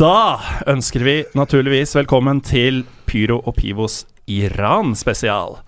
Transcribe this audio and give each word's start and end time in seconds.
Da 0.00 0.40
ønsker 0.64 1.02
vi 1.04 1.14
naturligvis 1.36 1.90
velkommen 1.92 2.38
til 2.40 2.86
Pyro 3.04 3.42
og 3.44 3.58
Pivos 3.58 4.06
Iran 4.32 4.94
spesial. 4.96 5.58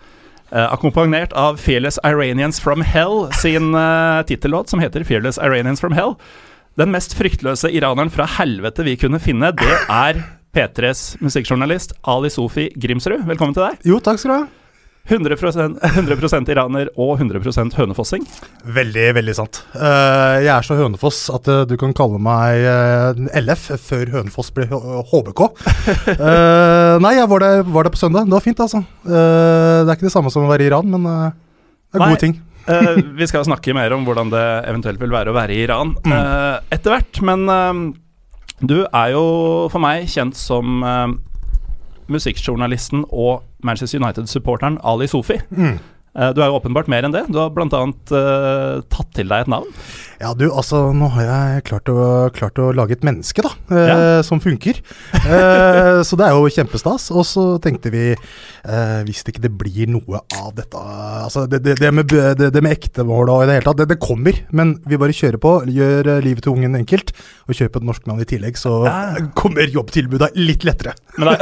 Uh, 0.49 0.71
akkompagnert 0.73 1.35
av 1.37 1.59
Fearless 1.61 1.99
Iranians 2.01 2.57
from 2.63 2.81
Hell 2.81 3.27
sin 3.37 3.75
uh, 3.77 4.25
tittellåt, 4.25 4.73
som 4.73 4.81
heter 4.81 5.05
Fearless 5.05 5.37
Iranians 5.37 5.85
from 5.85 5.93
Hell. 5.93 6.17
Den 6.81 6.95
mest 6.97 7.13
fryktløse 7.19 7.69
iraneren 7.77 8.09
fra 8.15 8.25
helvete 8.39 8.89
vi 8.89 8.97
kunne 8.97 9.21
finne, 9.21 9.53
det 9.53 9.77
er 9.85 10.25
P3s 10.57 11.21
musikkjournalist 11.21 11.93
Ali 12.09 12.33
Sofi 12.33 12.71
Grimsrud. 12.73 13.29
Velkommen 13.29 13.53
til 13.53 13.67
deg. 13.67 13.85
Jo, 13.85 14.01
takk 14.01 14.23
skal 14.23 14.33
du 14.33 14.39
ha. 14.39 14.62
100, 15.11 15.35
100 15.35 16.53
iraner 16.53 16.91
og 16.95 17.17
100 17.19 17.75
hønefossing. 17.75 18.23
Veldig, 18.63 19.09
veldig 19.17 19.35
sant. 19.35 19.63
Eh, 19.75 20.37
jeg 20.45 20.53
er 20.55 20.67
så 20.67 20.77
Hønefoss 20.79 21.25
at 21.35 21.49
eh, 21.51 21.65
du 21.67 21.75
kan 21.81 21.95
kalle 21.97 22.21
meg 22.23 22.63
eh, 22.63 23.41
LF 23.43 23.65
før 23.83 24.13
Hønefoss 24.15 24.53
ble 24.55 24.69
HBK. 24.71 25.43
Nei, 27.03 27.17
jeg 27.19 27.29
var 27.35 27.43
der, 27.43 27.67
var 27.67 27.89
der 27.89 27.95
på 27.97 27.99
søndag. 27.99 28.31
Det 28.31 28.37
var 28.39 28.47
fint, 28.47 28.63
altså. 28.63 28.85
Det 29.03 29.19
er 29.19 29.97
ikke 29.97 30.07
det 30.07 30.15
samme 30.15 30.31
som 30.31 30.47
å 30.47 30.53
være 30.53 30.69
i 30.69 30.71
Iran, 30.71 30.95
men 30.95 31.11
det 31.11 31.99
er 31.99 32.05
Nei. 32.05 32.13
gode 32.15 32.23
ting. 32.23 32.39
Eh, 32.71 32.95
vi 33.19 33.27
skal 33.27 33.47
snakke 33.49 33.75
mer 33.75 33.95
om 33.97 34.07
hvordan 34.07 34.31
det 34.33 34.47
eventuelt 34.71 35.03
vil 35.03 35.15
være 35.15 35.33
å 35.33 35.37
være 35.37 35.57
i 35.57 35.65
Iran 35.67 35.97
eh, 36.07 36.63
etter 36.73 36.95
hvert. 36.95 37.23
Men 37.27 37.93
du 38.63 38.85
er 38.87 39.15
jo 39.17 39.27
for 39.73 39.83
meg 39.83 40.07
kjent 40.11 40.39
som 40.39 40.85
musikkjournalisten 42.13 43.07
og 43.09 43.43
Manchester 43.65 44.01
United-supporteren 44.01 44.79
Ali 44.79 45.07
Sofi. 45.09 45.41
Mm. 45.51 45.79
Eh, 46.13 46.31
du 46.37 46.43
er 46.43 46.51
jo 46.51 46.59
åpenbart 46.59 46.91
mer 46.93 47.07
enn 47.07 47.15
det. 47.15 47.25
Du 47.33 47.39
har 47.41 47.53
bl.a. 47.55 47.67
Uh, 48.13 48.83
tatt 48.93 49.13
til 49.17 49.31
deg 49.31 49.47
et 49.47 49.51
navn. 49.53 49.69
Ja, 50.21 50.35
du, 50.39 50.45
altså, 50.53 50.91
nå 50.95 51.09
har 51.17 51.25
jeg 51.25 51.63
klart 51.71 51.89
å, 51.91 51.97
klart 52.37 52.61
å 52.61 52.69
lage 52.77 52.95
et 52.95 53.07
menneske, 53.07 53.43
da, 53.43 53.51
eh, 53.73 53.89
Ja. 53.89 53.97
som 54.27 54.39
funker. 54.43 54.79
Uh, 55.17 56.05
så 56.07 56.19
det 56.21 56.29
er 56.29 56.37
jo 56.37 56.53
kjempestas. 56.53 57.09
Og 57.17 57.25
så 57.27 57.47
tenkte 57.65 57.91
vi, 57.95 58.13
uh, 58.13 59.01
hvis 59.09 59.25
det 59.25 59.35
ikke 59.35 59.47
det 59.47 59.53
blir 59.59 59.91
noe 59.91 60.21
av 60.37 60.53
dette 60.59 60.79
Altså, 60.83 61.47
det, 61.51 61.63
det, 61.65 61.79
det, 61.81 61.91
med, 61.95 62.13
det, 62.13 62.51
det 62.53 62.63
med 62.65 62.77
ektemål 62.77 63.31
og 63.33 63.43
i 63.45 63.49
det 63.49 63.57
hele 63.57 63.67
tatt, 63.71 63.81
det, 63.81 63.89
det 63.95 63.99
kommer. 64.03 64.37
Men 64.53 64.77
vi 64.89 65.01
bare 65.01 65.17
kjører 65.17 65.41
på, 65.43 65.55
gjør 65.73 66.13
eh, 66.17 66.23
livet 66.25 66.45
til 66.45 66.53
ungen 66.55 66.77
enkelt, 66.77 67.13
og 67.49 67.57
kjøper 67.57 67.81
et 67.81 67.89
norsk 67.89 68.07
navn 68.11 68.23
i 68.25 68.29
tillegg, 68.29 68.61
så 68.61 68.83
kommer 69.39 69.71
jobbtilbudet 69.71 70.33
litt 70.39 70.67
lettere. 70.69 70.95
Men 71.17 71.35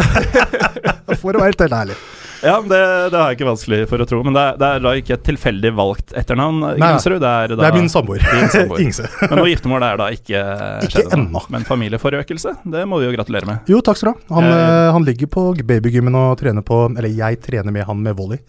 For 1.21 1.35
å 1.35 1.43
være 1.43 1.53
helt 1.53 1.79
ærlig. 1.83 1.99
Ja, 2.43 2.55
det, 2.65 2.81
det 3.13 3.19
har 3.21 3.31
jeg 3.31 3.39
ikke 3.39 3.49
vanskelig 3.51 3.79
for 3.91 4.03
å 4.03 4.07
tro. 4.09 4.21
Men 4.27 4.37
det 4.37 4.43
er, 4.43 4.59
det 4.61 4.69
er 4.77 4.83
da 4.85 4.93
ikke 5.01 5.15
et 5.17 5.25
tilfeldig 5.27 5.73
valgt 5.77 6.15
etternavn, 6.17 6.61
nei. 6.65 6.73
Grimsrud. 6.81 7.19
Det 7.23 7.31
er, 7.31 7.53
da, 7.55 7.59
Det 7.61 7.69
er 7.71 7.77
min 7.79 7.91
samboer. 7.93 8.25
Ingse. 8.85 9.07
Men 9.27 9.41
noe 9.43 9.51
giftermål 9.53 9.87
er 9.89 10.01
da 10.01 10.09
ikke, 10.17 10.43
Ikke 10.87 10.95
skjedd 10.97 11.15
ennå. 11.17 11.29
ennå. 11.29 11.45
Men 11.55 11.67
familieforøkelse, 11.69 12.55
det 12.77 12.85
må 12.89 13.01
vi 13.03 13.09
jo 13.11 13.15
gratulere 13.17 13.49
med. 13.51 13.71
Jo, 13.71 13.83
takk 13.85 14.01
skal 14.01 14.13
du 14.13 14.15
ha. 14.17 14.37
Han, 14.41 14.51
Eh, 14.51 14.57
eh, 14.67 14.91
han 14.97 15.05
ligger 15.07 15.29
på 15.31 15.43
babygymmen 15.69 16.17
og 16.19 16.39
trener 16.41 16.65
på 16.67 16.79
Eller 16.97 17.13
jeg 17.15 17.39
trener 17.45 17.75
med 17.75 17.85
han 17.87 18.01
med 18.03 18.17
volley. 18.19 18.41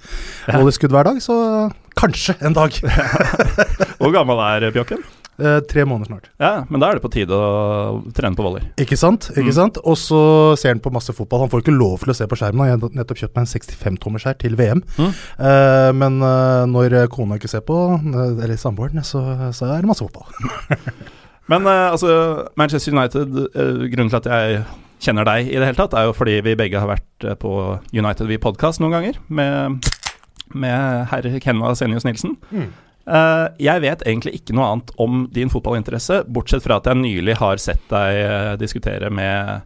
Volleyskudd 0.47 0.93
hver 0.95 1.11
dag, 1.11 1.19
så 1.21 1.35
kanskje 1.99 2.37
en 2.41 2.55
dag. 2.57 2.73
Hvor 4.01 4.13
gammel 4.15 4.39
er 4.47 4.71
Bjokken? 4.73 5.03
Eh, 5.41 5.59
tre 5.65 5.83
måneder 5.89 6.11
snart. 6.11 6.27
Ja, 6.39 6.51
men 6.69 6.79
da 6.83 6.89
er 6.91 6.99
det 6.99 7.01
på 7.01 7.09
tide 7.11 7.33
å 7.33 8.01
trene 8.13 8.37
på 8.37 8.43
volley. 8.45 8.61
Ikke 8.77 8.97
sant? 8.99 9.29
ikke 9.33 9.49
Mm. 9.49 9.55
sant? 9.57 9.77
Og 9.83 9.95
så 9.97 10.19
ser 10.59 10.75
han 10.75 10.79
på 10.83 10.91
masse 10.93 11.13
fotball. 11.17 11.39
Han 11.45 11.49
får 11.49 11.63
ikke 11.63 11.73
lov 11.77 11.99
til 12.03 12.13
å 12.13 12.15
se 12.15 12.27
på 12.29 12.37
skjermen. 12.37 12.67
Jeg 12.69 12.77
har 12.79 12.93
nettopp 12.99 13.17
kjøpt 13.23 13.35
meg 13.39 13.47
en 13.47 13.51
65-tommerskjær 13.51 14.37
til 14.43 14.55
VM. 14.59 14.83
Mm. 14.99 15.09
Eh, 15.39 15.91
men 15.97 16.21
eh, 16.21 16.65
når 16.69 17.07
kona 17.09 17.39
ikke 17.41 17.49
ser 17.49 17.65
på, 17.65 17.79
eh, 17.97 18.43
eller 18.43 18.55
samboeren, 18.61 19.01
så, 19.03 19.23
så 19.51 19.71
er 19.73 19.81
det 19.81 19.89
masse 19.89 20.05
fotball. 20.05 20.29
Men 21.51 21.65
eh, 21.67 21.91
altså, 21.91 22.47
Manchester 22.55 22.93
United, 22.93 23.33
grunnen 23.91 24.09
til 24.13 24.19
at 24.21 24.29
jeg 24.29 24.61
kjenner 25.01 25.25
deg 25.27 25.49
i 25.49 25.57
det 25.57 25.65
hele 25.71 25.75
tatt, 25.81 25.95
er 25.97 26.05
jo 26.07 26.13
fordi 26.15 26.37
vi 26.45 26.53
begge 26.55 26.79
har 26.79 26.87
vært 26.87 27.25
på 27.41 27.51
United 27.91 28.29
We 28.29 28.37
Podcast 28.39 28.79
noen 28.79 28.93
ganger 28.93 29.17
med, 29.27 29.81
med 30.53 31.07
herr 31.11 31.27
Kenna 31.43 31.73
Senius 31.75 32.05
Nilsen. 32.07 32.37
Mm. 32.53 32.69
Eh, 33.11 33.45
jeg 33.67 33.83
vet 33.83 34.03
egentlig 34.07 34.37
ikke 34.39 34.55
noe 34.55 34.69
annet 34.71 34.91
om 35.01 35.25
din 35.35 35.51
fotballinteresse, 35.51 36.21
bortsett 36.31 36.63
fra 36.63 36.77
at 36.79 36.87
jeg 36.87 37.01
nylig 37.01 37.35
har 37.41 37.59
sett 37.59 37.83
deg 37.91 38.19
eh, 38.23 38.51
diskutere 38.61 39.09
med 39.11 39.61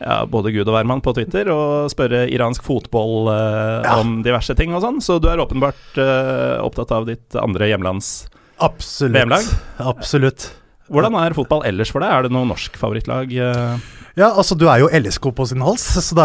ja, 0.00 0.22
både 0.24 0.52
gud 0.54 0.64
og 0.64 0.72
hvermann 0.78 1.02
på 1.04 1.12
Twitter 1.12 1.50
og 1.52 1.90
spørre 1.92 2.22
iransk 2.32 2.64
fotball 2.64 3.28
eh, 3.34 3.82
Ja. 3.84 3.98
om 4.00 4.22
diverse 4.24 4.56
ting 4.56 4.72
og 4.72 4.80
sånn, 4.86 5.02
så 5.04 5.18
du 5.20 5.28
er 5.28 5.42
åpenbart 5.42 6.00
eh, 6.00 6.56
opptatt 6.64 6.94
av 6.96 7.04
ditt 7.10 7.36
andre 7.36 7.68
hjemlands 7.68 8.28
Absolutt. 8.60 9.16
VM-lag? 9.18 9.44
Absolutt. 9.92 10.50
Hvordan 10.90 11.16
er 11.22 11.36
fotball 11.38 11.64
ellers 11.68 11.92
for 11.94 12.02
deg? 12.02 12.10
Er 12.10 12.26
det 12.26 12.34
noe 12.34 12.48
norsk 12.50 12.76
favorittlag? 12.80 13.30
eh? 13.30 13.88
Ja, 14.18 14.26
altså 14.34 14.56
du 14.58 14.64
er 14.66 14.80
jo 14.82 14.88
LSK 14.90 15.28
på 15.38 15.44
sin 15.46 15.62
hals, 15.62 15.84
så 16.02 16.16
da 16.18 16.24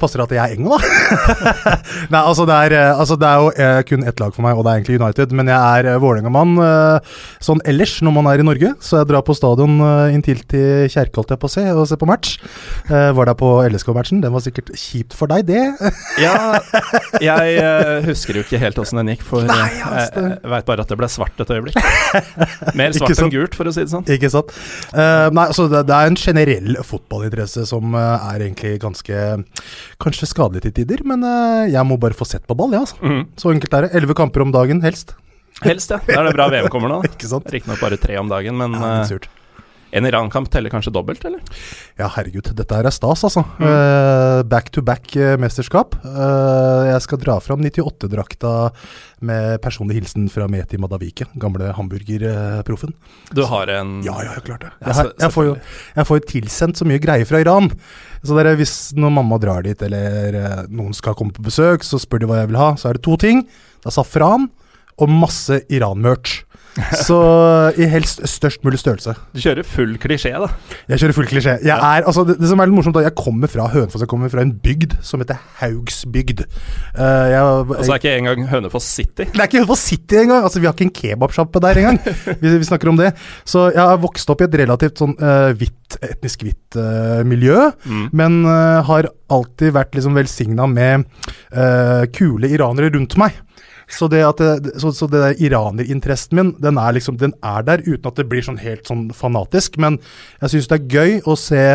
passer 0.00 0.22
det 0.22 0.24
at 0.24 0.32
jeg 0.32 0.40
er 0.40 0.54
Engel, 0.56 0.72
da. 0.72 0.78
Nei, 2.14 2.22
altså 2.22 2.46
det 2.48 2.54
er, 2.56 2.74
eh, 2.78 2.92
altså 2.96 3.18
det 3.20 3.28
er 3.28 3.42
jo 3.42 3.50
eh, 3.60 3.80
kun 3.86 4.06
ett 4.08 4.22
lag 4.22 4.32
for 4.32 4.46
meg, 4.46 4.56
og 4.56 4.64
det 4.64 4.72
er 4.72 4.80
egentlig 4.80 4.96
United. 5.02 5.34
Men 5.36 5.50
jeg 5.52 5.84
er 5.84 6.00
Vålerenga-mann 6.00 6.54
sånn 7.44 7.60
ellers 7.68 7.98
når 8.02 8.14
man 8.16 8.30
er 8.32 8.40
i 8.40 8.46
Norge. 8.46 8.70
Så 8.82 9.02
jeg 9.02 9.10
drar 9.10 9.24
på 9.26 9.36
stadion 9.36 9.76
inntil 10.16 10.40
til 10.48 10.88
Kjerke, 10.90 11.20
holdt 11.20 11.34
jeg 11.34 11.42
på 11.44 11.50
å 11.50 11.52
se, 11.52 11.66
og 11.76 11.84
ser 11.90 12.00
på 12.00 12.08
match. 12.08 12.38
Var 12.88 13.28
der 13.28 13.36
på 13.38 13.52
LSK-matchen. 13.68 14.24
Den 14.24 14.32
var 14.34 14.44
sikkert 14.46 14.72
kjipt 14.72 15.16
for 15.18 15.30
deg, 15.30 15.44
det. 15.52 15.62
Ja, 16.24 16.56
jeg 17.20 17.60
husker 18.06 18.38
jo 18.38 18.46
ikke 18.46 18.58
helt 18.62 18.78
åssen 18.80 18.98
den 19.02 19.12
gikk, 19.12 19.24
for 19.28 19.44
Nei, 19.46 19.68
jeg, 19.76 20.08
jeg 20.16 20.50
veit 20.54 20.66
bare 20.68 20.86
at 20.86 20.90
det 20.90 20.96
ble 20.98 21.08
svart 21.12 21.44
et 21.44 21.52
øyeblikk. 21.52 21.76
Mer 22.80 22.96
svart 22.96 23.20
enn 23.20 23.32
gult, 23.34 23.56
for 23.58 23.68
å 23.68 23.74
si 23.76 23.84
det 23.84 23.92
sånn. 23.92 24.05
Ikke 24.16 24.30
sant? 24.32 24.54
Uh, 24.92 25.28
nei, 25.34 25.48
altså 25.50 25.68
det, 25.72 25.84
det 25.88 25.96
er 25.96 26.10
en 26.10 26.18
generell 26.20 26.80
fotballinteresse 26.86 27.66
som 27.68 27.94
uh, 27.96 28.32
er 28.32 28.46
egentlig 28.48 28.76
ganske 28.82 29.22
Kanskje 30.02 30.28
skadelig 30.30 30.64
til 30.66 30.74
tider, 30.80 31.02
men 31.08 31.24
uh, 31.26 31.66
jeg 31.68 31.82
må 31.88 31.98
bare 32.00 32.16
få 32.16 32.26
sett 32.28 32.46
på 32.46 32.56
ball, 32.58 32.74
ja, 32.76 32.82
altså. 32.86 32.98
Mm. 33.02 33.22
Så 33.40 33.52
enkelt 33.52 33.76
er 33.76 33.86
det. 33.86 33.94
Elleve 33.98 34.16
kamper 34.18 34.44
om 34.44 34.52
dagen, 34.54 34.82
helst. 34.84 35.16
Helst, 35.64 35.92
ja. 35.92 36.00
Da 36.04 36.20
er 36.20 36.28
det 36.28 36.36
bra 36.36 36.48
VM 36.52 36.68
kommer 36.72 36.92
nå. 36.92 37.00
Riktignok 37.06 37.80
bare 37.80 37.98
tre 38.00 38.18
om 38.20 38.28
dagen, 38.30 38.58
men 38.60 38.76
Ja, 38.76 38.82
det 38.82 38.92
er 38.92 39.00
eh, 39.00 39.10
surt. 39.14 39.28
En 39.96 40.06
Iran-kamp 40.08 40.50
teller 40.52 40.72
kanskje 40.72 40.92
dobbelt, 40.94 41.24
eller? 41.28 41.40
Ja, 41.98 42.08
herregud, 42.14 42.50
dette 42.58 42.76
her 42.78 42.86
er 42.88 42.94
stas, 42.94 43.24
altså. 43.26 43.42
Eh, 43.58 44.42
back 44.50 44.70
to 44.74 44.82
back 44.84 45.14
eh, 45.16 45.34
mesterskap. 45.40 45.96
Uh, 46.04 46.86
jeg 46.92 47.02
skal 47.06 47.20
dra 47.22 47.38
fram 47.42 47.64
98-drakta 47.64 48.52
med 49.26 49.56
personlig 49.64 49.96
hilsen 50.00 50.26
fra 50.32 50.44
Meti 50.52 50.76
Madavike, 50.80 51.24
gamle 51.40 51.70
hamburgerproffen. 51.76 52.92
Du 53.32 53.42
har 53.48 53.72
en 53.78 54.02
Ja, 54.04 54.18
ja, 54.26 54.34
klart 54.44 54.60
det. 54.66 54.72
Jeg, 54.84 54.94
har- 55.00 55.12
jeg, 55.18 55.32
får 55.32 55.44
jo, 55.48 55.54
jeg 55.96 56.06
får 56.10 56.20
jo 56.20 56.26
tilsendt 56.34 56.76
så 56.82 56.84
mye 56.88 57.00
greier 57.02 57.24
fra 57.28 57.40
Iran. 57.40 57.70
Så 58.22 58.36
det 58.36 58.46
er, 58.46 58.56
hvis 58.60 58.92
når 58.96 59.10
mamma 59.16 59.38
drar 59.40 59.62
dit, 59.64 59.80
eller 59.82 60.66
noen 60.68 60.92
skal 60.96 61.14
komme 61.16 61.32
på 61.36 61.44
besøk, 61.46 61.84
så 61.86 61.98
spør 62.02 62.20
de 62.24 62.26
hva 62.30 62.42
jeg 62.42 62.52
vil 62.52 62.60
ha. 62.60 62.72
Så 62.76 62.90
er 62.90 62.98
det 63.00 63.04
to 63.06 63.16
ting. 63.16 63.44
Det 63.80 63.90
er 63.92 63.96
safran 63.96 64.48
og 64.96 65.10
masse 65.12 65.58
Iran-merch. 65.68 66.42
Så 67.06 67.16
i 67.80 67.86
helst 67.90 68.20
størst 68.28 68.64
mulig 68.66 68.80
størrelse. 68.80 69.14
Du 69.34 69.40
kjører 69.40 69.66
full 69.66 69.94
klisjé, 70.00 70.32
da. 70.36 70.48
Jeg 70.90 71.02
kjører 71.02 71.16
full 71.16 71.28
klisjé. 71.30 71.56
Jeg 71.64 71.74
er, 71.74 72.04
altså, 72.04 72.24
det, 72.28 72.36
det 72.40 72.50
som 72.50 72.60
er 72.60 72.68
litt 72.68 72.76
morsomt, 72.78 72.96
da, 72.98 73.04
jeg 73.06 73.16
kommer 73.18 73.50
fra 73.50 73.68
Hønefoss. 73.72 74.04
Jeg 74.04 74.10
kommer 74.10 74.32
fra 74.32 74.44
en 74.44 74.52
bygd 74.62 74.98
som 75.06 75.22
heter 75.22 75.40
Haugsbygd. 75.62 76.44
Uh, 76.96 77.26
jeg, 77.32 77.40
Altså 77.78 77.96
er 77.96 78.02
ikke 78.02 78.14
engang 78.20 78.46
Hønefoss 78.50 78.90
City. 78.98 79.24
det 79.24 79.40
er 79.40 79.48
ikke 79.48 79.62
Hønefoss 79.62 79.86
City 79.88 80.20
engang! 80.22 80.44
Altså, 80.46 80.62
vi 80.62 80.68
har 80.68 80.76
ikke 80.76 80.88
en 80.88 80.94
kebabsjappe 81.00 81.64
der 81.64 81.82
engang. 81.82 82.00
vi, 82.42 82.54
vi 82.56 82.68
snakker 82.68 82.92
om 82.92 83.00
det. 83.00 83.12
Så 83.48 83.68
jeg 83.72 83.82
har 83.82 84.02
vokst 84.02 84.30
opp 84.32 84.44
i 84.44 84.48
et 84.48 84.60
relativt 84.62 85.02
sånn 85.02 85.16
uh, 85.20 85.52
hvitt, 85.56 85.98
etnisk 86.04 86.44
hvitt 86.44 86.78
uh, 86.80 87.22
miljø, 87.26 87.68
men 88.16 88.40
eh, 88.50 88.80
har 88.88 89.06
alltid 89.32 89.72
vært 89.74 89.94
liksom 89.96 90.16
velsigna 90.18 90.66
med 90.70 91.04
kule 92.14 92.50
iranere 92.50 92.90
rundt 92.94 93.14
meg. 93.20 93.38
Så 93.86 94.08
det, 94.10 94.22
at 94.26 94.40
det, 94.42 94.76
så, 94.82 94.90
så 94.94 95.06
det 95.10 95.20
der 95.22 95.42
iranerinteressen 95.46 96.38
min, 96.38 96.54
den 96.62 96.78
er 96.82 96.96
liksom, 96.96 97.18
den 97.20 97.36
er 97.44 97.66
der 97.66 97.84
uten 97.86 98.08
at 98.10 98.16
det 98.18 98.26
blir 98.30 98.42
sånn 98.42 98.58
helt 98.62 98.88
sånn 98.88 99.08
fanatisk. 99.14 99.78
Men 99.82 100.00
jeg 100.40 100.56
syns 100.56 100.72
det 100.72 100.80
er 100.80 100.96
gøy 100.96 101.20
å 101.26 101.36
se 101.38 101.66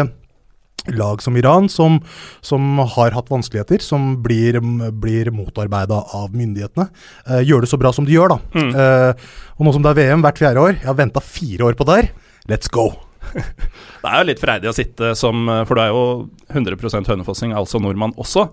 lag 0.90 1.22
som 1.22 1.38
Iran, 1.38 1.69
som, 1.69 2.00
som 2.42 2.81
har 2.96 3.13
hatt 3.13 3.30
vanskeligheter, 3.30 3.84
som 3.86 4.16
blir, 4.24 4.58
blir 4.98 5.30
motarbeida 5.36 6.02
av 6.18 6.34
myndighetene, 6.34 6.88
eh, 7.28 7.44
gjør 7.46 7.63
det 7.66 7.69
så 7.69 7.80
bra 7.81 7.94
som 7.94 8.08
de 8.08 8.18
gjør. 8.18 8.36
da. 8.36 8.66
Eh, 8.81 9.30
og 9.60 9.68
nå 9.68 9.75
som 9.75 9.86
det 9.86 9.94
er 9.94 10.02
VM 10.02 10.25
hvert 10.25 10.42
fjerde 10.42 10.66
år, 10.66 10.75
jeg 10.80 10.90
har 10.90 10.98
venta 10.98 11.24
fire 11.24 11.69
år 11.69 11.78
på 11.78 11.88
det 11.88 12.02
her, 12.02 12.12
let's 12.50 12.72
go! 12.72 12.90
Det 14.02 14.10
er 14.10 14.18
jo 14.24 14.28
litt 14.32 14.42
freidig 14.42 14.70
å 14.72 14.76
sitte 14.76 15.12
som 15.16 15.46
For 15.70 15.78
du 15.78 15.82
er 15.84 15.92
jo 15.94 16.04
100 16.52 17.06
hønefossing, 17.08 17.54
altså 17.56 17.80
nordmann 17.80 18.16
også. 18.20 18.48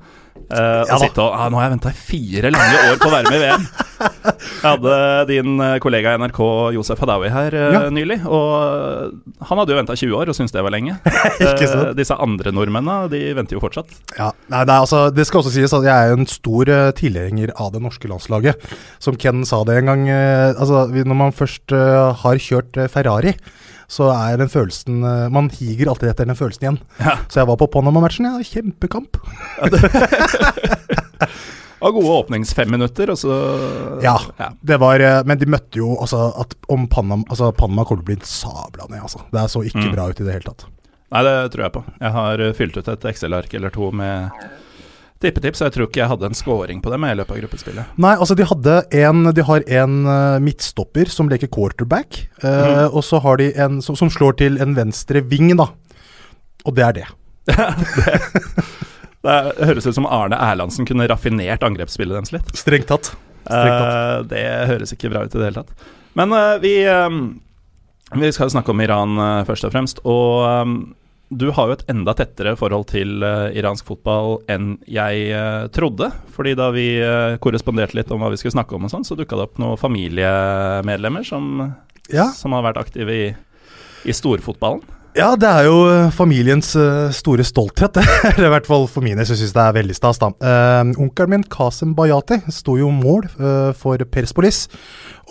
Eh, 0.48 0.82
Ja 0.86 0.94
og 0.94 1.00
sitte 1.02 1.20
og 1.24 1.32
ah, 1.34 1.48
Nå 1.50 1.58
har 1.58 1.66
jeg 1.66 1.72
venta 1.74 1.90
i 1.90 1.96
fire 1.98 2.50
lange 2.54 2.82
år 2.92 3.00
på 3.02 3.08
å 3.08 3.14
være 3.16 3.32
med 3.32 3.38
i 3.38 3.46
VM. 3.48 3.64
Jeg 4.38 4.62
hadde 4.62 4.98
din 5.28 5.56
eh, 5.64 5.74
kollega 5.82 6.12
i 6.14 6.20
NRK 6.22 6.38
Josef 6.76 7.00
Hadaoui 7.02 7.30
her 7.34 7.56
eh, 7.58 7.74
Ja. 7.74 7.80
nylig, 7.90 8.20
og 8.28 9.42
han 9.48 9.60
hadde 9.62 9.74
jo 9.74 9.78
venta 9.80 9.96
20 9.98 10.14
år 10.20 10.30
og 10.30 10.36
syntes 10.38 10.54
det 10.54 10.62
var 10.64 10.74
lenge. 10.76 10.94
Eh, 11.48 11.92
disse 11.98 12.14
andre 12.14 12.52
nordmennene, 12.54 13.08
de 13.12 13.20
venter 13.36 13.56
jo 13.56 13.62
fortsatt. 13.62 13.90
Ja, 14.18 14.30
nei, 14.52 14.62
nei, 14.68 14.76
altså, 14.84 15.08
Det 15.14 15.24
skal 15.26 15.40
også 15.42 15.52
sies 15.54 15.74
at 15.74 15.84
jeg 15.86 15.92
er 16.12 16.14
en 16.14 16.26
stor 16.30 16.70
uh, 16.70 16.90
tilhenger 16.96 17.50
av 17.60 17.72
det 17.74 17.80
norske 17.84 18.08
landslaget. 18.10 18.62
Som 19.02 19.16
Ken 19.20 19.42
sa 19.48 19.60
det 19.68 19.80
en 19.80 19.90
gang. 19.90 20.04
uh, 20.08 20.54
altså, 20.54 20.86
Når 20.94 21.18
man 21.18 21.34
først 21.36 21.74
uh, 21.74 22.14
har 22.22 22.40
kjørt 22.42 22.78
Ferrari, 22.92 23.34
så 23.88 24.10
er 24.12 24.36
den 24.36 24.50
følelsen 24.52 24.98
eh, 25.02 25.28
Man 25.32 25.48
higer 25.54 25.88
alltid 25.94 26.10
etter 26.10 26.28
den 26.28 26.36
følelsen 26.36 26.64
igjen. 26.66 26.78
Ja. 27.00 27.14
Så 27.32 27.40
jeg 27.40 27.48
var 27.48 27.56
på 27.60 27.68
Panama-matchen. 27.72 28.28
Ja, 28.28 28.42
kjempekamp. 28.44 29.16
Og 31.78 31.94
gode 31.94 32.10
åpningsfem 32.10 32.72
minutter, 32.74 33.12
og 33.12 33.18
så 33.20 33.34
Ja, 34.02 34.16
det 34.66 34.80
var 34.82 34.98
eh, 35.00 35.20
Men 35.28 35.38
de 35.38 35.46
møtte 35.46 35.78
jo 35.78 35.92
altså 36.02 36.24
at 36.42 36.56
om 36.74 36.88
Panama 36.90 37.22
Altså, 37.30 37.52
Panama 37.54 37.84
kommer 37.86 38.02
til 38.02 38.16
å 38.16 38.18
bli 38.18 38.26
sabla 38.26 38.88
ned, 38.90 39.04
altså. 39.06 39.22
Det 39.30 39.44
så 39.52 39.62
ikke 39.66 39.84
Mm. 39.86 39.92
bra 39.94 40.08
ut 40.10 40.20
i 40.20 40.24
det 40.26 40.32
hele 40.34 40.48
tatt. 40.50 40.66
Nei, 41.14 41.22
det 41.24 41.36
tror 41.54 41.62
jeg 41.64 41.72
på. 41.78 41.84
Jeg 42.02 42.12
har 42.18 42.40
eh, 42.44 42.52
fylt 42.58 42.76
ut 42.76 42.88
et 42.92 43.04
Excel-ark 43.12 43.54
eller 43.54 43.70
to 43.72 43.92
med 43.94 44.30
tippetips, 45.22 45.60
og 45.60 45.68
jeg 45.68 45.74
tror 45.74 45.88
ikke 45.88 46.00
jeg 46.02 46.10
hadde 46.12 46.28
en 46.30 46.38
scoring 46.38 46.82
på 46.82 46.92
dem 46.92 47.06
i 47.06 47.14
løpet 47.18 47.34
av 47.34 47.40
gruppespillet. 47.42 47.94
Nei, 47.98 48.14
altså 48.14 48.36
de 48.38 48.46
en 49.02 49.30
De 49.34 49.44
har 49.50 49.64
en 49.80 49.96
eh, 50.06 50.38
midtstopper 50.44 51.10
som 51.10 51.30
leker 51.30 51.50
quarterback, 51.50 52.28
eh, 52.42 52.86
og 52.86 53.02
så 53.04 53.20
har 53.24 53.40
de 53.42 53.50
en 53.58 53.82
som, 53.82 53.98
som 53.98 54.10
slår 54.10 54.38
til 54.38 54.60
en 54.62 54.76
venstre 54.78 55.22
ving, 55.26 55.50
da. 55.58 55.70
Og 56.66 56.76
det 56.76 56.86
er 56.86 57.00
det. 57.00 57.08
Det 59.18 59.34
det 59.58 59.66
høres 59.66 59.86
ut 59.88 59.96
som 59.96 60.06
Arne 60.06 60.36
Erlandsen 60.38 60.86
kunne 60.86 61.08
raffinert 61.10 61.64
angrepsspillet 61.66 62.14
deres 62.14 62.30
litt. 62.32 62.52
Strengt 62.56 62.86
tatt. 62.86 63.10
Strengt 63.42 63.74
tatt. 63.74 63.90
Uh, 63.90 64.20
det 64.30 64.44
høres 64.70 64.94
ikke 64.94 65.10
bra 65.10 65.24
ut 65.26 65.34
i 65.34 65.40
det 65.40 65.48
hele 65.48 65.64
tatt. 65.64 65.88
Men 66.16 66.30
uh, 66.30 66.54
vi, 66.62 66.76
vi 68.22 68.30
skal 68.32 68.52
snakke 68.54 68.70
om 68.70 68.80
Iran 68.80 69.18
først 69.48 69.66
og 69.66 69.74
fremst. 69.74 70.00
Og 70.06 70.46
eh, 70.46 70.70
du 71.28 71.50
har 71.52 71.68
jo 71.68 71.76
et 71.76 71.84
enda 71.92 72.14
tettere 72.16 72.54
forhold 72.56 72.86
til 72.88 73.20
uh, 73.20 73.50
iransk 73.52 73.84
fotball 73.90 74.38
enn 74.48 74.78
jeg 74.88 75.26
uh, 75.36 75.66
trodde. 75.74 76.08
Fordi 76.32 76.54
da 76.56 76.70
vi 76.72 76.86
uh, 77.04 77.36
korresponderte 77.42 77.98
litt 77.98 78.12
om 78.14 78.22
hva 78.22 78.30
vi 78.32 78.38
skulle 78.40 78.56
snakke 78.56 78.76
om, 78.76 78.86
og 78.88 78.92
sånn, 78.94 79.04
så 79.04 79.16
dukka 79.18 79.36
det 79.36 79.48
opp 79.48 79.60
noen 79.60 79.80
familiemedlemmer 79.80 81.26
som, 81.28 81.74
Ja. 82.08 82.30
som 82.32 82.56
har 82.56 82.64
vært 82.64 82.80
aktive 82.80 83.12
i, 83.12 83.26
i 84.08 84.16
storfotballen. 84.16 84.80
Ja, 85.18 85.32
det 85.34 85.48
er 85.50 85.64
jo 85.66 85.78
eh, 85.90 86.12
familiens 86.14 86.68
eh, 86.78 87.08
store 87.10 87.42
stolthet. 87.42 87.96
Eller 88.28 88.46
i 88.46 88.52
hvert 88.52 88.68
fall 88.70 88.84
for 88.86 89.02
mine, 89.02 89.24
så 89.26 89.34
syns 89.34 89.50
det 89.56 89.64
er 89.64 89.74
veldig 89.74 89.96
stas, 89.96 90.20
da. 90.22 90.28
Uh, 90.38 90.92
onkelen 91.02 91.32
min, 91.32 91.44
Kasem 91.50 91.96
Bayati, 91.98 92.38
sto 92.54 92.76
jo 92.78 92.92
mål 92.94 93.26
uh, 93.40 93.72
for 93.74 93.98
Perspolis 94.14 94.68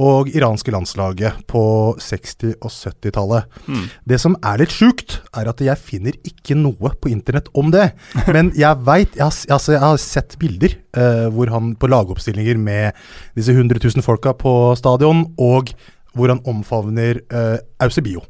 og 0.04 0.28
iranske 0.36 0.76
landslaget 0.76 1.40
på 1.48 1.64
60- 2.04 2.58
og 2.60 2.68
70-tallet. 2.74 3.48
Mm. 3.72 3.88
Det 4.12 4.20
som 4.20 4.36
er 4.44 4.60
litt 4.60 4.76
sjukt, 4.76 5.22
er 5.32 5.48
at 5.54 5.64
jeg 5.64 5.80
finner 5.80 6.20
ikke 6.28 6.60
noe 6.60 6.92
på 7.00 7.14
internett 7.14 7.48
om 7.56 7.72
det. 7.72 7.94
Men 8.36 8.52
jeg 8.60 8.84
veit 8.84 9.16
jeg, 9.16 9.32
altså, 9.48 9.78
jeg 9.78 9.86
har 9.88 10.04
sett 10.04 10.36
bilder 10.42 10.76
uh, 11.00 11.30
hvor 11.32 11.56
han 11.56 11.78
på 11.80 11.88
lagoppstillinger 11.96 12.60
med 12.60 12.92
disse 13.40 13.56
100 13.56 13.80
000 13.88 14.04
folka 14.04 14.36
på 14.36 14.58
stadion, 14.76 15.30
og 15.40 15.72
hvor 16.12 16.36
han 16.36 16.44
omfavner 16.44 17.24
uh, 17.32 17.56
Eusebio. 17.88 18.28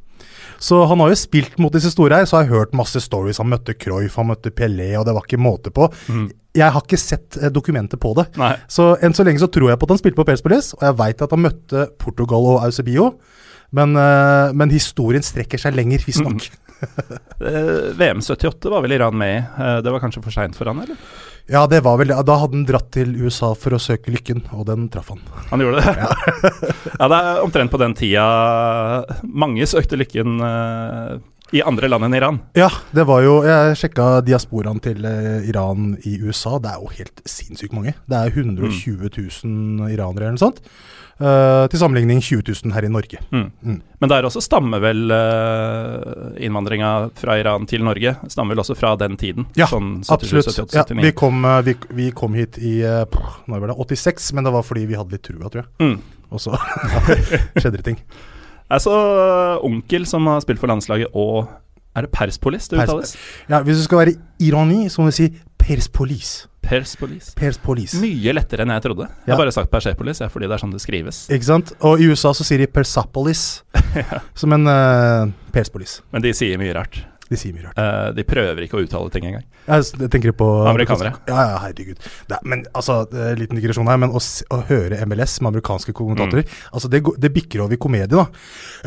Så 0.60 0.80
han 0.90 1.02
har 1.04 1.12
jo 1.14 1.20
spilt 1.20 1.58
mot 1.62 1.74
disse 1.74 1.92
store 1.94 2.22
her, 2.22 2.28
så 2.30 2.40
har 2.40 2.46
jeg 2.46 2.54
hørt 2.56 2.76
masse 2.78 3.02
stories. 3.04 3.40
Han 3.42 3.52
møtte 3.52 3.76
Cruyff, 3.78 4.18
han 4.18 4.30
møtte 4.32 4.54
Pelé, 4.56 4.92
og 5.00 5.06
det 5.08 5.16
var 5.18 5.28
ikke 5.28 5.42
måte 5.42 5.74
på. 5.74 5.90
Jeg 6.58 6.74
har 6.74 6.82
ikke 6.82 7.00
sett 7.00 7.38
eh, 7.38 7.52
dokumentet 7.54 8.02
på 8.02 8.14
det. 8.18 8.30
Nei. 8.40 8.56
Så 8.72 8.96
enn 9.06 9.14
så 9.14 9.26
lenge 9.28 9.44
så 9.44 9.50
tror 9.54 9.72
jeg 9.72 9.80
på 9.80 9.90
at 9.90 9.94
han 9.94 10.02
spilte 10.02 10.20
på 10.20 10.28
Perspolis, 10.28 10.72
og 10.80 10.88
jeg 10.88 10.98
veit 11.02 11.22
at 11.22 11.36
han 11.36 11.44
møtte 11.46 11.90
Portugal 12.02 12.50
og 12.56 12.64
Eusebio. 12.66 13.12
Men, 13.76 13.98
eh, 14.00 14.56
men 14.58 14.72
historien 14.74 15.26
strekker 15.26 15.62
seg 15.62 15.76
lenger, 15.78 16.06
visstnok. 16.08 16.48
Mm. 16.48 16.64
VM 18.00 18.22
78 18.22 18.70
var 18.72 18.84
vel 18.86 18.96
Iran 18.98 19.18
med 19.18 19.34
i. 19.36 19.42
Eh, 19.44 19.80
det 19.86 19.94
var 19.94 20.02
kanskje 20.04 20.24
for 20.24 20.34
seint 20.34 20.58
for 20.58 20.70
han, 20.70 20.82
eller? 20.86 21.00
Ja, 21.48 21.64
det 21.68 21.80
var 21.86 21.96
vel 22.02 22.12
Da 22.12 22.36
hadde 22.42 22.58
han 22.58 22.66
dratt 22.68 22.90
til 22.96 23.14
USA 23.24 23.54
for 23.56 23.78
å 23.78 23.80
søke 23.80 24.12
lykken, 24.12 24.44
og 24.52 24.68
den 24.68 24.90
traff 24.92 25.14
han. 25.14 25.24
Han 25.52 25.64
gjorde 25.64 25.80
det? 25.80 25.94
Ja. 25.96 27.08
det 27.14 27.20
er 27.22 27.42
omtrent 27.44 27.72
på 27.72 27.80
den 27.82 27.96
tida 27.98 28.28
mange 29.24 29.68
søkte 29.70 30.00
lykken 30.00 30.42
uh, 30.44 31.16
i 31.56 31.64
andre 31.64 31.88
land 31.88 32.10
enn 32.10 32.18
Iran. 32.20 32.42
Ja, 32.60 32.68
det 32.92 33.06
var 33.08 33.24
jo 33.24 33.38
Jeg 33.48 33.78
sjekka 33.80 34.10
diasporaen 34.28 34.82
til 34.84 35.08
uh, 35.08 35.40
Iran 35.48 35.94
i 36.04 36.18
USA. 36.20 36.58
Det 36.60 36.74
er 36.74 36.84
jo 36.84 36.92
helt 37.00 37.24
sinnssykt 37.24 37.76
mange. 37.78 37.96
Det 38.12 38.20
er 38.20 38.36
120 38.36 39.08
000 39.08 39.88
iranere 39.96 40.28
eller 40.28 40.36
noe 40.36 40.44
sånt. 40.50 40.60
Eh, 41.18 41.64
til 41.72 41.80
sammenligning 41.82 42.20
20 42.22 42.44
000 42.46 42.74
her 42.76 42.86
i 42.86 42.90
Norge. 42.94 43.18
Mm. 43.34 43.48
Mm. 43.66 43.78
Men 44.04 44.12
der 44.12 44.28
også 44.28 44.42
stammer 44.46 44.82
vel 44.84 45.10
uh, 45.10 46.36
innvandringa 46.46 46.92
fra 47.18 47.40
Iran 47.42 47.66
til 47.66 47.82
Norge 47.82 48.12
Stammer 48.30 48.54
vel 48.54 48.62
også 48.62 48.76
fra 48.78 48.92
den 49.02 49.16
tiden? 49.18 49.48
Ja, 49.58 49.66
sånn 49.72 50.04
77, 50.06 50.12
Absolutt. 50.14 50.76
78, 50.76 50.78
Ja, 50.78 51.02
vi, 51.08 51.12
kom, 51.18 51.42
eh, 51.50 51.62
vi, 51.66 51.74
vi 51.98 52.12
kom 52.14 52.38
hit 52.38 52.60
i 52.62 52.76
eh, 52.86 53.02
pff, 53.10 53.40
når 53.50 53.64
var 53.64 53.74
det, 53.74 53.78
86, 53.98 54.30
men 54.38 54.46
det 54.46 54.54
var 54.54 54.68
fordi 54.68 54.86
vi 54.92 55.00
hadde 55.00 55.18
litt 55.18 55.26
trua, 55.26 55.50
tror 55.50 55.64
jeg. 55.64 55.72
Mm. 55.82 55.98
Og 56.30 56.44
så 56.44 56.54
skjedde 57.58 57.80
det 57.80 57.86
ting. 57.88 57.98
Altså, 58.70 58.94
onkel 59.66 60.06
som 60.06 60.28
har 60.30 60.44
spilt 60.46 60.62
for 60.62 60.70
landslaget, 60.70 61.10
og 61.18 61.48
er 61.98 62.06
det 62.06 62.14
Perspolis 62.14 62.70
det 62.70 62.78
Pers- 62.84 62.94
uttales? 62.94 63.16
Ja, 63.50 63.64
Hvis 63.66 63.82
du 63.82 63.88
skal 63.88 64.04
være 64.04 64.18
ironi, 64.44 64.84
så 64.94 65.02
må 65.02 65.10
du 65.10 65.18
si 65.18 65.32
Perspolis. 65.58 66.44
Perspolis. 66.68 67.32
Perspolis. 67.40 67.96
Mye 68.04 68.34
lettere 68.36 68.66
enn 68.68 68.74
jeg 68.76 68.84
trodde. 68.90 69.08
Jeg 69.08 69.28
Ja. 69.32 69.36
har 69.36 69.44
bare 69.46 69.56
sagt 69.56 69.72
Persepolis 69.72 70.20
ja, 70.24 70.28
fordi 70.32 70.48
det 70.50 70.58
er 70.58 70.64
sånn 70.66 70.74
det 70.76 70.84
skrives. 70.84 71.26
Ikke 71.32 71.48
sant? 71.48 71.74
Og 71.82 72.00
i 72.04 72.10
USA 72.12 72.34
så 72.36 72.44
sier 72.48 72.60
de 72.60 72.68
Persapolis, 72.68 73.64
som 74.42 74.54
en 74.58 74.68
uh, 74.68 75.28
Perspolis. 75.56 76.02
Men 76.12 76.22
de 76.28 76.34
sier 76.36 76.60
mye 76.60 76.76
rart. 76.76 77.00
De 77.28 77.36
sier 77.36 77.52
mye 77.56 77.66
rart. 77.66 77.76
Uh, 77.80 78.12
de 78.16 78.24
prøver 78.24 78.64
ikke 78.64 78.78
å 78.80 78.84
uttale 78.86 79.12
ting 79.12 79.26
engang. 79.28 79.44
Jeg, 79.68 80.10
tenker 80.14 80.32
på 80.32 80.46
Amerikanere. 80.70 81.10
Ja, 81.28 81.42
ja, 81.52 81.58
herregud. 81.66 82.00
Det 82.00 82.38
er, 82.38 82.44
men 82.48 82.62
altså, 82.72 83.02
eh, 83.12 83.34
liten 83.36 83.60
digresjon 83.60 83.90
her, 83.92 83.98
men 84.00 84.14
å, 84.16 84.22
å 84.56 84.60
høre 84.70 85.02
MLS 85.10 85.42
med 85.42 85.50
amerikanske 85.52 85.92
kommentatorer 85.98 86.46
Mm. 86.48 86.54
Altså, 86.72 86.88
det, 86.94 87.02
det 87.20 87.34
bikker 87.36 87.66
over 87.66 87.76
i 87.76 87.80
komedie, 87.84 88.08
da. 88.16 88.28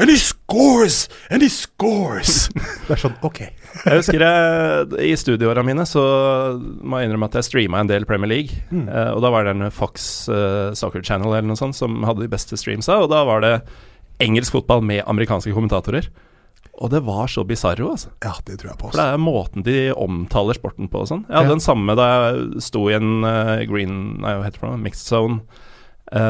And 0.01 0.09
he 0.09 0.17
scores! 0.17 1.03
And 1.29 1.45
he 1.45 1.51
scores! 1.53 2.49
det 2.89 2.97
er 2.97 3.03
sånn, 3.03 3.19
ok. 3.29 3.43
Jeg 3.85 4.01
husker 4.01 4.23
jeg, 4.25 4.89
I 5.11 5.13
studieåra 5.19 5.63
mine 5.67 5.85
så 5.89 6.03
må 6.59 6.99
jeg 7.01 7.09
innrømme 7.09 7.29
at 7.31 7.37
jeg 7.39 7.47
streama 7.47 7.81
en 7.83 7.91
del 7.91 8.07
Premier 8.09 8.31
League. 8.31 8.57
Mm. 8.71 8.89
Eh, 8.89 9.11
og 9.15 9.23
da 9.25 9.31
var 9.33 9.47
det 9.47 9.55
en 9.57 9.71
Fox 9.75 10.29
eh, 10.33 10.73
Soccer 10.79 11.05
Channel 11.07 11.31
eller 11.33 11.49
noe 11.53 11.61
sånt 11.61 11.79
som 11.79 12.03
hadde 12.09 12.25
de 12.27 12.33
beste 12.33 12.59
streamsa. 12.61 12.99
Og 13.05 13.11
da 13.13 13.23
var 13.29 13.45
det 13.45 13.55
engelsk 14.21 14.57
fotball 14.59 14.83
med 14.85 15.05
amerikanske 15.09 15.55
kommentatorer. 15.57 16.11
Og 16.81 16.89
det 16.93 17.03
var 17.05 17.29
så 17.29 17.43
bisarro, 17.45 17.91
altså. 17.93 18.11
Ja, 18.25 18.35
det 18.47 18.59
tror 18.61 18.71
jeg 18.73 18.79
på. 18.81 18.89
Også. 18.89 18.97
For 18.97 19.01
det 19.03 19.15
er 19.15 19.21
måten 19.21 19.65
de 19.67 19.79
omtaler 20.01 20.57
sporten 20.57 20.89
på 20.93 21.03
og 21.03 21.09
sånn. 21.11 21.25
Jeg 21.29 21.37
hadde 21.37 21.51
Ja. 21.51 21.57
den 21.59 21.65
samme 21.65 21.97
da 21.99 22.07
jeg 22.11 22.63
sto 22.65 22.87
i 22.89 22.95
en 22.97 23.11
uh, 23.27 23.59
green 23.69 23.99
Nei, 24.23 24.33
hva 24.39 24.47
heter 24.47 24.65
det? 24.65 24.79
Mixed 24.87 25.05
zone 25.11 25.43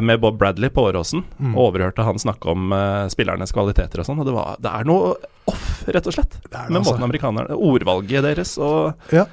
med 0.01 0.21
Bob 0.21 0.39
Bradley 0.39 0.69
på 0.71 0.83
Åråsen. 0.89 1.23
Mm. 1.39 1.55
Overhørte 1.59 2.05
han 2.05 2.19
snakke 2.21 2.51
om 2.53 2.73
eh, 2.77 3.07
spillernes 3.13 3.53
kvaliteter 3.57 4.03
og 4.03 4.09
sånn. 4.09 4.21
Og 4.21 4.29
det, 4.29 4.35
var, 4.37 4.59
det 4.61 4.73
er 4.77 4.89
noe 4.89 5.15
off, 5.49 5.69
rett 5.89 6.09
og 6.11 6.17
slett. 6.17 6.37
Det 6.43 6.51
det, 6.51 6.67
Med 6.69 6.81
altså. 6.83 6.93
måten 6.93 7.07
amerikanerne 7.09 7.57
Ordvalget 7.57 8.27
deres 8.27 8.57
og 8.61 9.15
Ja. 9.15 9.25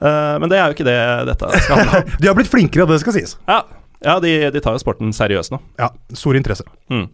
uh, 0.00 0.36
men 0.40 0.48
det 0.52 0.58
er 0.60 0.70
jo 0.70 0.76
ikke 0.78 0.88
det 0.88 0.98
dette 1.28 1.50
skal 1.60 1.82
handle 1.82 2.00
om. 2.04 2.14
De 2.22 2.30
har 2.30 2.38
blitt 2.38 2.52
flinkere, 2.52 2.88
det 2.88 3.00
skal 3.04 3.16
sies. 3.18 3.36
Ja, 3.48 3.62
ja 4.04 4.18
de, 4.22 4.32
de 4.54 4.62
tar 4.64 4.76
jo 4.76 4.82
sporten 4.82 5.12
seriøst 5.16 5.52
nå. 5.54 5.60
Ja, 5.80 5.90
stor 6.16 6.38
interesse. 6.40 6.64
Mm. 6.92 7.08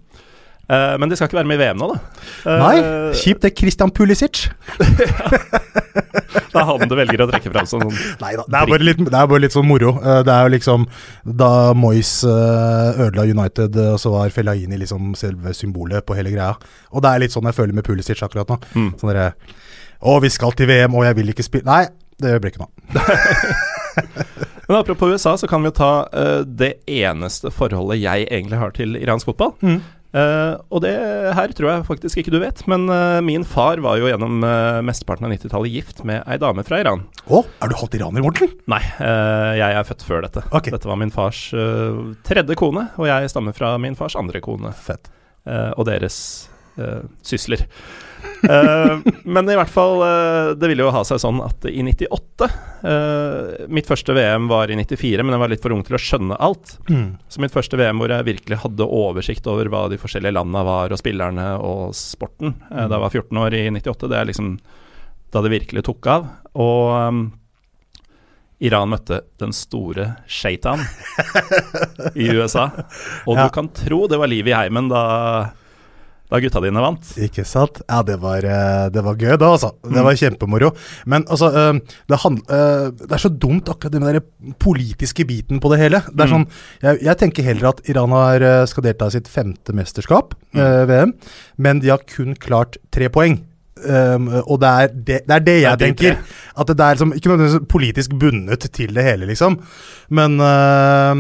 Eh, 0.73 0.95
men 1.01 1.11
de 1.11 1.19
skal 1.19 1.29
ikke 1.29 1.41
være 1.41 1.51
med 1.51 1.59
i 1.59 1.63
VM 1.67 1.81
nå, 1.81 1.89
da. 1.93 1.99
Uh, 2.47 2.53
Nei, 2.63 2.77
kjipt 3.19 3.45
det. 3.45 3.53
Christian 3.59 3.93
Pulisic. 3.93 4.47
Det 6.53 6.61
er 6.61 6.67
han 6.69 6.89
du 6.89 6.95
velger 6.97 7.23
å 7.25 7.27
trekke 7.29 7.49
fram 7.53 7.67
som 7.69 7.81
sånn 7.81 7.95
Nei 8.21 8.31
da, 8.37 8.45
det 8.45 8.59
er 8.59 8.69
bare 8.69 8.85
litt, 8.85 8.99
det 9.01 9.17
er 9.17 9.29
bare 9.29 9.41
litt 9.41 9.55
sånn 9.55 9.67
moro. 9.69 9.95
Eh, 10.01 10.19
Det 10.25 10.33
er 10.33 10.47
jo 10.47 10.53
liksom 10.53 10.85
Da 11.41 11.49
Moyes 11.77 12.11
ødela 12.25 13.25
United, 13.29 13.77
og 13.95 13.99
så 14.01 14.13
var 14.13 14.33
Fellaini 14.33 14.77
liksom 14.81 15.15
selve 15.19 15.55
symbolet 15.57 16.05
på 16.09 16.17
hele 16.17 16.33
greia. 16.33 16.53
Og 16.93 17.05
det 17.05 17.13
er 17.13 17.25
litt 17.25 17.35
sånn 17.35 17.49
jeg 17.49 17.57
føler 17.57 17.77
med 17.77 17.87
Pulisic 17.89 18.21
akkurat 18.25 18.53
nå. 18.53 18.59
Mm. 18.77 18.91
Sånn 19.01 19.13
derre 19.13 19.31
Å, 20.01 20.19
vi 20.25 20.33
skal 20.33 20.53
til 20.57 20.69
VM, 20.69 20.97
og 20.97 21.07
jeg 21.09 21.19
vil 21.21 21.33
ikke 21.33 21.47
spille 21.49 21.69
Nei, 21.69 21.87
det 22.21 22.37
blir 22.43 22.53
ikke 22.53 22.65
noe. 22.67 22.73
Men 24.69 24.79
apropos 24.79 25.13
USA, 25.13 25.35
så 25.41 25.49
kan 25.49 25.65
vi 25.65 25.73
jo 25.73 25.77
ta 25.77 25.93
uh, 26.13 26.45
det 26.47 26.75
eneste 26.89 27.51
forholdet 27.53 28.01
jeg 28.01 28.29
egentlig 28.29 28.61
har 28.61 28.73
til 28.77 28.97
iransk 29.01 29.29
fotball. 29.33 29.57
Mm. 29.61 29.81
Eh, 30.13 30.55
og 30.69 30.83
det 30.85 30.93
her 31.37 31.55
tror 31.57 31.71
jeg 31.71 31.87
faktisk 31.89 32.21
ikke 32.21 32.35
du 32.35 32.39
vet, 32.43 32.61
men 32.69 32.85
uh, 32.93 33.19
min 33.25 33.47
far 33.49 33.81
var 33.81 33.97
jo 33.97 34.11
gjennom 34.11 34.45
uh, 34.45 34.83
mesteparten 34.85 35.25
av 35.25 35.33
90-tallet 35.33 35.73
gift 35.73 36.03
med 36.09 36.21
ei 36.29 36.37
dame 36.41 36.65
fra 36.69 36.83
Iran. 36.83 37.07
Å, 37.25 37.41
er 37.65 37.73
du 37.73 37.77
halvt 37.81 37.97
iraner, 37.97 38.25
Morten? 38.25 38.53
Nei, 38.69 38.83
jeg 39.57 39.79
er 39.79 39.89
født 39.89 40.05
før 40.05 40.25
dette. 40.27 40.45
Okay. 40.51 40.75
Dette 40.75 40.91
var 40.91 40.99
min 41.01 41.13
fars 41.15 41.47
tredje 42.27 42.57
kone, 42.59 42.89
og 43.01 43.09
jeg 43.09 43.31
stammer 43.33 43.57
fra 43.57 43.75
min 43.81 43.97
fars 43.99 44.17
andre 44.19 44.43
kone. 44.45 44.73
Fett. 44.83 45.09
og 45.47 45.85
deres 45.87 46.17
sysler. 47.27 47.65
Eh, 48.43 48.99
men 49.25 49.49
i 49.51 49.55
hvert 49.59 49.71
fall, 49.71 50.01
eh, 50.03 50.53
det 50.59 50.69
ville 50.71 50.83
jo 50.83 50.91
ha 50.95 51.03
seg 51.07 51.21
sånn 51.23 51.39
at 51.45 51.63
i 51.71 51.83
98 51.87 52.49
eh, 52.83 53.67
Mitt 53.71 53.87
første 53.87 54.15
VM 54.17 54.49
var 54.51 54.71
i 54.73 54.77
94, 54.81 55.23
men 55.23 55.35
jeg 55.37 55.43
var 55.45 55.53
litt 55.53 55.63
for 55.63 55.75
ung 55.77 55.85
til 55.87 55.95
å 55.99 56.01
skjønne 56.03 56.39
alt. 56.43 56.75
Mm. 56.91 57.17
Så 57.31 57.43
mitt 57.45 57.55
første 57.55 57.79
VM 57.79 58.03
hvor 58.03 58.11
jeg 58.15 58.27
virkelig 58.27 58.59
hadde 58.65 58.89
oversikt 58.89 59.47
over 59.51 59.71
hva 59.71 59.85
de 59.93 60.01
forskjellige 60.03 60.35
landene 60.35 60.65
var, 60.67 60.91
og 60.95 60.99
spillerne 61.01 61.47
og 61.63 61.95
sporten, 61.99 62.57
eh, 62.71 62.87
da 62.89 62.97
jeg 62.99 63.05
var 63.07 63.15
14 63.15 63.43
år 63.47 63.59
i 63.61 63.63
98, 63.79 64.11
det 64.11 64.19
er 64.23 64.31
liksom 64.33 64.57
da 65.33 65.41
det 65.47 65.55
virkelig 65.55 65.87
tok 65.87 66.11
av. 66.13 66.27
Og 66.61 66.91
um, 67.09 67.23
Iran 68.63 68.91
møtte 68.93 69.23
den 69.41 69.55
store 69.57 70.11
shaitan 70.31 70.83
i 72.15 72.27
USA. 72.37 72.67
Og 73.27 73.39
Ja. 73.39 73.47
du 73.47 73.55
kan 73.55 73.71
tro 73.75 74.05
det 74.11 74.19
var 74.21 74.31
liv 74.31 74.47
i 74.51 74.55
heimen 74.55 74.91
da, 74.93 75.01
da 76.33 76.41
gutta 76.41 76.63
dine 76.65 76.81
vant. 76.81 77.13
Ikke 77.21 77.45
sant? 77.49 77.83
Ja, 77.85 78.01
det 78.07 78.17
var, 78.23 78.45
eh, 78.45 78.87
det 78.93 79.05
var 79.05 79.21
gøy, 79.21 79.35
da, 79.37 79.53
altså. 79.53 79.73
Det 79.85 80.05
var 80.07 80.17
kjempemoro. 80.17 80.73
Men 81.05 81.27
altså, 81.29 81.51
eh, 81.53 81.99
det, 82.09 82.21
hand, 82.25 82.41
eh, 82.49 82.89
det 83.03 83.13
er 83.13 83.25
så 83.27 83.29
dumt, 83.29 83.69
akkurat 83.69 83.93
den 83.93 84.09
der 84.09 84.23
politiske 84.63 85.27
biten 85.29 85.61
på 85.61 85.73
det 85.75 85.83
hele. 85.83 86.03
Det 86.09 86.25
er 86.25 86.33
sånn, 86.33 86.49
jeg, 86.81 87.03
jeg 87.05 87.21
tenker 87.21 87.49
heller 87.51 87.73
at 87.75 87.85
Iran 87.93 88.17
har, 88.17 88.47
skal 88.71 88.89
delta 88.89 89.11
i 89.11 89.17
sitt 89.19 89.29
femte 89.29 89.77
mesterskap, 89.77 90.37
mm. 90.57 90.63
VM, 90.89 91.17
men 91.61 91.81
de 91.85 91.93
har 91.93 92.05
kun 92.09 92.37
klart 92.41 92.81
tre 92.95 93.13
poeng. 93.13 93.43
Um, 93.83 94.29
og 94.43 94.61
det 94.63 94.69
er 94.71 94.93
det, 94.93 95.19
det, 95.27 95.37
er 95.37 95.47
det 95.47 95.57
jeg 95.61 95.79
Det 95.79 95.89
er 95.89 95.93
tenker. 95.93 96.39
At 96.53 96.69
det 96.69 96.85
er 96.85 96.97
liksom, 96.99 97.15
ikke 97.17 97.33
nødvendigvis 97.33 97.69
politisk 97.69 98.15
bundet 98.21 98.69
til 98.73 98.93
det 98.95 99.05
hele, 99.07 99.27
liksom. 99.31 99.57
Men, 100.13 100.37
øh, 100.41 101.17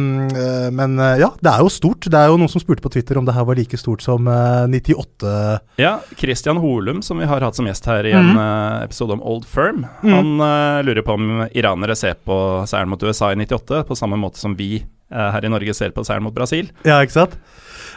men 0.76 0.98
uh, 1.00 1.14
ja, 1.20 1.30
det 1.40 1.52
er 1.54 1.62
jo 1.64 1.70
stort. 1.72 2.04
Det 2.04 2.18
er 2.18 2.28
jo 2.28 2.36
noen 2.40 2.52
som 2.52 2.60
spurte 2.60 2.84
på 2.84 2.92
Twitter 2.92 3.18
om 3.18 3.28
det 3.28 3.34
her 3.36 3.46
var 3.48 3.56
like 3.56 3.80
stort 3.80 4.04
som 4.04 4.28
uh, 4.28 4.68
98 4.68 5.32
Ja, 5.80 5.98
Christian 6.18 6.60
Holum, 6.60 7.02
som 7.02 7.18
vi 7.18 7.28
har 7.28 7.40
hatt 7.44 7.56
som 7.56 7.68
gjest 7.68 7.86
her 7.88 8.06
i 8.08 8.14
en 8.16 8.32
mm. 8.34 8.40
eh, 8.42 8.84
episode 8.86 9.16
om 9.16 9.22
Old 9.24 9.46
Firm, 9.48 9.84
han 10.02 10.32
eh, 10.40 10.82
lurer 10.86 11.04
på 11.06 11.16
om 11.16 11.44
iranere 11.50 11.96
ser 11.98 12.18
på 12.24 12.36
seieren 12.68 12.92
mot 12.92 13.02
USA 13.02 13.32
i 13.32 13.38
98 13.40 13.82
på 13.88 13.98
samme 13.98 14.18
måte 14.20 14.40
som 14.42 14.56
vi 14.58 14.74
eh, 14.80 15.30
her 15.34 15.44
i 15.44 15.52
Norge 15.52 15.74
ser 15.76 15.94
på 15.94 16.04
seieren 16.06 16.26
mot 16.26 16.36
Brasil. 16.36 16.70
Ja, 16.88 17.00
ikke 17.02 17.18
sant? 17.20 17.38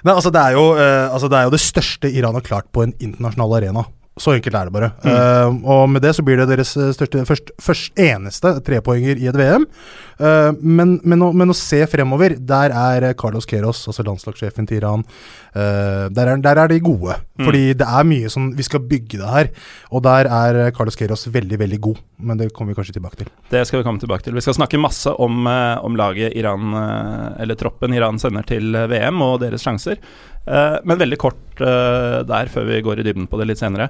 Nei, 0.06 0.14
altså 0.14 0.32
det, 0.34 0.42
er 0.42 0.58
jo, 0.58 0.66
eh, 0.78 1.06
altså 1.10 1.30
det 1.32 1.40
er 1.40 1.48
jo 1.48 1.56
det 1.56 1.64
største 1.64 2.12
Iran 2.12 2.38
har 2.38 2.46
klart 2.46 2.70
på 2.76 2.86
en 2.86 2.96
internasjonal 3.00 3.60
arena. 3.60 3.86
Så 4.16 4.32
enkelt 4.32 4.56
er 4.56 4.70
det 4.70 4.72
bare. 4.72 4.92
Eh, 5.04 5.56
og 5.68 5.90
med 5.92 6.04
det 6.06 6.14
så 6.16 6.24
blir 6.24 6.40
det 6.40 6.48
deres 6.48 6.72
eh, 6.80 6.94
største, 6.96 7.26
først, 7.28 7.52
først 7.60 8.00
eneste 8.00 8.54
trepoenger 8.64 9.20
i 9.20 9.28
et 9.28 9.36
VM. 9.36 9.68
Uh, 10.16 10.56
men, 10.64 10.94
men, 11.04 11.20
å, 11.26 11.34
men 11.36 11.52
å 11.52 11.58
se 11.58 11.82
fremover, 11.92 12.38
der 12.40 12.72
er 12.72 13.10
eh, 13.10 13.16
Carlos 13.20 13.44
Queros, 13.50 13.82
altså 13.92 14.06
landslagssjefen 14.08 14.70
til 14.70 14.80
Iran, 14.80 15.04
uh, 15.52 16.08
der, 16.16 16.32
er, 16.32 16.40
der 16.46 16.62
er 16.64 16.72
de 16.72 16.80
gode. 16.80 17.18
Fordi 17.36 17.64
det 17.76 17.84
er 17.84 18.08
mye 18.08 18.30
som 18.32 18.48
Vi 18.56 18.64
skal 18.64 18.84
bygge 18.88 19.20
det 19.20 19.32
her. 19.32 19.50
Og 19.92 20.04
der 20.06 20.30
er 20.32 20.60
eh, 20.66 20.72
Carlos 20.76 20.96
Queros 20.96 21.28
veldig, 21.32 21.60
veldig 21.60 21.80
god. 21.84 22.00
Men 22.28 22.40
det 22.40 22.52
kommer 22.56 22.72
vi 22.72 22.80
kanskje 22.80 22.96
tilbake 22.98 23.20
til. 23.20 23.32
Det 23.52 23.66
skal 23.68 23.82
vi 23.82 23.88
komme 23.88 24.00
tilbake 24.00 24.24
til. 24.26 24.36
Vi 24.38 24.44
skal 24.44 24.56
snakke 24.58 24.80
masse 24.80 25.12
om, 25.12 25.44
eh, 25.48 25.84
om 25.84 25.98
laget 26.00 26.36
Iran, 26.36 26.74
eh, 26.74 27.42
eller 27.44 27.60
troppen 27.60 27.94
Iran 27.94 28.20
sender 28.20 28.48
til 28.48 28.76
eh, 28.76 28.88
VM, 28.92 29.22
og 29.22 29.42
deres 29.44 29.68
sjanser. 29.68 30.00
Eh, 30.46 30.78
men 30.86 31.02
veldig 31.02 31.20
kort 31.22 31.64
eh, 31.64 32.20
der, 32.28 32.52
før 32.54 32.68
vi 32.70 32.84
går 32.86 33.02
i 33.02 33.08
dybden 33.08 33.30
på 33.30 33.40
det 33.42 33.50
litt 33.50 33.62
senere. 33.62 33.90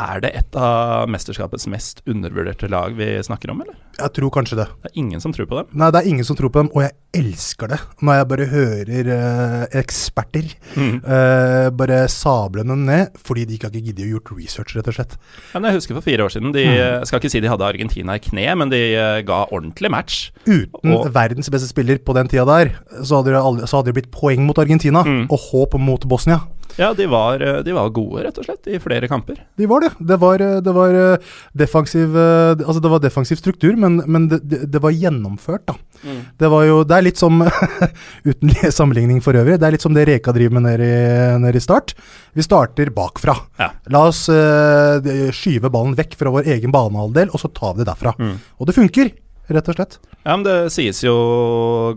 Er 0.00 0.20
det 0.24 0.30
et 0.34 0.56
av 0.56 1.04
mesterskapets 1.12 1.66
mest 1.68 2.00
undervurderte 2.08 2.68
lag 2.72 2.94
vi 2.96 3.10
snakker 3.22 3.50
om, 3.52 3.60
eller? 3.60 3.74
Jeg 3.98 4.08
tror 4.16 4.30
kanskje 4.32 4.56
det. 4.56 4.64
Det 4.82 4.88
er 4.88 4.98
ingen 5.02 5.20
som 5.20 5.34
tror 5.36 5.46
på 5.50 5.58
dem. 5.58 5.66
Nei, 5.76 5.90
det 5.92 6.00
er 6.00 6.08
ingen 6.08 6.24
som 6.24 6.36
tror 6.38 6.48
på 6.48 6.62
dem, 6.62 6.70
og 6.72 6.80
jeg 6.86 6.94
elsker 7.20 7.68
det. 7.68 7.78
Når 8.00 8.16
jeg 8.16 8.28
bare 8.30 8.46
hører 8.48 9.10
eh, 9.12 9.66
eksperter 9.82 10.48
eh, 10.80 11.68
bare 11.76 11.98
sable 12.10 12.64
dem 12.64 12.86
ned, 12.88 13.12
fordi 13.20 13.44
de 13.50 13.58
ikke 13.58 13.68
har 13.68 13.76
giddet 13.76 14.06
å 14.06 14.10
gjort 14.14 14.32
research, 14.36 14.74
rett 14.78 14.88
og 14.88 14.96
slett. 14.96 15.18
Ja, 15.52 15.60
men 15.60 15.68
jeg 15.70 15.80
husker 15.82 15.98
for 15.98 16.06
fire 16.08 16.24
år 16.24 16.32
siden 16.34 16.54
de, 16.56 16.64
Jeg 16.64 17.06
skal 17.10 17.20
ikke 17.20 17.32
si 17.34 17.42
de 17.44 17.52
hadde 17.52 17.68
Argentina 17.68 18.16
i 18.16 18.24
kne, 18.24 18.46
men 18.62 18.72
de 18.72 18.80
eh, 18.96 19.20
ga 19.28 19.42
ordentlig 19.52 19.92
match. 19.92 20.30
Uten 20.48 20.96
Og- 20.96 21.12
verdens 21.12 21.52
beste 21.52 21.68
spiller 21.68 22.00
på 22.00 22.16
den 22.16 22.32
tida 22.32 22.46
der, 22.48 22.72
så 23.04 23.20
hadde 23.20 23.36
det, 23.36 23.44
aldri, 23.44 23.68
så 23.68 23.76
hadde 23.82 23.92
det 23.92 23.98
blitt 24.00 24.10
poeng 24.14 24.46
mot 24.48 24.58
Argentina, 24.58 25.02
Mm. 25.04 25.26
og 25.30 25.38
håp 25.50 25.74
mot 25.80 26.00
Bosnia. 26.08 26.40
Ja, 26.76 26.94
de 26.96 27.06
var, 27.06 27.40
eh, 27.40 27.58
de 27.64 27.72
var 27.76 27.90
gode, 27.92 28.22
rett 28.24 28.38
og 28.40 28.46
slett, 28.46 28.66
i 28.66 28.78
flere 28.80 29.08
kamper. 29.10 29.42
De 29.58 29.68
var 29.68 29.84
det. 29.84 29.92
Det 30.00 30.18
var, 30.20 30.40
eh, 30.40 30.60
det 30.64 30.72
var 30.72 30.94
eh, 30.94 31.32
defensiv 31.52 32.12
Altså, 32.12 32.80
det 32.80 32.90
var 32.90 33.00
defensiv 33.02 33.36
struktur, 33.36 33.76
men, 33.76 34.02
men 34.06 34.28
det, 34.28 34.40
det, 34.48 34.60
det 34.72 34.80
var 34.82 34.94
gjennomført, 34.94 35.66
da. 35.68 35.76
Mm. 36.02 36.20
Det 36.38 36.48
var 36.50 36.64
jo 36.66 36.78
Det 36.82 36.96
er 36.96 37.04
litt 37.06 37.20
som 37.20 37.44
Uten 38.28 38.50
sammenligning 38.74 39.20
for 39.22 39.38
øvrig, 39.38 39.58
det 39.60 39.68
er 39.68 39.76
litt 39.76 39.84
som 39.84 39.94
det 39.94 40.06
Reka 40.08 40.34
driver 40.34 40.58
med 40.58 40.66
nede 40.66 40.88
i, 40.88 41.02
nede 41.42 41.60
i 41.60 41.62
Start. 41.62 41.94
Vi 42.34 42.42
starter 42.42 42.90
bakfra. 42.94 43.36
Ja. 43.60 43.68
La 43.92 44.06
oss 44.08 44.24
uh, 44.32 44.98
skyve 45.36 45.70
ballen 45.72 45.94
vekk 45.98 46.16
fra 46.18 46.32
vår 46.32 46.48
egen 46.56 46.72
banehalvdel, 46.74 47.30
og 47.30 47.42
så 47.42 47.50
tar 47.52 47.76
vi 47.76 47.82
det 47.82 47.90
derfra. 47.90 48.14
Mm. 48.18 48.34
Og 48.58 48.68
det 48.68 48.76
funker, 48.76 49.12
rett 49.50 49.70
og 49.70 49.78
slett. 49.78 49.98
Ja, 50.22 50.36
men 50.36 50.44
det 50.46 50.56
sies 50.74 51.02
jo 51.02 51.14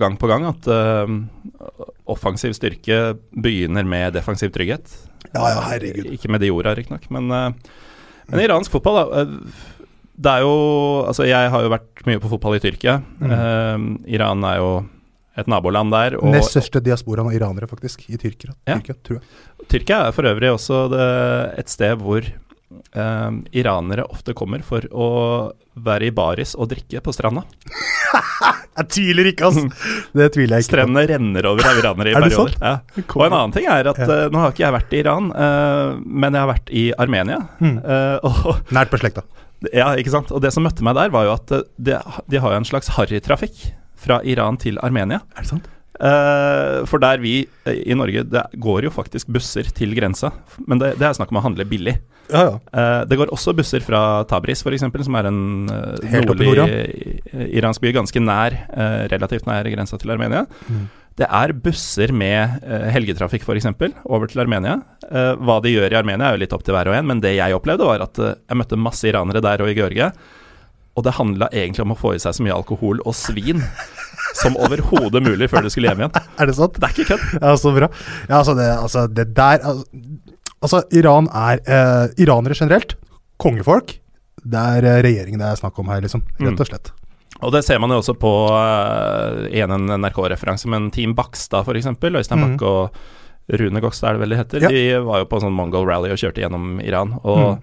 gang 0.01 0.17
på 0.17 0.29
gang 0.31 0.47
at 0.49 0.65
uh, 0.65 1.05
offensiv 2.09 2.55
styrke 2.57 3.15
begynner 3.31 3.85
med 3.85 4.15
defensiv 4.17 4.53
trygghet. 4.55 4.89
Ja, 5.33 5.51
ja, 5.51 5.61
herregud. 5.69 6.09
Ikke 6.15 6.31
med 6.31 6.41
de 6.41 6.51
orda, 6.53 6.73
riktignok. 6.77 7.05
Men, 7.13 7.29
uh, 7.29 7.51
men 8.31 8.45
iransk 8.45 8.73
fotball, 8.73 9.01
da. 9.03 9.21
eh, 9.21 9.71
det 10.15 10.31
er 10.31 10.45
jo 10.45 10.57
Altså, 11.05 11.25
jeg 11.27 11.49
har 11.51 11.65
jo 11.65 11.71
vært 11.73 12.05
mye 12.07 12.21
på 12.23 12.31
fotball 12.31 12.57
i 12.57 12.61
Tyrkia. 12.63 13.01
Eh, 13.21 13.87
Iran 14.15 14.45
er 14.47 14.61
jo 14.61 14.69
et 15.35 15.49
naboland 15.51 15.91
der. 15.91 16.15
Og 16.21 16.31
Nest 16.31 16.53
største 16.55 16.79
diasporaen 16.81 17.27
av 17.27 17.35
iranere, 17.35 17.67
faktisk, 17.67 18.07
i 18.07 18.17
Tyrkia. 18.17 18.55
Ja. 18.65 18.79
Tyrkia 18.79 18.95
tror 19.03 19.19
jeg. 19.19 19.67
Tyrkia 19.73 19.99
er 20.07 20.15
for 20.15 20.29
øvrig 20.29 20.53
også 20.55 20.85
det, 20.93 21.07
et 21.59 21.73
sted 21.73 21.99
hvor 21.99 22.25
eh, 22.93 23.31
iranere 23.57 24.03
ofte 24.05 24.33
kommer 24.37 24.61
for 24.65 24.85
å 24.91 25.07
være 25.75 26.07
i 26.07 26.11
baris 26.15 26.53
og 26.55 26.69
drikke 26.71 27.01
på 27.03 27.13
stranda. 27.15 27.43
Jeg 28.75 28.87
tviler 28.91 29.29
ikke, 29.31 29.47
ass! 29.49 29.57
Det 30.19 30.29
tviler 30.35 30.59
jeg 30.59 30.67
ikke 30.67 30.85
på. 30.87 31.03
Renner 31.11 31.47
over 31.47 31.67
av 31.69 31.77
iranere 31.79 32.11
i 32.11 32.15
Er 32.17 32.25
det 32.25 32.29
perioder. 32.31 32.57
Ja. 32.59 33.05
Og 33.15 33.23
en 33.25 33.35
annen 33.37 33.55
ting 33.55 33.67
er 33.71 33.87
at 33.91 33.99
Ja. 34.03 34.07
eh, 34.11 34.25
nå 34.31 34.41
har 34.43 34.51
ikke 34.53 34.65
jeg 34.65 34.75
vært 34.75 34.95
i 34.95 34.99
Iran, 35.03 35.29
eh, 35.31 35.93
men 36.05 36.35
jeg 36.35 36.43
har 36.43 36.51
vært 36.51 36.71
i 36.75 36.85
Armenia. 37.05 37.39
Mm. 37.63 37.77
Og, 38.27 38.51
Nært 38.75 38.91
på 38.91 38.99
slekta. 38.99 39.23
ja, 39.71 39.93
ikke 39.99 40.11
sant? 40.11 40.31
og 40.35 40.43
det 40.43 40.51
som 40.53 40.63
møtte 40.67 40.83
meg 40.83 40.95
der, 40.99 41.11
var 41.15 41.27
jo 41.29 41.35
at 41.37 41.55
de, 41.79 41.99
de 42.31 42.41
har 42.43 42.51
jo 42.55 42.59
en 42.63 42.67
slags 42.67 42.91
harrytrafikk 42.97 43.69
fra 44.05 44.19
Iran 44.27 44.59
til 44.61 44.77
Armenia. 44.83 45.21
Er 45.35 45.43
det 45.47 45.51
sant? 45.55 45.71
Eh, 45.95 46.81
for 46.89 46.99
der 46.99 47.21
vi 47.23 47.45
eh, 47.63 47.77
i 47.87 47.95
Norge 47.95 48.25
Det 48.27 48.41
går 48.59 48.83
jo 48.83 48.91
faktisk 48.91 49.29
busser 49.31 49.69
til 49.75 49.95
grensa, 49.95 50.33
men 50.67 50.81
det, 50.81 50.95
det 50.99 51.07
er 51.07 51.15
snakk 51.15 51.31
om 51.31 51.39
å 51.39 51.45
handle 51.45 51.67
billig. 51.69 51.95
Ja, 52.27 52.41
ja. 52.41 52.57
Eh, 52.73 53.01
det 53.07 53.19
går 53.21 53.31
også 53.33 53.53
busser 53.55 53.83
fra 53.85 54.25
Tabriz, 54.27 54.65
f.eks., 54.65 54.83
som 54.83 55.17
er 55.19 55.29
en 55.29 55.39
nordlig 55.69 56.51
nord, 56.51 56.63
ja. 56.65 57.47
iransk 57.61 57.83
by, 57.83 57.95
ganske 57.95 58.21
nær, 58.23 58.57
relativt 59.11 59.47
nær 59.47 59.67
grensa 59.71 59.99
til 60.01 60.11
Armenia. 60.15 60.45
Mm. 60.67 60.85
Det 61.15 61.27
er 61.31 61.53
busser 61.63 62.11
med 62.11 62.57
uh, 62.65 62.89
helgetrafikk, 62.91 63.45
f.eks., 63.47 63.69
over 64.03 64.27
til 64.27 64.41
Armenia. 64.43 64.81
Hva 65.07 65.61
de 65.63 65.71
gjør 65.71 65.93
i 65.93 65.95
Armenia, 65.95 66.27
er 66.27 66.35
jo 66.35 66.41
litt 66.41 66.55
opp 66.57 66.65
til 66.67 66.75
hver 66.75 66.89
og 66.91 66.97
en, 66.97 67.07
men 67.07 67.21
det 67.23 67.37
jeg 67.37 67.55
opplevde, 67.55 67.87
var 67.87 68.03
at 68.03 68.19
jeg 68.19 68.59
møtte 68.59 68.79
masse 68.79 69.07
iranere 69.07 69.43
der 69.45 69.63
og 69.63 69.71
i 69.71 69.77
Georgia. 69.77 70.09
Og 70.95 71.03
det 71.03 71.15
handla 71.17 71.49
egentlig 71.51 71.83
om 71.83 71.93
å 71.95 71.99
få 71.99 72.15
i 72.15 72.21
seg 72.23 72.37
så 72.37 72.45
mye 72.45 72.55
alkohol 72.55 73.01
og 73.03 73.15
svin 73.17 73.63
som 74.35 74.55
overhodet 74.59 75.21
mulig 75.23 75.49
før 75.51 75.65
du 75.65 75.71
skulle 75.71 75.91
hjem 75.91 76.05
igjen. 76.05 76.15
Er 76.39 76.49
det 76.49 76.57
sant? 76.57 76.79
Det 76.79 76.87
er 76.87 76.95
ikke 76.95 77.09
kødd. 77.13 77.25
Ja, 77.41 77.55
så 77.59 77.73
bra. 77.75 77.89
Ja, 78.29 78.39
altså, 78.39 78.55
det, 78.57 78.69
altså, 78.73 79.05
det 79.11 79.27
der 79.35 79.59
altså, 79.59 80.03
altså, 80.59 80.83
Iran 80.95 81.29
er 81.31 81.63
eh, 81.63 82.23
Iranere 82.23 82.57
generelt, 82.57 82.95
kongefolk. 83.41 83.97
Det 84.45 84.67
er 84.77 84.87
eh, 84.87 85.01
regjeringen 85.05 85.41
det 85.41 85.51
er 85.51 85.59
snakk 85.59 85.79
om 85.81 85.91
her, 85.91 86.03
liksom. 86.05 86.23
Rett 86.39 86.63
og 86.63 86.71
slett. 86.71 86.93
Og 87.43 87.51
det 87.51 87.65
ser 87.67 87.81
man 87.83 87.91
jo 87.91 87.99
også 87.99 88.15
på 88.15 88.31
uh, 88.47 89.43
en 89.51 89.89
NRK-referanse, 89.99 90.69
men 90.71 90.87
Team 90.95 91.11
Bakstad 91.17 91.67
f.eks. 91.67 91.91
Øystein. 91.91 92.45
Bakke 92.45 92.69
og 92.69 93.57
Rune 93.59 93.81
Gokstad 93.83 94.13
er 94.13 94.15
det 94.15 94.23
vel 94.23 94.33
de 94.33 94.37
heter. 94.39 94.63
Ja. 94.63 94.71
De 94.71 95.01
var 95.05 95.21
jo 95.21 95.27
på 95.29 95.37
en 95.37 95.47
sånn 95.47 95.57
Mongol 95.57 95.89
rally 95.89 96.13
og 96.13 96.21
kjørte 96.21 96.41
gjennom 96.41 96.79
Iran. 96.81 97.17
Og 97.21 97.59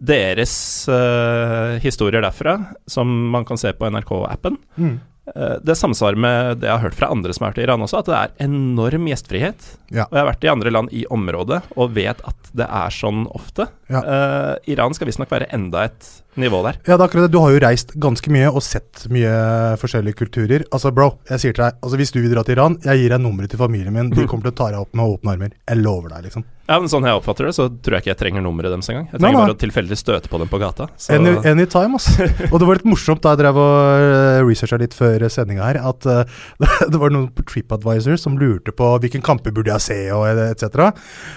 deres 0.00 0.52
uh, 0.90 1.78
historier 1.82 2.24
derfra, 2.24 2.58
som 2.90 3.10
man 3.30 3.46
kan 3.46 3.60
se 3.60 3.72
på 3.72 3.90
NRK-appen, 3.90 4.60
Mm. 4.76 5.00
Uh, 5.24 5.56
det 5.64 5.72
samsvarer 5.80 6.20
med 6.20 6.58
det 6.60 6.68
jeg 6.68 6.76
har 6.76 6.82
hørt 6.82 6.96
fra 6.98 7.08
andre 7.08 7.32
som 7.32 7.46
har 7.46 7.54
vært 7.54 7.62
i 7.62 7.64
Iran 7.64 7.80
også, 7.86 8.02
at 8.02 8.08
det 8.10 8.16
er 8.18 8.34
enorm 8.44 9.06
gjestfrihet. 9.08 9.68
Ja. 9.88 10.04
Og 10.04 10.18
jeg 10.18 10.20
har 10.20 10.28
vært 10.28 10.44
i 10.44 10.50
andre 10.52 10.72
land 10.74 10.92
i 10.92 11.06
området 11.08 11.62
og 11.80 11.94
vet 11.96 12.20
at 12.28 12.50
det 12.52 12.66
er 12.68 12.92
sånn 12.92 13.22
ofte. 13.32 13.70
Ja. 13.88 14.02
Uh, 14.04 14.52
Iran 14.68 14.92
skal 14.92 15.08
visstnok 15.08 15.32
være 15.32 15.48
enda 15.56 15.86
et 15.88 16.10
nivå 16.40 16.62
der. 16.66 16.80
Ja, 16.84 16.96
det 16.96 17.00
er 17.00 17.06
akkurat 17.06 17.26
det. 17.28 17.34
Du 17.34 17.40
har 17.42 17.54
jo 17.54 17.62
reist 17.64 17.94
ganske 18.00 18.32
mye 18.34 18.50
og 18.50 18.64
sett 18.64 19.06
mye 19.14 19.34
forskjellige 19.80 20.18
kulturer. 20.22 20.66
Altså, 20.74 20.92
bro, 20.94 21.14
jeg 21.30 21.42
sier 21.42 21.56
til 21.56 21.66
deg, 21.66 21.78
altså 21.84 22.00
hvis 22.00 22.14
du 22.14 22.20
vil 22.20 22.34
dra 22.34 22.44
til 22.46 22.58
Iran, 22.58 22.78
jeg 22.84 23.02
gir 23.04 23.14
deg 23.14 23.24
nummeret 23.24 23.54
til 23.54 23.62
familien 23.62 23.94
min. 23.94 24.12
De 24.14 24.26
kommer 24.30 24.48
til 24.48 24.54
å 24.54 24.58
ta 24.62 24.72
deg 24.72 24.82
opp 24.82 24.94
med 24.96 25.16
åpne 25.16 25.36
armer. 25.36 25.56
Jeg 25.68 25.82
lover 25.82 26.16
deg, 26.16 26.28
liksom. 26.28 26.46
Ja, 26.64 26.78
men 26.80 26.88
Sånn 26.88 27.04
jeg 27.04 27.18
oppfatter 27.18 27.44
det, 27.44 27.52
så 27.52 27.66
tror 27.68 27.98
jeg 27.98 28.04
ikke 28.04 28.10
jeg 28.14 28.18
trenger 28.22 28.44
nummeret 28.44 28.72
deres 28.72 28.86
engang. 28.88 29.04
Jeg 29.10 29.20
trenger 29.20 29.36
nei. 29.36 29.40
bare 29.42 29.54
å 29.56 29.58
tilfeldig 29.60 29.96
støte 30.00 30.30
på 30.32 30.38
dem 30.40 30.48
på 30.48 30.60
gata. 30.62 30.86
Any, 31.12 31.34
anytime, 31.50 31.98
ass. 31.98 32.06
Og 32.52 32.56
det 32.56 32.68
var 32.68 32.78
litt 32.78 32.86
morsomt 32.88 33.20
da 33.24 33.34
jeg 33.34 33.40
drev 33.42 33.58
og 33.60 33.74
uh, 34.00 34.40
researcha 34.48 34.78
litt 34.80 34.96
før 34.96 35.26
sendinga 35.32 35.66
her, 35.66 35.78
at 35.90 36.08
uh, 36.08 36.22
det 36.92 37.00
var 37.02 37.12
noen 37.12 37.26
på 37.36 37.44
TripAdvisor 37.50 38.16
som 38.20 38.38
lurte 38.40 38.72
på 38.72 38.88
hvilken 39.04 39.24
kamper 39.26 39.52
burde 39.52 39.74
jeg 39.74 39.84
se, 39.84 39.98
og 40.16 40.40
etc. 40.46 40.88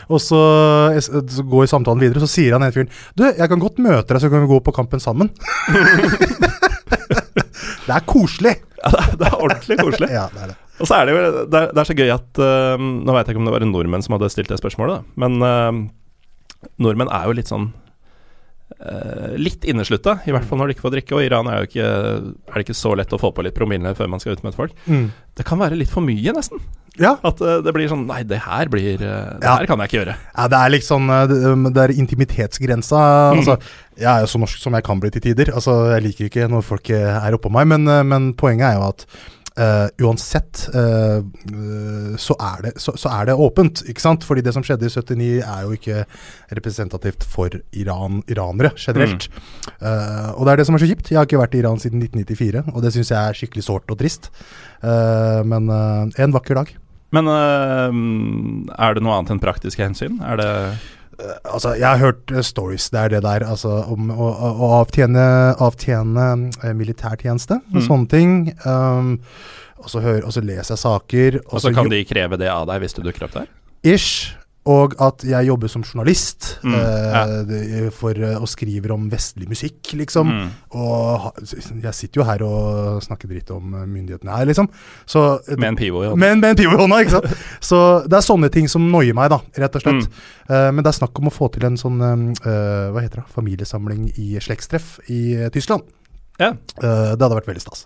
Og 0.07 0.23
så, 0.23 0.39
så 1.03 1.43
går 1.43 1.67
samtalen 1.73 2.05
videre, 2.05 2.23
så 2.23 2.31
sier 2.31 2.55
han 2.55 2.63
ene 2.63 2.75
fyren 2.75 2.91
Du, 3.19 3.25
jeg 3.27 3.51
kan 3.51 3.63
godt 3.63 3.83
møte 3.83 4.13
deg, 4.13 4.23
så 4.23 4.31
kan 4.31 4.45
vi 4.45 4.51
gå 4.53 4.61
på 4.63 4.75
kampen 4.87 5.03
sammen. 5.03 5.27
det 7.87 7.91
er 7.91 8.03
koselig. 8.07 8.55
ja, 8.55 8.91
det, 8.91 9.03
er, 9.03 9.11
det 9.19 9.27
er 9.27 9.35
ordentlig 9.35 9.75
koselig. 9.81 10.09
Ja, 10.17 10.29
det 10.31 10.39
er 10.45 10.53
det. 10.53 10.57
Og 10.77 10.85
så 10.87 10.93
er 10.99 11.07
det 11.07 11.13
jo 11.15 11.19
det 11.49 11.57
er, 11.57 11.71
det 11.73 11.81
er 11.81 11.87
så 11.89 11.95
gøy 11.97 12.11
at 12.13 12.37
uh, 12.37 12.77
Nå 12.77 13.09
vet 13.15 13.25
jeg 13.25 13.33
ikke 13.33 13.41
om 13.41 13.47
det 13.49 13.53
var 13.55 13.63
en 13.65 13.71
nordmenn 13.73 14.03
som 14.05 14.13
hadde 14.13 14.29
stilt 14.29 14.51
det 14.51 14.59
spørsmålet, 14.61 15.01
da. 15.01 15.05
Men 15.17 15.41
uh, 15.41 15.73
nordmenn 16.77 17.09
er 17.11 17.25
jo 17.27 17.35
litt 17.37 17.49
sånn 17.49 17.71
Litt 19.37 19.63
inneslutta, 19.65 20.19
i 20.29 20.33
hvert 20.35 20.45
fall 20.45 20.59
når 20.61 20.69
de 20.69 20.75
ikke 20.75 20.85
får 20.85 20.93
drikke. 20.97 21.15
Og 21.17 21.23
i 21.23 21.27
Iran 21.29 21.47
er, 21.49 21.63
jo 21.63 21.69
ikke, 21.71 21.87
er 22.51 22.53
det 22.59 22.65
ikke 22.67 22.75
så 22.77 22.91
lett 22.97 23.13
å 23.15 23.19
få 23.21 23.31
på 23.33 23.45
litt 23.45 23.55
promille 23.57 23.93
før 23.97 24.11
man 24.11 24.21
skal 24.21 24.37
ut 24.37 24.43
med 24.45 24.53
et 24.53 24.59
folk. 24.59 24.75
Mm. 24.85 25.07
Det 25.37 25.45
kan 25.49 25.59
være 25.61 25.77
litt 25.79 25.89
for 25.93 26.05
mye, 26.05 26.33
nesten. 26.35 26.61
Ja. 26.97 27.15
At 27.25 27.41
øh, 27.45 27.59
det 27.61 27.73
blir 27.75 27.89
sånn 27.91 28.07
Nei, 28.09 28.23
det 28.25 28.39
her 28.41 28.69
blir 28.73 28.95
øh, 28.97 29.35
Det 29.37 29.45
Ja. 29.45 29.57
her 29.59 29.67
kan 29.69 29.77
jeg 29.83 29.89
ikke 29.91 29.99
gjøre. 29.99 30.15
Ja, 30.33 30.45
det 30.49 30.57
er 30.65 30.71
liksom 30.73 31.11
eh, 31.13 31.33
Det 31.75 31.83
er 31.83 31.93
intimitetsgrensa. 31.93 33.01
Altså, 33.35 33.57
jeg 34.01 34.09
er 34.09 34.23
jo 34.25 34.29
så 34.31 34.41
norsk 34.41 34.57
som 34.63 34.73
jeg 34.77 34.85
kan 34.87 34.99
bli 35.03 35.11
til 35.13 35.21
tider. 35.27 35.51
Altså, 35.53 35.75
Jeg 35.93 36.05
liker 36.07 36.25
ikke 36.31 36.47
når 36.49 36.65
folk 36.65 36.89
eh, 36.89 37.17
er 37.21 37.37
oppå 37.37 37.51
meg, 37.53 37.67
men, 37.69 37.85
eh, 37.87 38.01
men 38.03 38.31
poenget 38.33 38.71
er 38.71 38.79
jo 38.79 38.87
at 38.89 39.05
eh, 39.57 39.87
uansett 40.05 40.63
uh, 40.73 41.19
så, 42.17 42.37
er 42.37 42.63
det, 42.65 42.73
så, 42.81 42.93
så 42.99 43.11
er 43.13 43.29
det 43.29 43.37
åpent, 43.47 43.83
ikke 43.89 44.03
sant? 44.03 44.25
Fordi 44.27 44.43
det 44.45 44.53
som 44.55 44.65
skjedde 44.65 44.87
i 44.87 44.93
79 44.93 45.29
er 45.41 45.65
jo 45.65 45.77
ikke 45.77 46.03
representativt 46.57 47.27
for 47.27 47.53
Iran, 47.77 48.21
iranere 48.31 48.73
generelt. 48.77 49.29
Eh, 49.77 50.29
og 50.33 50.45
det 50.45 50.53
er 50.53 50.61
det 50.61 50.67
som 50.69 50.77
er 50.77 50.83
så 50.83 50.89
kjipt. 50.89 51.11
Jeg 51.11 51.19
har 51.19 51.29
ikke 51.29 51.41
vært 51.41 51.55
i 51.57 51.61
Iran 51.63 51.81
siden 51.81 52.03
1994, 52.05 52.73
og 52.73 52.83
det 52.85 52.93
syns 52.95 53.13
jeg 53.13 53.21
er 53.21 53.39
skikkelig 53.39 53.65
sårt 53.67 53.93
og 53.93 53.99
trist. 54.01 54.29
Men 54.81 55.71
en 55.71 56.35
vakker 56.35 56.59
dag. 56.59 56.69
Men 57.15 57.29
er 57.31 58.93
det 58.93 59.03
noe 59.03 59.15
annet 59.17 59.33
enn 59.33 59.41
praktiske 59.41 59.81
hensyn? 59.81 60.19
Er 60.21 60.39
det 60.39 60.51
Altså, 61.17 61.73
jeg 61.73 61.87
har 61.87 61.97
hørt 61.97 62.31
eh, 62.31 62.43
stories, 62.45 62.89
det 62.93 62.99
er 62.99 63.09
det 63.15 63.21
der, 63.25 63.45
altså, 63.49 63.71
om 63.89 64.11
å, 64.13 64.27
å, 64.29 64.67
avtjene, 64.83 65.23
avtjene 65.65 66.27
eh, 66.63 66.73
militærtjeneste 66.77 67.57
og 67.57 67.79
Mm. 67.79 67.85
sånne 67.87 68.07
ting. 68.11 68.35
Um, 68.65 69.15
og, 69.81 69.89
så 69.89 70.01
hører, 70.01 70.23
og 70.25 70.33
så 70.33 70.41
leser 70.45 70.75
jeg 70.75 70.83
saker. 70.83 71.39
Og 71.49 71.61
så 71.61 71.73
kan 71.73 71.89
de 71.89 72.03
kreve 72.05 72.37
det 72.37 72.49
av 72.53 72.67
deg 72.69 72.81
hvis 72.85 72.93
du 72.93 73.01
dukker 73.01 73.25
opp 73.25 73.33
der? 73.39 73.49
Ish. 73.83 74.36
Og 74.67 74.93
at 74.99 75.23
jeg 75.23 75.47
jobber 75.47 75.69
som 75.71 75.83
journalist 75.85 76.57
Mm, 76.63 76.73
eh, 76.75 77.13
ja. 77.13 77.21
det- 77.47 77.93
for, 77.95 78.11
eh, 78.11 78.35
og 78.35 78.47
skriver 78.51 78.91
om 78.91 79.05
vestlig 79.09 79.47
musikk, 79.47 79.93
liksom. 79.95 80.27
Mm. 80.27 80.49
Og 80.75 81.31
jeg 81.83 81.93
sitter 81.95 82.19
jo 82.21 82.25
her 82.27 82.43
og 82.43 83.01
snakker 83.05 83.29
dritt 83.31 83.51
om 83.55 83.73
eh, 83.77 83.85
myndighetene 83.85 84.35
her, 84.35 84.45
liksom. 84.49 84.67
Så, 85.05 85.39
Med 85.57 85.69
en 85.69 85.75
pivo 85.79 86.01
i 86.03 86.07
hånda. 86.09 86.17
men 86.19 86.39
med 86.41 86.49
en 86.49 86.55
pivo 86.59 86.73
i 86.75 86.81
hånda, 86.81 86.99
ikke 87.05 87.15
sant. 87.15 87.37
Så 87.69 87.79
det 88.09 88.17
er 88.19 88.25
sånne 88.27 88.51
ting 88.51 88.67
som 88.67 88.89
noier 88.91 89.13
meg, 89.15 89.29
da, 89.29 89.39
rett 89.57 89.75
og 89.79 89.81
slett. 89.85 90.07
Mm. 90.09 90.25
Eh, 90.49 90.71
men 90.71 90.83
det 90.83 90.91
er 90.93 90.99
snakk 90.99 91.19
om 91.19 91.29
å 91.29 91.33
få 91.33 91.51
til 91.53 91.63
en 91.69 91.77
sånn 91.77 92.01
eh, 92.01 92.91
hva 92.91 93.01
heter 93.05 93.21
det, 93.23 93.27
familiesamling 93.33 94.09
i 94.17 94.33
slektstreff 94.43 94.97
i 95.09 95.35
eh, 95.35 95.49
Tyskland. 95.53 95.83
Ja. 96.39 96.49
Eh, 96.51 97.15
det 97.15 97.21
hadde 97.23 97.37
vært 97.39 97.47
veldig 97.53 97.63
stas. 97.63 97.85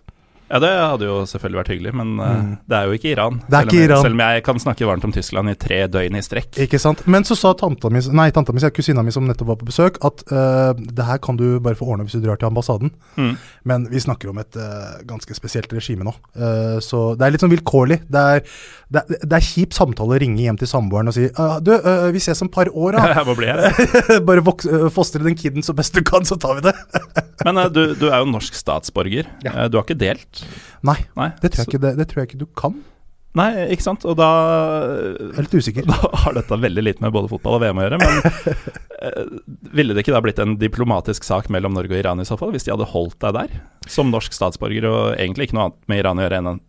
Ja, 0.52 0.60
det 0.60 0.72
hadde 0.76 1.08
jo 1.08 1.22
selvfølgelig 1.30 1.60
vært 1.62 1.72
hyggelig, 1.72 1.94
men 1.96 2.10
eh, 2.20 2.32
Mm. 2.42 2.52
det 2.68 2.76
er 2.78 2.88
jo 2.90 2.96
ikke 2.98 3.12
Iran. 3.12 3.38
Det 3.48 3.56
er 3.56 3.62
selv, 3.62 3.70
ikke 3.72 3.78
jeg, 3.80 3.88
Iran. 3.90 4.02
selv 4.04 4.16
om 4.18 4.22
jeg 4.26 4.44
kan 4.44 4.60
snakke 4.60 4.88
varmt 4.90 5.06
om 5.08 5.12
Tyskland 5.16 5.50
i 5.52 5.56
tre 5.56 5.78
døgn 5.88 6.18
i 6.20 6.24
strekk. 6.26 6.60
Ikke 6.66 6.80
sant? 6.82 7.04
Men 7.08 7.24
så 7.28 7.38
sa 7.40 7.54
tanta 7.58 7.90
mi, 7.94 8.02
nei, 8.12 8.28
tanta 8.36 8.54
mi, 8.56 8.60
kusina 8.76 9.04
mi 9.06 9.12
som 9.16 9.24
nettopp 9.28 9.48
var 9.54 9.60
på 9.62 9.68
besøk, 9.70 10.00
at 10.04 10.24
uh, 10.32 10.74
det 10.76 11.06
her 11.08 11.22
kan 11.24 11.38
du 11.40 11.60
bare 11.64 11.76
få 11.80 11.88
ordna 11.94 12.04
hvis 12.08 12.18
du 12.20 12.26
drar 12.26 12.40
til 12.42 12.50
ambassaden. 12.50 12.92
Mm. 13.18 13.34
Men 13.70 13.88
vi 13.92 14.02
snakker 14.04 14.32
om 14.32 14.42
et 14.44 14.58
uh, 14.60 15.00
ganske 15.08 15.36
spesielt 15.38 15.72
regime 15.74 16.04
nå. 16.08 16.14
Uh, 16.36 16.80
så 16.84 17.16
det 17.16 17.28
er 17.28 17.36
litt 17.36 17.44
sånn 17.46 17.54
vilkårlig. 17.54 18.02
Det 18.12 18.26
er, 18.36 18.44
det, 18.92 19.04
er, 19.06 19.24
det 19.24 19.38
er 19.40 19.48
kjip 19.48 19.76
samtale 19.78 20.18
å 20.18 20.22
ringe 20.22 20.42
hjem 20.44 20.60
til 20.60 20.68
samboeren 20.72 21.12
og 21.12 21.16
si 21.16 21.30
«Ah, 21.40 21.60
Du, 21.64 21.72
vi 22.12 22.20
ses 22.20 22.42
om 22.44 22.50
et 22.52 22.56
par 22.56 22.68
år, 22.74 22.98
da. 22.98 23.24
Bli 23.42 23.52
bare 24.28 24.44
voks, 24.44 24.68
eh, 24.68 24.88
fostre 24.94 25.24
den 25.24 25.38
kiden 25.40 25.64
så 25.64 25.76
best 25.78 25.96
du 25.96 26.02
kan, 26.06 26.26
så 26.28 26.36
tar 26.42 26.60
vi 26.60 26.66
det. 26.68 26.76
Men 27.46 27.58
du, 27.74 27.82
du 27.98 28.08
er 28.12 28.20
jo 28.22 28.28
norsk 28.30 28.54
statsborger. 28.58 29.30
Ja. 29.46 29.68
Du 29.72 29.80
har 29.80 29.86
ikke 29.88 29.98
delt? 29.98 30.41
Nei, 30.88 30.98
Nei, 31.18 31.30
det 31.42 31.54
tror, 31.54 31.70
ikke, 31.70 31.82
det, 31.84 31.96
det 32.00 32.08
tror 32.10 32.24
jeg 32.24 32.32
ikke 32.32 32.42
du 32.42 32.50
kan. 32.58 32.80
Nei, 33.38 33.48
ikke 33.72 33.86
sant. 33.86 34.04
Og 34.10 34.18
da, 34.20 34.30
Jeg 35.16 35.38
er 35.38 35.46
litt 35.46 35.56
usikker. 35.56 35.88
da 35.92 36.12
har 36.26 36.36
dette 36.36 36.60
veldig 36.66 36.84
lite 36.84 37.06
med 37.06 37.14
både 37.16 37.32
fotball 37.32 37.58
og 37.58 37.64
VM 37.64 37.80
å 37.80 37.86
gjøre. 37.86 38.00
Men 38.02 38.20
eh, 39.08 39.22
ville 39.78 39.96
det 39.96 40.04
ikke 40.04 40.16
da 40.16 40.24
blitt 40.26 40.42
en 40.44 40.58
diplomatisk 40.60 41.28
sak 41.28 41.48
mellom 41.54 41.78
Norge 41.78 41.96
og 41.96 42.02
Iran 42.02 42.24
i 42.24 42.28
så 42.28 42.38
fall, 42.40 42.52
hvis 42.56 42.68
de 42.68 42.76
hadde 42.76 42.90
holdt 42.92 43.20
deg 43.24 43.38
der? 43.38 43.56
Som 43.92 44.12
norsk 44.12 44.36
statsborger 44.36 44.90
og 44.90 45.02
egentlig 45.16 45.50
ikke 45.50 45.60
noe 45.60 45.70
annet 45.70 45.92
med 45.92 46.04
Iran 46.04 46.20
å 46.20 46.28
gjøre 46.28 46.42
enn 46.42 46.54
en 46.56 46.64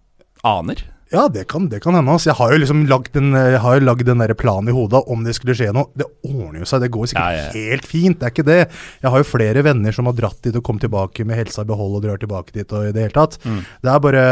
aner? 0.52 0.86
Ja, 1.12 1.26
det 1.28 1.44
kan, 1.52 1.66
det 1.68 1.82
kan 1.84 1.92
hende. 1.94 2.12
Altså. 2.14 2.30
Jeg 2.30 2.38
har 2.38 2.52
jo 2.54 2.60
liksom 2.62 2.86
lagd 2.88 3.10
den, 3.12 3.34
den 3.36 4.22
der 4.22 4.32
planen 4.38 4.70
i 4.72 4.76
hodet 4.76 5.02
om 5.12 5.24
det 5.26 5.34
skulle 5.36 5.56
skje 5.58 5.68
noe. 5.76 5.90
Det 5.98 6.06
ordner 6.24 6.62
jo 6.62 6.68
seg, 6.70 6.80
det 6.86 6.92
går 6.94 7.10
sikkert 7.10 7.36
Ja, 7.36 7.42
ja. 7.42 7.50
helt 7.52 7.86
fint. 7.88 8.16
Det 8.20 8.26
er 8.28 8.32
ikke 8.32 8.46
det. 8.48 8.60
Jeg 9.02 9.12
har 9.12 9.18
jo 9.20 9.28
flere 9.28 9.64
venner 9.66 9.92
som 9.92 10.08
har 10.08 10.16
dratt 10.16 10.40
dit 10.46 10.56
og 10.56 10.64
kommet 10.64 10.86
tilbake 10.86 11.26
med 11.28 11.36
helsa 11.42 11.66
i 11.66 11.68
behold 11.68 11.98
og 11.98 12.06
drar 12.06 12.22
tilbake 12.22 12.56
dit 12.56 12.72
og 12.72 12.80
i 12.88 12.94
det 12.96 13.02
hele 13.06 13.16
tatt. 13.18 13.36
Mm. 13.44 13.60
Det 13.84 13.92
er 13.92 14.00
bare 14.08 14.24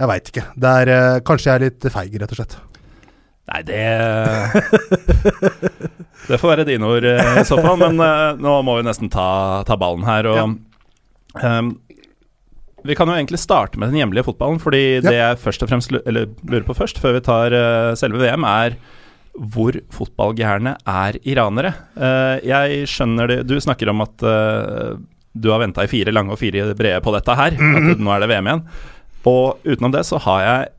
Jeg 0.00 0.08
veit 0.08 0.26
ikke. 0.32 0.44
Det 0.56 0.70
er 0.80 0.86
eh, 0.96 1.20
Kanskje 1.28 1.50
jeg 1.50 1.56
er 1.58 1.64
litt 1.68 1.82
feig, 1.92 2.16
rett 2.22 2.32
og 2.32 2.38
slett. 2.40 2.54
Nei, 3.50 3.60
det 3.66 3.80
Det 6.30 6.38
får 6.38 6.48
være 6.52 6.64
dine 6.68 6.86
ord 6.86 7.04
eh, 7.10 7.40
i 7.42 7.44
så 7.48 7.56
fall. 7.60 7.76
Men 7.80 8.00
eh, 8.00 8.38
nå 8.40 8.52
må 8.64 8.78
vi 8.78 8.86
nesten 8.88 9.08
ta, 9.12 9.28
ta 9.68 9.74
ballen 9.80 10.04
her. 10.08 10.24
Og 10.30 10.38
ehm, 11.44 11.68
vi 12.86 12.96
kan 12.98 13.10
jo 13.10 13.16
egentlig 13.16 13.40
starte 13.42 13.78
med 13.80 13.90
den 13.92 14.00
hjemlige 14.00 14.26
fotballen. 14.28 14.60
Fordi 14.62 15.00
det 15.04 15.14
jeg 15.16 15.38
først 15.42 15.64
og 15.64 15.70
fremst 15.70 15.92
eller, 16.00 16.30
lurer 16.46 16.66
på 16.66 16.76
først, 16.78 17.00
før 17.02 17.16
vi 17.18 17.22
tar 17.26 17.54
uh, 17.56 17.92
selve 17.98 18.20
VM, 18.22 18.46
er 18.48 18.76
hvor 19.54 19.76
fotballgærne 19.94 20.74
er 20.90 21.18
iranere. 21.22 21.72
Uh, 21.94 22.36
jeg 22.44 22.88
skjønner 22.90 23.30
det 23.30 23.38
Du 23.48 23.54
snakker 23.62 23.92
om 23.92 24.02
at 24.04 24.26
uh, 24.26 24.98
du 25.32 25.52
har 25.52 25.62
venta 25.62 25.84
i 25.86 25.90
fire 25.90 26.12
lange 26.12 26.34
og 26.34 26.40
fire 26.40 26.72
brede 26.74 27.02
på 27.04 27.14
dette 27.14 27.36
her. 27.38 27.54
At 27.54 28.02
nå 28.02 28.12
er 28.14 28.24
det 28.24 28.30
VM 28.32 28.50
igjen. 28.50 28.64
Og 29.30 29.66
utenom 29.68 29.94
det 29.94 30.04
så 30.08 30.18
har 30.26 30.44
jeg 30.46 30.70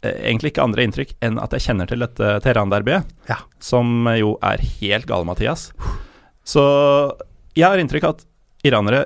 egentlig 0.00 0.54
ikke 0.54 0.64
andre 0.64 0.84
inntrykk 0.86 1.10
enn 1.26 1.36
at 1.42 1.52
jeg 1.52 1.66
kjenner 1.66 1.88
til 1.90 2.00
dette 2.00 2.28
Teheran-derbyet, 2.40 3.10
Ja. 3.28 3.36
som 3.60 4.08
jo 4.16 4.38
er 4.40 4.62
helt 4.80 5.04
gale, 5.06 5.28
Mathias. 5.28 5.66
Så 6.40 6.64
jeg 7.52 7.68
har 7.68 7.76
inntrykk 7.78 8.06
av 8.08 8.14
at 8.16 8.24
iranere 8.64 9.04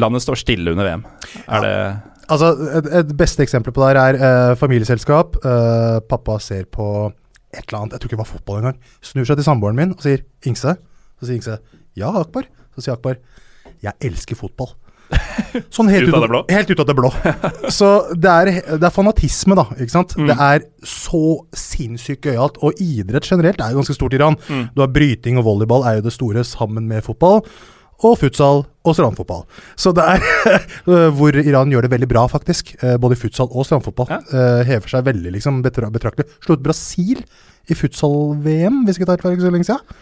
Landet 0.00 0.24
står 0.24 0.40
stille 0.40 0.72
under 0.72 0.88
VM. 0.88 1.04
Er 1.48 1.66
det 1.66 1.76
Altså, 2.32 2.52
et, 2.78 2.86
et 3.02 3.10
beste 3.18 3.42
eksempel 3.44 3.74
på 3.74 3.82
det 3.82 3.90
her 3.90 3.98
er 4.00 4.16
eh, 4.16 4.54
familieselskap. 4.56 5.36
Eh, 5.44 5.98
pappa 6.08 6.38
ser 6.40 6.64
på 6.72 6.86
et 7.52 7.66
eller 7.66 7.82
annet, 7.82 7.96
jeg 7.96 8.00
tror 8.00 8.08
ikke 8.08 8.16
det 8.16 8.22
var 8.22 8.30
fotball 8.30 8.60
engang. 8.62 8.78
Snur 9.04 9.26
seg 9.28 9.36
til 9.36 9.44
samboeren 9.44 9.76
min 9.76 9.92
og 9.92 10.04
sier 10.04 10.22
'Ingse'. 10.46 10.78
Så 11.20 11.28
sier 11.28 11.36
Ingse 11.36 11.58
'Ja, 11.98 12.08
Akbar'. 12.22 12.48
Så 12.74 12.86
sier 12.86 12.94
Akbar 12.94 13.18
'Jeg 13.82 13.92
elsker 14.00 14.38
fotball'. 14.38 14.72
Sånn 15.76 15.90
helt 15.92 16.08
Ut 16.08 16.14
av 16.16 16.22
det 16.24 16.30
blå? 16.32 16.40
Helt 16.56 16.70
ut 16.70 16.80
av 16.80 16.86
det 16.88 16.96
blå. 16.96 17.10
Så 17.68 17.88
det 18.16 18.30
er, 18.32 18.50
det 18.78 18.86
er 18.88 18.94
fanatisme, 18.94 19.56
da. 19.58 19.66
ikke 19.76 19.92
sant? 19.92 20.16
Mm. 20.16 20.30
Det 20.30 20.36
er 20.40 20.64
så 20.88 21.24
sinnssykt 21.52 22.24
gøyalt. 22.30 22.56
Og 22.64 22.80
idrett 22.80 23.28
generelt 23.28 23.60
er 23.60 23.74
jo 23.74 23.82
ganske 23.82 23.98
stort 23.98 24.16
i 24.16 24.20
Iran. 24.20 24.38
Mm. 24.48 24.70
Du 24.72 24.80
har 24.80 24.88
bryting 24.94 25.36
og 25.36 25.44
volleyball 25.50 25.84
er 25.84 25.98
jo 25.98 26.06
det 26.08 26.14
store 26.16 26.46
sammen 26.48 26.88
med 26.88 27.04
fotball. 27.04 27.42
Og 28.02 28.16
futsal 28.18 28.64
og 28.82 28.96
strandfotball. 28.98 29.44
Så 29.78 29.92
det 29.94 30.02
er 30.02 30.24
hvor 31.18 31.36
Iran 31.38 31.70
gjør 31.70 31.86
det 31.86 31.92
veldig 31.92 32.08
bra, 32.10 32.24
faktisk. 32.30 32.74
Både 32.82 32.98
Både 33.02 33.18
futsal 33.20 33.50
og 33.52 33.66
strandfotball. 33.68 34.10
Ja. 34.10 34.18
Eh, 34.32 34.64
Hever 34.72 34.90
seg 34.90 35.06
veldig 35.06 35.34
liksom 35.36 35.60
betraktelig. 35.62 36.26
Slo 36.42 36.56
ut 36.58 36.64
Brasil 36.64 37.22
i 37.70 37.76
futsal-VM, 37.78 38.82
hvis 38.88 38.98
ikke 38.98 39.06
tar 39.12 39.22
feil, 39.22 39.36
ikke 39.36 39.46
så 39.46 39.52
lenge 39.54 39.68
siden. 39.68 40.00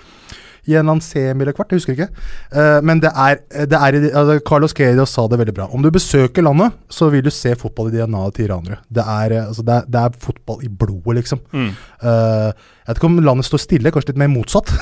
I 0.67 0.75
en 0.75 0.83
eller 0.83 0.97
annen 0.97 1.05
semi 1.05 1.45
eller 1.45 1.57
kvart, 1.57 1.73
jeg 1.73 1.83
husker 1.83 1.97
ikke. 1.97 2.09
Uh, 2.55 2.79
men 2.87 3.03
det 3.03 3.13
er, 3.15 3.41
det 3.71 3.79
er 3.79 3.99
altså, 4.11 4.39
Carlos 4.47 4.75
Queiroz 4.77 5.15
sa 5.15 5.27
det 5.31 5.41
veldig 5.41 5.57
bra. 5.57 5.69
Om 5.73 5.85
du 5.85 5.91
besøker 5.95 6.45
landet, 6.47 6.77
så 6.93 7.11
vil 7.13 7.25
du 7.27 7.31
se 7.35 7.55
fotball 7.59 7.91
i 7.91 7.97
DNA-et 7.97 8.37
til 8.37 8.49
iranere. 8.49 8.81
Det 8.89 9.05
er, 9.05 9.37
eh, 9.37 9.49
altså, 9.49 9.65
det, 9.67 9.79
er, 9.79 9.89
det 9.91 10.05
er 10.05 10.21
fotball 10.27 10.65
i 10.67 10.73
blodet, 10.83 11.17
liksom. 11.21 11.43
Mm. 11.53 11.71
Uh, 12.03 12.51
jeg 12.81 12.95
vet 12.95 13.01
ikke 13.03 13.11
om 13.11 13.21
landet 13.23 13.47
står 13.47 13.63
stille, 13.63 13.93
kanskje 13.95 14.13
litt 14.13 14.23
mer 14.25 14.33
motsatt. 14.33 14.73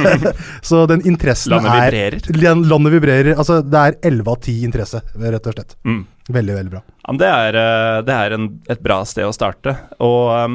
så 0.68 0.84
den 0.90 1.04
interessen 1.06 1.54
Landet 1.54 1.70
er 1.70 2.16
vibrerer. 2.18 2.64
Landet 2.72 2.96
vibrerer. 2.96 3.36
Altså, 3.36 3.60
det 3.62 3.84
er 3.84 4.00
11 4.10 4.32
av 4.32 4.40
10 4.40 4.66
interesse, 4.66 5.02
rett 5.22 5.48
og 5.50 5.56
slett. 5.56 5.76
Mm. 5.86 6.02
Veldig, 6.32 6.54
veldig 6.56 6.72
bra. 6.72 6.80
Ja, 7.04 7.14
det 7.20 7.28
er, 7.28 7.56
eh, 7.60 7.98
det 8.08 8.14
er 8.16 8.34
en, 8.36 8.46
et 8.72 8.80
bra 8.80 9.02
sted 9.04 9.26
å 9.28 9.32
starte. 9.36 9.74
Og 10.00 10.30
um, 10.32 10.54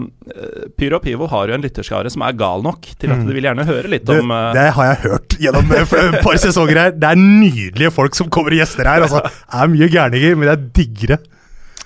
Pyro 0.79 0.97
og 0.97 1.03
Pivo 1.05 1.27
har 1.29 1.51
jo 1.51 1.58
en 1.60 1.65
lytterskare 1.65 2.10
som 2.10 2.23
er 2.25 2.38
gal 2.39 2.65
nok 2.65 2.89
til 2.97 3.13
at 3.13 3.21
de 3.21 3.36
vil 3.36 3.45
gjerne 3.45 3.67
høre 3.67 3.91
litt 3.91 4.08
Du, 4.10 4.15
om 4.17 4.34
uh... 4.34 4.49
det 4.58 4.65
har 4.73 4.89
jeg 4.89 5.01
hørt 5.03 5.36
gjennom 5.45 5.75
et 5.77 6.17
par 6.25 6.39
sesonger 6.41 6.82
her. 6.82 6.95
Det 6.97 7.12
er 7.12 7.21
nydelige 7.21 7.93
folk 7.93 8.17
som 8.17 8.32
kommer 8.34 8.55
og 8.58 8.63
gjester 8.63 8.89
her. 8.89 9.05
Altså, 9.05 9.21
det 9.21 9.60
er 9.62 9.75
mye 9.75 9.91
gærninger, 9.93 10.39
men 10.39 10.49
det 10.49 10.55
er 10.55 10.65
diggere. 10.82 11.19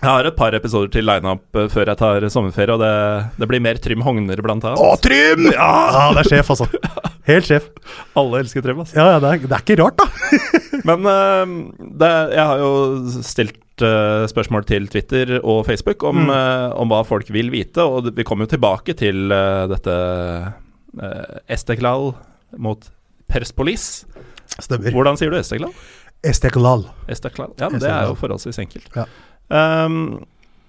Jeg 0.03 0.09
har 0.11 0.27
et 0.27 0.35
par 0.35 0.51
episoder 0.57 0.89
til 0.91 1.05
lineup 1.07 1.55
uh, 1.55 1.65
før 1.71 1.87
jeg 1.93 1.99
tar 2.01 2.25
sommerferie, 2.33 2.75
og 2.75 2.81
det, 2.83 2.91
det 3.39 3.47
blir 3.47 3.61
mer 3.63 3.77
Trym 3.79 4.01
Hogner 4.03 4.41
blant 4.43 4.65
annet. 4.67 4.81
Å, 4.83 4.97
Trym! 4.99 5.45
Ja, 5.53 6.09
det 6.17 6.25
er 6.25 6.29
sjef, 6.33 6.49
altså. 6.51 6.67
Helt 7.29 7.47
sjef. 7.47 7.69
Alle 8.19 8.41
elsker 8.43 8.65
Trym, 8.65 8.81
altså. 8.83 8.97
Ja, 8.99 9.05
ja, 9.15 9.21
det 9.23 9.29
er, 9.31 9.45
det 9.47 9.55
er 9.55 9.63
ikke 9.63 9.77
rart, 9.79 10.01
da. 10.03 10.41
Men 10.89 11.07
uh, 11.07 11.53
det, 12.03 12.11
jeg 12.35 12.43
har 12.51 12.59
jo 12.65 12.71
stilt 13.23 13.85
eh, 13.87 14.25
spørsmål 14.29 14.67
til 14.69 14.89
Twitter 14.91 15.37
og 15.39 15.63
Facebook 15.69 16.03
om, 16.05 16.19
Mm. 16.27 16.29
uh, 16.35 16.75
om 16.83 16.91
hva 16.91 16.99
folk 17.07 17.31
vil 17.33 17.49
vite, 17.55 17.81
og 17.87 18.11
vi 18.17 18.25
kommer 18.27 18.45
jo 18.45 18.51
tilbake 18.57 18.93
til 18.99 19.31
eh, 19.33 19.63
dette 19.71 19.95
Esteklal 21.49 22.11
mot 22.61 22.85
Perspolis. 23.31 24.03
Stemmer. 24.59 24.91
Hvordan 24.93 25.17
sier 25.17 25.31
du 25.33 25.39
Esteklal? 25.39 25.71
Esteklal. 26.23 26.85
Esteklal? 27.11 27.53
Ja, 27.59 27.69
men 27.73 27.81
det 27.81 27.89
er 27.89 28.05
jo 28.11 28.17
forholdsvis 28.19 28.59
enkelt. 28.61 28.85
Ja. 28.95 29.07
Um, 29.49 30.23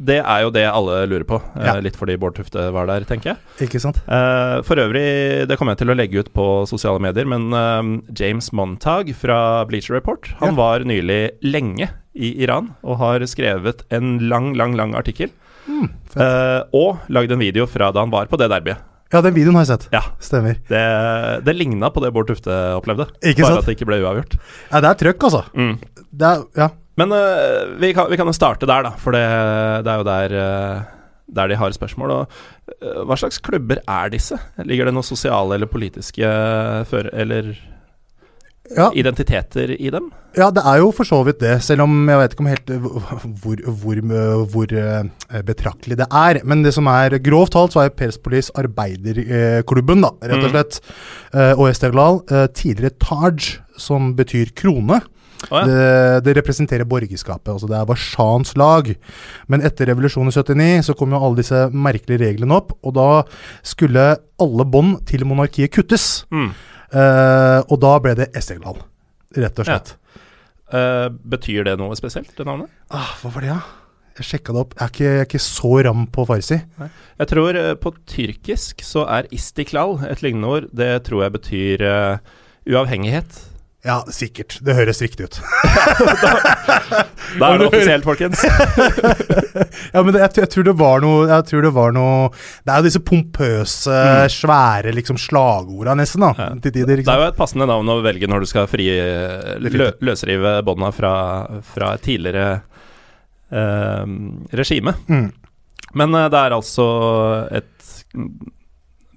det 0.04 0.16
er 0.26 0.40
jo 0.42 0.50
det 0.50 0.64
alle 0.66 1.04
lurer 1.06 1.22
på, 1.24 1.38
eh, 1.56 1.64
Ja. 1.68 1.74
litt 1.80 1.94
fordi 1.96 2.16
Bård 2.18 2.34
Tufte 2.34 2.72
var 2.74 2.86
der, 2.90 3.04
tenker 3.06 3.34
jeg. 3.34 3.68
Ikke 3.68 3.80
sant? 3.80 4.00
Eh, 4.08 4.60
for 4.66 4.76
øvrig, 4.76 5.46
det 5.46 5.56
kommer 5.56 5.72
jeg 5.76 5.78
til 5.86 5.92
å 5.94 5.96
legge 5.96 6.18
ut 6.18 6.32
på 6.34 6.66
sosiale 6.68 6.98
medier, 7.00 7.24
men 7.24 7.52
eh, 7.54 8.02
James 8.12 8.50
Montag 8.52 9.14
fra 9.14 9.64
Bleacher 9.66 9.94
Report 9.94 10.32
Han 10.40 10.50
Ja. 10.50 10.54
var 10.58 10.80
nylig 10.80 11.30
lenge 11.42 11.88
i 12.14 12.42
Iran 12.42 12.74
og 12.82 12.98
har 12.98 13.20
skrevet 13.20 13.84
en 13.90 14.18
lang, 14.28 14.52
lang 14.54 14.74
lang 14.76 14.94
artikkel. 14.94 15.30
Mm, 15.66 15.88
og 16.74 16.98
lagd 17.08 17.32
en 17.32 17.38
video 17.40 17.64
fra 17.66 17.90
da 17.90 18.00
han 18.00 18.10
var 18.10 18.26
på 18.26 18.36
det 18.36 18.50
derbyet. 18.50 18.76
Ja, 19.14 19.20
den 19.22 19.32
videoen 19.34 19.54
har 19.54 19.64
jeg 19.64 19.78
sett. 19.78 19.88
Ja. 19.94 20.00
Stemmer. 20.20 20.56
Det, 20.68 21.44
det 21.44 21.54
ligna 21.56 21.88
på 21.90 22.02
det 22.02 22.12
Bård 22.12 22.26
Tufte 22.28 22.50
opplevde, 22.76 23.06
Ikke 23.22 23.42
bare 23.46 23.54
sant? 23.54 23.58
at 23.62 23.66
det 23.70 23.76
ikke 23.78 23.86
ble 23.86 24.02
uavgjort. 24.02 24.36
Ja, 24.72 24.80
det 24.82 24.90
er 24.90 24.98
trøkk, 25.00 25.22
altså. 25.30 25.44
Mm. 25.54 25.78
Det 26.12 26.26
er, 26.26 26.42
ja. 26.58 26.68
Men 26.96 27.10
uh, 27.12 27.74
vi, 27.80 27.92
kan, 27.96 28.06
vi 28.10 28.16
kan 28.20 28.30
starte 28.36 28.66
der, 28.70 28.82
da, 28.86 28.90
for 29.02 29.10
det, 29.16 29.22
det 29.84 29.90
er 29.92 29.98
jo 30.02 30.06
der, 30.06 30.34
uh, 30.38 30.82
der 31.34 31.48
de 31.50 31.56
har 31.58 31.74
spørsmål. 31.74 32.10
Og, 32.20 32.40
uh, 32.80 33.02
hva 33.08 33.16
slags 33.18 33.40
klubber 33.42 33.80
er 33.82 34.12
disse? 34.14 34.38
Ligger 34.62 34.86
det 34.86 34.94
noen 34.94 35.06
sosiale 35.06 35.56
eller 35.58 35.66
politiske 35.70 36.34
føre... 36.90 37.10
eller 37.12 37.54
Ja. 38.74 38.86
identiteter 38.96 39.74
i 39.76 39.90
dem? 39.92 40.06
ja, 40.38 40.46
det 40.50 40.62
er 40.64 40.78
jo 40.80 40.86
for 40.96 41.04
så 41.04 41.18
vidt 41.26 41.36
det, 41.42 41.58
selv 41.62 41.82
om 41.84 42.08
jeg 42.08 42.16
vet 42.18 42.32
ikke 42.32 42.40
om 42.40 42.46
helt 42.48 42.70
hvor, 43.44 43.60
hvor, 43.82 44.00
hvor 44.54 44.72
betraktelig 45.44 45.98
det 46.00 46.06
er. 46.08 46.40
Men 46.48 46.62
det 46.64 46.72
som 46.74 46.88
er 46.88 47.18
grovt 47.22 47.52
talt, 47.52 47.74
så 47.76 47.82
er 47.84 47.92
Perspolis 47.94 48.48
arbeiderklubben, 48.56 50.00
da, 50.06 50.10
rett 50.24 50.40
og 50.40 50.48
Mm. 50.48 50.54
slett. 50.54 50.80
Eh, 51.34 51.52
og 51.58 51.68
Esteglal, 51.68 52.22
eh, 52.30 52.46
tidligere 52.56 52.96
Taj, 52.98 53.58
som 53.76 54.14
betyr 54.16 54.54
krone. 54.56 55.02
Å 55.50 55.60
ja. 55.60 55.64
Det, 55.68 55.80
det 56.26 56.36
representerer 56.38 56.88
borgerskapet. 56.88 57.50
altså 57.52 57.68
Det 57.70 57.76
er 57.78 57.88
Warszawans 57.88 58.54
lag. 58.60 58.90
Men 59.52 59.64
etter 59.66 59.90
revolusjonen 59.90 60.32
i 60.32 60.36
79 60.36 60.86
så 60.88 60.96
kom 60.98 61.12
jo 61.14 61.20
alle 61.20 61.42
disse 61.42 61.66
merkelige 61.74 62.22
reglene 62.24 62.56
opp, 62.56 62.72
og 62.82 62.96
da 62.96 63.08
skulle 63.66 64.14
alle 64.40 64.66
bånd 64.68 65.02
til 65.08 65.26
monarkiet 65.28 65.74
kuttes. 65.74 66.24
Mm. 66.34 66.52
Uh, 66.94 67.60
og 67.66 67.78
da 67.82 67.94
ble 68.02 68.14
det 68.18 68.30
Esteglal, 68.38 68.78
rett 69.34 69.60
og 69.60 69.68
slett. 69.68 69.96
Eh, 70.74 71.06
betyr 71.30 71.66
det 71.68 71.74
noe 71.78 71.94
spesielt, 71.94 72.32
det 72.34 72.46
navnet? 72.48 72.70
Ah, 72.90 73.12
hva 73.20 73.30
var 73.34 73.44
det, 73.44 73.52
da? 73.52 74.14
Jeg 74.18 74.28
sjekka 74.28 74.54
det 74.54 74.62
opp. 74.62 74.72
Jeg 74.78 74.82
er 74.82 74.92
ikke, 74.92 75.04
jeg 75.04 75.20
er 75.20 75.28
ikke 75.28 75.42
så 75.42 75.72
ram 75.86 76.04
på 76.14 76.24
farsi. 76.26 76.58
Jeg 77.20 77.30
tror 77.30 77.58
uh, 77.58 77.72
på 77.78 77.92
tyrkisk 78.10 78.82
så 78.86 79.04
er 79.10 79.28
istiklal 79.34 79.98
et 80.08 80.22
lignende 80.24 80.50
ord. 80.50 80.68
Det 80.74 80.90
tror 81.06 81.26
jeg 81.26 81.34
betyr 81.36 81.84
uavhengighet. 82.70 83.42
Ja, 83.84 83.98
sikkert. 84.08 84.56
Det 84.64 84.74
høres 84.78 85.02
riktig 85.04 85.28
ut. 85.28 85.40
Da 87.34 87.48
er 87.50 87.58
det 87.58 87.66
offisielt, 87.66 88.04
folkens. 88.06 88.42
ja, 89.94 90.02
men 90.04 90.12
det, 90.14 90.20
jeg, 90.20 90.30
jeg 90.38 90.50
tror 90.52 90.66
det 90.68 90.74
var 90.78 91.00
noe 91.02 91.24
Jeg 91.26 91.46
tror 91.48 91.64
det 91.64 91.70
var 91.74 91.94
noe 91.96 92.28
Det 92.62 92.70
er 92.70 92.78
jo 92.78 92.86
disse 92.86 93.00
pompøse, 93.02 93.96
svære 94.30 94.92
liksom 94.94 95.18
slagorda, 95.18 95.96
nesten, 95.98 96.22
da. 96.22 96.30
Mm. 96.30 96.42
Ja. 96.44 96.62
Til 96.62 96.74
tider. 96.76 97.02
Det 97.02 97.10
er 97.10 97.22
jo 97.24 97.30
et 97.32 97.38
passende 97.40 97.66
navn 97.70 97.90
å 97.90 97.96
velge 98.04 98.28
når 98.30 98.44
du 98.44 98.50
skal 98.50 98.68
fri, 98.70 98.86
lø, 99.66 99.88
løsrive 100.04 100.54
bånda 100.68 100.92
fra, 100.94 101.14
fra 101.74 101.94
et 101.98 102.04
tidligere 102.06 102.46
eh, 103.50 104.04
regime. 104.62 104.94
Mm. 105.10 105.26
Men 105.98 106.14
eh, 106.20 106.28
det 106.32 106.44
er 106.44 106.56
altså 106.56 106.86
et 107.50 107.90
mm, 108.14 108.30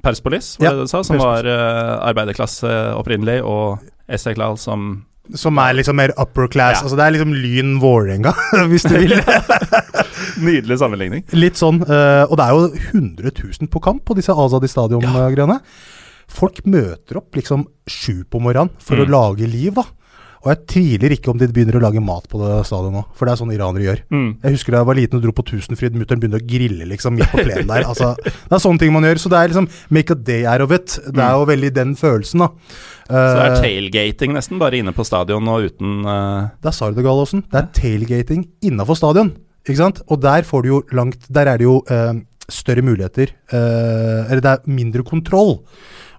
Perspolis, 0.08 0.56
var 0.60 0.72
Ja, 0.72 0.74
du 0.78 0.88
sa, 0.88 1.04
som 1.04 1.18
Perspolis. 1.18 1.26
var 1.28 1.52
eh, 1.54 1.94
arbeiderklasse 2.10 2.74
opprinnelig, 2.98 3.42
og 3.46 3.78
Esteklal 4.10 4.58
som 4.58 5.06
Som 5.36 5.58
er 5.60 5.74
liksom 5.76 5.98
mer 6.00 6.14
upper 6.18 6.48
class. 6.48 6.78
Ja. 6.80 6.84
Altså 6.88 6.96
Det 6.96 7.04
er 7.06 7.12
liksom 7.18 7.34
Lyn 7.36 7.74
Vålerenga, 7.84 8.32
hvis 8.72 8.86
du 8.88 8.94
vil. 8.96 9.12
Nydelig 10.48 10.78
sammenligning. 10.80 11.24
Litt 11.36 11.60
sånn. 11.60 11.82
eh, 11.84 12.24
og 12.30 12.38
det 12.40 12.46
er 12.46 12.56
jo 12.56 12.70
100 12.94 13.32
000 13.62 13.72
på 13.74 13.82
kamp 13.84 14.04
på 14.08 14.16
disse 14.18 14.32
Azadi 14.32 14.70
Stadion-greiene. 14.72 15.60
Folk 16.32 16.62
møter 16.68 17.20
opp 17.22 17.36
liksom 17.40 17.66
sju 17.88 18.24
på 18.28 18.40
morgenen 18.44 18.72
for 18.84 19.00
å 19.00 19.06
Mm. 19.08 19.12
lage 19.14 19.48
liv, 19.48 19.74
da. 19.76 19.84
Og 20.48 20.54
jeg 20.54 20.62
tviler 20.72 21.12
ikke 21.18 21.34
om 21.34 21.40
de 21.42 21.50
begynner 21.52 21.76
å 21.76 21.84
lage 21.84 22.00
mat 22.00 22.24
på 22.32 22.40
det 22.40 22.62
stadionet 22.70 23.02
nå, 23.02 23.02
for 23.18 23.28
det 23.28 23.34
er 23.34 23.40
sånn 23.42 23.52
iranere 23.52 23.84
gjør. 23.84 24.04
Mm. 24.14 24.30
Jeg 24.46 24.56
husker 24.56 24.74
da 24.74 24.80
jeg 24.80 24.88
var 24.88 25.00
liten 25.02 25.20
og 25.20 25.26
dro 25.26 25.34
på 25.36 25.44
Tusenfryd, 25.50 25.98
mutter'n 26.00 26.22
begynte 26.24 26.40
å 26.40 26.48
grille 26.48 26.88
liksom 26.88 27.18
midt 27.20 27.34
på 27.34 27.44
plenen 27.44 27.68
der. 27.68 27.84
Altså, 27.92 28.14
det 28.24 28.56
er 28.56 28.64
sånne 28.64 28.80
ting 28.80 28.94
man 28.96 29.04
gjør. 29.10 29.20
Så 29.20 29.32
det 29.34 29.42
er 29.42 29.52
liksom 29.52 29.68
make 29.92 30.16
a 30.16 30.20
day 30.30 30.48
out 30.48 30.64
of 30.64 30.72
it. 30.72 30.96
Det 31.04 31.26
er 31.26 31.36
jo 31.36 31.50
veldig 31.52 31.74
den 31.76 31.98
følelsen, 32.00 32.46
da. 32.46 32.54
Så 33.08 33.18
det 33.18 33.44
er 33.44 33.58
Eh, 33.58 33.62
tailgating 33.64 34.34
nesten, 34.36 34.60
bare 34.60 34.80
inne 34.82 34.94
på 34.96 35.06
stadion 35.08 35.52
og 35.52 35.68
uten 35.70 36.08
uh... 36.08 36.50
Det, 36.64 37.04
Gallosen. 37.04 37.44
Det 37.52 37.60
er 37.60 37.70
tailgating 37.76 38.48
innafor 38.68 39.00
stadion. 39.00 39.34
Ikke 39.68 39.80
sant? 39.80 40.02
Og 40.08 40.22
der 40.24 40.48
får 40.48 40.64
du 40.64 40.70
jo 40.70 40.82
langt 40.96 41.28
Der 41.28 41.52
er 41.52 41.60
det 41.60 41.68
jo 41.68 41.82
uh, 41.92 42.16
større 42.48 42.84
muligheter. 42.84 43.34
Uh, 43.52 44.28
eller 44.28 44.44
det 44.44 44.54
er 44.54 44.68
mindre 44.72 45.04
kontroll. 45.08 45.58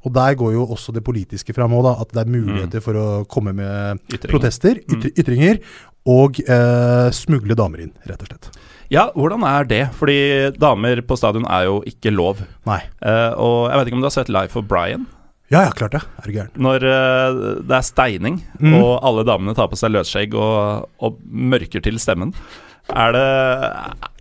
Og 0.07 0.13
der 0.15 0.35
går 0.39 0.53
jo 0.55 0.67
også 0.67 0.93
det 0.95 1.03
politiske 1.07 1.55
fram 1.57 1.73
òg. 1.79 1.89
At 2.01 2.13
det 2.15 2.23
er 2.27 2.31
muligheter 2.33 2.81
for 2.85 2.95
å 2.99 3.07
komme 3.31 3.53
med 3.57 3.99
ytringer. 4.13 4.31
protester, 4.33 4.81
ytr 4.89 5.11
ytringer, 5.19 5.61
og 6.09 6.39
eh, 6.49 7.11
smugle 7.13 7.57
damer 7.59 7.83
inn, 7.85 7.93
rett 8.09 8.23
og 8.23 8.31
slett. 8.31 8.51
Ja, 8.91 9.11
hvordan 9.13 9.43
er 9.45 9.67
det? 9.69 9.83
Fordi 9.99 10.19
damer 10.57 11.03
på 11.05 11.17
stadion 11.21 11.45
er 11.51 11.67
jo 11.69 11.83
ikke 11.85 12.13
lov. 12.15 12.41
Nei. 12.65 12.79
Eh, 13.05 13.33
og 13.37 13.69
jeg 13.69 13.77
vet 13.83 13.91
ikke 13.91 13.99
om 13.99 14.05
du 14.05 14.09
har 14.09 14.15
sett 14.17 14.31
Life 14.33 14.57
of 14.57 14.65
Brian? 14.71 15.05
Ja, 15.53 15.63
ja, 15.65 15.71
klart 15.73 15.93
det. 15.97 16.01
Er 16.21 16.29
du 16.29 16.33
gæren. 16.37 16.51
Når 16.61 16.85
eh, 16.85 17.43
det 17.69 17.77
er 17.79 17.85
steining, 17.85 18.41
Mm. 18.61 18.75
og 18.83 18.99
alle 19.05 19.23
damene 19.29 19.55
tar 19.57 19.69
på 19.69 19.77
seg 19.81 19.93
løsskjegg 19.95 20.35
og, 20.37 20.89
og 21.05 21.21
mørker 21.25 21.81
til 21.85 21.97
stemmen. 22.01 22.33
Er 22.89 23.13
det, 23.13 23.25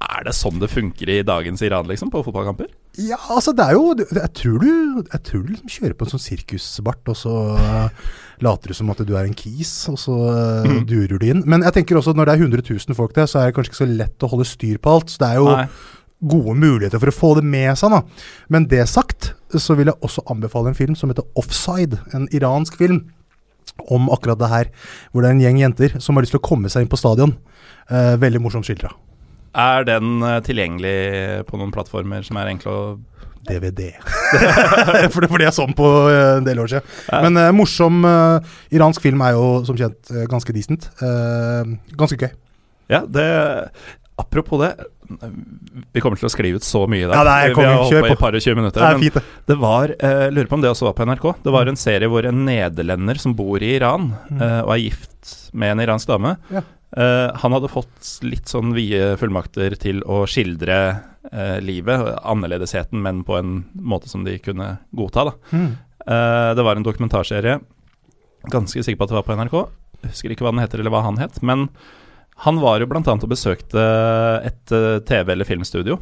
er 0.03 0.25
det 0.27 0.33
sånn 0.35 0.59
det 0.59 0.67
funker 0.71 1.09
i 1.13 1.21
dagens 1.25 1.61
Iran, 1.63 1.87
liksom, 1.87 2.09
på 2.11 2.19
fotballkamper? 2.25 2.67
Ja, 2.97 3.15
altså 3.29 3.53
det 3.53 3.61
er 3.63 3.75
jo 3.77 3.91
Jeg 3.95 4.31
tror 4.33 4.59
du, 4.63 5.03
jeg 5.05 5.21
tror 5.23 5.43
du 5.45 5.51
liksom 5.53 5.69
kjører 5.69 5.93
på 5.99 6.05
en 6.07 6.11
sånn 6.15 6.23
sirkusbart, 6.23 7.11
og 7.13 7.15
så 7.19 7.33
eh, 7.55 8.07
later 8.43 8.73
du 8.73 8.77
som 8.77 8.89
at 8.91 9.03
du 9.05 9.13
er 9.15 9.27
en 9.29 9.35
kis, 9.37 9.71
og 9.91 9.99
så 10.01 10.15
uh, 10.17 10.65
Mhm. 10.67 10.81
durer 10.89 11.19
du 11.21 11.25
inn. 11.29 11.43
Men 11.45 11.63
jeg 11.63 11.73
tenker 11.77 11.99
også 12.01 12.15
når 12.17 12.25
det 12.25 12.33
er 12.35 12.43
100 12.47 12.65
000 12.89 12.97
folk 12.97 13.13
der, 13.15 13.29
så 13.29 13.39
er 13.39 13.51
det 13.51 13.55
kanskje 13.55 13.71
ikke 13.71 13.83
så 13.85 13.89
lett 13.97 14.25
å 14.25 14.31
holde 14.33 14.49
styr 14.49 14.77
på 14.81 14.95
alt. 14.97 15.13
Så 15.13 15.21
det 15.23 15.29
er 15.29 15.39
jo 15.39 15.47
Nei. 15.53 15.67
gode 16.33 16.55
muligheter 16.57 16.99
for 16.99 17.13
å 17.13 17.15
få 17.15 17.29
det 17.39 17.45
med 17.45 17.77
seg, 17.77 17.93
da. 17.93 18.01
Men 18.49 18.65
det 18.67 18.83
sagt, 18.89 19.31
så 19.53 19.77
vil 19.77 19.93
jeg 19.93 20.01
også 20.03 20.25
anbefale 20.33 20.73
en 20.73 20.77
film 20.77 20.95
som 20.97 21.13
heter 21.13 21.23
Offside. 21.39 22.01
En 22.17 22.27
iransk 22.35 22.75
film 22.81 23.05
om 23.87 24.09
akkurat 24.13 24.39
det 24.41 24.51
her. 24.51 24.71
Hvor 25.11 25.23
det 25.23 25.31
er 25.31 25.37
en 25.37 25.43
gjeng 25.43 25.61
jenter 25.61 25.97
som 26.03 26.17
har 26.17 26.25
lyst 26.25 26.35
til 26.35 26.41
å 26.41 26.47
komme 26.47 26.71
seg 26.71 26.85
inn 26.85 26.91
på 26.91 26.99
stadion. 26.99 27.35
Eh, 27.89 28.15
veldig 28.19 28.41
morsomt 28.43 28.67
skildra. 28.67 28.91
Er 29.57 29.87
den 29.87 30.21
eh, 30.21 30.39
tilgjengelig 30.45 30.97
på 31.49 31.59
noen 31.59 31.73
plattformer 31.73 32.25
som 32.25 32.39
er 32.39 32.51
enkle 32.51 32.73
å 32.73 32.81
DVD. 33.47 33.93
for 35.13 35.23
det 35.23 35.29
fordi 35.31 35.47
jeg 35.47 35.55
så 35.55 35.67
den 35.67 35.77
på 35.77 35.87
eh, 36.11 36.33
en 36.39 36.47
del 36.47 36.59
år 36.61 36.71
siden. 36.73 36.97
Ja. 37.07 37.21
Men 37.25 37.39
eh, 37.41 37.53
morsom 37.55 38.03
eh, 38.07 38.57
iransk 38.75 39.05
film 39.05 39.23
er 39.25 39.37
jo 39.37 39.47
som 39.67 39.79
kjent 39.79 40.11
eh, 40.13 40.27
ganske 40.29 40.55
decent. 40.55 40.89
Eh, 41.03 41.71
ganske 41.99 42.19
gøy. 42.19 42.33
Ja, 42.91 43.03
det 43.03 43.27
apropos 44.17 44.59
det 44.59 44.71
Vi 45.93 46.01
kommer 46.01 46.17
til 46.19 46.27
å 46.27 46.31
skrive 46.33 46.59
ut 46.59 46.65
så 46.65 46.81
mye 46.89 47.05
i 47.05 47.07
dag. 47.07 47.15
Ja, 47.15 47.35
er- 47.45 47.53
vi 47.55 47.61
har 47.63 47.77
holdt 47.77 47.91
kjør 47.93 48.01
på 48.01 48.07
i 48.09 48.11
et 48.15 48.19
par 48.19 48.35
og 48.35 48.41
20 48.41 48.55
minutter. 48.59 48.79
Det 48.81 48.87
er 48.87 48.97
men 48.97 49.23
det. 49.47 49.57
var 49.57 49.87
jeg 49.93 50.33
Lurer 50.33 50.47
på 50.49 50.53
om 50.57 50.61
det 50.65 50.71
også 50.71 50.87
var 50.89 50.93
på 50.97 51.05
NRK. 51.07 51.27
Det 51.43 51.51
var 51.53 51.67
en 51.71 51.75
serie 51.79 52.09
hvor 52.11 52.25
en 52.27 52.45
nederlender 52.45 53.19
som 53.19 53.33
bor 53.37 53.57
i 53.63 53.75
Iran, 53.77 54.09
eh, 54.31 54.61
og 54.65 54.71
er 54.75 54.81
gift 54.89 55.51
med 55.53 55.71
en 55.77 55.79
iransk 55.87 56.07
dame 56.07 56.37
Ja. 56.51 56.61
eh, 56.97 57.31
Han 57.37 57.51
hadde 57.53 57.69
fått 57.69 58.19
litt 58.23 58.45
sånn 58.51 58.73
vide 58.73 59.15
fullmakter 59.17 59.77
til 59.79 60.01
å 60.03 60.25
skildre 60.27 61.01
eh, 61.31 61.59
livet, 61.59 62.19
annerledesheten, 62.23 63.01
men 63.01 63.23
på 63.23 63.37
en 63.37 63.65
måte 63.75 64.07
som 64.07 64.23
de 64.23 64.37
kunne 64.39 64.77
godta. 64.95 65.33
Mm. 65.51 65.77
Eh, 66.07 66.53
det 66.55 66.63
var 66.63 66.75
en 66.75 66.83
dokumentarserie, 66.83 67.59
ganske 68.49 68.79
sikker 68.83 68.97
på 68.97 69.03
at 69.03 69.09
det 69.09 69.17
var 69.19 69.27
på 69.27 69.35
NRK. 69.35 69.69
Jeg 70.03 70.11
husker 70.11 70.29
ikke 70.31 70.45
hva 70.45 70.51
den 70.55 70.61
heter, 70.63 70.79
eller 70.79 70.91
hva 70.93 71.03
han 71.03 71.17
het. 71.17 71.41
Men 71.43 71.69
han 72.45 72.59
var 72.61 72.79
jo 72.83 72.87
bl.a. 72.91 73.01
og 73.01 73.29
besøkte 73.31 73.81
et 74.45 74.73
eh, 74.75 74.99
TV- 75.07 75.31
eller 75.33 75.47
filmstudio. 75.49 75.97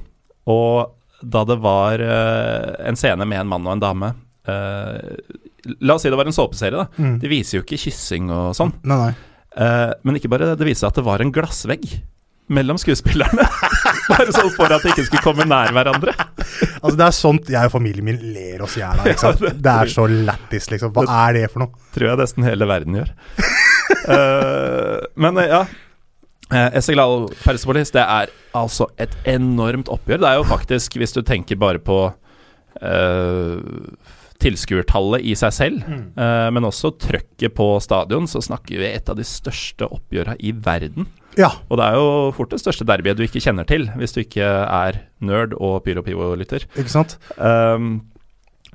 Og 0.52 0.92
da 1.24 1.46
det 1.48 1.56
var 1.64 2.02
eh, 2.04 2.74
en 2.90 2.98
scene 3.00 3.24
med 3.26 3.40
en 3.46 3.48
mann 3.54 3.66
og 3.70 3.78
en 3.78 3.84
dame 3.86 4.10
eh, 4.52 5.16
La 5.82 5.96
oss 5.96 6.04
si 6.06 6.12
det 6.12 6.18
var 6.20 6.28
en 6.30 6.36
såpeserie, 6.36 6.76
da. 6.78 6.90
Mm. 7.02 7.16
De 7.24 7.30
viser 7.32 7.58
jo 7.58 7.64
ikke 7.64 7.80
kyssing 7.88 8.28
og 8.30 8.52
sånn. 8.54 8.76
Nei, 8.86 8.98
nei. 9.08 9.14
Men 10.06 10.20
ikke 10.20 10.30
bare 10.30 10.52
det, 10.52 10.60
det 10.60 10.68
viser 10.68 10.84
seg 10.84 10.92
at 10.92 11.00
det 11.00 11.06
var 11.08 11.24
en 11.24 11.32
glassvegg 11.34 11.88
mellom 12.54 12.78
skuespillerne. 12.78 13.48
Bare 14.12 14.30
sånn 14.36 14.52
for 14.54 14.70
at 14.70 14.84
de 14.86 14.92
ikke 14.92 15.08
skulle 15.08 15.24
komme 15.26 15.48
nær 15.50 15.72
hverandre. 15.74 16.14
Altså, 16.14 16.94
det 17.00 17.06
er 17.08 17.16
sånt 17.18 17.50
jeg 17.50 17.66
og 17.72 17.74
familien 17.74 18.06
min 18.06 18.20
ler 18.36 18.62
oss 18.62 18.76
i 18.78 18.84
hjel 18.84 19.02
av. 19.02 19.08
ikke 19.10 19.32
det- 19.66 19.74
er 19.74 19.90
så 19.96 20.06
lættis, 20.12 20.68
liksom. 20.70 20.94
Hva 20.94 21.08
er 21.26 21.40
det 21.40 21.48
for 21.50 21.64
noe? 21.66 21.82
Tror 21.96 22.12
jeg 22.12 22.22
nesten 22.22 22.46
hele 22.46 22.68
verden 22.70 23.00
gjør. 23.00 23.10
Men 25.26 25.42
ja. 25.50 25.64
Uh, 26.54 26.70
Esseglal 26.78 27.26
Persepolis, 27.42 27.90
det 27.96 28.04
er 28.04 28.30
altså 28.56 28.90
et 29.02 29.16
enormt 29.30 29.90
oppgjør. 29.90 30.22
Det 30.22 30.30
er 30.30 30.38
jo 30.40 30.46
faktisk, 30.50 31.00
hvis 31.02 31.16
du 31.16 31.24
tenker 31.26 31.58
bare 31.58 31.82
på 31.82 32.00
uh, 32.12 33.58
tilskuertallet 34.46 35.26
i 35.26 35.36
seg 35.38 35.54
selv, 35.56 35.84
eh, 35.88 36.48
men 36.54 36.68
også 36.68 36.92
trøkket 37.02 37.56
på 37.56 37.68
stadion, 37.84 38.28
så 38.30 38.42
snakker 38.44 38.82
vi 38.82 38.90
et 38.90 39.08
av 39.12 39.18
de 39.18 39.26
største 39.28 39.88
oppgjørene 39.88 40.36
i 40.44 40.52
verden. 40.66 41.08
Ja. 41.40 41.52
Og 41.70 41.80
det 41.80 41.88
er 41.88 41.98
jo 42.00 42.10
fort 42.36 42.52
det 42.54 42.62
største 42.62 42.88
derbyet 42.88 43.20
du 43.20 43.26
ikke 43.26 43.44
kjenner 43.44 43.68
til, 43.68 43.88
hvis 44.00 44.16
du 44.16 44.22
ikke 44.24 44.46
er 44.46 45.00
nerd 45.24 45.56
og 45.58 45.82
Pyro 45.88 46.04
Pivo-lytter. 46.06 46.68
Ikke 46.76 46.94
sant? 46.94 47.18
Um, 47.40 48.06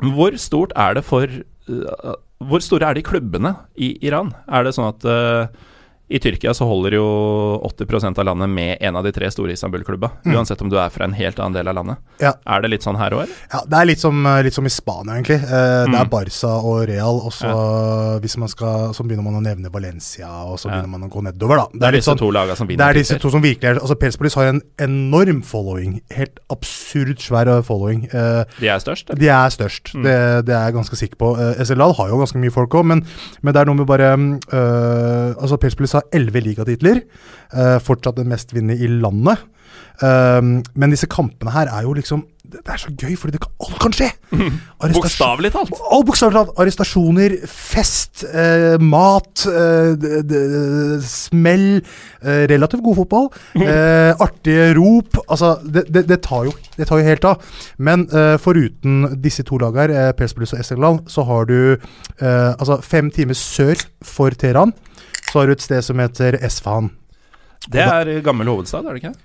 hvor 0.01 0.37
stort 0.41 0.75
er 0.81 0.97
det 0.97 1.05
for 1.05 1.29
uh, 1.29 2.15
Hvor 2.49 2.63
store 2.65 2.89
er 2.89 2.97
de 2.97 3.05
klubbene 3.05 3.53
i 3.77 3.93
Iran? 4.01 4.33
Er 4.49 4.65
det 4.65 4.73
sånn 4.77 4.89
at 4.89 5.05
uh, 5.05 5.69
i 6.11 6.19
Tyrkia 6.19 6.51
så 6.57 6.67
holder 6.67 6.97
jo 6.97 7.05
80% 7.69 8.19
av 8.19 8.25
landet 8.27 8.51
med 8.51 8.79
en 8.83 8.97
av 8.99 9.05
de 9.07 9.13
tre 9.15 9.29
store 9.31 9.53
Istanbul-klubba, 9.55 10.11
uansett 10.27 10.61
om 10.65 10.69
du 10.73 10.77
er 10.81 10.91
fra 10.91 11.05
en 11.07 11.13
helt 11.15 11.39
annen 11.39 11.55
del 11.55 11.69
av 11.71 11.77
landet. 11.79 11.97
Mm. 12.01 12.25
Ja. 12.25 12.33
Er 12.47 12.63
det 12.65 12.71
litt 12.73 12.83
sånn 12.83 12.99
her 12.99 13.11
òg? 13.15 13.29
Ja, 13.53 13.61
Det 13.71 13.79
er 13.79 13.85
litt 13.87 14.01
som, 14.03 14.27
eh, 14.27 14.43
litt 14.43 14.53
som 14.55 14.67
i 14.67 14.69
Spania, 14.75 15.15
egentlig. 15.15 15.39
Eh, 15.45 15.85
Det 15.85 15.89
Mm. 15.91 16.01
er 16.01 16.05
Barca 16.07 16.49
og 16.65 16.89
Real, 16.89 17.21
og 17.25 17.33
så 17.33 18.21
hvis 18.21 18.37
man 18.37 18.49
skal, 18.49 18.93
så 18.93 19.03
begynner 19.07 19.23
man 19.23 19.35
å 19.35 19.43
nevne 19.43 19.71
Valencia, 19.71 20.27
og 20.45 20.59
så 20.59 20.67
Ja. 20.69 20.81
begynner 20.83 20.89
man 20.99 21.03
å 21.09 21.11
gå 21.11 21.23
nedover, 21.23 21.57
da. 21.57 21.67
Det 21.73 21.83
er 21.83 21.93
litt 21.93 22.01
disse 22.03 22.11
sånn- 22.15 22.19
to 22.19 22.31
lagene 22.31 22.57
som 22.57 22.67
Det 22.67 22.77
vinner. 22.79 22.91
er 22.91 22.95
disse 22.95 23.19
to 23.21 23.31
som 23.31 23.43
virkelig 23.43 23.65
er 23.65 23.75
Altså 23.81 23.95
Pelspolis 23.95 24.35
har 24.35 24.47
en 24.49 24.61
enorm 24.79 25.43
following. 25.43 26.01
Helt 26.11 26.39
absurd 26.51 27.19
svær 27.19 27.47
eh, 27.49 27.63
following. 27.63 28.05
Eh, 28.13 28.45
De 28.59 28.67
er 28.69 28.79
størst? 28.79 29.11
eller? 29.11 29.19
de 29.21 29.29
er 29.29 29.49
størst, 29.51 29.95
Mm. 29.95 30.03
det, 30.03 30.47
det 30.47 30.55
er 30.55 30.71
jeg 30.71 30.75
ganske 30.75 30.97
sikker 30.97 31.17
på. 31.17 31.37
SLL 31.61 31.93
har 31.95 32.09
jo 32.09 32.17
ganske 32.19 32.37
mye 32.37 32.51
folk 32.53 32.71
òg, 32.71 32.85
men, 32.85 33.05
men 33.43 33.55
det 33.55 33.61
er 33.61 33.65
noe 33.67 33.75
med 33.77 33.87
bare 33.87 34.17
mm, 34.17 34.41
øh, 34.53 35.35
Altså 35.41 35.57
Pelspolis 35.59 35.93
har 35.93 36.00
elleve 36.13 36.43
ligatitler. 36.45 37.03
eh, 37.55 37.79
fortsatt 37.83 38.17
den 38.17 38.29
mest 38.29 38.55
vinnende 38.55 38.79
i 38.81 38.87
landet. 39.01 39.39
Um, 40.01 40.63
men 40.81 40.95
disse 40.95 41.05
kampene 41.13 41.53
her 41.53 41.69
er 41.69 41.85
jo 41.85 41.93
liksom 41.93 42.23
Det 42.51 42.63
er 42.73 42.79
så 42.81 42.89
gøy, 42.97 43.13
fordi 43.21 43.35
det 43.37 43.41
kan, 43.45 43.51
alt 43.63 43.77
kan 43.83 43.93
skje! 43.95 44.07
Arrestasjon- 44.83 44.97
Bokstavelig 45.05 45.51
talt. 45.55 45.75
Oh, 45.93 46.01
talt. 46.03 46.49
Arrestasjoner, 46.59 47.35
fest, 47.47 48.25
eh, 48.27 48.75
mat, 48.83 49.45
eh, 49.47 50.97
smell. 51.05 51.83
Eh, 52.25 52.47
relativt 52.51 52.83
god 52.83 52.97
fotball. 53.03 53.29
Eh, 53.71 54.17
artige 54.19 54.73
rop. 54.75 55.21
Altså, 55.31 55.53
det, 55.63 55.85
det, 55.95 56.09
det, 56.09 56.21
tar 56.27 56.49
jo, 56.49 56.57
det 56.77 56.89
tar 56.89 56.99
jo 56.99 57.07
helt 57.07 57.29
av. 57.31 57.45
Men 57.79 58.09
eh, 58.11 58.35
foruten 58.43 59.05
disse 59.23 59.45
to 59.47 59.61
lagene 59.63 59.95
eh, 60.09 60.13
Perspolis 60.19 60.57
og 60.57 60.65
Esteghlal, 60.65 60.99
så 61.07 61.23
har 61.29 61.47
du 61.47 61.59
eh, 61.77 62.51
altså 62.57 62.81
fem 62.83 63.13
timer 63.15 63.39
sør 63.39 63.79
for 64.03 64.35
Teheran, 64.35 64.75
så 65.31 65.41
har 65.41 65.49
du 65.51 65.57
et 65.57 65.65
sted 65.65 65.83
som 65.87 66.03
heter 66.03 66.39
Esfahan. 66.43 66.91
Det 67.71 67.83
er 67.85 68.17
gammel 68.25 68.49
hovedstad, 68.51 68.87
er 68.87 68.97
det 68.97 69.05
ikke? 69.05 69.17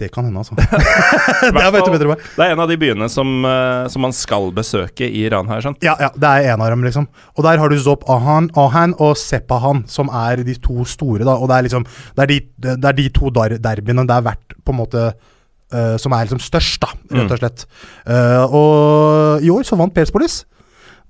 Det 0.00 0.08
kan 0.08 0.24
hende, 0.24 0.40
altså. 0.40 0.54
Det 0.56 1.92
vet 1.92 2.00
du. 2.00 2.08
Det 2.08 2.44
er 2.44 2.54
en 2.54 2.62
av 2.62 2.70
de 2.70 2.76
byene 2.80 3.08
som, 3.12 3.44
eh, 3.44 3.88
som 3.92 4.00
man 4.06 4.14
skal 4.16 4.48
besøke 4.56 5.04
i 5.04 5.26
Iran, 5.26 5.48
har 5.50 5.58
jeg 5.58 5.66
skjønt. 5.66 5.84
Ja, 5.84 5.96
ja, 6.00 6.08
det 6.16 6.30
er 6.30 6.54
en 6.54 6.64
av 6.64 6.72
dem, 6.72 6.86
liksom. 6.86 7.08
Og 7.36 7.44
der 7.44 7.60
har 7.60 7.68
du 7.68 7.76
Zop 7.80 8.06
Ahan, 8.08 8.48
Ahan 8.56 8.94
og 8.96 9.12
Sepahan, 9.20 9.84
som 9.92 10.08
er 10.22 10.40
de 10.46 10.56
to 10.56 10.86
store, 10.88 11.26
da. 11.28 11.36
Og 11.36 11.50
det 11.50 11.58
er 11.58 11.68
liksom 11.68 11.84
Det 11.84 12.24
er 12.24 12.30
de, 12.32 12.38
det 12.80 12.88
er 12.92 12.96
de 12.96 13.08
to 13.12 13.32
der, 13.34 13.58
derbyene 13.60 14.06
det 14.08 14.16
er 14.16 14.24
verdt, 14.30 14.56
på 14.64 14.72
en 14.72 14.80
måte 14.80 15.04
uh, 15.12 15.96
Som 16.00 16.16
er 16.16 16.24
liksom 16.24 16.40
størst, 16.40 16.80
da, 16.80 16.94
rett 17.18 17.36
og 17.36 17.42
slett. 17.42 17.66
Eh, 18.08 18.44
og 18.46 19.44
i 19.44 19.52
år 19.52 19.68
så 19.68 19.76
vant 19.76 19.94
Perspolis. 19.94 20.44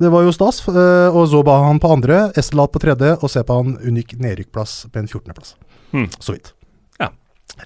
Det 0.00 0.08
var 0.08 0.24
jo 0.24 0.32
stas. 0.32 0.62
Og 0.68 1.24
så 1.28 1.42
ba 1.44 1.58
han 1.66 1.80
på 1.82 1.90
andre, 1.92 2.30
Estelat 2.40 2.72
på 2.72 2.80
tredje, 2.80 3.18
og 3.20 3.28
Sepan 3.32 3.76
unngikk 3.84 4.16
nedrykkplass 4.20 4.86
på 4.92 5.02
en 5.02 5.10
14.-plass. 5.10 5.54
Hmm. 5.92 6.08
Så 6.18 6.36
vidt. 6.36 6.54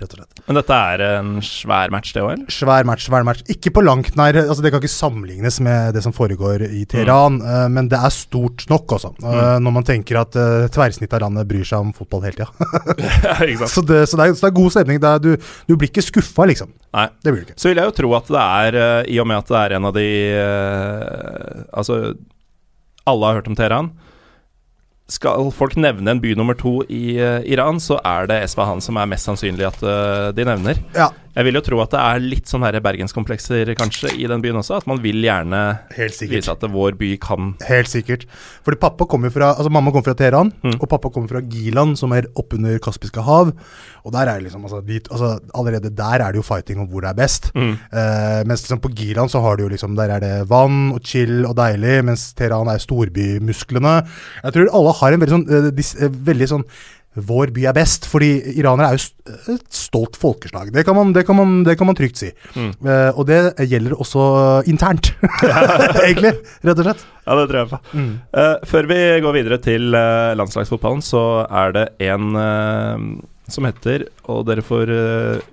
Rett 0.01 0.15
og 0.15 0.19
slett. 0.19 0.43
Men 0.47 0.59
dette 0.59 0.79
er 0.93 1.03
en 1.07 1.31
svær 1.45 1.93
match, 1.95 2.13
det 2.17 2.25
òg? 2.25 2.45
Svær 2.53 2.87
match, 2.89 3.07
svær 3.09 3.25
match. 3.27 3.45
Ikke 3.53 3.73
på 3.75 3.85
langt 3.85 4.17
nær 4.19 4.37
altså 4.43 4.65
Det 4.65 4.73
kan 4.75 4.83
ikke 4.83 4.93
sammenlignes 4.93 5.61
med 5.65 5.95
det 5.97 6.03
som 6.05 6.15
foregår 6.15 6.67
i 6.67 6.85
Teheran, 6.91 7.41
eh, 7.41 7.67
men 7.73 7.89
det 7.93 8.01
er 8.01 8.15
stort 8.15 8.67
nok, 8.71 8.97
også. 8.99 9.15
eh, 9.23 9.57
når 9.65 9.77
man 9.79 9.87
tenker 9.87 10.21
at 10.21 10.37
uh, 10.39 10.67
tverrsnittet 10.73 11.17
av 11.19 11.25
landet 11.27 11.49
bryr 11.51 11.67
seg 11.69 11.85
om 11.87 11.93
fotball 11.97 12.25
hele 12.27 12.39
tida. 12.41 13.67
så, 13.75 13.85
det, 13.87 14.05
så, 14.11 14.19
det 14.19 14.27
er, 14.29 14.35
så 14.35 14.47
det 14.47 14.51
er 14.51 14.57
god 14.59 14.75
stemning. 14.75 15.03
Er, 15.03 15.23
du, 15.23 15.35
du 15.69 15.77
blir 15.77 15.91
ikke 15.91 16.05
skuffa, 16.05 16.47
liksom. 16.51 16.73
Nei. 16.95 17.09
Det 17.23 17.33
blir 17.33 17.43
du 17.43 17.51
ikke. 17.51 17.59
Så 17.61 17.71
vil 17.71 17.83
jeg 17.83 17.91
jo 17.91 17.99
tro 18.01 18.15
at 18.19 18.33
det 18.35 18.45
er, 18.45 18.81
i 19.11 19.21
og 19.23 19.29
med 19.31 19.43
at 19.43 19.53
det 19.53 19.61
er 19.61 19.77
en 19.79 19.91
av 19.91 19.97
de 19.97 20.09
Altså, 21.75 22.01
alle 23.09 23.29
har 23.29 23.41
hørt 23.41 23.51
om 23.51 23.57
Teheran. 23.59 23.93
Skal 25.13 25.51
folk 25.53 25.77
nevne 25.77 26.15
en 26.15 26.21
by 26.23 26.33
nummer 26.39 26.57
to 26.57 26.79
i 26.89 27.19
eh, 27.21 27.43
Iran, 27.53 27.77
så 27.83 27.99
er 28.09 28.31
det 28.31 28.39
Esfahan 28.47 28.81
som 28.81 28.97
er 28.97 29.11
mest 29.11 29.29
sannsynlig 29.29 29.67
at 29.69 29.83
eh, 29.85 30.31
de 30.37 30.47
nevner. 30.49 30.81
Ja, 30.97 31.11
Jeg 31.35 31.45
vil 31.49 31.57
jo 31.59 31.63
tro 31.67 31.81
at 31.83 31.91
det 31.91 32.01
er 32.01 32.21
litt 32.23 32.47
sånn 32.51 32.63
her 32.63 32.77
bergenskomplekser 32.85 33.73
kanskje 33.79 34.13
i 34.23 34.27
den 34.31 34.43
byen 34.45 34.61
også. 34.61 34.77
At 34.79 34.87
man 34.87 35.01
vil 35.03 35.19
gjerne 35.25 35.63
vise 35.97 36.53
at 36.53 36.63
vår 36.71 36.95
by 37.01 37.11
kan 37.23 37.55
Helt 37.67 37.91
sikkert. 37.91 38.27
Fordi 38.65 38.79
pappa 38.81 39.07
kommer 39.11 39.33
fra 39.35 39.53
Altså 39.55 39.71
mamma 39.73 39.91
kommer 39.91 40.07
fra 40.11 40.15
Teheran, 40.19 40.53
Mm. 40.65 40.77
og 40.81 40.89
pappa 40.89 41.11
kommer 41.11 41.29
fra 41.29 41.41
Gilan, 41.43 41.97
som 41.97 42.13
er 42.13 42.29
oppunder 42.39 42.79
Kaspiske 42.79 43.21
hav. 43.23 43.51
Og 44.05 44.13
der 44.13 44.29
er 44.31 44.41
liksom 44.41 44.63
altså, 44.65 44.81
dit, 44.87 45.09
altså, 45.11 45.39
Allerede 45.55 45.91
der 45.95 46.23
er 46.23 46.33
det 46.33 46.37
jo 46.41 46.43
fighting 46.47 46.81
om 46.81 46.87
hvor 46.89 47.01
det 47.03 47.11
er 47.11 47.19
best. 47.19 47.51
Mm. 47.55 47.73
Eh, 47.93 48.45
mens 48.47 48.63
liksom 48.63 48.81
på 48.81 48.95
Gilan 48.95 49.29
så 49.29 49.41
har 49.43 49.57
du 49.57 49.65
jo 49.65 49.69
liksom 49.75 49.97
Der 49.97 50.11
er 50.17 50.21
det 50.21 50.49
vann 50.49 50.93
og 50.95 51.01
chill 51.05 51.45
og 51.47 51.57
deilig, 51.57 52.05
mens 52.05 52.33
Teheran 52.35 52.69
er 52.69 52.79
storbymusklene. 52.79 53.95
Jeg 54.45 54.53
tror 54.55 54.71
alle 54.73 54.93
har 55.01 55.13
en 55.13 55.21
veldig 55.21 55.35
sånn, 55.35 55.49
eh, 55.51 56.05
eh, 56.05 56.09
veldig 56.09 56.49
sånn 56.49 56.65
vår 57.15 57.53
by 57.55 57.69
er 57.71 57.77
best, 57.77 58.09
fordi 58.11 58.31
iranere 58.59 58.91
er 58.91 58.99
jo 58.99 59.55
et 59.55 59.67
stolt 59.75 60.19
folkeslag. 60.19 60.73
Det 60.75 60.85
kan 60.87 60.97
man, 60.97 61.13
det 61.15 61.25
kan 61.29 61.39
man, 61.39 61.61
det 61.67 61.77
kan 61.79 61.89
man 61.89 61.99
trygt 61.99 62.21
si. 62.21 62.31
Mm. 62.57 62.73
Uh, 62.85 63.11
og 63.15 63.29
det 63.31 63.41
gjelder 63.71 63.95
også 63.95 64.25
internt, 64.71 65.13
egentlig. 66.07 66.35
Rett 66.67 66.81
og 66.81 66.89
slett. 66.89 67.05
Ja, 67.25 67.37
det 67.39 67.47
tror 67.49 67.61
jeg 67.63 67.71
på. 67.71 67.79
Eh, 68.37 68.57
før 68.69 68.89
vi 68.91 68.99
går 69.25 69.37
videre 69.39 69.61
til 69.65 69.95
uh, 69.97 70.35
landslagsfotballen, 70.37 71.01
så 71.05 71.23
er 71.49 71.73
det 71.73 71.87
en 72.05 72.35
eh, 72.37 73.07
som 73.51 73.67
heter, 73.69 74.07
og 74.31 74.45
dere 74.49 74.65
får 74.65 74.93
eh, 74.93 75.45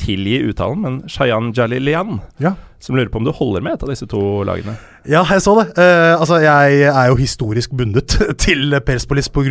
tilgi 0.00 0.38
uttalen, 0.50 0.80
men 0.82 1.00
Shayan 1.10 1.52
Jalilian, 1.56 2.20
Ja. 2.42 2.54
som 2.82 2.96
lurer 2.96 3.08
på 3.12 3.20
om 3.20 3.24
du 3.24 3.30
holder 3.30 3.62
med 3.62 3.74
et 3.76 3.82
av 3.84 3.88
disse 3.92 4.06
to 4.10 4.42
lagene. 4.44 4.74
Ja, 5.06 5.22
jeg 5.28 5.42
så 5.42 5.54
det. 5.58 5.66
Uh, 5.78 6.14
altså, 6.20 6.38
jeg 6.42 6.80
er 6.90 7.08
jo 7.10 7.16
historisk 7.18 7.70
bundet 7.78 8.16
til 8.44 8.74
Perspolis 8.86 9.28
pga. 9.28 9.44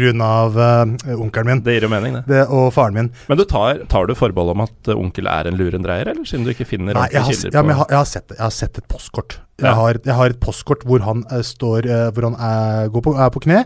Uh, 0.52 1.16
onkelen 1.20 1.48
min 1.48 1.62
Det 1.64 1.76
gir 1.78 1.88
jo 1.88 1.92
mening, 1.92 2.14
det. 2.20 2.24
det, 2.28 2.42
og 2.50 2.74
faren 2.76 2.94
min. 2.98 3.12
Men 3.30 3.38
du 3.40 3.46
tar, 3.46 3.84
tar 3.92 4.08
du 4.08 4.16
forbehold 4.16 4.52
om 4.56 4.66
at 4.66 4.92
eh, 4.92 4.98
onkel 4.98 5.28
er 5.28 5.48
en 5.48 5.60
lurendreier, 5.60 6.08
eller 6.12 6.28
siden 6.28 6.44
du 6.48 6.52
ikke 6.56 6.68
finner 6.68 6.96
Nei, 6.98 7.08
jeg 7.14 7.22
har, 7.28 7.40
ja, 7.54 7.62
men 7.64 7.76
jeg, 7.76 7.80
har, 7.84 7.88
jeg, 7.92 7.98
har 8.02 8.12
sett 8.12 8.36
jeg 8.36 8.44
har 8.44 8.56
sett 8.56 8.78
et 8.82 8.88
postkort. 8.92 9.40
Jeg, 9.62 9.74
har, 9.78 10.00
jeg 10.06 10.16
har 10.18 10.34
et 10.34 10.40
postkort 10.42 10.84
hvor 10.90 11.04
han 11.06 11.22
eh, 11.32 11.44
står 11.46 11.86
eh, 11.88 12.08
Hvor 12.16 12.28
han 12.30 12.38
er, 12.42 12.90
går 12.94 13.04
på, 13.06 13.14
er 13.22 13.30
på 13.34 13.42
kne 13.46 13.62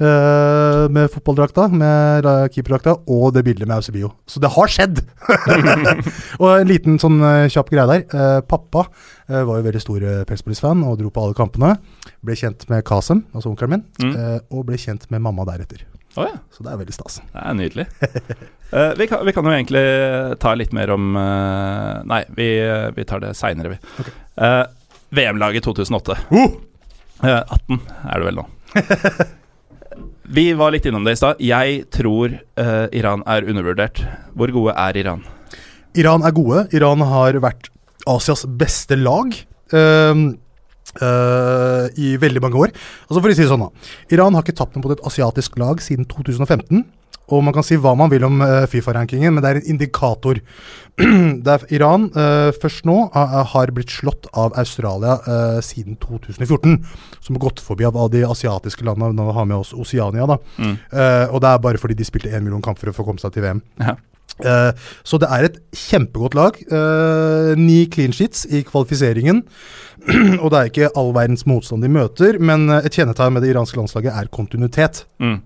uh, 0.00 0.84
med 0.90 1.10
fotballdrakta, 1.12 1.68
med 1.70 2.26
uh, 2.26 2.46
keeperdrakta, 2.50 2.96
og 3.06 3.28
det 3.36 3.44
bildet 3.46 3.68
med 3.68 3.76
Eusebio. 3.78 4.10
Så 4.26 4.40
det 4.42 4.50
har 4.56 4.72
skjedd! 4.72 5.02
og 6.40 6.48
en 6.56 6.68
liten 6.70 6.98
sånn 7.02 7.20
eh, 7.22 7.46
kjapp 7.52 7.70
greie 7.72 7.86
der. 7.90 8.04
Uh, 8.10 8.40
pappa 8.48 8.86
uh, 8.88 9.42
var 9.46 9.58
jo 9.60 9.66
veldig 9.68 9.82
stor 9.82 10.04
uh, 10.06 10.20
Perspolis-fan 10.28 10.82
og 10.86 10.98
dro 11.00 11.12
på 11.14 11.24
alle 11.24 11.38
kampene. 11.38 11.74
Ble 12.24 12.36
kjent 12.38 12.66
med 12.72 12.84
Kasem, 12.88 13.24
altså 13.34 13.52
onkelen 13.52 13.76
min, 13.76 13.84
Mm. 14.04 14.14
eh, 14.18 14.38
og 14.52 14.64
ble 14.68 14.76
kjent 14.80 15.06
med 15.12 15.22
mamma 15.22 15.44
deretter. 15.48 15.84
Oh, 16.18 16.26
ja. 16.26 16.36
Så 16.54 16.62
det 16.66 16.70
er 16.72 16.78
veldig 16.78 16.94
stas. 16.94 17.16
Det 17.32 17.40
er 17.42 17.54
nydelig. 17.58 17.84
uh, 18.74 18.92
vi, 18.98 19.06
kan, 19.10 19.22
vi 19.26 19.32
kan 19.34 19.46
jo 19.48 19.54
egentlig 19.54 19.84
ta 20.42 20.52
litt 20.58 20.74
mer 20.76 20.92
om 20.94 21.14
uh, 21.18 22.02
Nei, 22.10 22.20
vi, 22.36 22.48
vi 22.96 23.06
tar 23.08 23.22
det 23.24 23.32
seinere, 23.38 23.74
vi. 23.76 24.06
Eh, 24.44 24.62
VM-laget 25.14 25.66
2008. 25.66 26.18
Uh! 26.32 26.56
Eh, 27.24 27.40
18 27.40 27.80
er 28.10 28.20
det 28.20 28.26
vel 28.28 28.38
nå. 28.40 28.44
vi 30.36 30.46
var 30.58 30.74
litt 30.74 30.86
innom 30.88 31.06
det 31.06 31.16
i 31.16 31.20
stad. 31.20 31.42
Jeg 31.42 31.84
tror 31.94 32.34
uh, 32.34 32.86
Iran 32.96 33.24
er 33.30 33.46
undervurdert. 33.48 34.02
Hvor 34.34 34.52
gode 34.54 34.74
er 34.76 34.98
Iran? 35.00 35.24
Iran 35.94 36.26
er 36.26 36.34
gode. 36.34 36.66
Iran 36.74 37.04
har 37.06 37.38
vært 37.44 37.70
Asias 38.10 38.44
beste 38.60 38.98
lag. 38.98 39.36
uh, 39.74 40.24
uh, 41.00 41.86
I 41.96 42.16
veldig 42.20 42.42
mange 42.44 42.60
år. 42.66 42.74
Altså 43.08 43.22
for 43.22 43.30
å 43.30 43.36
si 43.36 43.44
det 43.44 43.50
sånn 43.52 43.64
da 43.66 43.70
Iran 44.14 44.36
har 44.36 44.44
ikke 44.44 44.58
tapt 44.58 44.76
mot 44.80 44.92
et 44.92 45.06
asiatisk 45.06 45.58
lag 45.62 45.80
siden 45.82 46.08
2015. 46.10 46.84
Og 47.32 47.44
man 47.44 47.54
kan 47.56 47.64
si 47.64 47.78
hva 47.80 47.94
man 47.96 48.10
vil 48.12 48.26
om 48.26 48.42
eh, 48.44 48.66
Fifa-rankingen, 48.68 49.32
men 49.34 49.44
det 49.44 49.50
er 49.50 49.60
en 49.60 49.70
indikator. 49.74 50.40
det 51.44 51.50
er 51.50 51.64
Iran 51.74 52.06
uh, 52.14 52.52
først 52.54 52.84
nå 52.86 52.96
uh, 53.10 53.38
har 53.50 53.72
blitt 53.74 53.90
slått 53.90 54.28
av 54.38 54.54
Australia 54.60 55.16
uh, 55.26 55.58
siden 55.64 55.96
2014. 56.02 56.76
Som 57.24 57.38
har 57.38 57.44
gått 57.48 57.62
forbi 57.64 57.86
av 57.88 57.96
av 57.98 58.12
de 58.12 58.22
asiatiske 58.28 58.86
landene. 58.86 59.14
Nå 59.16 59.32
har 59.34 59.48
med 59.48 59.62
oss 59.62 59.74
Oceania. 59.74 60.26
da 60.26 60.38
Mm. 60.54 60.76
Og 61.32 61.40
det 61.40 61.48
er 61.48 61.62
bare 61.62 61.78
fordi 61.80 61.94
de 61.98 62.04
spilte 62.04 62.30
én 62.30 62.42
million 62.42 62.62
kamper 62.62 62.92
for 62.92 63.02
å 63.02 63.06
komme 63.06 63.22
seg 63.22 63.32
til 63.32 63.42
VM. 63.42 63.62
Ja. 63.80 63.94
Så 65.06 65.18
det 65.18 65.28
er 65.30 65.46
et 65.46 65.56
kjempegodt 65.72 66.34
lag. 66.36 66.58
Ni 67.58 67.86
clean 67.90 68.12
sheets 68.12 68.44
i 68.46 68.62
kvalifiseringen. 68.66 69.42
og 70.42 70.52
det 70.52 70.58
er 70.58 70.70
ikke 70.70 70.92
all 70.98 71.12
verdens 71.16 71.46
motstand 71.48 71.86
de 71.86 71.90
møter, 71.90 72.38
men 72.38 72.68
et 72.76 72.92
kjennetegn 72.92 73.34
med 73.34 73.44
det 73.44 73.54
iranske 73.54 73.78
landslaget 73.78 74.14
er 74.14 74.30
kontinuitet. 74.34 75.04
Mm. 75.22 75.40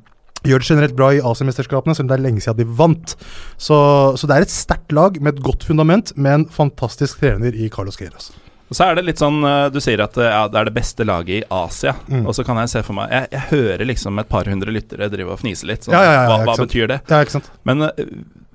Gjør 0.49 0.65
det 0.65 0.71
generelt 0.73 0.99
bra 0.99 1.13
i 1.15 1.23
Asiamesterskapene, 1.23 1.97
selv 1.97 2.09
om 2.09 2.13
det 2.13 2.19
er 2.19 2.27
lenge 2.27 2.45
siden 2.45 2.61
de 2.63 2.69
vant. 2.81 3.15
Så, 3.61 3.79
så 4.19 4.29
det 4.29 4.37
er 4.37 4.49
et 4.49 4.55
sterkt 4.55 4.95
lag 4.97 5.21
med 5.21 5.37
et 5.37 5.45
godt 5.45 5.67
fundament, 5.69 6.15
med 6.17 6.41
en 6.41 6.47
fantastisk 6.53 7.21
trener 7.23 7.57
i 7.57 7.71
Carlos 7.73 8.01
Queiroz. 8.01 8.31
Og 8.69 8.77
så 8.77 8.85
er 8.85 8.99
det 8.99 9.07
litt 9.07 9.21
sånn 9.21 9.41
eh, 9.49 9.67
Du 9.73 9.79
sier 9.81 10.01
at 10.05 10.17
eh, 10.21 10.29
ja, 10.29 10.43
det 10.53 10.59
er 10.61 10.69
det 10.69 10.75
beste 10.77 11.07
laget 11.09 11.35
i 11.39 11.45
Asia. 11.55 11.95
Mm. 12.09 12.27
Og 12.29 12.37
så 12.37 12.45
kan 12.45 12.61
jeg 12.61 12.73
se 12.75 12.83
for 12.85 12.99
meg 12.99 13.15
Jeg, 13.15 13.31
jeg 13.33 13.47
hører 13.53 13.89
liksom 13.89 14.21
et 14.21 14.29
par 14.29 14.51
hundre 14.51 14.75
lyttere 14.75 15.09
drive 15.13 15.35
og 15.35 15.41
fnise 15.43 15.69
litt. 15.69 15.87
Sånn, 15.87 15.97
Ja, 15.97 16.05
ja, 16.05 16.25
hva 16.29 16.43
hva 16.45 16.57
betyr 16.61 16.91
det? 16.93 17.01
Men 17.69 17.89
eh, 17.89 18.03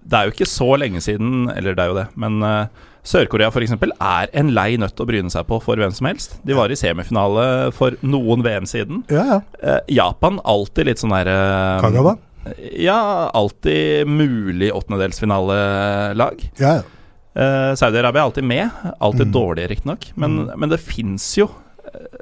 det 0.03 0.19
er 0.19 0.27
jo 0.27 0.35
ikke 0.35 0.49
så 0.49 0.69
lenge 0.77 1.01
siden 1.01 1.47
Eller 1.53 1.77
det 1.77 1.85
er 1.85 1.93
jo 1.93 1.99
det, 2.01 2.07
men 2.19 2.43
uh, 2.43 2.89
Sør-Korea 3.03 3.49
f.eks. 3.51 3.73
er 3.99 4.29
en 4.39 4.51
lei 4.55 4.77
nøtt 4.79 4.99
å 5.03 5.05
bryne 5.09 5.29
seg 5.33 5.43
på 5.49 5.57
for 5.63 5.75
hvem 5.79 5.91
som 5.91 6.07
helst. 6.07 6.37
De 6.47 6.55
var 6.55 6.71
i 6.71 6.77
semifinale 6.79 7.71
for 7.75 7.97
noen 8.01 8.43
VM 8.45 8.63
siden. 8.69 9.01
Ja, 9.11 9.25
ja. 9.27 9.39
Eh, 9.59 9.79
Japan 9.97 10.39
alltid 10.47 10.87
litt 10.87 11.01
sånn 11.03 11.11
derre 11.11 11.35
Kagawa? 11.83 12.15
Ja, 12.79 13.29
alltid 13.35 14.07
mulig 14.07 14.71
åttendedelsfinalelag. 14.75 16.49
Ja, 16.59 16.73
ja. 16.79 16.83
Eh, 17.35 17.73
Saudi-Arabia 17.75 18.21
er 18.21 18.27
alltid 18.27 18.43
med. 18.45 18.69
Alltid 19.01 19.27
Mm. 19.27 19.31
dårlige, 19.33 19.67
riktignok. 19.69 20.11
Men, 20.15 20.51
men 20.55 20.69
det 20.69 20.79
fins 20.79 21.35
jo 21.37 21.47
eh, 21.87 22.19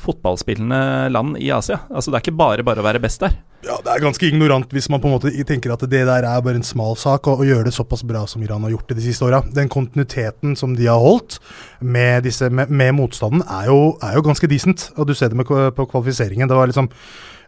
fotballspillende 0.00 1.10
land 1.12 1.36
i 1.38 1.50
Asia. 1.52 1.80
Altså 1.90 2.10
Det 2.10 2.18
er 2.18 2.24
ikke 2.30 2.36
bare 2.38 2.64
bare 2.64 2.80
å 2.82 2.86
være 2.86 3.00
best 3.02 3.20
der. 3.20 3.36
Ja, 3.64 3.78
Det 3.80 3.94
er 3.94 4.02
ganske 4.02 4.26
ignorant 4.28 4.72
hvis 4.76 4.90
man 4.92 5.00
på 5.00 5.08
en 5.08 5.14
måte 5.14 5.30
tenker 5.48 5.72
at 5.72 5.84
det 5.88 6.02
der 6.04 6.26
er 6.28 6.42
bare 6.44 6.58
en 6.60 6.66
smal 6.66 6.98
sak, 7.00 7.26
og 7.30 7.46
gjøre 7.48 7.64
det 7.64 7.72
såpass 7.72 8.02
bra 8.04 8.26
som 8.28 8.42
Iran 8.44 8.64
har 8.66 8.74
gjort 8.74 8.90
det 8.90 8.98
de 8.98 9.06
siste 9.06 9.24
åra. 9.24 9.40
Den 9.56 9.70
kontinuiteten 9.72 10.52
som 10.56 10.74
de 10.76 10.84
har 10.90 11.00
holdt 11.00 11.38
med, 11.80 12.26
disse, 12.26 12.50
med, 12.50 12.68
med 12.68 12.92
motstanden, 12.92 13.40
er 13.48 13.70
jo, 13.72 13.96
er 14.04 14.18
jo 14.18 14.24
ganske 14.26 14.50
decent. 14.50 14.90
Og 14.98 15.08
du 15.08 15.14
ser 15.14 15.32
det 15.32 15.40
med, 15.40 15.48
på 15.48 15.86
kvalifiseringen. 15.88 16.48
Det 16.48 16.58
var 16.58 16.68
liksom 16.68 16.90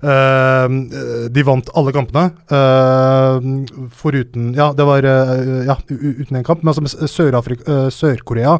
De 0.03 1.43
vant 1.47 1.71
alle 1.75 1.93
kampene. 1.93 2.31
øh, 2.53 3.89
foruten 3.93 4.55
Ja, 4.55 4.73
det 4.77 4.87
var 4.87 4.99
øh, 5.05 5.67
ja, 5.67 5.77
uten 5.91 6.37
en 6.37 6.45
kamp. 6.45 6.63
Men 6.63 6.75
altså 6.75 7.07
Sør-Korea 7.07 7.57
øh, 7.67 7.89
Sør-Korea 7.91 8.59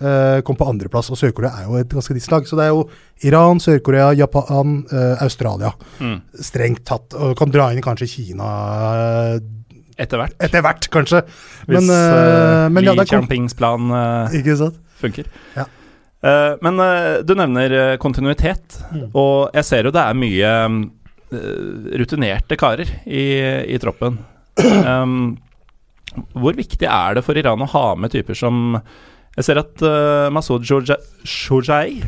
øh, 0.00 0.42
kom 0.42 0.56
på 0.56 0.68
andreplass, 0.68 1.10
og 1.10 1.16
Sør-Korea 1.18 1.50
er 1.60 1.64
jo 1.66 1.76
et 1.80 1.88
ganske 1.92 2.14
ditt 2.14 2.30
lag. 2.30 2.46
Så 2.46 2.56
det 2.56 2.64
er 2.64 2.68
jo 2.74 2.88
Iran, 3.22 3.60
Sør-Korea, 3.60 4.12
Japan, 4.14 4.84
Australia 5.20 5.70
Mm. 6.00 6.20
strengt 6.40 6.84
tatt. 6.86 7.14
Og 7.14 7.36
kan 7.36 7.50
dra 7.50 7.70
inn 7.72 7.82
kanskje 7.82 8.06
Kina 8.08 8.44
eh, 9.34 9.40
Etter 9.98 10.20
hvert. 10.20 10.34
etter 10.44 10.60
hvert, 10.60 10.90
kanskje. 10.92 11.22
Hvis 11.66 11.86
Men, 11.86 11.88
uh, 11.88 12.68
men 12.68 12.84
ja, 12.84 12.92
Li 12.92 13.06
Champings 13.08 13.54
plan 13.56 13.88
uh, 13.90 14.70
funker. 15.00 15.24
Ja. 15.56 15.64
Eh, 16.26 16.52
men 16.64 16.80
eh, 16.82 17.22
du 17.26 17.34
nevner 17.38 17.74
eh, 17.80 17.96
kontinuitet, 18.02 18.80
Mm. 18.92 19.10
og 19.18 19.50
jeg 19.54 19.64
ser 19.66 19.84
jo 19.88 19.90
det 19.94 20.02
er 20.02 20.14
mye 20.18 20.52
rutinerte 21.98 22.56
karer 22.58 22.88
i, 23.06 23.24
i 23.74 23.78
troppen. 23.82 24.18
Um, 24.86 25.36
hvor 26.32 26.54
viktig 26.56 26.86
er 26.88 27.16
det 27.18 27.22
for 27.26 27.36
Iran 27.36 27.60
å 27.60 27.66
ha 27.68 27.82
med 27.98 28.08
typer 28.14 28.38
som 28.38 28.78
Jeg 29.36 29.44
ser 29.44 29.58
at 29.60 29.82
uh, 29.84 30.30
Masud 30.32 30.64
Shojai, 30.64 31.98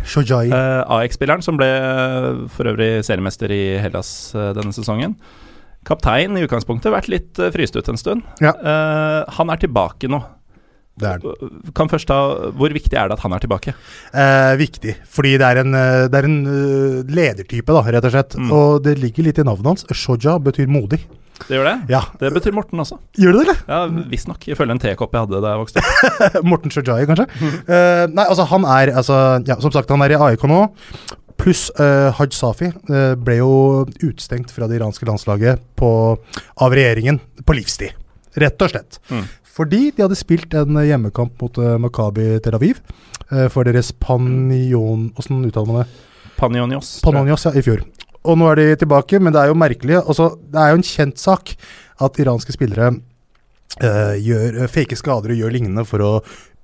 eh, 0.48 0.78
AX-spilleren, 0.96 1.44
som 1.44 1.59
ble 1.61 1.66
uh, 1.68 2.46
for 2.54 2.70
øvrig 2.70 3.02
seriemester 3.04 3.52
i 3.52 3.61
Hellas 3.83 4.33
uh, 4.33 4.54
denne 4.57 4.72
sesongen 4.72 5.18
Kaptein 5.85 6.38
i 6.40 6.46
utgangspunktet, 6.46 6.88
vært 6.94 7.11
litt 7.12 7.37
uh, 7.42 7.50
fryst 7.52 7.76
ut 7.76 7.90
en 7.92 8.00
stund. 8.00 8.24
Ja. 8.40 8.54
Han 9.37 9.52
er 9.52 9.61
tilbake 9.61 10.09
nå. 10.09 10.22
Det 11.00 11.11
er 11.11 11.22
den. 11.22 11.62
Kan 11.76 11.90
først 11.90 12.08
ta, 12.11 12.18
Hvor 12.58 12.74
viktig 12.74 12.96
er 12.98 13.11
det 13.11 13.18
at 13.18 13.24
han 13.24 13.34
er 13.37 13.44
tilbake? 13.44 13.74
Eh, 14.12 14.54
viktig, 14.61 14.96
fordi 15.08 15.37
det 15.40 15.46
er 15.46 15.62
en, 15.62 15.74
eh, 15.78 16.08
det 16.11 16.20
er 16.20 16.28
en 16.28 16.40
eh, 16.46 17.14
ledertype, 17.18 17.72
da, 17.74 17.84
rett 17.87 18.11
og 18.11 18.14
slett. 18.14 18.37
Mm. 18.38 18.52
Og 18.54 18.82
det 18.84 18.98
ligger 19.02 19.28
litt 19.28 19.40
i 19.40 19.46
navnet 19.46 19.72
hans. 19.72 19.88
Shoja 19.94 20.38
betyr 20.42 20.70
modig. 20.70 21.02
Det 21.46 21.54
gjør 21.54 21.68
det? 21.68 21.76
Ja, 21.92 22.00
Det 22.18 22.32
betyr 22.34 22.54
Morten 22.56 22.82
også. 22.82 22.98
Gjør 23.18 23.37
det 23.37 23.44
det, 23.46 23.54
eller? 23.54 23.61
Ja, 23.70 24.08
Visstnok, 24.11 24.42
ifølge 24.50 24.74
en 24.74 24.82
tekopp 24.82 25.14
jeg 25.14 25.26
hadde 25.26 25.40
da 25.44 25.54
jeg 25.54 25.62
vokste 25.62 25.84
opp. 25.84 26.42
Morten 26.50 26.74
Shojai, 26.74 27.06
kanskje? 27.08 27.28
Eh, 27.38 28.04
nei, 28.11 28.26
altså, 28.26 28.48
han 28.50 28.66
er 28.66 28.92
altså, 28.96 29.20
Ja, 29.46 29.58
som 29.62 29.72
sagt, 29.74 29.92
han 29.94 30.02
er 30.04 30.16
i 30.16 30.20
AIK 30.28 30.48
nå. 30.50 30.64
Pluss 31.38 31.68
uh, 31.78 32.11
Haj 32.18 32.32
Safi 32.34 32.66
eh, 32.66 33.12
ble 33.14 33.37
jo 33.38 33.52
utestengt 34.02 34.50
fra 34.50 34.66
det 34.66 34.80
iranske 34.80 35.06
landslaget 35.06 35.62
på, 35.78 35.90
av 36.58 36.74
regjeringen 36.74 37.20
på 37.46 37.54
livstid. 37.54 37.94
Rett 38.38 38.64
og 38.64 38.72
slett. 38.72 38.98
Mm. 39.12 39.22
Fordi 39.59 39.88
de 39.90 40.05
hadde 40.05 40.18
spilt 40.18 40.55
en 40.55 40.79
eh, 40.79 40.87
hjemmekamp 40.92 41.40
mot 41.42 41.59
uh, 41.59 41.75
Makabi 41.83 42.37
Tel 42.44 42.55
Aviv 42.55 42.79
uh, 43.33 43.49
for 43.51 43.66
deres 43.66 43.90
Panion... 43.99 45.09
Åssen 45.18 45.42
uttaler 45.49 45.73
man 45.73 45.83
det? 45.83 45.88
Panionios. 46.38 46.92
Panionios, 47.03 47.49
ja, 47.49 47.55
i 47.59 47.64
fjor. 47.66 47.83
Og 48.29 48.38
nå 48.38 48.47
er 48.53 48.61
de 48.61 48.66
tilbake, 48.85 49.18
men 49.18 49.35
det 49.35 49.42
er 49.42 49.51
jo 49.51 49.59
merkelig. 49.59 49.99
Altså, 50.05 50.31
det 50.53 50.62
er 50.62 50.71
jo 50.71 50.79
en 50.79 50.87
kjent 50.87 51.18
sak 51.18 51.55
at 52.07 52.21
iranske 52.23 52.55
spillere 52.55 52.92
uh, 53.83 54.14
gjør, 54.18 54.62
eh, 54.62 54.71
faker 54.71 54.99
skader 54.99 55.35
og 55.35 55.42
gjør 55.42 55.55
lignende 55.55 55.85
for 55.88 56.05
å 56.05 56.12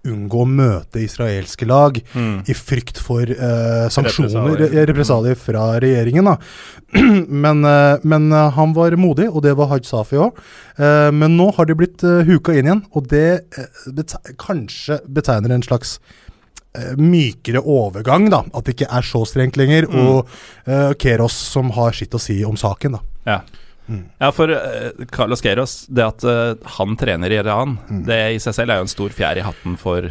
unngå 0.05 0.43
å 0.45 0.49
møte 0.49 1.01
israelske 1.05 1.67
lag 1.69 2.01
Mm. 2.15 2.43
i 2.49 2.55
frykt 2.55 2.99
for 3.01 3.23
uh, 3.25 3.89
sanksjoner, 3.93 4.55
Represalier. 4.57 4.87
represalier 4.91 5.39
fra 5.41 5.65
regjeringen. 5.83 6.25
Da. 6.25 6.37
men 7.45 7.65
uh, 7.65 7.97
men 8.05 8.29
eh, 8.33 8.51
han 8.55 8.75
var 8.77 8.95
modig, 9.01 9.29
og 9.31 9.43
det 9.43 9.55
var 9.57 9.71
Haj 9.73 9.85
Safi 9.89 10.17
òg. 10.21 10.37
men 11.15 11.37
nå 11.39 11.51
har 11.57 11.67
de 11.67 11.75
blitt 11.75 12.03
huka 12.03 12.53
inn 12.55 12.67
igjen, 12.69 12.83
og 12.95 13.09
det 13.09 13.25
eh, 13.59 13.67
bete 13.95 14.19
kanskje 14.41 15.01
betegner 15.07 15.55
en 15.55 15.63
slags 15.63 15.99
eh, 16.77 16.95
mykere 16.99 17.63
overgang, 17.63 18.29
da. 18.31 18.43
At 18.55 18.65
det 18.67 18.75
ikke 18.77 18.91
er 18.93 19.03
så 19.07 19.25
strengt 19.27 19.57
lenger. 19.57 19.87
Mm. 19.91 20.07
Og 20.07 20.99
Keros 21.01 21.37
som 21.53 21.71
har 21.77 21.93
sitt 21.97 22.15
å 22.15 22.21
si 22.23 22.41
om 22.45 22.57
saken, 22.59 22.99
da. 22.99 23.03
Ja. 23.27 23.41
Mm. 23.89 24.05
ja, 24.21 24.31
for 24.33 24.49
eh, 24.49 25.05
Carlos 25.13 25.43
Queiroz, 25.45 25.87
det 25.93 26.05
at 26.07 26.25
eh, 26.25 26.55
han 26.79 26.95
trener 26.97 27.31
i 27.35 27.41
Iran, 27.43 27.77
Mm. 27.91 28.05
det 28.07 28.21
i 28.35 28.39
seg 28.41 28.55
selv 28.57 28.71
er 28.73 28.81
jo 28.81 28.87
en 28.87 28.95
stor 28.95 29.11
fjær 29.13 29.37
i 29.37 29.45
hatten 29.45 29.77
for 29.77 30.07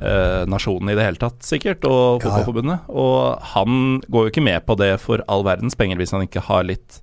eh, 0.00 0.42
nasjonen 0.46 0.90
i 0.92 0.96
det 0.98 1.06
hele 1.06 1.16
tatt, 1.20 1.40
sikkert, 1.42 1.84
og 1.88 2.20
Ja, 2.20 2.28
ja. 2.28 2.44
fotballforbundet. 2.44 2.90
Og 2.92 3.38
han 3.54 4.00
går 4.08 4.26
jo 4.28 4.30
ikke 4.34 4.44
med 4.44 4.66
på 4.68 4.76
det 4.78 4.98
for 5.00 5.24
all 5.28 5.42
verdens 5.48 5.74
penger 5.80 5.96
hvis 5.96 6.12
han 6.12 6.22
ikke 6.28 6.44
har 6.46 6.62
litt 6.68 7.00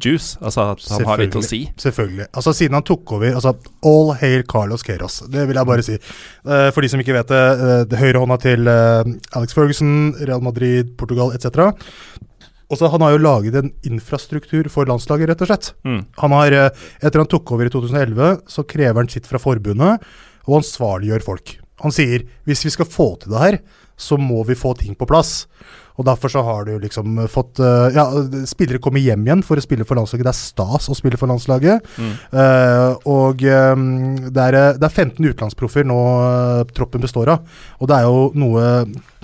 juice. 0.00 0.38
Altså 0.40 0.70
at 0.72 0.86
han 0.94 1.04
har 1.04 1.18
litt 1.20 1.34
å 1.36 1.42
si. 1.44 1.64
Selvfølgelig. 1.76 2.28
Altså 2.32 2.54
Siden 2.56 2.78
han 2.78 2.86
tok 2.86 3.10
over 3.18 3.34
altså 3.34 3.52
All 3.84 4.14
hail 4.22 4.44
Carlos 4.48 4.82
Queiroz. 4.86 5.18
Det 5.28 5.42
vil 5.50 5.58
jeg 5.58 5.66
bare 5.68 5.82
si. 5.84 5.98
For 6.46 6.80
de 6.80 6.88
som 6.88 7.02
ikke 7.02 7.12
vet 7.18 7.28
det, 7.28 7.42
det 7.90 7.98
høyrehånda 8.00 8.38
til 8.40 8.70
Alex 8.70 9.52
Ferguson, 9.52 10.14
Real 10.22 10.40
Madrid, 10.40 10.94
Portugal 10.96 11.34
etc. 11.36 11.74
Også, 12.70 12.90
han 12.92 13.02
har 13.02 13.16
jo 13.16 13.22
laget 13.24 13.56
en 13.58 13.72
infrastruktur 13.86 14.68
for 14.70 14.86
landslaget, 14.86 15.32
rett 15.32 15.42
og 15.42 15.50
slett. 15.50 15.72
Mm. 15.86 16.00
Han 16.22 16.36
har, 16.36 16.52
eh, 16.52 16.70
Etter 17.02 17.18
han 17.18 17.30
tok 17.30 17.50
over 17.52 17.66
i 17.66 17.72
2011, 17.72 18.42
så 18.46 18.66
krever 18.66 19.02
han 19.02 19.10
sitt 19.10 19.26
fra 19.26 19.42
forbundet, 19.42 20.00
og 20.46 20.62
ansvarliggjør 20.62 21.26
folk. 21.26 21.58
Han 21.82 21.92
sier 21.92 22.26
hvis 22.46 22.64
vi 22.64 22.70
skal 22.70 22.86
få 22.86 23.18
til 23.18 23.32
det 23.32 23.40
her, 23.40 23.58
så 24.00 24.16
må 24.16 24.44
vi 24.48 24.56
få 24.56 24.74
ting 24.78 24.94
på 24.96 25.08
plass. 25.08 25.46
Og 26.00 26.06
Derfor 26.08 26.32
så 26.32 26.40
har 26.40 26.64
du 26.64 26.78
liksom 26.80 27.18
fått 27.28 27.60
eh, 27.60 27.92
Ja, 27.92 28.06
spillere 28.48 28.80
kommer 28.80 29.02
hjem 29.02 29.26
igjen 29.26 29.42
for 29.44 29.60
å 29.60 29.64
spille 29.64 29.84
for 29.84 29.98
landslaget. 29.98 30.24
Det 30.24 30.32
er 30.32 30.38
stas 30.38 30.88
å 30.88 30.96
spille 30.96 31.18
for 31.20 31.28
landslaget. 31.28 31.84
Mm. 32.00 32.14
Uh, 32.32 32.94
og 33.10 33.44
um, 33.44 33.84
det, 34.30 34.46
er, 34.46 34.58
det 34.80 34.86
er 34.86 34.94
15 34.94 35.18
utenlandsproffer 35.18 35.84
nå 35.84 36.00
troppen 36.72 37.04
består 37.04 37.34
av. 37.34 37.60
Og 37.80 37.90
det 37.90 37.98
er 37.98 38.08
jo 38.08 38.30
noe 38.40 38.64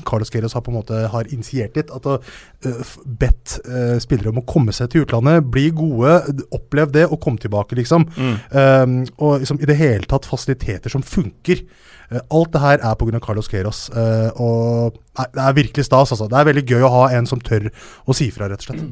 Carlos 0.06 0.32
Queiroz 0.32 0.56
har 0.56 0.64
på 0.66 0.72
en 0.72 0.78
måte 0.78 1.02
har 1.12 1.30
initiert 1.32 1.76
litt. 1.78 1.92
At 1.94 2.06
har 2.08 2.22
uh, 2.22 2.94
bedt 3.20 3.58
uh, 3.66 3.96
spillere 4.02 4.32
om 4.32 4.40
å 4.42 4.46
komme 4.48 4.74
seg 4.76 4.92
til 4.92 5.06
utlandet, 5.06 5.46
bli 5.52 5.68
gode, 5.76 6.16
opplev 6.54 6.94
det 6.94 7.08
og 7.10 7.20
kom 7.24 7.38
tilbake, 7.42 7.78
liksom. 7.78 8.08
Um, 8.16 8.98
og 9.18 9.42
liksom, 9.42 9.60
i 9.62 9.68
det 9.68 9.78
hele 9.80 10.08
tatt 10.08 10.28
fasiliteter 10.28 10.92
som 10.92 11.04
funker. 11.06 11.64
Uh, 12.12 12.20
alt 12.22 12.54
det 12.54 12.62
her 12.62 12.82
er 12.82 12.98
pga. 13.00 13.22
Carlos 13.22 13.50
Queiroz. 13.50 13.86
Uh, 13.94 14.30
og 14.42 14.98
nei, 15.18 15.30
det 15.34 15.46
er 15.46 15.60
virkelig 15.62 15.88
stas, 15.88 16.14
altså. 16.14 16.30
Det 16.30 16.38
er 16.38 16.50
veldig 16.50 16.66
gøy 16.66 16.86
å 16.86 16.94
ha 17.00 17.06
en 17.16 17.28
som 17.28 17.42
tør 17.42 17.70
å 18.06 18.16
si 18.16 18.30
fra, 18.34 18.50
rett 18.50 18.62
og 18.64 18.70
slett. 18.70 18.86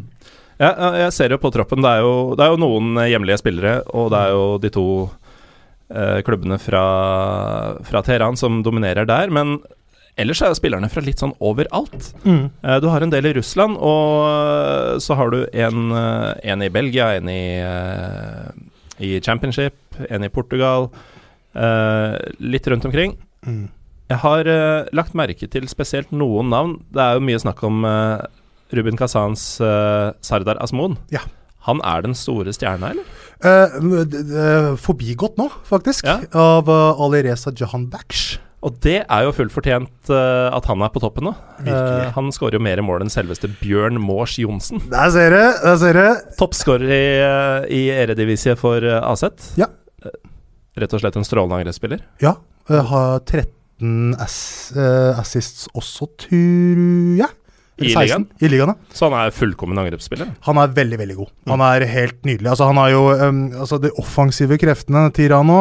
Ja, 0.60 0.70
ja, 0.70 0.90
jeg 1.04 1.14
ser 1.16 1.34
jo 1.34 1.40
på 1.42 1.50
troppen. 1.54 1.82
Det 1.82 1.90
er 1.90 2.04
jo, 2.04 2.14
det 2.38 2.44
er 2.44 2.52
jo 2.52 2.62
noen 2.62 2.94
eh, 3.00 3.10
hjemlige 3.10 3.40
spillere, 3.42 3.76
og 3.90 4.12
det 4.14 4.20
er 4.20 4.34
jo 4.36 4.44
de 4.62 4.70
to 4.74 4.86
eh, 5.90 6.20
klubbene 6.26 6.60
fra, 6.62 6.84
fra 7.86 8.02
Teheran 8.06 8.38
som 8.38 8.62
dominerer 8.66 9.08
der. 9.08 9.32
Men 9.34 9.58
ellers 10.16 10.42
er 10.42 10.52
jo 10.52 10.58
spillerne 10.58 10.88
fra 10.92 11.02
litt 11.02 11.18
sånn 11.22 11.32
overalt. 11.42 12.12
Mm. 12.24 12.50
du 12.82 12.86
har 12.88 13.02
en 13.02 13.10
del 13.10 13.26
i 13.26 13.32
Russland, 13.34 13.76
og 13.76 14.26
eh, 14.28 14.98
så 15.02 15.16
har 15.18 15.30
du 15.34 15.40
en, 15.52 15.90
eh, 15.92 16.52
en 16.52 16.62
i 16.62 16.68
Belgia, 16.70 17.12
en 17.16 17.28
i, 17.28 17.58
eh, 17.58 18.50
i 19.02 19.20
Championship, 19.20 19.74
en 20.10 20.24
i 20.24 20.28
Portugal. 20.30 20.90
eh, 21.54 22.14
litt 22.40 22.66
rundt 22.66 22.84
omkring. 22.84 23.16
Mm. 23.46 23.68
Jeg 24.10 24.18
har 24.20 24.46
eh, 24.46 24.88
lagt 24.92 25.14
merke 25.14 25.46
til 25.50 25.68
spesielt 25.70 26.10
noen 26.12 26.50
navn. 26.50 26.76
Det 26.92 27.00
er 27.00 27.14
jo 27.14 27.22
mye 27.24 27.38
snakk 27.40 27.62
om 27.66 27.84
eh, 27.88 28.24
Ruben 28.74 28.96
Kazans 28.98 29.60
eh, 29.62 30.10
Sardar 30.20 30.58
Asmon. 30.62 30.96
Ja. 31.14 31.20
Han 31.64 31.80
er 31.86 32.02
den 32.04 32.12
store 32.18 32.52
stjerna, 32.52 32.90
eller? 32.92 33.06
Eh, 33.40 34.74
forbigått 34.82 35.38
nå, 35.40 35.46
faktisk, 35.64 36.04
Ja. 36.04 36.18
av 36.36 36.68
Alireza 36.68 37.04
Ali 37.06 37.22
Reza 37.30 37.52
Jahan 37.56 37.86
Baksh. 37.88 38.38
Og 38.64 38.78
det 38.84 39.02
er 39.02 39.26
jo 39.26 39.32
fullt 39.36 39.52
fortjent 39.52 40.10
uh, 40.12 40.48
at 40.54 40.64
han 40.70 40.82
er 40.84 40.92
på 40.92 41.02
toppen 41.02 41.26
nå. 41.28 41.34
Eh, 41.68 42.06
han 42.14 42.30
skårer 42.32 42.56
jo 42.56 42.64
mer 42.64 42.80
mål 42.84 43.04
enn 43.04 43.12
selveste 43.12 43.50
Bjørn 43.60 44.00
Mors 44.00 44.38
Johnsen. 44.40 44.80
Der 44.92 45.10
ser 45.12 45.34
du, 45.34 45.42
der 45.66 45.76
ser 45.82 45.98
du. 45.98 46.06
Toppskårer 46.38 46.88
i, 46.88 47.04
uh, 47.20 47.66
i 47.68 47.82
Eredivisie 47.92 48.56
for 48.60 48.80
uh, 48.80 49.02
Aset. 49.10 49.52
Ja. 49.60 49.68
Rett 50.80 50.96
og 50.96 51.02
slett 51.02 51.18
en 51.20 51.26
strålende 51.28 51.60
angrepsspiller. 51.60 52.06
Ja, 52.24 52.38
uh, 52.70 52.80
har 52.88 53.20
13 53.20 54.14
ass, 54.22 54.38
assists 55.20 55.66
også, 55.76 56.08
tror 56.24 57.18
jeg. 57.20 57.32
I 57.74 57.90
Eller 57.90 57.90
16. 57.90 58.06
ligaen? 58.06 58.24
I 58.38 58.50
ligaen, 58.52 58.70
ja. 58.72 58.94
Så 58.96 59.10
han 59.10 59.16
er 59.18 59.34
fullkommen 59.34 59.80
angrepsspiller. 59.82 60.30
Han 60.46 60.60
er 60.62 60.72
veldig, 60.76 60.98
veldig 61.00 61.16
god. 61.18 61.32
Han 61.50 61.64
er 61.66 61.84
helt 61.90 62.20
nydelig. 62.22 62.48
Altså, 62.54 62.70
han 62.70 62.78
har 62.78 62.92
jo 62.94 63.02
um, 63.18 63.40
altså, 63.64 63.80
De 63.82 63.90
offensive 64.00 64.58
kreftene 64.62 65.08
til 65.12 65.26
Iran 65.28 65.50
nå 65.50 65.60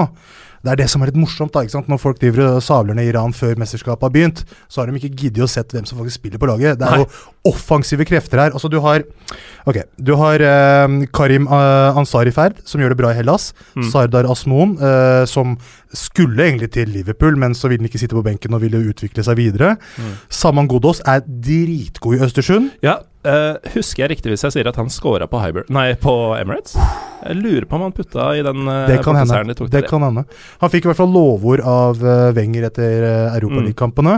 Det 0.63 0.71
er 0.71 0.79
det 0.79 0.87
som 0.91 1.03
er 1.03 1.11
litt 1.11 1.19
morsomt. 1.19 1.51
da, 1.51 1.63
ikke 1.65 1.75
sant? 1.75 1.89
Når 1.91 1.99
folk 1.99 2.19
driver 2.21 2.45
og 2.45 2.63
sabler 2.63 2.95
ned 2.95 3.09
Iran 3.11 3.35
før 3.35 3.59
mesterskapet 3.59 4.07
har 4.07 4.13
begynt, 4.13 4.43
så 4.71 4.81
har 4.81 4.87
de 4.87 4.95
ikke 4.95 5.11
giddet 5.25 5.43
å 5.43 5.49
sett 5.51 5.73
hvem 5.75 5.85
som 5.89 5.99
faktisk 5.99 6.21
spiller 6.21 6.39
på 6.39 6.47
laget. 6.47 6.79
Det 6.79 6.87
er 6.87 7.01
Nei. 7.01 7.03
jo 7.03 7.51
offensive 7.51 8.07
krefter 8.07 8.39
her. 8.39 8.55
Altså, 8.55 8.71
du 8.71 8.79
har 8.83 9.03
Ok, 9.67 9.79
du 9.99 10.13
har 10.19 10.43
eh, 10.43 10.95
Karim 11.15 11.47
eh, 11.47 11.99
Ansari 11.99 12.31
Ferd, 12.35 12.57
som 12.67 12.81
gjør 12.81 12.93
det 12.93 12.99
bra 12.99 13.11
i 13.11 13.17
Hellas. 13.17 13.51
Mm. 13.75 13.85
Sardar 13.91 14.27
Asmon, 14.31 14.75
eh, 14.79 15.23
som 15.27 15.57
skulle 15.93 16.43
egentlig 16.43 16.71
til 16.75 16.89
Liverpool, 16.91 17.37
men 17.39 17.55
så 17.55 17.69
ville 17.69 17.83
han 17.83 17.91
ikke 17.91 18.01
sitte 18.01 18.17
på 18.17 18.25
benken 18.25 18.55
og 18.55 18.63
ville 18.63 18.81
utvikle 18.91 19.23
seg 19.23 19.39
videre. 19.39 19.75
Mm. 19.99 20.13
Saman 20.31 20.67
Godos 20.71 21.03
er 21.07 21.23
dritgod 21.27 22.17
i 22.17 22.23
Østersund. 22.27 22.71
Ja, 22.83 22.99
eh, 23.25 23.71
Husker 23.75 24.03
jeg 24.03 24.11
riktig 24.17 24.31
hvis 24.33 24.43
jeg 24.47 24.55
sier 24.55 24.67
at 24.69 24.77
han 24.79 24.89
scora 24.93 25.27
på, 25.29 25.39
på 26.01 26.13
Emirates? 26.37 26.75
Jeg 27.23 27.37
lurer 27.39 27.65
på 27.69 27.77
om 27.77 27.85
han 27.85 27.93
putta 27.95 28.25
i 28.35 28.41
den 28.43 28.67
uh, 28.67 28.87
Det 28.89 28.97
kan 29.03 29.15
hende. 29.15 29.53
de 29.55 29.67
Det 29.71 29.85
kan 29.87 30.03
hende. 30.03 30.25
Han 30.59 30.69
fikk 30.73 30.83
i 30.85 30.89
hvert 30.91 30.99
fall 30.99 31.13
lovord 31.13 31.61
av 31.63 32.01
uh, 32.03 32.31
Wenger 32.35 32.67
etter 32.67 33.05
uh, 33.05 33.37
europaligakampene. 33.37 34.17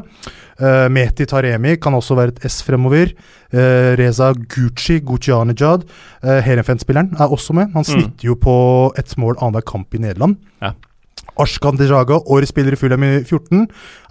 Uh, 0.57 0.87
Meti 0.89 1.27
Taremi 1.29 1.75
kan 1.77 1.93
også 1.93 2.17
være 2.17 2.33
et 2.33 2.47
S 2.49 2.61
fremover. 2.65 3.13
Uh, 3.53 3.93
Reza 3.99 4.31
Gucci, 4.33 4.97
Guccianejad, 5.05 5.85
uh, 6.25 6.39
Herenfen-spilleren, 6.41 7.13
er 7.19 7.29
også 7.29 7.53
med. 7.53 7.69
Han 7.77 7.85
Mm. 7.85 7.91
snitter 7.93 8.25
jo 8.31 8.35
på 8.41 8.55
ett 8.97 9.13
mål 9.21 9.37
annenhver 9.37 9.61
kamp 9.69 9.93
i 9.93 10.01
Nederland. 10.01 10.37
Ja. 10.61 10.73
Ashkan 11.41 11.79
Dejaga, 11.79 12.19
årets 12.31 12.53
spiller 12.53 12.75
i 12.75 12.79
Fulham 12.79 13.03
i 13.03 13.13
14, 13.23 13.65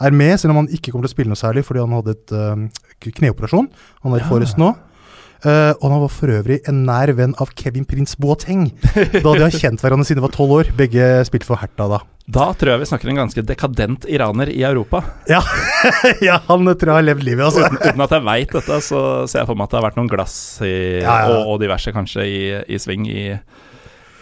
er 0.06 0.16
med, 0.16 0.34
selv 0.40 0.54
om 0.54 0.62
han 0.62 0.72
ikke 0.72 0.92
kommer 0.92 1.08
til 1.08 1.12
å 1.12 1.16
spille 1.16 1.32
noe 1.32 1.40
særlig 1.40 1.64
fordi 1.66 1.84
han 1.84 1.94
hadde 1.96 2.16
et 2.16 2.34
uh, 2.34 3.12
kneoperasjon. 3.20 3.70
Han 4.04 4.16
er 4.16 4.22
i 4.22 4.24
Ja. 4.24 4.32
Forest 4.32 4.60
nå. 4.60 4.74
Uh, 5.44 5.76
og 5.76 5.90
han 5.90 6.00
var 6.00 6.12
for 6.12 6.32
øvrig 6.32 6.56
en 6.70 6.86
nær 6.88 7.10
venn 7.18 7.34
av 7.42 7.50
Kevin 7.52 7.84
Prince 7.84 8.16
Boateng. 8.16 8.70
Da 8.94 9.20
de 9.34 9.42
har 9.44 9.52
kjent 9.62 9.82
hverandre 9.84 10.06
siden 10.08 10.22
de 10.22 10.24
var 10.24 10.32
tolv 10.32 10.54
år. 10.56 10.70
Begge 10.78 11.08
spilte 11.28 11.50
for 11.50 11.60
Herta 11.60 11.88
da. 11.90 12.00
Da 12.24 12.46
tror 12.56 12.72
jeg 12.72 12.80
vi 12.80 12.88
snakker 12.88 13.10
en 13.12 13.18
ganske 13.20 13.42
dekadent 13.44 14.06
iraner 14.08 14.48
i 14.48 14.62
Europa. 14.64 15.02
Ja, 15.28 15.42
ja 16.24 16.38
han 16.46 16.64
tror 16.64 16.94
jeg 16.94 16.96
har 16.96 17.04
levd 17.10 17.26
livet, 17.26 17.44
altså. 17.44 17.66
Uten, 17.68 17.82
uten 17.84 18.04
at 18.06 18.14
jeg 18.16 18.24
veit 18.30 18.56
dette, 18.56 18.78
så 18.86 19.00
ser 19.28 19.42
jeg 19.42 19.50
for 19.50 19.60
meg 19.60 19.68
at 19.68 19.74
det 19.74 19.80
har 19.80 19.86
vært 19.90 20.00
noen 20.00 20.08
glass 20.08 20.38
i, 20.64 20.72
Ja, 21.02 21.18
ja. 21.26 21.34
Og, 21.34 21.52
og 21.52 21.60
diverse 21.60 21.92
kanskje 21.92 22.24
i, 22.24 22.40
i 22.64 22.80
sving 22.80 23.04
i, 23.12 23.26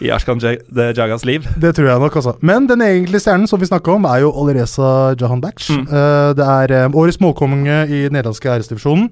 i 0.01 0.09
Ashkan 0.11 0.39
Jagas 0.41 1.25
liv. 1.25 1.45
Det 1.61 1.75
tror 1.75 1.87
jeg 1.87 1.99
nok, 2.01 2.15
altså. 2.15 2.33
Men 2.41 2.65
den 2.67 2.81
egentlige 2.81 3.21
stjernen 3.23 3.47
som 3.47 3.59
vi 3.61 3.65
snakka 3.69 3.93
om, 3.93 4.05
er 4.09 4.23
jo 4.23 4.31
Olereza 4.31 5.13
Jahan 5.19 5.41
Baksh. 5.43 5.71
Mm. 5.71 5.87
Uh, 5.87 6.33
det 6.37 6.47
er 6.47 6.85
um, 6.87 6.95
årets 7.03 7.19
målkonge 7.21 7.77
i 7.87 8.03
nederlandske 8.09 8.49
æresdivisjonen. 8.49 9.09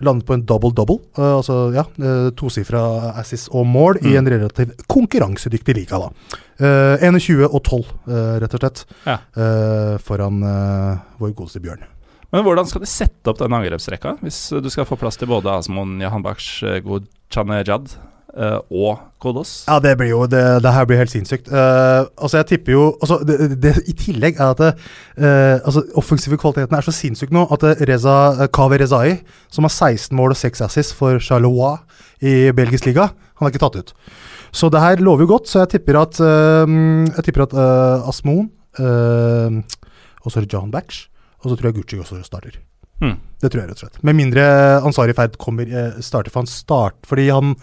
Landet 0.00 0.24
på 0.24 0.32
en 0.38 0.44
double-double. 0.48 0.96
uh, 1.18 1.36
altså 1.40 1.58
ja, 1.74 1.84
uh, 2.00 2.30
tosifra 2.38 3.12
assis 3.20 3.48
og 3.52 3.66
mål 3.66 3.98
i 4.02 4.14
Mm. 4.14 4.16
en 4.18 4.32
relativt 4.32 4.86
konkurransedyktig 4.88 5.74
liga, 5.76 5.98
da. 5.98 6.08
Uh, 6.60 6.96
21 7.10 7.44
og 7.50 7.62
12, 7.64 7.84
eh, 8.08 8.40
rett 8.40 8.54
og 8.54 8.60
slett. 8.60 8.84
Ja. 9.06 9.18
Foran 9.98 10.40
vår 11.18 11.32
godeste 11.34 11.60
Bjørn. 11.60 11.82
Men 12.32 12.44
hvordan 12.46 12.66
skal 12.68 12.80
de 12.84 12.86
sette 12.86 13.26
opp 13.32 13.38
denne 13.40 13.58
angrepsrekka, 13.58 14.16
hvis 14.22 14.52
du 14.62 14.68
skal 14.70 14.86
få 14.86 14.96
plass 15.00 15.16
til 15.18 15.26
både 15.28 15.50
Asmon 15.50 15.96
Jahanbaksh, 16.00 16.62
Godchanejad 16.84 17.96
uh, 18.36 18.58
og 18.70 19.00
Kodos? 19.20 19.64
Ja, 19.68 19.78
det 19.82 19.96
blir 20.00 20.12
jo 20.12 20.26
Det, 20.30 20.42
det 20.64 20.72
her 20.72 20.86
blir 20.88 21.00
helt 21.00 21.12
sinnssykt. 21.12 21.50
Uh, 21.52 22.08
altså, 22.16 22.40
jeg 22.40 22.46
tipper 22.52 22.72
jo 22.72 22.84
altså, 23.00 23.20
det, 23.26 23.60
det, 23.62 23.74
I 23.88 23.96
tillegg 23.96 24.40
er 24.40 24.54
at 24.54 24.62
det, 24.62 24.70
eh, 25.18 25.58
altså, 25.58 25.84
offensive 26.00 26.38
kvaliteten 26.40 26.76
er 26.76 26.86
så 26.86 26.94
sinnssyk 26.94 27.32
nå 27.34 27.46
at 27.52 27.64
det 27.64 27.88
Reza, 27.90 28.16
eh, 28.40 28.50
Kaveh 28.52 28.80
Rezai, 28.80 29.18
som 29.52 29.66
har 29.66 29.74
16 29.74 30.16
mål 30.16 30.34
og 30.34 30.40
6 30.40 30.64
assists 30.66 30.96
for 30.96 31.20
Charlois 31.20 31.80
i 32.20 32.52
belgisk 32.56 32.86
liga, 32.88 33.10
han 33.38 33.48
er 33.48 33.52
ikke 33.52 33.64
tatt 33.64 33.80
ut. 33.80 33.94
Så 34.52 34.70
det 34.72 34.82
her 34.82 35.02
lover 35.02 35.24
jo 35.24 35.34
godt, 35.34 35.48
så 35.48 35.62
jeg 35.62 35.76
tipper 35.76 36.00
at 36.00 36.18
eh, 36.20 36.72
Jeg 37.16 37.26
tipper 37.28 37.46
at 37.46 37.54
uh, 37.54 38.08
Asmoon 38.10 38.50
eh, 38.78 39.60
Og 40.24 40.26
så 40.26 40.40
er 40.40 40.46
det 40.46 40.52
John 40.52 40.72
Batch. 40.72 41.06
Og 41.40 41.50
så 41.50 41.56
tror 41.56 41.70
jeg 41.70 41.78
Gucci 41.78 42.00
også 42.00 42.20
starter. 42.26 42.58
Mm. 43.00 43.16
Det 43.40 43.48
tror 43.48 43.62
jeg 43.62 43.70
rett 43.70 43.78
og 43.78 43.86
slett. 43.86 44.02
Med 44.04 44.18
mindre 44.18 44.44
Ansari 44.84 45.14
Ferd 45.16 45.38
kommer 45.40 45.70
eh, 45.70 46.00
starter, 46.04 46.32
for 46.32 46.42
han 46.42 46.50
start 46.50 46.98
Fordi 47.08 47.30
han 47.32 47.54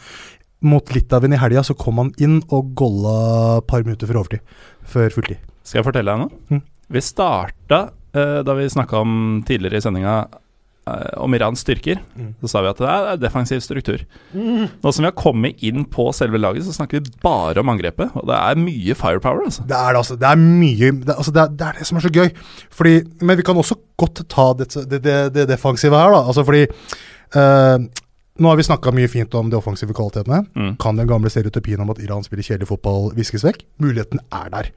mot 0.66 0.96
Litauen 0.96 1.36
i 1.36 1.40
helga 1.40 1.64
så 1.66 1.76
kom 1.78 2.02
han 2.02 2.14
inn 2.24 2.40
og 2.48 2.74
golla 2.78 3.18
et 3.60 3.70
par 3.70 3.86
minutter 3.86 4.10
før 4.10 4.24
overtid. 4.24 4.58
Før 4.88 5.14
fulltid. 5.14 5.44
Skal 5.68 5.82
jeg 5.82 5.88
fortelle 5.90 6.14
deg 6.14 6.26
noe? 6.26 6.42
Mm. 6.50 6.66
Vi 6.96 7.04
starta 7.04 7.80
eh, 8.16 8.42
da 8.48 8.58
vi 8.58 8.68
snakka 8.72 9.02
om 9.04 9.16
tidligere 9.48 9.82
i 9.82 9.84
sendinga 9.84 10.16
eh, 10.24 11.12
om 11.20 11.36
Irans 11.36 11.62
styrker. 11.62 12.00
Mm. 12.16 12.32
Så 12.42 12.50
sa 12.54 12.64
vi 12.64 12.72
at 12.72 12.80
det 12.82 12.88
er, 12.88 13.04
det 13.04 13.12
er 13.18 13.22
defensiv 13.26 13.62
struktur. 13.66 14.06
Nå 14.34 14.94
som 14.96 15.04
vi 15.04 15.10
har 15.10 15.18
kommet 15.20 15.62
inn 15.68 15.86
på 15.92 16.08
selve 16.16 16.40
laget, 16.42 16.66
så 16.66 16.74
snakker 16.80 17.04
vi 17.04 17.20
bare 17.22 17.62
om 17.62 17.74
angrepet. 17.76 18.16
Og 18.18 18.26
det 18.32 18.40
er 18.40 18.64
mye 18.64 18.98
firepower, 18.98 19.44
altså. 19.52 19.68
Det 19.68 19.78
er 19.78 19.92
det, 19.92 20.02
altså. 20.06 20.18
Det 20.24 20.32
er 20.32 20.42
mye 20.42 20.92
Det, 21.04 21.18
altså, 21.18 21.36
det, 21.36 21.44
er, 21.44 21.54
det 21.60 21.70
er 21.70 21.80
det 21.82 21.92
som 21.92 22.02
er 22.02 22.08
så 22.08 22.16
gøy. 22.18 22.34
Fordi, 22.80 22.98
men 23.22 23.38
vi 23.38 23.48
kan 23.52 23.62
også 23.62 23.78
godt 24.00 24.26
ta 24.32 24.50
det, 24.58 24.72
det, 24.90 25.04
det, 25.06 25.22
det 25.36 25.50
defensive 25.52 26.02
her, 26.02 26.16
da. 26.16 26.24
Altså 26.32 26.48
fordi 26.48 26.66
eh, 26.66 27.90
Nå 28.38 28.52
har 28.52 28.60
vi 28.60 28.66
snakka 28.68 28.92
mye 28.94 29.10
fint 29.10 29.34
om 29.40 29.50
de 29.50 29.58
offensive 29.58 29.96
kvalitetene. 29.98 30.44
Mm. 30.54 30.76
Kan 30.82 31.00
den 31.00 31.10
gamle 31.10 31.32
stereotypien 31.34 31.82
om 31.82 31.90
at 31.94 32.02
Iran 32.04 32.26
spiller 32.26 32.46
kjedelig 32.46 32.70
fotball 32.70 33.12
viskes 33.18 33.46
vekk? 33.48 33.64
Muligheten 33.82 34.22
er 34.34 34.52
der. 34.54 34.72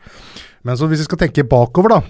Men 0.66 0.78
så 0.80 0.88
hvis 0.88 1.04
vi 1.04 1.08
skal 1.10 1.20
tenke 1.26 1.44
bakover, 1.48 1.96
da. 1.98 2.00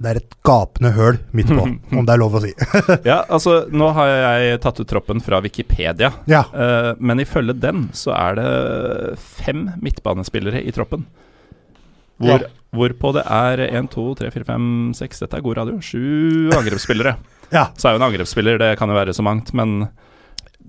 Det 0.00 0.06
er 0.06 0.20
et 0.20 0.34
gapende 0.46 0.92
høl 0.94 1.16
midt 1.36 1.50
på, 1.50 1.64
om 1.98 2.04
det 2.06 2.14
er 2.14 2.20
lov 2.20 2.36
å 2.38 2.42
si. 2.44 2.52
Ja, 3.10 3.22
altså, 3.26 3.64
nå 3.72 3.90
har 3.96 4.12
jeg 4.12 4.60
tatt 4.62 4.78
ut 4.80 4.88
troppen 4.88 5.22
fra 5.24 5.40
Wikipedia. 5.44 6.12
ja. 6.30 6.44
uh, 6.54 6.92
men 7.00 7.20
ifølge 7.24 7.56
den 7.58 7.88
så 7.96 8.14
er 8.14 8.38
det 8.38 8.50
fem 9.40 9.66
midtbanespillere 9.82 10.62
i 10.62 10.72
troppen. 10.76 11.08
Hvor, 12.20 12.44
Hvorpå 12.76 13.14
det 13.16 13.24
er 13.24 13.64
1, 13.64 13.88
2, 13.94 14.02
3, 14.20 14.30
4, 14.34 14.44
5, 14.44 14.64
6 14.98 15.22
Dette 15.24 15.38
er 15.38 15.44
god 15.46 15.56
radio. 15.62 15.78
Sju 15.80 16.52
angrepsspillere. 16.52 17.16
ja. 17.50 17.70
Så 17.80 17.88
er 17.88 17.96
jo 17.96 18.02
en 18.02 18.06
angrepsspiller, 18.10 18.60
det 18.60 18.74
kan 18.78 18.92
jo 18.92 18.98
være 18.98 19.14
så 19.16 19.24
mangt, 19.26 19.54
men 19.56 19.88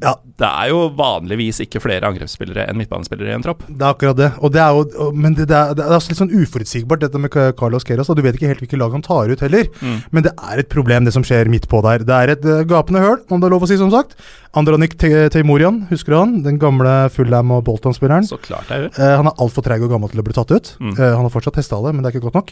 Ja. 0.01 0.15
det 0.41 0.47
er 0.49 0.71
jo 0.71 0.85
vanligvis 0.97 1.61
ikke 1.65 1.81
flere 1.83 2.07
angrepsspillere 2.09 2.65
enn 2.69 2.79
midtbanespillere 2.79 3.29
i 3.29 3.35
en 3.37 3.45
tropp. 3.45 3.63
Det 3.67 3.85
er 3.85 3.93
akkurat 3.93 4.17
det. 4.17 4.29
Og 4.41 4.53
det 4.53 4.61
er 4.63 4.77
jo, 4.77 5.09
men 5.13 5.35
det, 5.37 5.47
det, 5.51 5.57
er, 5.57 5.75
det 5.77 5.85
er 5.85 5.95
også 5.97 6.13
litt 6.13 6.21
sånn 6.21 6.33
uforutsigbart, 6.33 7.03
dette 7.03 7.21
med 7.21 7.33
Carlos 7.59 7.85
Queiroz. 7.87 8.09
Du 8.17 8.23
vet 8.25 8.37
ikke 8.37 8.49
helt 8.49 8.63
hvilke 8.65 8.79
lag 8.81 8.95
han 8.95 9.05
tar 9.05 9.31
ut 9.31 9.43
heller. 9.45 9.69
Mm. 9.81 9.99
Men 10.11 10.25
det 10.27 10.33
er 10.37 10.63
et 10.63 10.71
problem, 10.71 11.05
det 11.05 11.13
som 11.15 11.25
skjer 11.27 11.51
midt 11.53 11.69
på 11.71 11.83
der. 11.85 12.05
Det 12.07 12.17
er 12.17 12.33
et 12.35 12.47
eh, 12.47 12.63
gapende 12.69 13.03
høl, 13.03 13.19
om 13.29 13.41
det 13.41 13.49
er 13.49 13.55
lov 13.55 13.67
å 13.67 13.69
si, 13.69 13.77
som 13.79 13.93
sagt. 13.93 14.17
Andronik 14.57 14.97
Teimorian, 14.99 15.85
husker 15.91 16.13
du 16.13 16.17
han? 16.19 16.33
Den 16.45 16.59
gamle 16.61 16.95
Fulham 17.13 17.53
og 17.55 17.63
Bolton-spilleren. 17.69 18.27
Så 18.27 18.39
klart 18.41 18.71
jeg 18.71 18.85
gjør. 18.85 18.93
Uh, 18.97 19.15
han 19.21 19.29
er 19.31 19.43
altfor 19.45 19.65
treig 19.65 19.85
og 19.85 19.93
gammel 19.93 20.11
til 20.11 20.23
å 20.23 20.25
bli 20.27 20.35
tatt 20.35 20.51
ut. 20.51 20.73
Mm. 20.81 20.93
Uh, 20.97 21.05
han 21.05 21.23
har 21.23 21.33
fortsatt 21.33 21.59
hestehale, 21.61 21.93
men 21.95 22.03
det 22.03 22.11
er 22.11 22.17
ikke 22.17 22.27
godt 22.27 22.39
nok. 22.41 22.51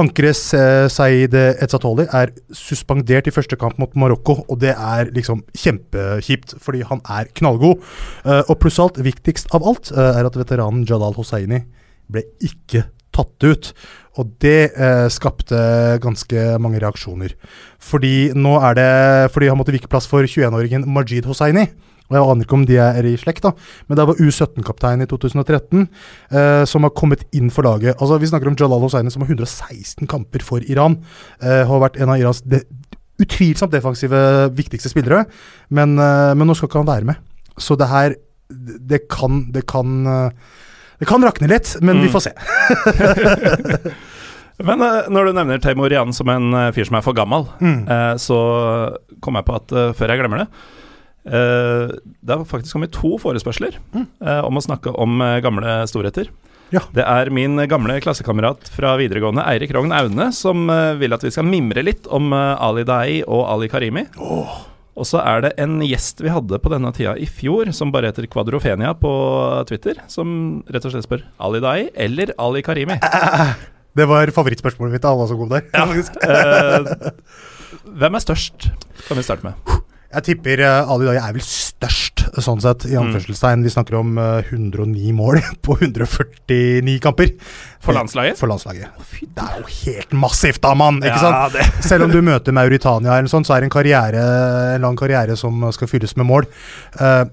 Ankres 0.00 0.46
uh, 0.56 0.86
Saeed 0.92 1.36
Etzatoli 1.36 2.06
er 2.08 2.32
suspendert 2.56 3.28
i 3.28 3.34
første 3.34 3.58
kamp 3.60 3.76
mot 3.82 3.92
Marokko, 3.98 4.40
og 4.48 4.60
det 4.62 4.72
er 4.72 5.12
liksom 5.14 5.44
kjempekjipt, 5.52 6.56
fordi 6.64 6.84
han 6.88 7.02
er 7.10 7.28
knallgod. 7.36 7.84
Eh, 8.24 8.42
og 8.48 8.58
pluss 8.62 8.80
alt, 8.82 9.00
viktigst 9.04 9.52
av 9.56 9.66
alt, 9.66 9.92
eh, 9.94 10.18
er 10.18 10.28
at 10.28 10.38
veteranen 10.38 10.84
Jadal 10.88 11.16
Hosseini 11.18 11.62
ble 12.12 12.24
ikke 12.44 12.86
tatt 13.14 13.46
ut. 13.46 13.72
Og 14.20 14.30
det 14.42 14.74
eh, 14.76 15.06
skapte 15.10 15.58
ganske 16.02 16.44
mange 16.62 16.78
reaksjoner. 16.82 17.34
Fordi 17.82 18.30
nå 18.38 18.54
er 18.62 18.76
det 18.78 18.92
Fordi 19.34 19.50
han 19.50 19.58
måtte 19.58 19.74
vike 19.74 19.90
plass 19.90 20.06
for 20.10 20.22
21-åringen 20.22 20.86
Majid 20.86 21.26
Hosseini. 21.26 21.66
Og 22.10 22.16
Jeg 22.18 22.28
aner 22.28 22.44
ikke 22.44 22.56
om 22.58 22.64
de 22.68 22.76
er 22.76 23.06
i 23.08 23.14
slekt, 23.16 23.46
da, 23.46 23.54
men 23.88 23.96
det 23.96 24.04
var 24.04 24.18
U17-kaptein 24.20 25.00
i 25.00 25.06
2013 25.08 25.86
eh, 26.36 26.64
som 26.68 26.84
har 26.84 26.92
kommet 26.92 27.22
inn 27.32 27.48
for 27.48 27.64
laget. 27.64 27.96
Altså 27.96 28.18
Vi 28.20 28.28
snakker 28.28 28.50
om 28.50 28.58
Jalal 28.60 28.84
Hosseini 28.84 29.12
som 29.12 29.24
har 29.24 29.32
116 29.32 30.04
kamper 30.10 30.44
for 30.44 30.60
Iran. 30.68 30.98
Eh, 31.40 31.62
har 31.64 31.80
vært 31.80 31.96
en 31.96 32.12
av 32.12 32.20
Irans 32.20 32.42
de 32.44 32.60
utvilsomt 33.22 33.72
defensive 33.72 34.20
viktigste 34.58 34.90
spillere, 34.90 35.24
men, 35.70 35.96
eh, 35.98 36.34
men 36.34 36.46
nå 36.46 36.56
skal 36.58 36.68
ikke 36.68 36.82
han 36.82 36.92
være 36.92 37.08
med. 37.12 37.16
Så 37.56 37.78
det 37.78 37.88
her 37.88 38.14
Det 38.86 39.08
kan 39.08 39.50
Det 39.50 39.66
kan, 39.66 40.06
eh, 40.06 40.30
det 41.00 41.06
kan 41.10 41.22
rakne 41.24 41.48
litt, 41.50 41.74
men 41.82 42.00
vi 42.02 42.08
Mm. 42.08 42.14
får 42.14 42.22
se. 42.28 42.32
Men 44.64 44.82
eh, 44.86 45.08
når 45.10 45.26
du 45.26 45.32
nevner 45.34 45.58
Teimorian 45.58 46.12
som 46.14 46.28
en 46.30 46.52
eh, 46.54 46.68
fyr 46.76 46.86
som 46.86 46.94
er 46.98 47.02
for 47.02 47.12
gammel, 47.16 47.48
Mm. 47.60 47.80
eh, 47.90 48.14
så 48.22 48.36
kom 49.20 49.34
jeg 49.34 49.44
på 49.48 49.54
at 49.56 49.68
før 49.98 50.08
jeg 50.12 50.20
glemmer 50.22 50.38
det 50.44 50.48
Det 51.24 52.30
har 52.36 52.44
faktisk 52.44 52.72
kommet 52.76 52.92
to 52.92 53.16
forespørsler 53.18 53.74
Mm. 53.94 54.06
om 54.44 54.58
å 54.60 54.62
snakke 54.62 54.92
om 54.94 55.18
gamle 55.42 55.86
storheter. 55.88 56.28
Ja. 56.70 56.80
Det 56.92 57.02
er 57.04 57.30
min 57.30 57.56
gamle 57.68 57.96
klassekamerat 58.00 58.68
fra 58.68 58.94
videregående, 59.00 59.42
Eirik 59.48 59.72
Rogn 59.74 59.90
Aune, 59.92 60.30
som 60.32 60.66
vil 61.00 61.12
at 61.14 61.22
vi 61.24 61.30
skal 61.30 61.44
mimre 61.48 61.82
litt 61.82 62.06
om 62.12 62.32
Ali 62.34 62.84
Dai 62.84 63.22
og 63.26 63.46
Ali 63.48 63.68
Karimi. 63.68 64.06
Og 64.94 65.08
så 65.08 65.18
er 65.26 65.42
det 65.42 65.52
en 65.58 65.80
gjest 65.82 66.22
vi 66.22 66.30
hadde 66.30 66.58
på 66.62 66.70
denne 66.70 66.92
tida 66.94 67.16
i 67.18 67.26
fjor, 67.26 67.70
som 67.74 67.90
bare 67.94 68.12
heter 68.12 68.28
Kvadrofenia 68.30 68.92
på 68.98 69.10
Twitter, 69.68 69.98
som 70.10 70.62
rett 70.70 70.86
og 70.86 70.94
slett 70.94 71.06
spør 71.08 71.24
Ali 71.42 71.62
Dai 71.64 71.78
eller 72.06 72.34
Ali 72.38 72.62
Karimi. 72.66 73.00
Det 73.94 74.08
var 74.10 74.30
favorittspørsmålet 74.34 74.96
mitt 74.96 75.04
av 75.06 75.14
alle 75.14 75.28
som 75.30 75.38
kom 75.38 75.50
der. 75.52 75.66
Ja. 75.74 75.86
Eh, 77.74 77.90
hvem 77.98 78.14
er 78.14 78.22
størst, 78.22 78.68
kan 79.08 79.18
vi 79.18 79.24
starte 79.26 79.46
med. 79.48 79.72
Jeg 80.14 80.24
tipper 80.28 80.62
uh, 80.64 80.90
Ali 80.94 81.08
Dai 81.08 81.16
er 81.18 81.34
vel 81.36 81.44
størst, 81.44 82.24
sånn 82.44 82.60
sett, 82.62 82.86
i 82.90 82.96
anførselstegn. 82.98 83.64
Vi 83.66 83.72
snakker 83.74 83.96
om 83.98 84.14
uh, 84.20 84.40
109 84.46 85.12
mål 85.16 85.40
på 85.66 85.76
149 85.80 86.96
kamper. 87.04 87.32
For 87.84 87.96
landslaget? 87.96 88.38
For 88.40 88.48
landslaget. 88.50 88.88
Det 89.20 89.44
er 89.44 89.60
jo 89.60 89.66
helt 89.84 90.14
massivt, 90.16 90.62
da, 90.64 90.72
mann! 90.78 91.02
Ikke 91.02 91.18
Ja, 91.18 91.48
sant? 91.50 91.84
Selv 91.84 92.06
om 92.06 92.14
du 92.14 92.20
møter 92.24 92.54
Mauritania, 92.56 93.18
eller 93.18 93.28
sånn, 93.32 93.44
så 93.44 93.56
er 93.56 93.64
det 93.64 93.68
en 93.68 93.74
karriere, 93.76 94.22
en 94.76 94.86
lang 94.86 94.96
karriere 94.96 95.36
som 95.36 95.66
skal 95.74 95.90
fylles 95.90 96.14
med 96.16 96.30
mål. 96.30 96.48
Eh, 96.96 97.24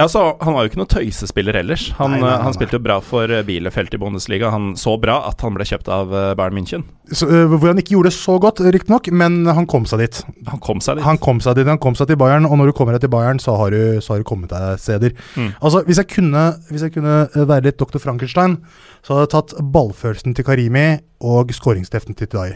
Ja, 0.00 0.06
så 0.08 0.20
Han 0.40 0.54
var 0.56 0.64
jo 0.64 0.70
ikke 0.70 0.78
noen 0.80 0.88
tøysespiller 0.88 1.58
ellers. 1.60 1.90
Han, 1.98 2.14
Nei, 2.14 2.20
nei, 2.22 2.24
nei, 2.24 2.36
eh, 2.38 2.44
han 2.46 2.54
spilte 2.56 2.78
jo 2.78 2.84
bra 2.86 2.94
for 3.04 3.28
eh, 3.28 3.42
Bielefeld 3.44 3.92
i 3.92 3.98
Bundesliga. 4.00 4.48
Han 4.54 4.70
så 4.80 4.94
bra 5.00 5.18
at 5.28 5.44
han 5.44 5.52
ble 5.58 5.66
kjøpt 5.68 5.90
av 5.92 6.14
eh, 6.16 6.30
Bayern 6.38 6.56
München. 6.56 6.86
så, 7.12 7.28
hvor 7.52 7.68
han 7.68 7.82
ikke 7.82 7.92
gjorde 7.98 8.08
det 8.08 8.16
så 8.16 8.38
godt, 8.40 8.62
riktignok, 8.64 9.10
men 9.12 9.42
han 9.50 9.68
kom 9.68 9.84
seg 9.90 10.00
dit. 10.00 10.22
Han 10.48 10.62
kom 10.64 10.80
seg 10.80 10.96
dit. 10.96 11.04
Han 11.04 11.20
kom 11.20 11.42
seg 11.44 11.58
dit, 11.60 11.68
han 11.68 11.82
kom 11.82 11.98
seg 11.98 12.08
til 12.08 12.16
Bayern, 12.22 12.48
og 12.48 12.56
når 12.56 12.70
du 12.70 12.76
kommer 12.80 12.96
deg 12.96 13.04
til 13.04 13.12
Bayern, 13.12 13.42
så 13.42 13.58
har 13.60 13.76
du, 13.76 14.00
så 14.00 14.14
har 14.14 14.24
du 14.24 14.28
kommet 14.30 14.54
deg 14.54 14.80
steder. 14.80 15.12
Mm. 15.36 15.52
Altså, 15.60 15.84
hvis 15.84 16.00
jeg, 16.00 16.08
kunne, 16.16 16.46
hvis 16.70 16.86
jeg 16.86 16.96
kunne 16.96 17.18
være 17.36 17.68
litt 17.68 17.80
Dr. 17.82 18.00
Frankenstein, 18.00 18.56
så 19.04 19.18
hadde 19.18 19.26
jeg 19.28 19.34
tatt 19.36 19.56
ballfølelsen 19.74 20.38
til 20.38 20.48
Karimi 20.48 20.86
og 21.20 21.52
skåringsdeften 21.52 22.16
til 22.16 22.30
Tidai. 22.30 22.54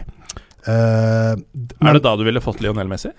Uh, 0.65 1.37
Er 1.85 1.93
det 1.99 2.01
da 2.01 2.15
du 2.17 2.23
ville 2.25 2.41
fått 2.41 2.63
Lionel 2.65 2.89
Messi? 2.89 3.11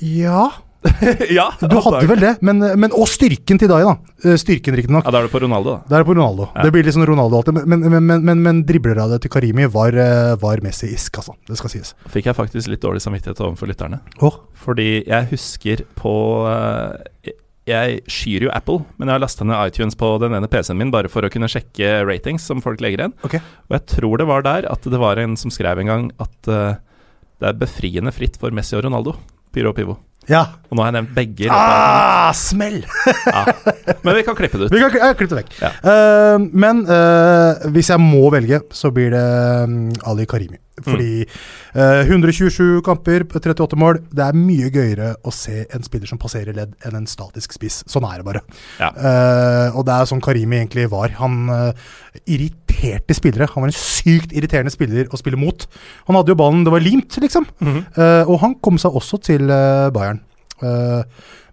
Ja, 0.00 0.46
ja, 1.38 1.46
du 1.60 1.76
hadde 1.80 2.02
vel 2.10 2.20
det, 2.20 2.32
men, 2.44 2.60
men 2.60 2.92
Og 2.96 3.06
styrken 3.08 3.58
til 3.60 3.70
deg 3.70 3.86
da. 3.86 3.94
Eh, 4.24 4.36
Styrken, 4.40 4.76
riktignok. 4.76 5.06
Ja, 5.06 5.12
Da 5.14 5.22
er 5.22 5.28
det 5.28 5.32
på 5.32 5.40
Ronaldo, 5.44 5.78
da. 5.78 5.88
Det 5.88 5.96
er 5.98 6.06
på 6.08 6.16
Ronaldo. 6.16 6.48
Ja. 6.52 6.66
Det 6.66 6.72
blir 6.74 6.86
litt 6.86 6.96
sånn 6.96 7.06
Ronaldo 7.08 7.40
alltid, 7.40 7.60
men, 7.64 7.84
men, 7.86 8.04
men, 8.04 8.24
men, 8.28 8.42
men 8.44 8.60
dribleradet 8.68 9.22
til 9.24 9.32
Karimi 9.32 9.68
var, 9.72 9.96
eh, 9.96 10.34
var 10.40 10.62
Messi-isk, 10.64 11.20
altså. 11.22 11.36
Det 11.48 11.56
skal 11.60 11.72
sies. 11.72 11.94
Fikk 12.12 12.28
jeg 12.28 12.36
faktisk 12.36 12.70
litt 12.72 12.84
dårlig 12.84 13.00
samvittighet 13.04 13.40
overfor 13.46 13.70
lytterne. 13.72 14.02
Oh. 14.24 14.42
Fordi 14.64 14.88
jeg 15.08 15.30
husker 15.32 15.84
på 15.98 16.14
eh, 16.52 17.34
Jeg 17.70 18.00
skyr 18.12 18.44
jo 18.48 18.52
Apple, 18.52 18.84
men 18.98 19.08
jeg 19.08 19.16
har 19.16 19.24
lasta 19.24 19.48
ned 19.48 19.72
iTunes 19.72 19.96
på 19.96 20.14
den 20.20 20.36
ene 20.36 20.50
PC-en 20.52 20.76
min 20.80 20.92
bare 20.92 21.08
for 21.12 21.24
å 21.24 21.32
kunne 21.32 21.48
sjekke 21.48 22.02
ratings 22.04 22.44
som 22.44 22.60
folk 22.64 22.84
legger 22.84 23.06
igjen. 23.06 23.16
Okay. 23.24 23.40
Og 23.70 23.78
jeg 23.78 23.88
tror 23.96 24.20
det 24.20 24.28
var 24.28 24.44
der 24.44 24.68
at 24.68 24.84
det 24.84 25.00
var 25.00 25.20
en 25.22 25.38
som 25.40 25.52
skrev 25.54 25.80
en 25.80 25.88
gang 25.94 26.10
at 26.20 26.36
det 26.44 27.48
er 27.48 27.56
befriende 27.56 28.12
fritt 28.12 28.36
for 28.40 28.52
Messi 28.52 28.76
og 28.76 28.84
Ronaldo. 28.84 29.16
Pyro 29.54 29.70
og 29.70 29.78
Pivo. 29.78 29.96
Ja. 30.30 30.42
Og 30.70 30.78
nå 30.78 30.84
har 30.84 30.90
jeg 30.90 30.96
nevnt 30.98 31.14
begge. 31.16 31.48
Ah, 31.52 32.32
smell! 32.36 32.80
Ja. 33.28 33.44
Men 34.04 34.16
vi 34.18 34.24
kan 34.26 34.36
klippe 34.38 34.58
det 34.58 34.68
ut. 34.68 34.74
Vi 34.74 34.82
kan 34.82 34.94
jeg 34.96 35.18
klippe 35.20 35.36
det 35.36 35.44
vekk. 35.44 35.56
Ja. 35.60 35.72
Uh, 35.84 36.46
men 36.50 36.84
uh, 36.88 37.64
hvis 37.74 37.92
jeg 37.92 38.02
må 38.02 38.26
velge, 38.34 38.62
så 38.74 38.90
blir 38.94 39.12
det 39.14 39.24
um, 39.68 39.80
Ali 40.10 40.26
Karimi. 40.28 40.58
Fordi 40.82 41.22
uh, 41.76 42.02
127 42.02 42.80
kamper, 42.86 43.24
38 43.30 43.78
mål. 43.78 44.00
Det 44.10 44.24
er 44.24 44.38
mye 44.38 44.70
gøyere 44.74 45.12
å 45.22 45.32
se 45.34 45.62
en 45.70 45.86
spiller 45.86 46.10
som 46.10 46.18
passerer 46.20 46.56
ledd, 46.56 46.74
enn 46.86 46.98
en 46.98 47.06
statisk 47.10 47.54
spiss. 47.54 47.82
Sånn 47.90 48.06
er 48.08 48.20
det 48.20 48.26
bare. 48.26 48.42
Ja. 48.80 48.90
Eh, 48.90 49.76
og 49.76 49.86
det 49.86 49.94
er 49.94 50.10
sånn 50.10 50.22
Karimi 50.24 50.58
egentlig 50.58 50.88
var. 50.92 51.14
Han 51.20 51.44
eh, 51.54 51.86
irriterte 52.74 53.14
spillere. 53.14 53.48
Han 53.54 53.64
var 53.64 53.70
en 53.70 53.76
sykt 53.76 54.34
irriterende 54.34 54.72
spiller 54.72 55.08
å 55.12 55.20
spille 55.20 55.38
mot. 55.40 55.66
Han 56.08 56.18
hadde 56.18 56.32
jo 56.32 56.38
ballen, 56.38 56.64
det 56.64 56.72
var 56.74 56.80
limt, 56.80 57.16
liksom. 57.20 57.46
Mm 57.60 57.72
-hmm. 57.72 57.84
uh, 57.98 58.30
og 58.30 58.40
han 58.40 58.54
kom 58.60 58.78
seg 58.78 58.94
også 58.94 59.22
til 59.22 59.50
uh, 59.50 59.90
Bayern. 59.90 60.20
Uh, 60.62 61.02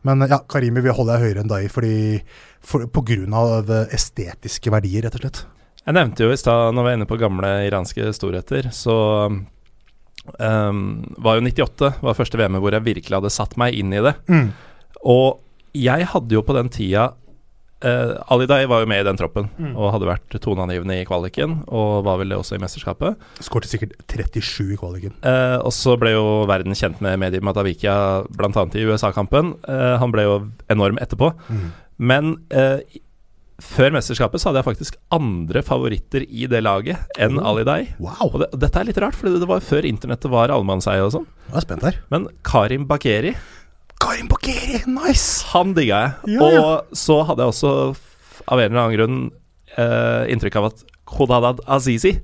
men 0.03 0.22
ja, 0.28 0.39
Karimi 0.47 0.82
vil 0.82 0.93
holde 0.93 1.13
deg 1.13 1.22
høyere 1.22 1.39
enn 1.41 1.47
deg 1.47 1.69
fordi 1.69 2.22
for, 2.61 2.88
på 2.88 3.01
grunn 3.01 3.34
av 3.34 3.69
estetiske 3.91 4.72
verdier, 4.72 5.03
rett 5.03 5.15
og 5.15 5.22
slett. 5.22 5.45
Jeg 5.86 5.93
nevnte 5.93 6.24
jo 6.24 6.32
i 6.32 6.38
stad, 6.38 6.74
når 6.74 6.84
vi 6.84 6.89
er 6.89 6.93
inne 6.93 7.09
på 7.09 7.17
gamle 7.17 7.65
iranske 7.65 8.13
storheter, 8.13 8.69
så 8.72 9.30
um, 9.30 11.05
var 11.17 11.38
jo 11.38 11.41
98 11.41 11.93
var 12.01 12.13
første 12.13 12.38
VM 12.38 12.59
hvor 12.61 12.72
jeg 12.72 12.86
virkelig 12.86 13.17
hadde 13.17 13.30
satt 13.30 13.57
meg 13.57 13.74
inn 13.74 13.93
i 13.93 14.01
det. 14.01 14.13
Mm. 14.30 14.51
Og 15.05 15.41
jeg 15.74 16.05
hadde 16.05 16.34
jo 16.34 16.41
på 16.41 16.53
den 16.53 16.69
tida 16.69 17.13
uh, 17.86 18.13
Ali 18.34 18.47
var 18.47 18.82
jo 18.84 18.88
med 18.89 19.01
i 19.01 19.07
den 19.07 19.17
troppen 19.19 19.49
Mm. 19.57 19.75
og 19.75 19.91
hadde 19.93 20.07
vært 20.09 20.39
toneangivende 20.41 20.99
i 21.01 21.05
kvaliken, 21.05 21.63
og 21.67 22.03
var 22.05 22.17
vel 22.21 22.29
det 22.29 22.38
også 22.38 22.55
i 22.57 22.61
mesterskapet. 22.63 23.17
Skårte 23.43 23.67
sikkert 23.69 23.93
37 24.07 24.73
i 24.73 24.77
kvaliken. 24.79 25.13
Eh, 25.23 25.57
og 25.61 25.71
så 25.75 25.97
ble 25.99 26.11
jo 26.15 26.25
verden 26.49 26.73
kjent 26.77 27.01
med 27.01 27.19
Medi 27.21 27.39
Matavikia 27.43 28.23
bl.a. 28.29 28.65
i 28.73 28.86
USA-kampen. 28.88 29.55
Eh, 29.67 29.95
han 30.01 30.11
ble 30.13 30.23
jo 30.27 30.36
enorm 30.69 30.97
etterpå. 31.01 31.32
Mm. 31.49 31.71
Men 32.01 32.32
eh, 32.49 32.79
før 33.61 33.93
mesterskapet 33.93 34.41
så 34.41 34.49
hadde 34.49 34.63
jeg 34.63 34.69
faktisk 34.71 34.95
andre 35.13 35.61
favoritter 35.61 36.23
i 36.25 36.47
det 36.49 36.63
laget 36.65 36.97
enn 37.21 37.38
Oh. 37.38 37.51
Ali. 37.51 37.93
Wow! 38.01 38.32
Og 38.34 38.39
det, 38.41 38.47
og 38.53 38.59
dette 38.63 38.79
er 38.82 38.88
litt 38.89 38.97
rart, 39.03 39.15
for 39.15 39.29
det 39.29 39.47
var 39.47 39.61
før 39.61 39.86
internettet 39.86 40.32
var 40.34 40.49
allemannseie 40.49 41.03
og 41.05 41.11
sånn. 41.13 41.27
Er. 41.53 41.99
Men 42.09 42.27
Karim 42.47 42.88
Bakeri, 42.89 43.36
Karim 44.01 44.27
Bakeri, 44.31 44.81
nice! 44.89 45.45
han 45.51 45.75
digga 45.77 45.99
jeg. 46.01 46.35
Ja, 46.35 46.47
ja. 46.49 46.61
Og 46.61 46.97
så 46.97 47.19
hadde 47.27 47.45
jeg 47.45 47.53
også, 47.53 47.73
av 48.49 48.61
en 48.61 48.71
eller 48.71 48.81
annen 48.81 48.95
grunn, 48.97 49.19
uh, 49.77 50.23
inntrykk 50.31 50.57
av 50.57 50.71
at 50.71 50.81
Khodadad 51.11 51.61
Azizi 51.69 52.15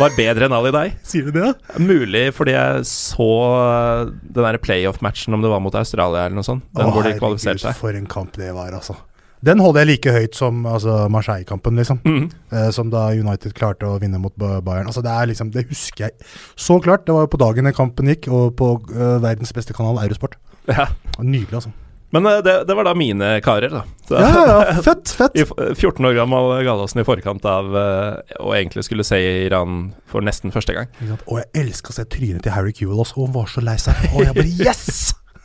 var 0.00 0.12
bedre 0.16 0.48
enn 0.48 0.56
Ali 0.56 0.72
Dai. 0.74 0.88
Sier 1.08 1.28
du 1.28 1.38
det? 1.38 1.52
Mulig 1.78 2.26
fordi 2.34 2.56
jeg 2.56 2.82
så 2.88 3.30
eh, 3.54 4.10
den 4.10 4.46
der 4.46 4.58
playoff-matchen, 4.62 5.34
om 5.34 5.42
det 5.44 5.50
var 5.52 5.62
mot 5.64 5.78
Australia 5.78 6.26
eller 6.26 6.38
noe 6.38 6.46
sånt. 6.46 6.66
Den 6.76 6.90
Å, 6.90 6.92
hvor 6.94 7.06
de 7.06 7.14
kvalifiserte 7.18 7.64
seg. 7.64 7.80
For 7.80 7.96
en 7.96 8.06
kamp 8.10 8.36
det 8.38 8.52
var, 8.56 8.74
altså. 8.76 8.98
Den 9.42 9.58
holder 9.58 9.82
jeg 9.82 9.90
like 9.90 10.12
høyt 10.14 10.38
som 10.38 10.62
altså, 10.70 11.00
Marseille-kampen, 11.10 11.78
liksom. 11.80 11.98
Mm. 12.06 12.28
Eh, 12.54 12.68
som 12.74 12.92
da 12.92 13.08
United 13.10 13.56
klarte 13.58 13.88
å 13.88 13.98
vinne 14.02 14.20
mot 14.22 14.34
Bayern. 14.38 14.86
Altså, 14.90 15.02
det 15.02 15.10
er 15.10 15.30
liksom, 15.32 15.50
det 15.54 15.66
husker 15.70 16.06
jeg 16.06 16.30
så 16.54 16.78
klart. 16.82 17.08
Det 17.08 17.16
var 17.16 17.26
jo 17.26 17.32
på 17.34 17.42
dagen 17.42 17.66
den 17.66 17.74
kampen 17.74 18.10
gikk, 18.12 18.30
og 18.30 18.54
på 18.58 18.76
uh, 18.94 19.18
verdens 19.22 19.54
beste 19.54 19.74
kanal, 19.74 19.98
Eurosport. 20.04 20.38
Ja. 20.68 20.88
Nydelig, 21.18 21.54
altså. 21.54 21.72
Men 22.12 22.26
eh, 22.28 22.38
det, 22.44 22.54
det 22.68 22.76
var 22.76 22.84
da 22.84 22.92
mine 22.98 23.28
karer, 23.44 23.72
da. 23.72 23.82
Så, 24.08 24.18
Ja, 24.20 24.42
ja. 24.46 24.82
Fett, 24.86 25.14
fett. 25.16 25.38
14 25.78 26.04
år 26.06 26.18
gammel 26.18 26.50
Gallosen 26.66 27.00
i 27.00 27.06
forkant 27.08 27.46
av 27.48 27.72
eh, 27.78 28.36
å 28.44 28.52
egentlig 28.56 28.84
skulle 28.84 29.06
se 29.06 29.18
Iran 29.46 29.92
for 30.10 30.24
nesten 30.24 30.52
første 30.52 30.76
gang. 30.76 30.92
Og 31.24 31.40
jeg 31.40 31.48
elska 31.64 31.94
å 31.94 31.96
se 31.96 32.04
trynet 32.12 32.44
til 32.44 32.54
Harry 32.54 32.74
Kewell 32.76 33.00
også. 33.00 33.16
Og 33.18 33.30
han 33.30 33.36
var 33.40 33.48
så 33.52 33.64
lei 33.64 33.78
seg. 33.80 34.04
Og 34.12 34.26
jeg 34.26 34.36
bare 34.38 34.52
Yes! 34.60 34.92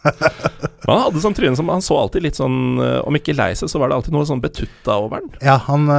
Han 0.87 0.99
hadde 1.01 1.19
sånn 1.19 1.33
tryne 1.35 1.57
som 1.57 1.67
Han 1.67 1.81
så 1.83 1.97
alltid 1.99 2.23
litt 2.23 2.37
sånn 2.37 2.77
eh, 2.79 2.99
Om 3.09 3.17
ikke 3.17 3.33
lei 3.35 3.49
seg, 3.59 3.67
så 3.67 3.79
var 3.81 3.89
det 3.89 3.97
alltid 3.97 4.13
noe 4.15 4.27
sånn 4.29 4.43
betutta 4.43 4.99
over 5.03 5.23
den. 5.23 5.33
Ja, 5.43 5.57
han 5.65 5.89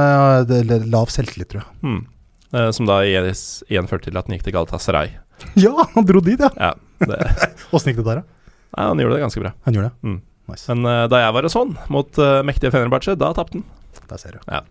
det, 0.49 0.63
Lav 0.89 1.11
selvtillit, 1.13 1.51
tror 1.51 1.61
jeg. 1.61 1.69
Hmm. 1.83 1.99
Eh, 2.53 2.69
som 2.73 2.87
da 2.89 3.01
igjen 3.05 3.89
førte 3.89 4.09
til 4.09 4.17
at 4.17 4.25
han 4.25 4.37
gikk 4.37 4.47
til 4.47 4.55
Galatasaray. 4.55 5.11
Ja, 5.59 5.85
han 5.93 6.07
dro 6.07 6.21
dit, 6.23 6.41
ja. 6.41 6.49
Ja, 6.57 6.71
gikk 7.05 7.99
det 8.01 8.05
der, 8.07 8.21
da? 8.21 8.38
Nei, 8.75 8.85
han 8.85 9.01
gjorde 9.01 9.17
det 9.17 9.23
ganske 9.25 9.43
bra. 9.43 9.53
Han 9.67 9.77
gjorde 9.77 9.91
det. 9.91 10.09
Mm. 10.09 10.19
Nice. 10.49 10.65
Men 10.71 10.89
uh, 10.89 11.05
da 11.11 11.21
jeg 11.23 11.35
var 11.35 11.45
hos 11.45 11.55
sånn 11.57 11.77
mot 11.93 12.19
uh, 12.21 12.41
mektige 12.47 12.73
Fenerbahçe, 12.73 13.17
da 13.19 13.31
tapte 13.37 13.59
han. 13.59 13.65
Der 14.09 14.21
ser 14.21 14.37
du. 14.37 14.41
Ja. 14.49 14.63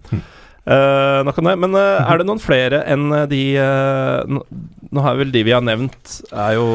Eh, 0.68 1.18
nok 1.24 1.38
om 1.40 1.46
det. 1.49 1.55
Men 1.62 1.76
uh, 1.78 2.03
er 2.05 2.20
det 2.20 2.26
noen 2.28 2.40
flere 2.42 2.82
enn 2.90 3.07
de 3.30 3.42
uh, 3.57 4.20
nå, 4.28 4.42
nå 4.92 5.05
har 5.05 5.16
vel 5.16 5.30
de 5.32 5.44
vi 5.46 5.55
har 5.55 5.62
nevnt, 5.64 6.18
er 6.28 6.57
jo 6.59 6.66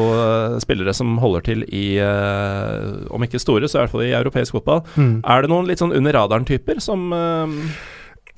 spillere 0.62 0.94
som 0.96 1.12
holder 1.22 1.44
til 1.46 1.64
i 1.68 1.84
Om 2.02 3.26
ikke 3.26 3.42
store, 3.42 3.68
så 3.68 3.78
i 3.78 3.82
hvert 3.82 3.92
fall 3.94 4.06
i 4.06 4.14
europeisk 4.16 4.56
fotball. 4.56 4.82
Mm. 4.96 5.18
Er 5.20 5.44
det 5.44 5.52
noen 5.52 5.68
litt 5.68 5.82
sånn 5.82 5.94
under 5.94 6.16
radaren-typer 6.16 6.80
som 6.82 7.12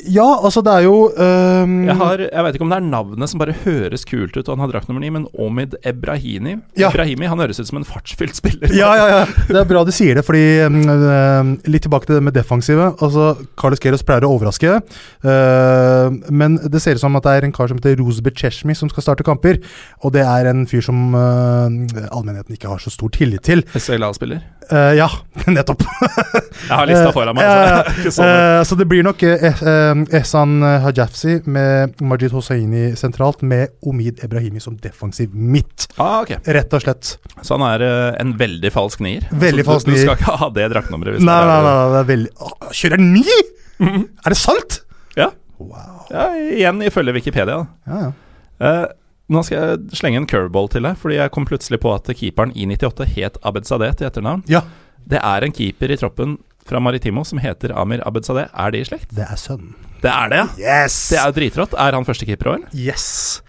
Ja, 0.05 0.26
altså, 0.44 0.61
det 0.61 0.72
er 0.76 0.82
jo 0.84 1.09
um... 1.09 1.76
jeg, 1.88 1.97
har, 1.97 2.20
jeg 2.20 2.44
vet 2.44 2.57
ikke 2.59 2.64
om 2.66 2.72
det 2.72 2.76
er 2.76 2.84
navnet 2.84 3.30
som 3.32 3.40
bare 3.40 3.55
høres 3.62 4.03
kult 4.05 4.34
ut, 4.36 4.42
og 4.44 4.51
han 4.53 4.66
har 4.66 4.74
drakt 4.74 4.90
nummer 4.90 5.01
ni, 5.01 5.09
men 5.14 5.24
Omid 5.40 5.78
Ebrahimi 5.88 6.59
Ja. 6.76 6.90
Ebrahimi, 6.90 7.24
Han 7.30 7.40
høres 7.40 7.62
ut 7.62 7.70
som 7.70 7.78
en 7.80 7.86
fartsfylt 7.88 8.36
spiller. 8.36 8.74
Ja, 8.76 8.90
ja, 8.99 9.07
ja. 9.09 9.22
Det 9.49 9.57
er 9.57 9.70
bra 9.70 9.86
du 9.88 9.92
sier 9.97 10.18
det, 10.18 10.24
fordi 10.28 10.44
um, 10.68 11.55
Litt 11.64 11.86
tilbake 11.86 12.11
til 12.11 12.18
det 12.18 12.26
med 12.28 12.36
defensive. 12.36 12.90
Altså, 13.01 13.30
Carlos 13.57 13.80
Geros 13.80 14.05
pleier 14.05 14.26
å 14.28 14.34
overraske, 14.36 14.76
uh, 15.24 16.12
men 16.28 16.61
det 16.61 16.84
ser 16.84 17.01
ut 17.01 17.05
som 17.07 17.16
at 17.16 17.24
det 17.24 17.38
er 17.38 17.49
en 17.49 17.57
kar 17.57 17.72
som 17.72 17.80
heter 17.80 17.97
Rosebeth 18.03 18.36
Cheshmi 18.36 18.76
som 18.76 18.92
skal 18.92 19.07
starte 19.09 19.24
kamper. 19.24 19.62
Og 20.05 20.12
det 20.12 20.26
er 20.28 20.51
en 20.53 20.66
fyr 20.68 20.84
som 20.84 21.16
uh, 21.16 21.72
allmennheten 22.12 22.59
ikke 22.59 22.68
har 22.68 22.84
så 22.84 22.92
stor 22.92 23.16
tillit 23.16 23.47
til. 23.49 23.64
SLA-spiller. 23.72 24.44
Uh, 24.66 24.92
ja, 24.99 25.09
nettopp. 25.57 25.84
Jeg 25.86 26.74
har 26.74 26.88
lista 26.90 27.11
foran 27.16 27.38
meg. 27.38 27.47
Eh, 27.47 27.76
Altså. 27.76 28.11
Sånn. 28.16 28.26
Eh, 28.28 28.61
så 28.66 28.78
det 28.78 28.86
blir 28.90 29.05
nok 29.07 29.22
uh, 29.26 29.47
eh, 29.47 29.86
Ehsan 30.16 30.59
Hajafsi 30.84 31.39
med 31.51 32.01
Majid 32.03 32.32
Hosseini 32.34 32.91
sentralt, 32.99 33.43
med 33.47 33.74
Omid 33.87 34.22
Ebrahimi 34.24 34.61
som 34.62 34.76
defensiv 34.82 35.34
midt. 35.34 35.87
Ah, 36.01 36.20
okay. 36.22 36.39
Rett 36.57 36.72
og 36.76 36.82
slett. 36.84 37.14
Så 37.43 37.57
han 37.57 37.64
er 37.68 37.84
eh, 37.87 38.20
en 38.22 38.34
veldig 38.41 38.70
falsk 38.74 39.01
nier? 39.05 39.26
Veldig 39.30 39.64
Altså, 39.64 39.72
falsk 39.72 39.87
du, 39.89 39.93
nier. 39.93 40.03
Du 40.03 40.07
skal 40.11 40.20
ikke 40.20 40.37
ha 40.43 40.51
det 40.59 40.68
draktnummeret? 40.74 41.20
Nei, 41.20 41.39
Nei, 41.47 41.57
nei, 41.57 41.72
nei, 41.76 41.89
det 41.95 42.01
er 42.03 42.11
veldig 42.12 42.30
Åh, 42.49 42.70
Kjører 42.80 43.01
han 43.03 43.11
ni?! 43.16 43.41
Er 43.87 44.32
det 44.32 44.39
sant?! 44.41 44.78
Ja. 45.16 45.30
Wow. 45.59 46.07
ja, 46.12 46.26
igjen 46.53 46.82
ifølge 46.84 47.14
Wikipedia. 47.16 47.62
Ja, 47.89 48.01
ja. 48.07 48.14
Uh, 48.57 48.87
nå 49.32 49.41
skal 49.45 49.57
jeg 49.59 49.99
slenge 49.99 50.20
en 50.22 50.26
curveball 50.30 50.68
til 50.72 50.84
deg, 50.87 50.97
fordi 51.01 51.16
jeg 51.18 51.32
kom 51.34 51.47
plutselig 51.49 51.80
på 51.82 51.91
at 51.97 52.09
keeperen 52.16 52.53
i 52.57 52.66
98 52.70 53.09
het 53.16 53.39
Abed 53.45 53.66
Sadeh 53.68 53.95
til 53.99 54.07
etternavn. 54.09 54.45
ja, 54.49 54.61
Det 55.07 55.18
er 55.22 55.45
en 55.47 55.53
keeper 55.55 55.91
i 55.93 55.97
troppen 56.01 56.37
fra 56.69 56.81
Maritimo 56.83 57.25
som 57.25 57.39
heter 57.43 57.73
Amir 57.79 58.03
Abedzadeh. 58.07 58.49
Er 58.53 58.75
de 58.75 58.83
i 58.83 58.89
slekt? 58.89 59.11
det 59.17 59.27
er 59.27 59.37
sønnen. 59.41 59.75
Det 60.03 60.11
er 60.12 60.29
det, 60.29 60.39
ja! 60.43 60.47
Yes! 60.85 60.97
Det 61.09 61.19
er 61.19 61.31
jo 61.31 61.35
dritrått. 61.39 61.75
Er 61.81 61.97
han 61.97 62.05
førstekeeper 62.07 62.51
òg, 62.53 62.59
eller? 62.61 62.75
Yes. 62.77 63.41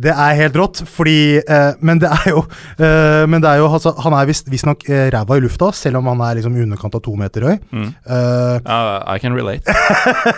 Det 0.00 0.12
er 0.14 0.36
helt 0.38 0.54
rått, 0.56 0.78
fordi 0.88 1.42
eh, 1.42 1.74
Men 1.84 1.98
det 2.00 2.08
er 2.08 2.30
jo, 2.30 2.40
eh, 2.80 3.26
men 3.28 3.42
det 3.42 3.50
er 3.50 3.58
jo 3.60 3.66
altså, 3.68 3.92
Han 4.00 4.14
er 4.16 4.28
visst- 4.30 4.48
visstnok 4.48 4.86
eh, 4.88 5.10
ræva 5.12 5.36
i 5.36 5.42
lufta, 5.44 5.68
selv 5.76 6.00
om 6.00 6.08
han 6.08 6.22
er 6.24 6.38
liksom 6.38 6.56
i 6.56 6.62
underkant 6.64 6.96
av 6.96 7.02
to 7.04 7.12
meter 7.20 7.44
høy. 7.50 7.58
Mm. 7.74 7.90
Uh, 8.08 8.56
I 9.12 9.18
can 9.20 9.36
relate. 9.36 9.66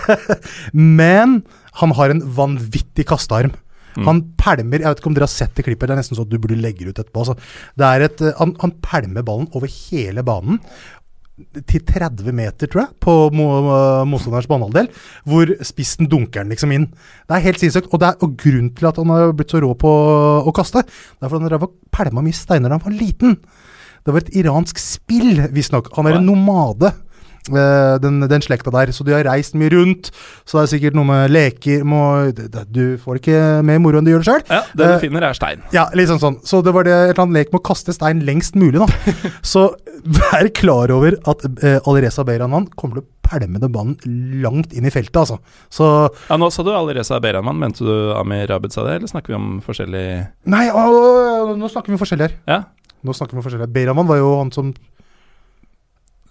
Men 0.72 1.42
han 1.80 1.94
har 1.96 2.10
en 2.12 2.22
vanvittig 2.36 3.06
kastearm. 3.08 3.54
Mm. 3.92 4.06
Han 4.08 4.20
pælmer 4.40 4.80
Jeg 4.80 4.88
vet 4.88 5.00
ikke 5.02 5.10
om 5.10 5.16
dere 5.18 5.26
har 5.28 5.32
sett 5.34 5.52
det 5.58 5.66
klippet, 5.66 5.84
det 5.90 5.94
er 5.94 6.00
nesten 6.00 6.16
så 6.16 6.24
du 6.24 6.38
burde 6.40 6.56
legge 6.56 6.86
det 6.86 6.94
ut 6.94 7.00
etterpå. 7.02 7.22
Altså. 7.26 7.36
Det 7.76 7.88
er 7.88 8.06
et, 8.08 8.22
eh, 8.24 8.34
han, 8.40 8.54
han 8.62 8.74
pælmer 8.84 9.22
ballen 9.26 9.50
over 9.52 9.68
hele 9.68 10.24
banen. 10.26 10.58
Til 11.68 11.82
30 11.88 12.32
meter, 12.36 12.66
tror 12.70 12.82
jeg, 12.86 12.94
på 13.02 13.14
mo- 13.36 14.04
motstanderens 14.08 14.48
banehalvdel. 14.50 14.88
Hvor 15.28 15.52
spissen 15.66 16.08
dunker 16.10 16.42
den 16.44 16.52
liksom 16.54 16.72
inn. 16.74 16.86
Det 17.28 17.36
er 17.38 17.44
helt 17.46 17.60
sinnssykt. 17.62 17.90
Og, 17.92 18.00
det 18.02 18.08
er, 18.12 18.16
og 18.24 18.36
grunnen 18.40 18.72
til 18.78 18.88
at 18.90 18.96
han 19.02 19.12
har 19.14 19.32
blitt 19.36 19.52
så 19.54 19.60
rå 19.62 19.72
på 19.78 19.92
å 20.46 20.54
kaste, 20.56 20.82
det 20.86 21.26
er 21.26 21.28
fordi 21.32 21.42
han 21.44 21.50
drev 21.52 21.66
og 21.68 21.74
pælma 21.94 22.24
mye 22.24 22.36
steiner 22.36 22.68
da 22.72 22.78
han 22.78 22.86
var 22.86 22.98
liten. 22.98 23.38
Det 24.02 24.14
var 24.16 24.24
et 24.24 24.34
iransk 24.40 24.78
spill, 24.82 25.44
visstnok. 25.54 25.92
Han 25.96 26.08
er 26.10 26.18
en 26.18 26.26
nomade. 26.26 26.90
Eh, 27.50 27.94
den, 28.02 28.20
den 28.30 28.44
slekta 28.44 28.72
der. 28.74 28.92
Så 28.94 29.06
de 29.06 29.14
har 29.16 29.26
reist 29.26 29.56
mye 29.58 29.72
rundt. 29.74 30.10
Så 30.46 30.58
det 30.60 30.64
er 30.64 30.72
sikkert 30.76 30.98
noe 30.98 31.08
med 31.08 31.32
leker 31.32 31.82
må, 31.88 32.02
det, 32.36 32.50
det, 32.52 32.66
Du 32.72 32.98
får 33.02 33.20
ikke 33.22 33.38
mer 33.66 33.80
moro 33.82 33.98
enn 33.98 34.06
du 34.06 34.12
gjør 34.12 34.22
det 34.24 34.30
sjøl. 34.30 34.44
Ja, 34.50 34.62
Det 34.72 34.86
Eh, 34.86 34.94
du 34.96 35.06
finner, 35.06 35.26
er 35.28 35.38
stein. 35.38 35.62
Ja, 35.74 35.86
litt 35.96 36.10
sånn. 36.12 36.40
Så 36.46 36.62
det 36.64 36.74
var 36.74 36.84
det, 36.88 36.92
et 36.92 37.14
eller 37.14 37.24
annet 37.26 37.40
lek 37.40 37.52
med 37.54 37.62
å 37.62 37.66
kaste 37.72 37.94
stein 37.94 38.22
lengst 38.26 38.58
mulig, 38.58 38.82
da. 38.82 39.14
Så 39.54 39.68
vær 40.02 40.48
klar 40.56 40.90
over 40.94 41.16
at 41.30 41.44
eh, 41.62 41.78
Alireza 41.86 42.24
Beiranman 42.26 42.66
kommer 42.74 42.98
til 43.00 43.04
å 43.06 43.10
pælme 43.32 43.60
den 43.62 43.72
banen 43.72 43.96
langt 44.42 44.74
inn 44.76 44.84
i 44.88 44.92
feltet, 44.92 45.16
altså. 45.16 45.38
Så 45.72 45.86
Ja, 46.28 46.36
Nå 46.40 46.50
sa 46.52 46.64
du 46.66 46.72
Alireza 46.74 47.20
Behraman. 47.22 47.58
Mente 47.62 47.86
du 47.86 48.12
Amir 48.18 48.50
Abed 48.52 48.74
Sadeh, 48.74 48.98
eller 48.98 49.10
snakker 49.10 49.32
vi 49.32 49.38
om 49.38 49.50
forskjellig 49.64 50.04
Nei, 50.52 50.66
å, 50.74 51.54
nå 51.56 51.70
snakker 51.70 51.92
vi 51.92 51.96
om 51.96 52.02
forskjellig 52.02 52.28
her. 52.28 52.34
Ja. 52.50 52.60
Nå 53.02 53.14
snakker 53.16 53.34
vi 53.34 53.40
om 53.40 53.46
forskjellig. 53.46 53.70
Beiranman 53.74 54.06
var 54.10 54.20
jo 54.20 54.34
han 54.38 54.52
som 54.54 54.72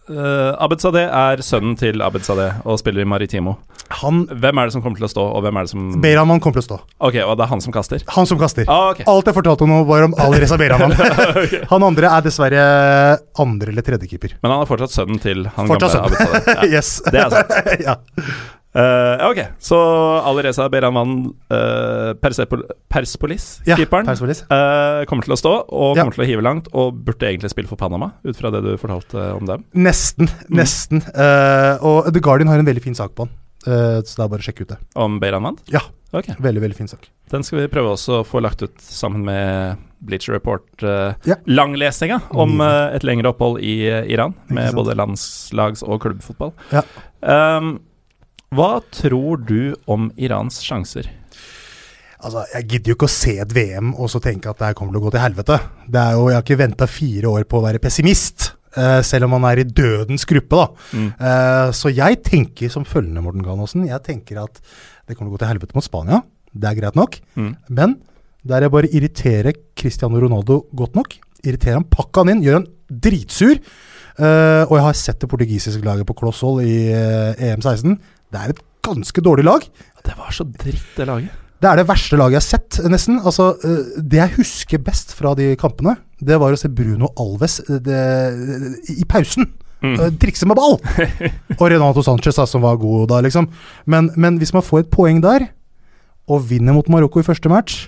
Uh, 0.10 0.58
Abed 0.60 0.82
Sadeh 0.82 1.06
er 1.06 1.42
sønnen 1.46 1.76
til 1.78 2.02
Abed 2.04 2.24
Sadeh 2.26 2.58
og 2.66 2.80
spiller 2.82 3.04
i 3.04 3.08
Maritimo. 3.08 3.54
Han 4.02 4.24
Hvem 4.32 4.60
er 4.62 4.68
det 4.70 4.74
som 4.74 4.82
kommer 4.84 4.98
til 4.98 5.06
å 5.06 5.12
stå, 5.12 5.24
og 5.36 5.44
hvem 5.46 5.58
er 5.60 5.68
det 5.68 5.72
som 5.74 5.90
Beiranman 6.02 6.40
kommer 6.42 6.58
til 6.58 6.64
å 6.64 6.68
stå. 6.70 6.78
Ok, 7.04 7.18
og 7.22 7.36
det 7.38 7.46
er 7.46 7.52
han 7.52 7.62
som 7.64 7.76
kaster? 7.76 8.04
Han 8.16 8.28
som 8.30 8.40
kaster. 8.42 8.66
Ah, 8.72 8.90
okay. 8.96 9.06
Alt 9.12 9.30
jeg 9.30 9.38
fortalte 9.38 9.68
nå, 9.70 9.82
var 9.90 10.08
om 10.08 10.16
Alireza 10.26 10.58
Beiranman. 10.60 10.96
Han 11.74 11.86
andre 11.86 12.10
er 12.12 12.26
dessverre 12.26 12.64
andre- 13.40 13.72
eller 13.76 13.86
tredjekeeper. 13.86 14.38
Men 14.42 14.56
han 14.56 14.64
er 14.64 14.70
fortsatt 14.70 14.96
sønnen 14.96 15.20
til 15.22 15.46
han 15.56 15.70
Fortsatt 15.70 16.00
gamle 16.00 16.18
sønnen. 16.18 16.42
Abed 16.42 16.50
Sadeh. 16.50 16.66
Ja. 16.72 16.80
yes. 16.80 16.92
det 17.12 17.22
er 17.22 17.36
sant. 17.36 17.54
ja. 17.88 17.96
Uh, 18.72 19.20
ok, 19.28 19.40
så 19.60 19.78
Alireza 20.24 20.70
Beranvan, 20.72 21.34
uh, 21.52 22.14
Persepol 22.24 22.62
Perspolis, 22.88 23.60
Ja, 23.68 23.76
keeperen, 23.76 24.06
Perspolis. 24.08 24.44
uh, 24.48 25.04
kommer 25.10 25.26
til 25.28 25.34
å 25.36 25.40
stå 25.42 25.52
og 25.68 25.98
Ja. 25.98 26.04
kommer 26.06 26.16
til 26.16 26.24
å 26.24 26.28
hive 26.30 26.42
langt, 26.46 26.70
og 26.74 26.96
burde 27.04 27.28
egentlig 27.28 27.52
spille 27.52 27.68
for 27.68 27.76
Panama, 27.76 28.14
ut 28.24 28.36
fra 28.40 28.50
det 28.50 28.64
du 28.64 28.78
fortalte 28.78 29.36
om 29.36 29.46
dem. 29.46 29.66
Nesten. 29.76 30.30
Nesten. 30.50 31.02
Eh, 31.14 31.78
og 31.84 32.14
The 32.14 32.20
Guardian 32.24 32.48
har 32.48 32.60
en 32.60 32.66
veldig 32.66 32.82
fin 32.84 32.96
sak 32.96 33.12
på 33.16 33.26
han. 33.28 33.34
Eh, 33.68 34.00
så 34.08 34.16
det 34.16 34.24
er 34.24 34.30
bare 34.32 34.40
å 34.40 34.48
sjekke 34.48 34.62
ut 34.62 34.68
det. 34.70 34.78
Om 34.96 35.20
Beranvan? 35.20 35.58
Ja. 35.68 35.82
Okay. 36.14 36.36
Veldig, 36.40 36.62
veldig 36.62 36.76
fin 36.76 36.88
sak. 36.88 37.10
Den 37.32 37.44
skal 37.44 37.60
vi 37.62 37.68
prøve 37.72 37.92
også 37.94 38.22
å 38.22 38.26
få 38.28 38.42
lagt 38.44 38.62
ut 38.64 38.80
sammen 38.84 39.24
med 39.24 39.78
Bleacher 40.04 40.34
Report. 40.34 40.64
Uh, 40.84 41.14
Ja. 41.26 41.36
Om 42.32 42.60
uh, 42.60 42.92
et 42.96 43.04
lengre 43.04 43.30
opphold 43.32 43.62
i 43.62 43.88
uh, 43.92 44.04
Iran, 44.12 44.34
med 44.50 44.74
både 44.74 44.96
landslags- 44.96 45.84
og 45.88 46.02
klubbfotball. 46.02 46.52
Ja. 46.72 46.82
Um, 47.22 47.80
hva 48.52 48.82
tror 48.92 49.40
du 49.48 49.72
om 49.88 50.10
Irans 50.20 50.58
sjanser? 50.60 51.06
Altså, 52.22 52.44
Jeg 52.52 52.68
gidder 52.68 52.92
jo 52.92 52.96
ikke 52.98 53.08
å 53.08 53.14
se 53.14 53.38
et 53.40 53.54
VM 53.56 53.94
og 53.96 54.10
så 54.12 54.20
tenke 54.22 54.52
at 54.52 54.60
det 54.60 54.68
her 54.68 54.76
kommer 54.78 54.92
til 54.92 55.00
å 55.00 55.06
gå 55.06 55.14
til 55.16 55.24
helvete. 55.24 55.58
Det 55.88 56.02
er 56.02 56.18
jo, 56.18 56.26
Jeg 56.28 56.36
har 56.36 56.44
ikke 56.44 56.60
venta 56.60 56.88
fire 56.88 57.32
år 57.32 57.46
på 57.48 57.62
å 57.62 57.64
være 57.64 57.80
pessimist, 57.80 58.52
uh, 58.76 59.00
selv 59.02 59.30
om 59.30 59.38
man 59.38 59.48
er 59.48 59.64
i 59.64 59.64
dødens 59.64 60.28
gruppe. 60.28 60.52
da. 60.52 60.68
Mm. 60.92 61.08
Uh, 61.16 61.72
så 61.72 61.96
jeg 61.96 62.22
tenker 62.28 62.70
som 62.70 62.84
følgende, 62.84 63.24
Morten 63.24 63.48
Ganåsen. 63.48 63.88
Jeg 63.88 64.04
tenker 64.04 64.44
at 64.44 64.60
det 65.08 65.16
kommer 65.16 65.32
til 65.32 65.34
å 65.34 65.38
gå 65.38 65.44
til 65.46 65.54
helvete 65.54 65.76
mot 65.80 65.88
Spania. 65.88 66.22
Det 66.52 66.68
er 66.68 66.76
greit 66.76 67.00
nok. 67.00 67.22
Mm. 67.40 67.56
Men 67.70 67.98
der 68.44 68.68
jeg 68.68 68.76
bare 68.76 68.92
irriterer 68.92 69.54
Cristiano 69.78 70.20
Ronaldo 70.20 70.66
godt 70.76 70.96
nok, 71.00 71.16
irriterer 71.40 71.80
han, 71.80 71.88
pakk 71.88 72.20
han 72.20 72.36
inn, 72.36 72.44
gjør 72.44 72.60
han 72.60 72.72
dritsur. 72.92 73.62
Uh, 74.20 74.68
og 74.68 74.76
jeg 74.76 74.86
har 74.92 74.98
sett 75.00 75.22
det 75.24 75.30
portugisiske 75.32 75.88
laget 75.88 76.06
på 76.06 76.20
kloss 76.20 76.44
hold 76.44 76.66
i 76.68 76.92
uh, 76.92 77.32
EM16. 77.40 77.96
Det 78.32 78.40
er 78.42 78.54
et 78.54 78.62
ganske 78.86 79.22
dårlig 79.24 79.44
lag. 79.46 79.66
Det 80.06 80.14
var 80.18 80.32
så 80.34 80.46
dritt, 80.48 80.88
det 80.98 81.08
laget. 81.10 81.38
Det 81.62 81.70
er 81.70 81.78
det 81.78 81.86
verste 81.92 82.18
laget 82.18 82.40
jeg 82.40 82.42
har 82.42 82.48
sett, 82.48 82.78
nesten. 82.90 83.20
Altså, 83.22 83.52
eh, 83.68 84.00
det 84.02 84.18
jeg 84.18 84.34
husker 84.40 84.82
best 84.82 85.12
fra 85.14 85.36
de 85.38 85.52
kampene, 85.62 85.98
det 86.22 86.40
var 86.42 86.54
å 86.56 86.58
se 86.58 86.72
Bruno 86.74 87.12
Alves 87.22 87.60
eh, 87.68 87.78
det, 87.86 88.00
i 88.96 89.06
pausen. 89.06 89.46
Mm. 89.82 89.94
eh, 90.00 90.10
Trikse 90.22 90.48
med 90.50 90.58
ball! 90.58 90.80
og 91.60 91.64
Renato 91.70 92.02
Sanchez, 92.06 92.40
da, 92.40 92.48
som 92.50 92.66
var 92.66 92.80
god 92.82 93.08
da, 93.14 93.20
liksom. 93.28 93.50
Men, 93.86 94.10
men 94.18 94.40
hvis 94.42 94.56
man 94.58 94.66
får 94.66 94.86
et 94.88 94.92
poeng 94.94 95.22
der, 95.22 95.50
og 96.32 96.44
vinner 96.50 96.74
mot 96.74 96.90
Marokko 96.90 97.22
i 97.22 97.28
første 97.28 97.50
match, 97.52 97.84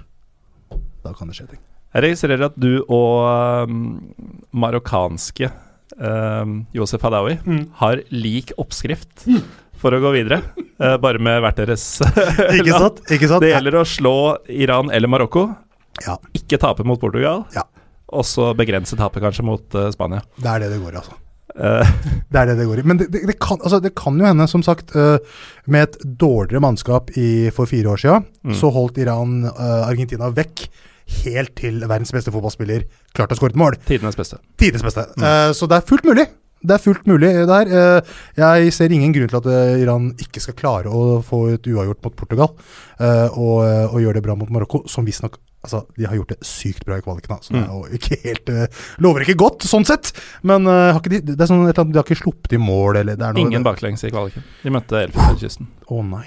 da 1.03 1.11
kan 1.17 1.29
det 1.29 1.35
skje 1.39 1.49
ting. 1.55 1.61
Jeg 1.93 2.05
registrerer 2.07 2.47
at 2.47 2.55
du 2.57 2.81
og 2.89 3.67
um, 3.69 3.81
marokkanske 4.57 5.49
um, 5.97 6.63
Josef 6.73 7.03
Hadaoui 7.05 7.35
Mm. 7.45 7.67
har 7.81 8.01
lik 8.09 8.53
oppskrift 8.57 9.25
for 9.84 9.95
å 9.95 9.99
gå 10.03 10.13
videre, 10.15 10.39
eh, 10.79 10.95
bare 11.03 11.19
med 11.21 11.41
hvert 11.43 11.59
deres 11.59 11.84
Ikke 12.57 12.73
sant? 12.79 13.01
Ikke 13.11 13.27
sant? 13.29 13.43
Det 13.43 13.51
gjelder 13.53 13.77
å 13.81 13.86
slå 13.88 14.15
Iran 14.49 14.89
eller 14.95 15.11
Marokko, 15.11 15.49
Ja, 16.05 16.15
ikke 16.34 16.57
tape 16.63 16.86
mot 16.88 17.01
Portugal, 17.01 17.43
Ja. 17.55 17.67
og 18.13 18.23
så 18.25 18.51
begrense 18.57 18.95
tapet 18.99 19.21
kanskje 19.25 19.45
mot 19.45 19.75
uh, 19.77 19.89
Spania. 19.93 20.23
det 20.41 20.49
er 20.55 20.63
det 20.65 20.71
det 20.73 20.79
går 20.86 20.95
i, 20.95 21.01
altså. 21.03 21.19
Eh, 21.53 21.91
Det 22.34 22.39
er 22.41 22.47
det 22.49 22.55
det 22.57 22.65
går 22.65 22.79
i. 22.81 22.84
Men 22.89 22.97
det, 22.97 23.07
det, 23.13 23.19
det, 23.29 23.36
kan, 23.43 23.59
altså, 23.61 23.77
det 23.84 23.91
kan 23.99 24.15
jo 24.17 24.25
hende, 24.25 24.47
som 24.49 24.63
sagt, 24.65 24.95
uh, 24.97 25.19
med 25.69 25.86
et 25.91 25.99
dårligere 26.17 26.63
mannskap 26.65 27.11
i, 27.19 27.27
for 27.53 27.69
fire 27.69 27.91
år 27.93 28.01
siden, 28.01 28.25
Mm. 28.43 28.55
så 28.59 28.71
holdt 28.75 28.97
Iran 29.03 29.43
uh, 29.45 29.84
Argentina 29.88 30.27
vekk 30.34 30.65
helt 31.23 31.53
til 31.59 31.81
verdens 31.84 32.11
beste 32.15 32.31
fotballspiller 32.34 32.86
klarte 33.15 33.36
å 33.36 33.39
skåre 33.39 33.53
et 33.53 33.59
mål. 33.59 33.75
tidenes 33.86 34.15
beste. 34.17 34.38
Tidenes 34.59 34.84
beste. 34.88 35.03
Eh, 35.19 35.51
så 35.55 35.67
det 35.69 35.77
er 35.81 35.86
fullt 35.89 36.05
mulig. 36.07 36.25
Det 36.64 36.78
er 36.78 36.84
fullt 36.84 37.07
mulig 37.09 37.32
der. 37.49 37.70
Eh, 37.70 38.20
jeg 38.39 38.74
ser 38.76 38.93
ingen 38.95 39.14
grunn 39.16 39.32
til 39.32 39.39
at 39.41 39.49
eh, 39.51 39.82
Iran 39.84 40.11
ikke 40.22 40.43
skal 40.43 40.57
klare 40.59 40.91
å 40.91 41.22
få 41.26 41.45
et 41.53 41.68
uavgjort 41.70 42.03
mot 42.05 42.20
Portugal, 42.20 42.53
eh, 42.99 43.28
og, 43.32 43.57
og 43.91 43.97
gjøre 44.01 44.20
det 44.20 44.26
bra 44.26 44.38
mot 44.39 44.53
Marokko, 44.53 44.86
som 44.91 45.07
visstnok 45.07 45.41
Altså, 45.64 45.86
De 45.95 46.03
har 46.03 46.18
gjort 46.18 46.34
det 46.34 46.43
sykt 46.43 46.84
bra 46.84 46.97
i 46.99 47.03
kvaliken, 47.05 47.38
da, 47.38 47.38
så 47.39 47.53
det 47.53 47.61
er 47.61 47.70
jo 47.72 47.95
ikke 47.95 48.18
helt 48.26 48.49
Lover 48.99 49.24
ikke 49.24 49.38
godt, 49.39 49.64
sånn 49.64 49.88
sett. 49.88 50.11
Men 50.43 50.68
uh, 50.68 50.99
de, 51.07 51.22
det 51.24 51.39
er 51.39 51.47
sånn, 51.47 51.64
de 51.72 51.95
har 51.95 52.03
ikke 52.03 52.20
sluppet 52.20 52.57
i 52.57 52.59
mål, 52.59 52.99
eller 52.99 53.16
det 53.16 53.24
er 53.30 53.38
noe 53.38 53.45
Ingen 53.47 53.64
baklengs 53.64 54.03
i 54.03 54.11
kvaliken. 54.11 54.43
De 54.59 54.76
møtte 54.76 55.05
Elfenbenskysten. 55.05 55.72
Å 55.88 56.03
nei. 56.03 56.26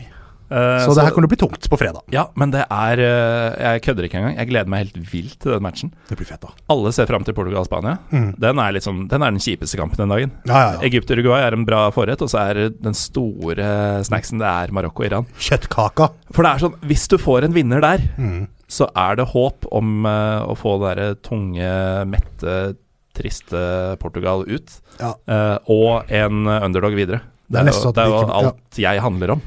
Eh, 0.51 0.85
Så 0.85 0.95
det 0.95 1.03
her 1.05 1.11
kommer 1.11 1.27
til 1.27 1.33
å 1.33 1.35
bli 1.35 1.41
tungt 1.43 1.69
på 1.73 1.79
fredag. 1.81 2.03
Ja, 2.15 2.29
men 2.39 2.53
det 2.55 2.63
er 2.71 3.01
eh, 3.03 3.57
Jeg 3.65 3.83
kødder 3.87 4.07
ikke 4.07 4.19
engang. 4.21 4.37
Jeg 4.39 4.49
gleder 4.53 4.71
meg 4.71 4.85
helt 4.85 4.99
vilt 5.13 5.39
til 5.43 5.53
den 5.57 5.65
matchen. 5.65 5.93
Det 6.09 6.17
blir 6.21 6.29
fett, 6.29 6.41
da. 6.45 6.53
Alle 6.71 6.93
ser 6.95 7.09
fram 7.11 7.25
til 7.27 7.35
Portugal-Spania. 7.35 7.97
Mm. 8.13 8.29
Den, 8.39 8.59
er 8.63 8.77
liksom, 8.79 9.01
den 9.11 9.23
er 9.27 9.35
den 9.35 9.43
kjipeste 9.43 9.77
kampen 9.81 9.99
den 10.05 10.13
dagen. 10.15 10.33
Ja, 10.47 10.55
ja, 10.59 10.73
ja. 10.77 10.85
Egypt-Uruguay 10.91 11.43
er 11.49 11.57
en 11.59 11.67
bra 11.67 11.87
forrett, 11.95 12.23
og 12.23 12.31
så 12.31 12.45
er 12.51 12.69
den 12.71 12.95
store 12.95 13.67
snacksen 14.07 14.39
det 14.43 14.47
er 14.51 14.75
Marokko-Iran. 14.77 15.27
Kjøttkaka. 15.39 16.11
For 16.31 16.47
det 16.47 16.53
er 16.55 16.65
sånn, 16.67 16.79
hvis 16.87 17.09
du 17.11 17.19
får 17.19 17.49
en 17.49 17.57
vinner 17.57 17.83
der, 17.83 18.07
Mm. 18.17 18.47
så 18.69 18.87
er 18.97 19.17
det 19.17 19.29
håp 19.33 19.67
om 19.73 20.07
uh, 20.07 20.47
å 20.47 20.55
få 20.59 20.77
det 20.81 20.89
derre 20.97 21.15
tunge, 21.27 21.69
mette, 22.11 22.77
triste 23.17 23.97
Portugal 24.03 24.45
ut. 24.47 24.73
Ja. 25.01 25.15
Uh, 25.29 25.59
og 25.73 26.11
en 26.13 26.47
underdog 26.47 26.95
videre. 26.99 27.23
Det 27.49 27.61
er 27.61 27.69
Det 27.69 27.75
er, 27.75 27.83
jo, 27.83 27.93
det 27.95 28.03
er 28.03 28.11
jo 28.11 28.33
alt 28.41 28.81
jeg 28.83 29.01
handler 29.05 29.31
om. 29.37 29.43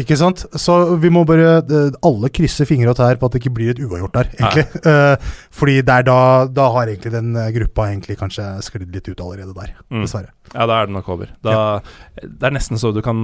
Ikke 0.00 0.16
sant? 0.16 0.44
Så 0.56 0.74
vi 1.02 1.10
må 1.12 1.24
bare 1.28 1.58
eh, 1.60 1.96
alle 2.06 2.30
krysse 2.32 2.64
fingre 2.68 2.92
og 2.92 2.98
tær 2.98 3.18
på 3.20 3.28
at 3.28 3.34
det 3.34 3.42
ikke 3.42 3.54
blir 3.58 3.72
et 3.74 3.80
uavgjort 3.82 4.14
der, 4.16 4.30
egentlig. 4.38 4.64
Uh, 4.86 5.32
fordi 5.52 5.74
det 5.84 5.96
er 5.98 6.06
da, 6.08 6.18
da 6.48 6.68
har 6.76 6.88
egentlig 6.92 7.12
den 7.12 7.34
eh, 7.36 7.50
gruppa 7.58 7.88
egentlig 7.90 8.16
kanskje 8.20 8.46
sklidd 8.64 8.94
litt 8.94 9.10
ut 9.12 9.20
allerede 9.20 9.52
der, 9.56 9.74
Mm. 9.92 10.04
dessverre. 10.06 10.30
Ja, 10.54 10.64
da 10.68 10.78
er 10.82 10.88
det 10.88 10.94
nok 10.96 11.08
over. 11.12 11.28
Da, 11.44 11.80
Det 12.22 12.48
er 12.48 12.54
nesten 12.54 12.80
så 12.80 12.90
du 12.92 13.00
kan 13.04 13.18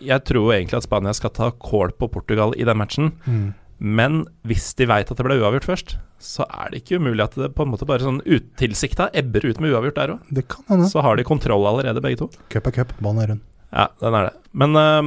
Jeg 0.00 0.24
tror 0.28 0.52
egentlig 0.54 0.76
at 0.78 0.86
Spania 0.86 1.12
skal 1.16 1.30
ta 1.36 1.50
kål 1.50 1.92
på 1.98 2.08
Portugal 2.12 2.54
i 2.56 2.64
den 2.64 2.80
matchen. 2.80 3.12
Mm. 3.28 3.52
Men 3.84 4.20
hvis 4.46 4.72
de 4.78 4.86
veit 4.88 5.10
at 5.10 5.16
det 5.18 5.24
ble 5.26 5.36
uavgjort 5.40 5.66
først, 5.68 5.96
så 6.22 6.46
er 6.48 6.70
det 6.72 6.82
ikke 6.84 7.00
umulig 7.02 7.24
at 7.26 7.34
det 7.36 7.50
på 7.56 7.64
en 7.66 7.72
måte 7.72 7.84
bare 7.88 8.00
sånn 8.06 8.22
utilsikta 8.24 9.10
ebber 9.12 9.44
ut 9.44 9.60
med 9.60 9.74
uavgjort 9.74 9.98
der 9.98 10.14
òg. 10.14 10.88
Så 10.88 11.02
har 11.04 11.16
de 11.18 11.26
kontroll 11.26 11.66
allerede, 11.68 12.00
begge 12.04 12.22
to. 12.22 12.30
Cup 12.48 12.70
er 12.70 12.76
cup, 12.78 12.94
ballen 13.02 13.20
er 13.24 13.32
rund. 13.34 13.42
Ja, 13.74 13.88
den 14.00 14.14
er 14.14 14.22
det. 14.30 14.34
Men 14.54 14.76
uh, 14.78 15.02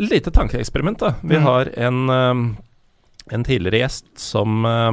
lite 0.00 0.30
tankeeksperiment, 0.32 0.98
da. 1.02 1.10
Vi 1.22 1.36
Mm. 1.36 1.42
har 1.44 1.68
en, 1.76 1.98
uh, 2.10 2.54
en 3.36 3.44
tidligere 3.44 3.78
gjest 3.84 4.06
som 4.16 4.64
eh, 4.66 4.92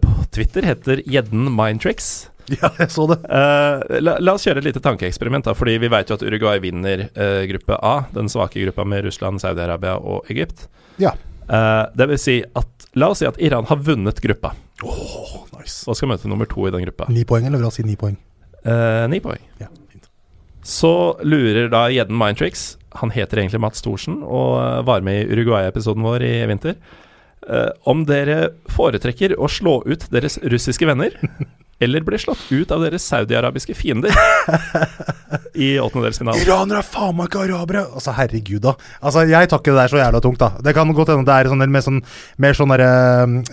på 0.00 0.08
Twitter 0.32 0.62
heter 0.62 1.02
Gjedden 1.06 1.50
Mindtricks. 1.56 2.30
Ja, 2.62 2.70
jeg 2.78 2.90
så 2.94 3.08
det. 3.10 3.16
Uh, 3.26 3.82
la, 4.00 4.12
la 4.22 4.32
oss 4.38 4.44
kjøre 4.46 4.58
et 4.62 4.66
lite 4.68 4.78
tankeeksperiment, 4.80 5.44
da, 5.48 5.54
fordi 5.58 5.72
vi 5.82 5.88
vet 5.90 6.06
jo 6.12 6.14
at 6.14 6.22
Uruguay 6.22 6.60
vinner 6.62 7.08
uh, 7.18 7.42
gruppe 7.50 7.74
A, 7.82 8.04
den 8.14 8.28
svake 8.30 8.62
gruppa 8.62 8.84
med 8.86 9.02
Russland, 9.02 9.40
Saudi-Arabia 9.42 9.96
og 9.98 10.30
Egypt. 10.30 10.68
Ja. 11.02 11.10
Uh, 11.50 11.90
det 11.98 12.06
vil 12.12 12.18
si 12.22 12.36
at 12.56 12.86
La 12.94 13.08
oss 13.12 13.18
si 13.20 13.26
at 13.26 13.36
Iran 13.42 13.66
har 13.68 13.76
vunnet 13.82 14.20
gruppa 14.22 14.52
Åh, 14.86 15.34
nice. 15.58 15.82
og 15.90 15.96
skal 15.98 16.08
møte 16.14 16.28
nummer 16.30 16.46
to 16.48 16.66
i 16.66 16.70
den 16.74 16.82
gruppa. 16.86 17.06
Ni 17.12 17.24
poeng, 17.26 17.46
eller 17.50 17.58
vil 17.58 17.66
han 17.66 17.74
si 17.74 17.82
ni 17.86 17.96
poeng? 17.98 18.14
Ni 19.10 19.18
poeng. 19.22 19.42
Ja. 19.60 19.66
Så 20.66 20.92
lurer 21.22 21.68
da 21.70 21.86
Gjedden 21.94 22.18
Mindtricks, 22.18 22.74
han 22.98 23.12
heter 23.14 23.38
egentlig 23.38 23.62
Mats 23.62 23.84
Thorsen 23.84 24.18
og 24.24 24.56
eh, 24.58 24.80
var 24.88 25.04
med 25.06 25.22
i 25.22 25.28
Uruguay-episoden 25.30 26.02
vår 26.02 26.24
i 26.26 26.32
vinter, 26.50 26.74
eh, 27.46 27.70
om 27.86 28.02
dere 28.08 28.50
foretrekker 28.74 29.36
å 29.38 29.46
slå 29.52 29.78
ut 29.86 30.08
deres 30.10 30.40
russiske 30.42 30.88
venner 30.88 31.14
eller 31.80 32.00
ble 32.06 32.16
slått 32.16 32.46
ut 32.50 32.70
av 32.72 32.80
deres 32.86 33.04
saudiarabiske 33.04 33.74
fiender 33.76 34.14
i 35.66 35.74
åttendedelsfinalen. 35.82 36.40
Iranere 36.40 36.80
er 36.80 36.86
faen 36.88 37.16
meg 37.18 37.28
ikke 37.28 37.42
arabere! 37.44 37.82
Altså, 37.98 38.14
herregud, 38.16 38.62
da. 38.64 38.72
Altså, 39.04 39.26
Jeg 39.28 39.50
tar 39.50 39.60
ikke 39.60 39.74
det 39.74 39.82
der 39.82 39.92
så 39.92 40.00
jævla 40.00 40.22
tungt, 40.24 40.40
da. 40.40 40.48
Det 40.64 40.74
kan 40.76 40.92
godt 40.96 41.12
hende 41.12 41.26
det 41.28 41.36
er 41.36 41.50
sånn, 41.52 41.64
mer 41.74 41.84
sånn, 41.84 42.00
mer 42.40 42.56
sånn 42.56 42.72
derre 42.72 42.88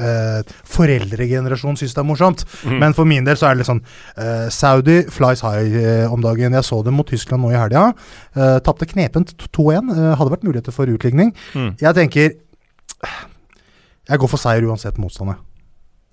eh, 0.07 0.55
Foreldregenerasjon 0.75 1.79
syns 1.79 1.95
det 1.97 2.03
er 2.03 2.07
morsomt. 2.07 2.45
mm. 2.63 2.77
Men 2.79 2.95
for 2.95 3.09
min 3.09 3.27
del 3.27 3.35
så 3.39 3.49
er 3.49 3.57
det 3.57 3.63
litt 3.63 3.71
sånn 3.71 3.83
eh, 4.15 4.47
Saudi 4.53 5.01
flies 5.11 5.43
high 5.43 5.77
eh, 5.83 6.07
om 6.13 6.23
dagen. 6.23 6.55
Jeg 6.59 6.67
så 6.69 6.79
dem 6.85 6.95
mot 6.99 7.07
Tyskland 7.09 7.43
nå 7.43 7.51
i 7.51 7.59
helga. 7.59 7.89
Uh, 8.37 8.57
Tapte 8.63 8.87
knepent 8.89 9.35
2-1. 9.51 9.91
eh, 9.93 10.11
hadde 10.19 10.31
vært 10.33 10.47
muligheter 10.47 10.75
for 10.75 10.87
utligning. 10.89 11.33
Mm. 11.57 11.73
Jeg 11.81 11.97
tenker 11.99 12.31
Jeg 14.09 14.19
går 14.19 14.31
for 14.31 14.39
seier 14.41 14.63
uansett 14.67 14.97
motstander. 14.99 15.39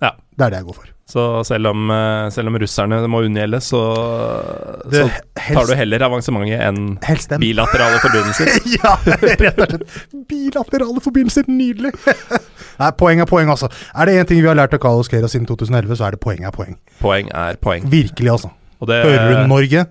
Ja. 0.01 0.15
Det 0.37 0.47
er 0.47 0.53
det 0.53 0.61
jeg 0.61 0.67
går 0.71 0.77
for. 0.79 0.89
Så 1.11 1.23
selv 1.43 1.67
om, 1.67 1.89
eh, 1.91 2.29
selv 2.31 2.47
om 2.47 2.55
russerne 2.61 2.99
må 3.11 3.19
unngjelde, 3.25 3.59
så, 3.61 3.81
Det, 4.89 5.01
så 5.01 5.55
tar 5.57 5.67
du 5.67 5.73
heller 5.75 6.05
avansementet 6.07 6.61
enn 6.63 6.95
bilaterale 7.41 7.99
forbindelser. 7.99 8.51
ja, 8.77 8.93
rett 9.19 9.43
og 9.51 9.65
slett. 9.67 9.99
Bilaterale 10.31 11.03
forbindelser, 11.03 11.49
nydelig! 11.51 11.91
Nei, 12.81 12.91
poeng 12.97 13.21
er 13.21 13.27
poeng, 13.29 13.51
altså. 13.51 13.67
Er 13.91 14.07
det 14.07 14.15
én 14.21 14.29
ting 14.29 14.39
vi 14.41 14.47
har 14.47 14.57
lært 14.57 14.73
av 14.77 14.81
Carlos 14.81 15.11
Queiroz 15.11 15.35
siden 15.35 15.49
2011, 15.49 15.99
så 15.99 16.07
er 16.07 16.15
det 16.15 16.23
poeng 16.23 16.47
er 16.47 16.55
poeng. 16.55 16.79
Poeng 17.03 17.29
er 17.35 17.59
poeng. 17.61 17.85
Virkelig, 17.91 18.31
altså. 18.39 18.53
Det, 18.87 19.03
Hører 19.05 19.43
du 19.43 19.51
Norge? 19.51 19.83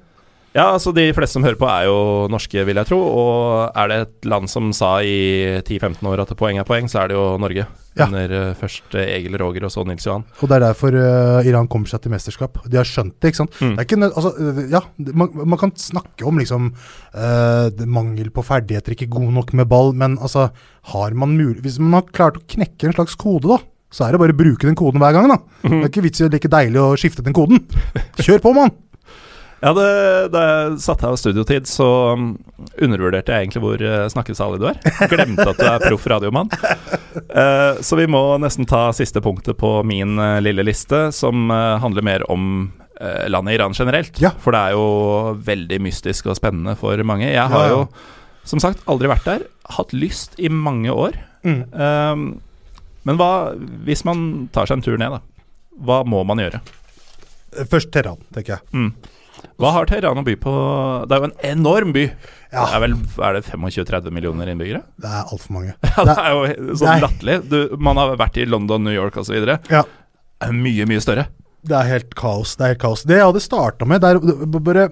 Ja, 0.51 0.73
altså 0.75 0.91
De 0.95 1.05
fleste 1.15 1.37
som 1.37 1.45
hører 1.47 1.59
på, 1.59 1.67
er 1.71 1.87
jo 1.87 1.99
norske, 2.31 2.65
vil 2.67 2.81
jeg 2.81 2.89
tro. 2.89 2.99
Og 2.99 3.77
er 3.79 3.91
det 3.91 3.99
et 4.03 4.31
land 4.33 4.51
som 4.51 4.73
sa 4.75 4.97
i 5.07 5.61
10-15 5.63 6.03
år 6.11 6.25
at 6.25 6.33
poeng 6.39 6.59
er 6.59 6.67
poeng, 6.67 6.91
så 6.91 7.05
er 7.05 7.13
det 7.13 7.19
jo 7.19 7.27
Norge. 7.41 7.67
Ja. 7.99 8.07
Under 8.07 8.33
eh, 8.35 8.51
først 8.59 8.95
eh, 8.99 9.13
Egil 9.17 9.35
Roger 9.39 9.67
og 9.67 9.73
så 9.75 9.83
Nils 9.87 10.07
Johan. 10.07 10.23
Og 10.39 10.51
det 10.51 10.57
er 10.57 10.63
derfor 10.63 10.95
uh, 10.95 11.47
Iran 11.47 11.67
kommer 11.71 11.91
seg 11.91 12.03
til 12.03 12.13
mesterskap. 12.15 12.61
De 12.71 12.79
har 12.79 12.87
skjønt 12.87 13.17
det, 13.19 13.33
ikke 13.33 13.41
sant. 13.43 13.57
Mm. 13.59 13.73
Det 13.79 13.87
ikke, 13.87 13.99
altså, 14.11 14.53
ja, 14.71 14.83
man, 15.11 15.33
man 15.55 15.61
kan 15.61 15.75
snakke 15.79 16.27
om 16.27 16.39
liksom 16.39 16.71
uh, 16.71 17.87
mangel 17.87 18.31
på 18.35 18.47
ferdigheter, 18.47 18.95
ikke 18.95 19.11
god 19.11 19.35
nok 19.41 19.55
med 19.59 19.71
ball, 19.71 19.91
men 19.95 20.19
altså 20.23 20.49
har 20.95 21.19
man 21.19 21.35
mulig, 21.35 21.61
Hvis 21.67 21.81
man 21.83 21.99
har 21.99 22.15
klart 22.15 22.39
å 22.39 22.47
knekke 22.47 22.91
en 22.91 22.99
slags 22.99 23.19
kode, 23.19 23.51
da, 23.51 23.59
så 23.91 24.07
er 24.07 24.15
det 24.15 24.23
bare 24.23 24.35
å 24.35 24.39
bruke 24.39 24.67
den 24.67 24.79
koden 24.79 25.03
hver 25.03 25.15
gang, 25.15 25.31
da. 25.31 25.43
Det 25.67 25.83
er 25.83 25.91
ikke 25.91 26.07
vits 26.07 26.23
i 26.23 26.27
å 26.29 26.31
like 26.31 26.51
deilig 26.51 26.83
å 26.83 26.95
skifte 26.99 27.27
den 27.27 27.37
koden. 27.37 27.67
Kjør 28.23 28.43
på, 28.47 28.55
mann! 28.55 28.75
Ja, 29.61 29.73
det, 29.77 29.89
Da 30.33 30.43
jeg 30.47 30.79
satte 30.81 31.09
av 31.11 31.19
studiotid, 31.21 31.69
så 31.69 31.87
um, 32.17 32.31
undervurderte 32.81 33.35
jeg 33.35 33.47
egentlig 33.47 33.63
hvor 33.65 33.83
uh, 33.85 34.07
snakkesalig 34.13 34.61
du 34.63 34.67
er. 34.71 34.79
Glemte 35.13 35.47
at 35.53 35.61
du 35.61 35.67
er 35.69 35.85
proff 35.85 36.07
radiomann. 36.09 36.49
Uh, 37.29 37.77
så 37.85 37.99
vi 38.01 38.09
må 38.11 38.23
nesten 38.41 38.69
ta 38.69 38.87
siste 38.97 39.21
punktet 39.25 39.59
på 39.61 39.75
min 39.87 40.17
uh, 40.21 40.39
lille 40.41 40.65
liste, 40.65 41.11
som 41.17 41.53
uh, 41.53 41.77
handler 41.83 42.07
mer 42.07 42.25
om 42.33 42.71
eh, 43.01 43.29
landet 43.29 43.59
Iran 43.59 43.77
generelt. 43.77 44.21
Ja. 44.21 44.33
For 44.41 44.57
det 44.57 44.63
er 44.71 44.77
jo 44.79 45.37
veldig 45.45 45.81
mystisk 45.85 46.31
og 46.33 46.39
spennende 46.41 46.77
for 46.81 47.01
mange. 47.05 47.29
Jeg 47.29 47.45
har 47.53 47.67
Ja, 47.69 47.69
ja. 47.69 47.83
jo, 47.83 48.45
som 48.49 48.61
sagt, 48.63 48.81
aldri 48.89 49.11
vært 49.13 49.29
der. 49.29 49.47
Hatt 49.77 49.93
lyst 49.97 50.41
i 50.41 50.49
mange 50.49 50.93
år. 50.93 51.17
Mm. 51.45 51.63
Um, 51.73 52.25
men 53.09 53.17
hva 53.21 53.53
hvis 53.87 54.05
man 54.09 54.49
tar 54.53 54.69
seg 54.69 54.79
en 54.81 54.85
tur 54.85 55.01
ned, 55.01 55.17
da? 55.17 55.21
Hva 55.81 56.03
må 56.09 56.21
man 56.29 56.41
gjøre? 56.43 56.61
Først 57.71 57.91
Teheran, 57.93 58.21
tenker 58.35 58.59
jeg. 58.59 58.67
Mm. 58.77 58.93
Hva 59.61 59.71
har 59.75 59.87
Teheran 59.91 60.19
å 60.21 60.25
by 60.25 60.35
på? 60.41 60.53
Det 61.09 61.17
er 61.17 61.21
jo 61.25 61.29
en 61.31 61.35
enorm 61.51 61.93
by. 61.97 62.05
Ja. 62.53 62.65
Det 62.67 62.77
er 62.77 62.83
vel 62.85 62.95
er 63.27 63.37
det 63.39 63.43
25-30 63.47 64.11
millioner 64.17 64.49
innbyggere? 64.53 64.81
Det 65.01 65.11
er 65.11 65.29
altfor 65.35 65.57
mange. 65.59 65.75
Ja, 65.97 66.05
det 66.09 66.17
er 66.19 66.31
jo 66.33 66.77
sånn 66.81 66.95
er- 66.97 67.05
latterlig. 67.05 67.61
Man 67.79 68.01
har 68.01 68.17
vært 68.21 68.41
i 68.43 68.47
London, 68.49 68.85
New 68.89 68.95
York 68.97 69.17
osv. 69.21 69.37
Ja. 69.71 69.83
er 70.41 70.53
mye, 70.57 70.87
mye 70.89 71.01
større. 71.05 71.27
Det 71.63 71.77
er 71.77 71.91
helt 71.93 72.15
kaos. 72.17 72.55
Det 72.57 72.65
er 72.65 72.73
helt 72.75 72.83
kaos. 72.87 73.03
Det 73.05 73.19
jeg 73.19 73.27
hadde 73.29 73.43
starta 73.45 73.85
med, 73.89 74.01
der, 74.01 74.17
er 74.17 74.61
bare 74.65 74.89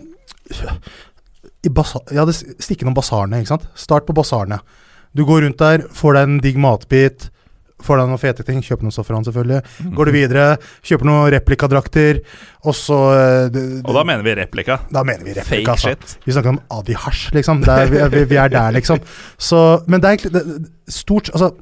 i 1.65 1.71
basa 1.75 2.01
Jeg 2.11 2.21
hadde 2.21 2.35
s- 2.37 2.45
stikket 2.63 2.85
innom 2.87 2.97
basarene, 2.99 3.41
ikke 3.43 3.55
sant. 3.55 3.67
Start 3.79 4.07
på 4.07 4.15
basarene. 4.17 4.61
Du 5.17 5.25
går 5.27 5.43
rundt 5.47 5.59
der, 5.59 5.87
får 5.97 6.15
deg 6.19 6.29
en 6.29 6.39
digg 6.45 6.59
matbit. 6.61 7.31
Får 7.85 8.01
deg 8.01 8.09
noen 8.11 8.19
fete 8.19 8.45
ting. 8.47 8.59
Kjøper 8.65 8.89
noe 8.89 8.95
safran, 8.95 9.25
selvfølgelig. 9.27 9.61
Går 9.95 10.09
du 10.11 10.13
videre, 10.15 10.47
kjøper 10.83 11.07
noen 11.07 11.29
replikadrakter, 11.35 12.21
og 12.67 12.75
så 12.75 12.99
eh, 13.15 13.49
det- 13.55 13.85
Og 13.85 13.95
da 13.95 14.03
mener 14.05 14.23
vi 14.27 14.35
replika. 14.35 14.81
da 14.91 15.05
mener 15.05 15.25
vi 15.25 15.37
replika. 15.37 15.45
Fake 15.45 15.77
altså. 15.77 15.95
shit. 15.95 16.19
Vi 16.27 16.33
snakker 16.33 16.49
om 16.57 16.61
Adi 16.81 16.93
Hasj, 16.95 17.31
liksom. 17.39 17.63
Er, 17.69 17.87
vi, 18.11 18.25
vi, 18.25 18.37
er 18.37 18.49
der, 18.49 18.71
liksom. 18.75 18.99
Så, 19.39 19.83
men 19.87 20.01
det 20.01 20.09
er 20.11 20.17
egentlig 20.19 20.67
stort 20.89 21.31
Altså, 21.31 21.53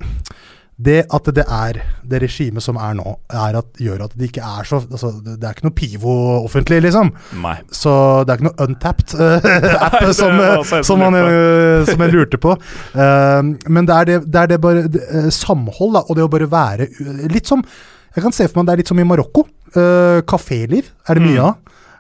det 0.77 1.07
at 1.09 1.29
det 1.33 1.45
er 1.49 1.79
det 2.05 2.19
regimet 2.21 2.61
som 2.61 2.77
er 2.77 2.93
nå, 2.99 3.15
er 3.33 3.57
at, 3.57 3.69
gjør 3.81 4.03
at 4.05 4.17
det 4.19 4.27
ikke 4.29 4.45
er 4.45 4.67
så 4.69 4.83
altså, 4.85 5.09
Det 5.25 5.41
er 5.41 5.55
ikke 5.55 5.65
noe 5.65 5.77
pivo 5.79 6.17
offentlig, 6.43 6.83
liksom. 6.85 7.13
Nei. 7.41 7.55
Så 7.73 7.95
det 8.27 8.35
er 8.35 8.41
ikke 8.43 8.49
noe 8.51 8.67
untapped 8.67 9.15
uh, 9.17 9.49
app 9.87 9.97
Nei, 10.03 10.13
som, 10.13 10.37
eh, 10.37 10.61
som, 10.69 10.85
som 10.85 11.01
man, 11.01 11.17
eh, 11.17 11.87
som 11.89 12.05
jeg 12.05 12.13
lurte 12.13 12.41
på. 12.43 12.53
Uh, 12.93 13.55
men 13.73 13.89
det 13.89 13.97
er 13.97 14.11
det, 14.11 14.19
det, 14.27 14.43
er 14.43 14.53
det 14.53 14.61
bare 14.61 14.85
det, 14.93 15.05
samhold, 15.33 15.97
da, 15.97 16.05
og 16.05 16.19
det 16.19 16.27
å 16.27 16.33
bare 16.37 16.51
være 16.53 16.91
Litt 17.33 17.49
som 17.49 17.65
Jeg 18.17 18.25
kan 18.27 18.35
se 18.37 18.45
for 18.49 18.61
meg 18.61 18.69
det 18.69 18.75
er 18.77 18.83
litt 18.85 18.93
som 18.93 19.01
i 19.01 19.09
Marokko. 19.09 19.47
Uh, 19.77 20.21
Kaféliv 20.29 20.93
er 21.09 21.17
det 21.17 21.25
mye 21.25 21.41
Mm. 21.41 21.47
av. 21.49 21.57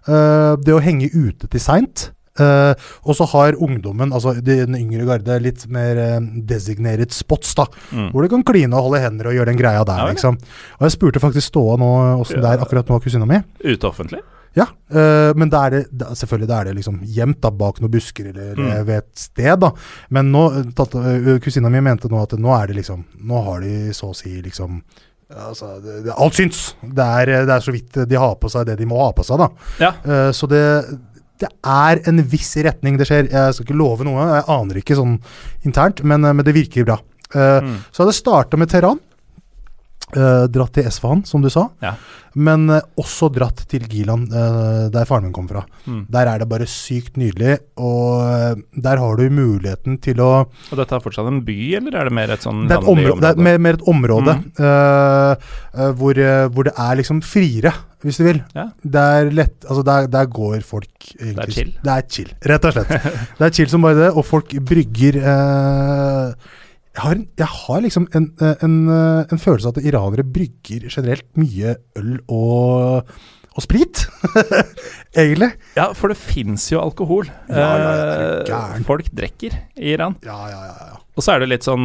Eh, 0.06 0.52
det 0.62 0.70
å 0.70 0.78
henge 0.78 1.08
ute 1.10 1.48
til 1.50 1.58
seint. 1.60 2.10
Eh, 2.38 2.86
og 3.06 3.16
så 3.16 3.26
har 3.32 3.56
ungdommen, 3.62 4.12
altså 4.12 4.34
den 4.44 4.76
yngre 4.78 5.06
garde, 5.08 5.38
litt 5.42 5.64
mer 5.72 5.96
uh, 5.96 6.20
designated 6.48 7.12
spots, 7.16 7.54
da. 7.56 7.64
Mm. 7.92 8.10
Hvor 8.12 8.22
du 8.26 8.28
kan 8.34 8.44
kline 8.46 8.76
og 8.76 8.88
holde 8.90 9.00
hender 9.04 9.30
og 9.30 9.36
gjøre 9.38 9.50
den 9.52 9.60
greia 9.60 9.84
der, 9.88 10.02
Ja, 10.04 10.08
liksom. 10.12 10.36
Og 10.78 10.86
jeg 10.88 10.94
spurte 10.96 11.22
faktisk 11.22 11.48
Ståa 11.52 11.76
nå 11.80 11.90
åssen 12.20 12.42
det 12.42 12.50
er 12.56 12.64
akkurat 12.64 12.88
nå, 12.92 12.98
kusina 13.04 13.26
mi. 13.28 13.38
Ute 13.64 13.88
offentlig? 13.88 14.20
Ja, 14.56 14.64
uh, 14.92 15.32
men 15.36 15.50
da 15.52 15.66
er 15.66 15.74
det 15.84 16.06
selvfølgelig 16.16 16.48
da 16.48 16.60
er 16.60 16.70
det 16.70 16.76
liksom 16.78 17.00
gjemt 17.04 17.40
da, 17.44 17.50
bak 17.52 17.80
noen 17.82 17.92
busker 17.92 18.30
eller 18.30 18.54
Mm. 18.56 18.70
ved 18.88 18.96
et 19.02 19.10
sted. 19.20 19.58
da. 19.60 19.72
Men 20.10 20.30
nå, 20.32 20.46
tatt, 20.76 20.96
kusina 21.44 21.68
mi 21.72 21.80
mente 21.84 22.08
nå 22.08 22.22
at 22.22 22.32
nå 22.40 22.54
er 22.56 22.66
det 22.72 22.76
liksom 22.82 23.04
Nå 23.28 23.42
har 23.50 23.60
de 23.60 23.92
så 23.92 24.12
å 24.12 24.16
si 24.16 24.40
liksom 24.42 24.80
Altså, 25.26 25.80
det, 25.82 26.04
det, 26.06 26.12
alt 26.14 26.36
syns! 26.38 26.76
Det 26.80 27.02
er, 27.02 27.26
det 27.48 27.50
er 27.56 27.64
så 27.64 27.72
vidt 27.74 27.96
de 28.06 28.14
har 28.22 28.36
på 28.38 28.46
seg 28.52 28.68
det 28.68 28.76
de 28.78 28.86
må 28.86 29.00
ha 29.00 29.08
på 29.16 29.24
seg, 29.26 29.40
da. 29.42 29.48
Ja. 29.82 29.88
Uh, 30.06 30.30
så 30.30 30.46
det, 30.46 30.60
det 31.42 31.50
er 31.66 32.00
en 32.08 32.22
viss 32.32 32.54
retning 32.64 32.96
det 33.00 33.08
skjer. 33.08 33.28
Jeg 33.32 33.56
skal 33.56 33.66
ikke 33.66 33.76
love 33.78 34.06
noe, 34.06 34.24
jeg 34.30 34.46
aner 34.56 34.80
ikke 34.80 34.96
sånn 34.98 35.18
internt, 35.68 36.02
men, 36.04 36.24
eh, 36.24 36.32
men 36.36 36.46
det 36.46 36.54
virker 36.56 36.86
bra. 36.88 37.00
Uh, 37.34 37.58
Mm. 37.60 37.78
Så 37.90 38.02
hadde 38.02 38.12
det 38.12 38.20
starta 38.20 38.56
med 38.56 38.70
Teheran. 38.70 39.00
Eh, 40.16 40.44
dratt 40.52 40.72
til 40.76 40.88
Esfahan, 40.88 41.22
som 41.28 41.42
du 41.44 41.50
sa. 41.52 41.68
Ja. 41.84 41.94
Men 42.36 42.66
uh, 42.68 42.82
også 43.00 43.30
dratt 43.32 43.62
til 43.70 43.86
Gilan, 43.88 44.26
uh, 44.28 44.90
der 44.92 45.06
faren 45.08 45.24
min 45.24 45.32
kom 45.32 45.46
fra. 45.48 45.62
Mm. 45.86 46.02
Der 46.12 46.28
er 46.28 46.42
det 46.42 46.48
bare 46.50 46.66
sykt 46.68 47.16
nydelig, 47.16 47.54
og 47.80 48.60
der 48.76 49.00
har 49.00 49.16
du 49.16 49.24
muligheten 49.32 49.96
til 50.04 50.20
å 50.20 50.30
Og 50.44 50.74
dette 50.76 50.98
er 50.98 51.04
fortsatt 51.04 51.30
en 51.30 51.40
by, 51.46 51.56
eller 51.78 51.96
er 51.96 52.10
det 52.10 52.16
mer 52.18 52.34
et 52.34 52.44
sånn 52.44 52.66
Det 52.68 52.76
er, 52.76 52.82
et 52.84 52.92
område, 52.92 53.22
det 53.24 53.30
er 53.32 53.46
mer, 53.48 53.62
mer 53.68 53.78
et 53.80 53.86
område 53.88 54.34
Mm. 54.36 55.94
hvor, 55.96 56.18
hvor 56.52 56.66
det 56.66 56.72
er 56.80 56.96
liksom 56.98 57.20
friere, 57.24 57.72
hvis 58.04 58.20
du 58.20 58.24
vil. 58.26 58.42
Ja. 58.56 58.68
Det 58.82 59.06
er 59.16 59.30
lett 59.34 59.64
Altså, 59.66 59.82
der, 59.86 60.06
der 60.12 60.28
går 60.30 60.60
folk 60.66 61.08
egentlig 61.16 61.36
Det 61.36 61.46
er 61.48 61.56
chill. 61.56 61.72
Det 61.82 61.94
er 61.96 62.06
chill, 62.18 62.30
rett 62.52 62.68
og 62.68 62.76
slett. 62.76 63.10
det 63.38 63.48
er 63.48 63.56
chill 63.58 63.72
som 63.72 63.84
bare 63.86 63.98
det, 64.00 64.12
og 64.12 64.24
folk 64.28 64.52
brygger 64.68 65.18
eh, 65.22 66.54
jeg, 66.96 67.04
har, 67.04 67.18
jeg 67.36 67.48
har 67.52 67.82
liksom 67.84 68.06
en, 68.16 68.30
eh, 68.40 68.54
en, 68.64 68.76
eh, 68.88 69.24
en 69.32 69.40
følelse 69.40 69.68
av 69.68 69.76
at 69.76 69.84
iranere 69.84 70.24
brygger 70.24 70.86
generelt 70.88 71.26
mye 71.36 71.74
øl 72.00 72.14
og, 72.32 73.10
og 73.52 73.64
sprit. 73.64 74.06
Egentlig. 75.16 75.50
Ja, 75.76 75.90
for 75.96 76.12
det 76.12 76.16
fins 76.16 76.70
jo 76.72 76.80
alkohol. 76.80 77.28
Ja, 77.50 77.68
ja, 77.76 77.90
ja, 78.48 78.62
Eh, 78.76 78.80
folk 78.86 79.10
drikker 79.12 79.58
i 79.76 79.92
Iran. 79.92 80.16
Ja, 80.24 80.38
ja, 80.48 80.62
ja. 80.70 80.88
ja. 80.94 81.02
Og 81.16 81.24
så 81.24 81.34
er 81.34 81.42
det 81.42 81.50
litt 81.50 81.64
sånn 81.64 81.84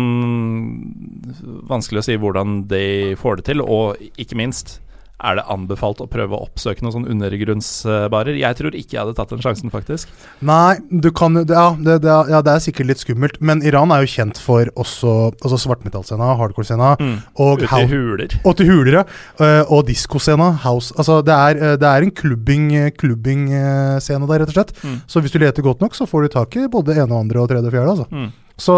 vanskelig 1.67 2.01
å 2.01 2.07
si 2.07 2.17
hvordan 2.19 2.65
de 2.71 2.85
får 3.19 3.39
det 3.39 3.47
til, 3.51 3.63
og 3.63 3.99
ikke 4.19 4.39
minst 4.39 4.79
er 5.21 5.37
det 5.39 5.45
anbefalt 5.53 6.01
å 6.03 6.09
prøve 6.11 6.37
å 6.37 6.47
oppsøke 6.47 6.83
noen 6.83 6.95
sånn 6.95 7.09
undergrunnsbarer? 7.13 8.39
Jeg 8.41 8.57
tror 8.59 8.77
ikke 8.77 8.97
jeg 8.97 9.01
hadde 9.03 9.15
tatt 9.17 9.33
den 9.33 9.43
sjansen, 9.43 9.71
faktisk. 9.73 10.11
Nei, 10.45 10.79
du 10.89 11.11
kan 11.15 11.37
det, 11.37 11.53
ja, 11.53 11.71
det, 11.77 11.99
det, 12.05 12.15
ja, 12.33 12.41
det 12.45 12.55
er 12.55 12.63
sikkert 12.65 12.91
litt 12.91 13.03
skummelt. 13.03 13.39
Men 13.43 13.63
Iran 13.65 13.93
er 13.93 14.05
jo 14.05 14.11
kjent 14.11 14.41
for 14.41 14.71
også 14.75 15.15
altså 15.31 15.61
svartmetallscena, 15.65 16.33
hardcore-scena 16.41 16.93
og, 16.97 17.21
og 17.41 17.65
til 17.65 17.89
huler. 17.91 18.37
og 18.43 18.57
til 18.59 18.71
huler, 18.71 19.01
ja. 19.01 19.05
Eh, 19.41 19.61
og 19.71 19.85
diskoscena. 19.89 20.51
House. 20.61 20.93
Altså, 20.99 21.21
det 21.25 21.33
er, 21.35 21.61
eh, 21.61 21.77
det 21.79 21.87
er 21.87 22.05
en 22.05 22.13
klubbing-scene 22.15 22.91
klubbing-scene 22.99 24.27
der, 24.27 24.43
rett 24.43 24.51
og 24.51 24.57
slett. 24.57 24.75
Mm. 24.83 25.01
Så 25.07 25.23
hvis 25.23 25.33
du 25.33 25.39
leter 25.41 25.65
godt 25.65 25.81
nok, 25.83 25.95
så 25.97 26.07
får 26.09 26.25
du 26.27 26.35
tak 26.35 26.57
i 26.57 26.69
både 26.71 26.97
ene 26.97 27.11
og 27.11 27.23
andre 27.25 27.43
og 27.43 27.51
tredje 27.51 27.69
og 27.69 27.75
fjerde. 27.75 27.95
Altså. 27.95 28.07
Mm. 28.11 28.29
Så 28.61 28.75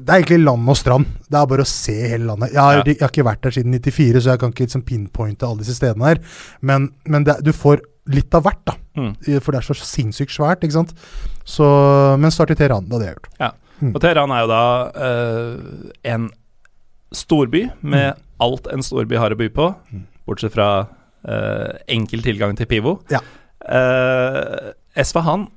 det 0.00 0.08
er 0.12 0.20
egentlig 0.20 0.38
land 0.44 0.68
og 0.72 0.76
strand. 0.78 1.06
Det 1.30 1.38
er 1.40 1.46
bare 1.50 1.64
å 1.64 1.68
se 1.70 1.94
hele 2.12 2.26
landet. 2.28 2.52
Jeg 2.54 2.60
har, 2.62 2.76
Ja. 2.80 2.82
jeg 2.86 3.00
har 3.00 3.12
ikke 3.12 3.24
vært 3.26 3.42
der 3.46 3.50
siden 3.56 3.72
94, 3.74 4.20
så 4.22 4.30
jeg 4.34 4.40
kan 4.42 4.52
ikke 4.52 4.66
liksom 4.66 4.82
pinpointe 4.86 5.46
alle 5.48 5.58
disse 5.64 5.76
stedene 5.78 6.04
her. 6.10 6.18
Men, 6.60 6.90
men 7.06 7.24
det, 7.24 7.38
du 7.46 7.52
får 7.52 7.80
litt 8.12 8.34
av 8.38 8.44
hvert, 8.46 8.60
da. 8.68 8.74
Mm. 8.96 9.12
For 9.42 9.50
det 9.52 9.58
er 9.60 9.66
så 9.66 9.74
sinnssykt 9.80 10.30
svært, 10.34 10.62
ikke 10.62 10.76
sant. 10.78 10.92
Så, 11.44 11.66
men 12.22 12.30
start 12.30 12.52
i 12.54 12.58
Teheran, 12.58 12.84
det 12.86 12.92
hadde 12.96 13.06
jeg 13.08 13.16
gjort. 13.16 13.30
Ja. 13.40 13.50
Mm. 13.80 13.90
Og 13.94 14.00
Teheran 14.00 14.30
er 14.32 14.44
jo 14.44 14.50
da 14.52 14.60
uh, 14.96 15.90
en 16.12 16.28
storby 17.12 17.66
med 17.82 18.14
Mm. 18.16 18.22
alt 18.40 18.66
en 18.72 18.82
storby 18.82 19.16
har 19.18 19.30
å 19.34 19.36
by 19.38 19.48
på, 19.48 19.66
bortsett 20.26 20.52
fra 20.54 20.68
uh, 21.28 21.72
enkel 21.88 22.22
tilgang 22.22 22.56
til 22.56 22.66
Pivo. 22.70 23.00
Ja. 23.10 23.20
Eh, 23.66 24.72
Esfahan, 24.96 25.48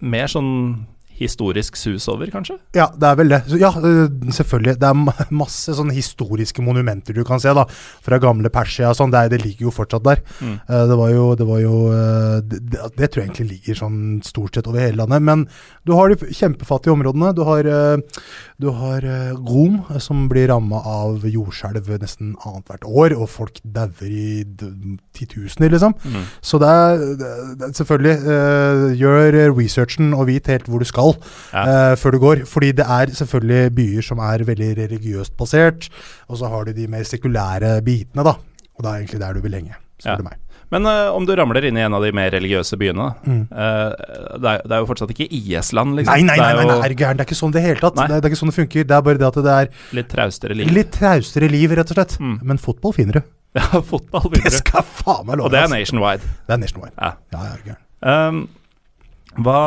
mer 0.00 0.28
sånn 0.30 0.86
historisk 1.16 1.76
sus 1.78 2.06
over, 2.12 2.28
kanskje? 2.32 2.58
Ja, 2.76 2.88
det 2.92 3.08
er 3.08 3.18
vel 3.18 3.32
det. 3.32 3.40
Ja, 3.60 3.70
øh, 3.76 4.08
selvfølgelig. 4.34 4.76
Det 4.80 4.88
er 4.88 5.30
masse 5.34 5.74
sånne 5.76 5.96
historiske 5.96 6.64
monumenter 6.64 7.16
du 7.16 7.22
kan 7.26 7.40
se, 7.42 7.54
da. 7.56 7.66
Fra 8.04 8.20
gamle 8.22 8.52
Persia 8.52 8.90
og 8.92 8.98
sånn. 8.98 9.14
Det, 9.14 9.24
det 9.32 9.42
ligger 9.44 9.68
jo 9.68 9.74
fortsatt 9.74 10.06
der. 10.06 10.22
Mm. 10.40 10.56
Eh, 10.60 10.84
det 10.92 10.98
var 11.00 11.12
jo, 11.14 11.26
det, 11.38 11.48
var 11.48 11.62
jo 11.62 11.74
øh, 11.92 12.38
det, 12.44 12.60
det, 12.98 13.10
tror 13.10 13.22
jeg 13.22 13.30
egentlig 13.30 13.48
ligger 13.54 13.80
sånn 13.82 14.00
stort 14.26 14.58
sett 14.58 14.70
over 14.70 14.82
hele 14.84 15.00
landet. 15.02 15.24
Men 15.24 15.46
du 15.88 15.94
har 15.96 16.12
de 16.12 16.30
kjempefattige 16.30 16.96
områdene. 16.96 17.32
Du 17.36 17.44
har, 17.48 17.70
du 18.62 18.70
har 18.72 19.04
øh, 19.04 19.34
Rom, 19.44 19.82
øh, 19.92 19.98
som 20.00 20.28
blir 20.32 20.48
ramma 20.48 20.78
av 20.80 21.24
jordskjelv 21.28 21.90
nesten 22.00 22.30
annethvert 22.40 22.86
år, 22.88 23.14
og 23.20 23.28
folk 23.28 23.58
dauer 23.64 24.08
i 24.08 24.44
titusener, 25.16 25.68
liksom. 25.74 25.92
Mm. 26.04 26.24
Så 26.40 26.58
det 26.62 26.68
er, 26.68 27.02
det, 27.20 27.68
er 27.68 27.72
selvfølgelig 27.76 28.16
uh, 28.24 28.86
Gjør 28.96 29.38
researchen 29.58 30.14
og 30.16 30.26
vit 30.30 30.46
helt 30.48 30.68
hvor 30.72 30.80
du 30.80 30.88
skal 30.88 31.14
Ja. 31.52 31.92
uh, 31.92 31.96
før 32.00 32.16
du 32.16 32.18
går. 32.18 32.44
Fordi 32.48 32.72
det 32.72 32.86
er 32.88 33.12
selvfølgelig 33.12 33.74
byer 33.76 34.02
som 34.08 34.18
er 34.24 34.44
veldig 34.48 34.72
religiøst 34.78 35.36
basert, 35.36 35.88
og 36.28 36.38
så 36.40 36.48
har 36.48 36.64
du 36.64 36.72
de 36.72 36.88
mer 36.88 37.04
sekulære 37.04 37.82
bitene, 37.84 38.24
da. 38.24 38.36
Og 38.76 38.84
det 38.84 38.90
er 38.90 38.94
egentlig 39.02 39.20
der 39.20 39.32
du 39.32 39.40
vil 39.40 39.54
henge, 39.60 39.74
spør 40.00 40.10
Ja. 40.10 40.16
du 40.16 40.22
meg. 40.30 40.40
Men 40.74 40.86
uh, 40.90 41.14
om 41.14 41.26
du 41.28 41.30
ramler 41.38 41.68
inn 41.68 41.76
i 41.78 41.84
en 41.86 41.94
av 41.94 42.02
de 42.02 42.10
mer 42.16 42.32
religiøse 42.34 42.74
byene 42.80 43.06
Mm. 43.26 43.42
uh, 43.52 43.92
det, 44.40 44.50
er, 44.50 44.62
det 44.66 44.74
er 44.74 44.80
jo 44.82 44.88
fortsatt 44.90 45.12
ikke 45.14 45.28
IS-land, 45.30 45.94
liksom. 46.00 46.14
Nei, 46.16 46.24
nei, 46.26 46.36
nei, 46.42 46.52
nei, 46.58 46.66
nei, 46.72 46.78
er 46.88 46.94
gæren. 46.98 47.18
Det 47.20 47.22
er 47.24 47.28
ikke 47.30 47.38
sånn 47.38 47.54
det 47.54 47.62
hele 47.62 47.78
tatt. 47.82 47.94
Det, 47.94 48.06
er- 48.08 48.20
det 48.20 48.26
er 48.26 48.32
ikke 48.34 48.40
sånn 48.42 48.50
det 48.50 48.56
funker. 48.58 48.86
Det 48.90 48.96
er 48.98 49.06
bare 49.06 49.20
det 49.22 49.28
at 49.30 49.38
det 49.46 49.54
er 49.54 49.70
litt 50.00 50.10
traustere 50.10 50.58
liv. 50.58 50.72
litt 50.74 50.90
traustere 50.96 51.48
liv, 51.52 51.70
rett 51.78 51.90
og 51.94 51.98
slett. 52.00 52.16
Mm. 52.18 52.36
Men 52.50 52.58
fotball 52.62 52.94
finner 52.98 53.20
du. 53.20 53.24
Ja, 53.56 53.80
fotball 53.80 54.26
Det 54.34 54.50
skal 54.52 54.84
faen 54.84 55.24
meg 55.30 55.38
love. 55.38 55.48
Og 55.48 55.54
det 55.54 55.62
er 55.62 55.70
nationwide. 55.72 56.26
Det 56.44 56.52
er 56.52 56.58
nationwide. 56.60 56.92
Ja. 57.00 57.14
Ja, 57.32 57.44
ja, 57.46 57.54
gæren. 57.64 57.82
Um, 58.04 58.42
hva 59.36 59.60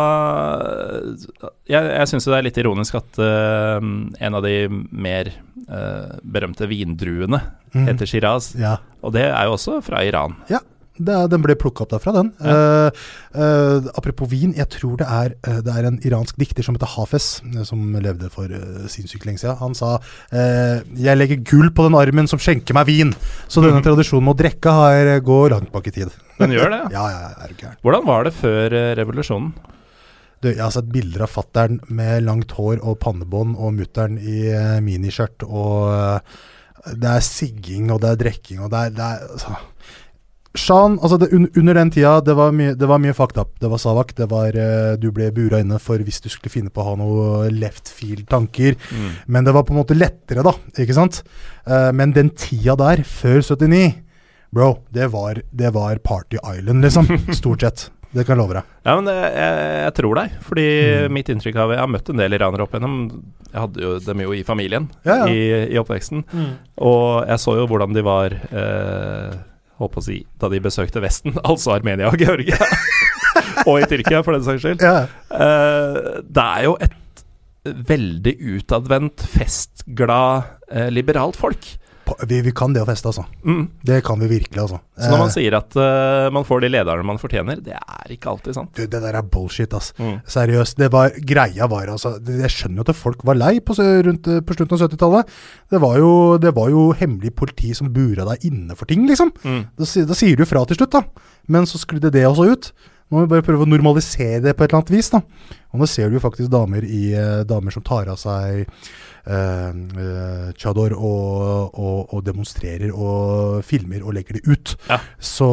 Jeg, 1.70 1.86
jeg 1.86 2.10
syns 2.10 2.26
jo 2.28 2.34
det 2.34 2.40
er 2.40 2.46
litt 2.48 2.60
ironisk 2.62 2.98
at 3.00 3.20
uh, 3.22 3.78
en 3.82 4.38
av 4.38 4.46
de 4.46 4.54
mer 4.70 5.32
uh, 5.70 6.18
berømte 6.22 6.68
vindruene 6.70 7.40
mm. 7.74 7.86
heter 7.88 8.10
Shiraz. 8.10 8.52
Ja. 8.60 8.78
Og 9.06 9.14
det 9.16 9.26
er 9.30 9.50
jo 9.50 9.56
også 9.58 9.80
fra 9.86 10.02
Iran. 10.06 10.36
Ja, 10.52 10.62
det, 11.00 11.16
den 11.32 11.44
ble 11.44 11.56
plukka 11.60 11.86
opp 11.86 11.94
derfra, 11.94 12.14
den. 12.18 12.32
Ja. 12.44 12.56
Uh, 12.90 13.06
uh, 13.36 13.90
apropos 14.00 14.30
vin, 14.32 14.52
jeg 14.58 14.68
tror 14.74 14.98
det 15.00 15.08
er, 15.08 15.36
uh, 15.48 15.60
det 15.66 15.76
er 15.76 15.88
en 15.88 16.00
iransk 16.06 16.40
dikter 16.42 16.66
som 16.66 16.76
heter 16.76 16.92
Hafez, 16.98 17.30
som 17.68 17.96
levde 18.04 18.30
for 18.34 18.52
sinnssykt 18.92 19.28
lenge 19.28 19.42
siden. 19.42 19.58
Han 19.62 19.76
sa 19.78 19.98
'Jeg 20.32 21.18
legger 21.18 21.44
gull 21.44 21.72
på 21.72 21.88
den 21.88 21.96
armen 21.96 22.28
som 22.28 22.40
skjenker 22.40 22.74
meg 22.74 22.88
vin'. 22.88 23.16
Så 23.48 23.64
denne 23.64 23.84
tradisjonen 23.84 24.26
med 24.26 24.36
å 24.36 24.42
drikke 24.44 24.72
har, 24.72 25.20
går 25.20 25.56
langt 25.56 25.72
bak 25.72 25.88
i 25.88 25.92
tid. 25.92 26.12
Den 26.40 26.52
gjør 26.52 26.70
det. 26.70 26.84
ja. 26.98 27.06
Ja, 27.10 27.32
er 27.44 27.48
du 27.48 27.56
gæren. 27.56 27.80
Hvordan 27.82 28.06
var 28.06 28.24
det 28.24 28.34
før 28.34 28.70
revolusjonen? 29.00 29.54
Du, 30.42 30.48
jeg 30.48 30.64
har 30.64 30.72
sett 30.72 30.88
bilder 30.88 31.26
av 31.26 31.34
fattern 31.34 31.82
med 31.90 32.24
langt 32.24 32.52
hår 32.56 32.80
og 32.80 33.00
pannebånd, 33.00 33.58
og 33.60 33.76
mutter'n 33.76 34.16
i 34.20 34.56
miniskjørt, 34.80 35.44
og 35.44 36.22
det 36.96 37.10
er 37.12 37.26
sigging, 37.26 37.92
og 37.92 38.00
det 38.04 38.14
er 38.14 38.22
drikking, 38.24 38.62
og 38.64 38.72
det 38.72 38.80
er, 38.80 38.96
det 38.96 39.04
er 39.04 39.28
altså. 39.34 39.58
Shan, 40.58 40.96
altså 41.06 41.20
det, 41.22 41.28
un, 41.36 41.44
under 41.62 41.78
den 41.78 41.92
tida, 41.94 42.16
det 42.26 42.34
var, 42.36 42.50
mye, 42.56 42.74
det 42.74 42.88
var 42.90 42.98
mye 43.04 43.14
fucked 43.14 43.38
up. 43.38 43.52
Det 43.62 43.70
var 43.70 43.78
Savak. 43.78 44.16
Det 44.18 44.26
var, 44.32 44.56
eh, 44.58 44.96
du 44.98 45.12
ble 45.14 45.28
bura 45.36 45.60
inne 45.62 45.78
for 45.80 46.02
hvis 46.02 46.18
du 46.26 46.30
skulle 46.34 46.50
finne 46.50 46.72
på 46.74 46.82
å 46.82 46.88
ha 46.88 46.96
noe 46.98 47.52
left 47.54 47.92
field-tanker. 47.94 48.76
Men 49.30 49.46
det 49.46 49.54
var 49.54 49.64
på 49.68 49.76
en 49.76 49.82
måte 49.84 49.98
lettere, 49.98 50.42
da. 50.44 50.56
Ikke 50.82 50.96
sant? 50.98 51.22
Eh, 51.70 51.92
men 51.94 52.16
den 52.18 52.32
tida 52.34 52.74
der, 52.82 53.04
før 53.06 53.44
79, 53.46 53.94
bro, 54.52 54.72
det 54.92 55.12
var, 55.14 55.44
det 55.54 55.70
var 55.76 56.02
Party 56.02 56.42
Island, 56.42 56.82
liksom. 56.88 57.12
Stort 57.44 57.62
sett. 57.68 57.90
Det 58.10 58.24
kan 58.26 58.34
jeg 58.34 58.42
love 58.42 58.56
deg. 58.58 58.70
Ja, 58.90 58.96
men 58.98 59.06
jeg, 59.14 59.34
jeg 59.86 59.94
tror 60.00 60.18
deg. 60.18 60.32
Fordi 60.48 60.64
Mm. 60.90 61.14
mitt 61.14 61.28
inntrykk 61.30 61.60
av 61.62 61.72
Jeg 61.76 61.80
har 61.84 61.92
møtt 61.94 62.10
en 62.10 62.18
del 62.18 62.34
iranere 62.34 62.64
opp 62.66 62.74
igjennom. 62.74 62.96
Jeg 63.52 63.62
hadde 63.62 63.84
jo 63.86 63.92
dem 64.02 64.24
jo 64.24 64.32
i 64.34 64.42
familien 64.46 64.88
Ja, 65.06 65.20
ja. 65.20 65.28
I, 65.30 65.44
i 65.76 65.78
oppveksten. 65.78 66.24
Og 66.82 67.28
jeg 67.30 67.38
så 67.46 67.54
jo 67.60 67.68
hvordan 67.70 67.94
de 67.94 68.02
var 68.06 68.34
eh, 68.34 69.38
Holdt 69.80 69.96
på 69.96 70.02
å 70.02 70.06
si 70.06 70.22
da 70.42 70.50
de 70.52 70.62
besøkte 70.64 71.04
Vesten, 71.04 71.38
altså 71.50 71.76
Armenia 71.78 72.12
og 72.12 72.20
Georgia. 72.22 72.58
og 73.68 73.76
i 73.80 73.88
Tyrkia, 73.90 74.24
for 74.26 74.36
den 74.36 74.46
saks 74.46 74.66
skyld. 74.66 74.84
Ja. 74.84 75.06
Uh, 75.32 76.20
det 76.28 76.46
er 76.46 76.66
jo 76.68 76.76
et 76.84 77.24
veldig 77.90 78.36
utadvendt, 78.56 79.24
festglad, 79.36 80.50
uh, 80.72 80.88
liberalt 80.94 81.40
folk. 81.40 81.72
Vi, 82.30 82.42
vi 82.46 82.54
kan 82.56 82.74
det 82.76 82.84
å 82.84 82.88
feste, 82.88 83.12
altså. 83.12 83.26
Mm. 83.46 83.64
Det 83.86 84.00
kan 84.06 84.20
vi 84.22 84.30
virkelig, 84.32 84.60
altså. 84.66 84.80
Så 85.00 85.12
når 85.12 85.22
man 85.24 85.30
Eh, 85.30 85.36
sier 85.36 85.56
at 85.58 85.78
uh, 85.78 86.28
man 86.34 86.46
får 86.48 86.64
de 86.64 86.72
lederne 86.74 87.06
man 87.08 87.20
fortjener, 87.22 87.62
det 87.64 87.76
er 87.78 88.14
ikke 88.14 88.32
alltid 88.34 88.58
sant. 88.58 88.72
du, 88.76 88.86
det 88.90 89.02
der 89.04 89.18
er 89.20 89.26
bullshit, 89.26 89.74
ass. 89.78 89.92
Mm. 90.00 90.20
Seriøst. 90.30 90.78
Det 90.80 90.92
var, 90.94 91.14
greia 91.28 91.70
var 91.72 91.92
altså 91.94 92.16
Jeg 92.20 92.52
skjønner 92.54 92.82
jo 92.82 92.88
at 92.88 92.98
folk 92.98 93.26
var 93.28 93.40
lei 93.40 93.58
på, 93.64 93.76
rundt, 93.78 94.28
eh, 94.28 94.44
på 94.46 94.58
slutten 94.58 94.78
av 94.78 94.86
70-tallet. 94.88 95.34
Det, 95.70 95.82
det 96.46 96.54
var 96.58 96.72
jo 96.74 96.86
hemmelig 97.00 97.34
politi 97.38 97.74
som 97.78 97.92
bura 97.94 98.28
deg 98.32 98.50
inne 98.50 98.78
for 98.78 98.90
ting, 98.90 99.06
liksom. 99.10 99.34
Mm. 99.44 99.62
Da, 99.80 99.90
da 100.10 100.18
sier 100.18 100.40
du 100.40 100.48
fra 100.50 100.66
til 100.68 100.80
slutt, 100.80 100.96
da. 100.98 101.36
Men 101.50 101.70
så 101.70 101.82
sklidde 101.82 102.14
det 102.14 102.28
også 102.28 102.50
ut. 102.50 102.72
Må 103.10 103.24
vi 103.24 103.32
bare 103.32 103.46
prøve 103.46 103.66
å 103.66 103.70
normalisere 103.70 104.42
det 104.44 104.54
på 104.54 104.64
et 104.64 104.70
eller 104.70 104.84
annet 104.84 104.92
vis. 104.94 105.10
da. 105.10 105.22
Og 105.74 105.82
nå 105.82 105.88
ser 105.90 106.10
du 106.10 106.18
jo 106.18 106.24
faktisk 106.24 106.52
damer, 106.54 106.86
i, 106.86 107.14
eh, 107.18 107.42
damer 107.50 107.74
som 107.74 107.86
tar 107.86 108.10
av 108.10 108.20
seg 108.22 108.66
eh, 108.66 109.72
eh, 109.74 110.52
chador 110.58 110.94
og, 110.94 111.74
og, 111.74 112.14
og 112.14 112.24
demonstrerer 112.26 112.94
og 112.94 113.64
filmer 113.66 114.06
og 114.06 114.14
legger 114.18 114.38
det 114.38 114.46
ut. 114.46 114.76
Ja. 114.90 115.00
Så 115.18 115.50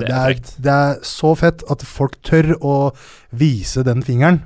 Det 0.00 0.06
det 0.06 0.20
er 0.20 0.36
er, 0.36 0.54
det 0.66 0.76
er 0.76 1.02
så 1.06 1.34
fett 1.38 1.66
at 1.70 1.82
folk 1.86 2.20
tør 2.26 2.54
å 2.60 2.76
vise 3.30 3.86
den 3.86 4.06
fingeren. 4.06 4.44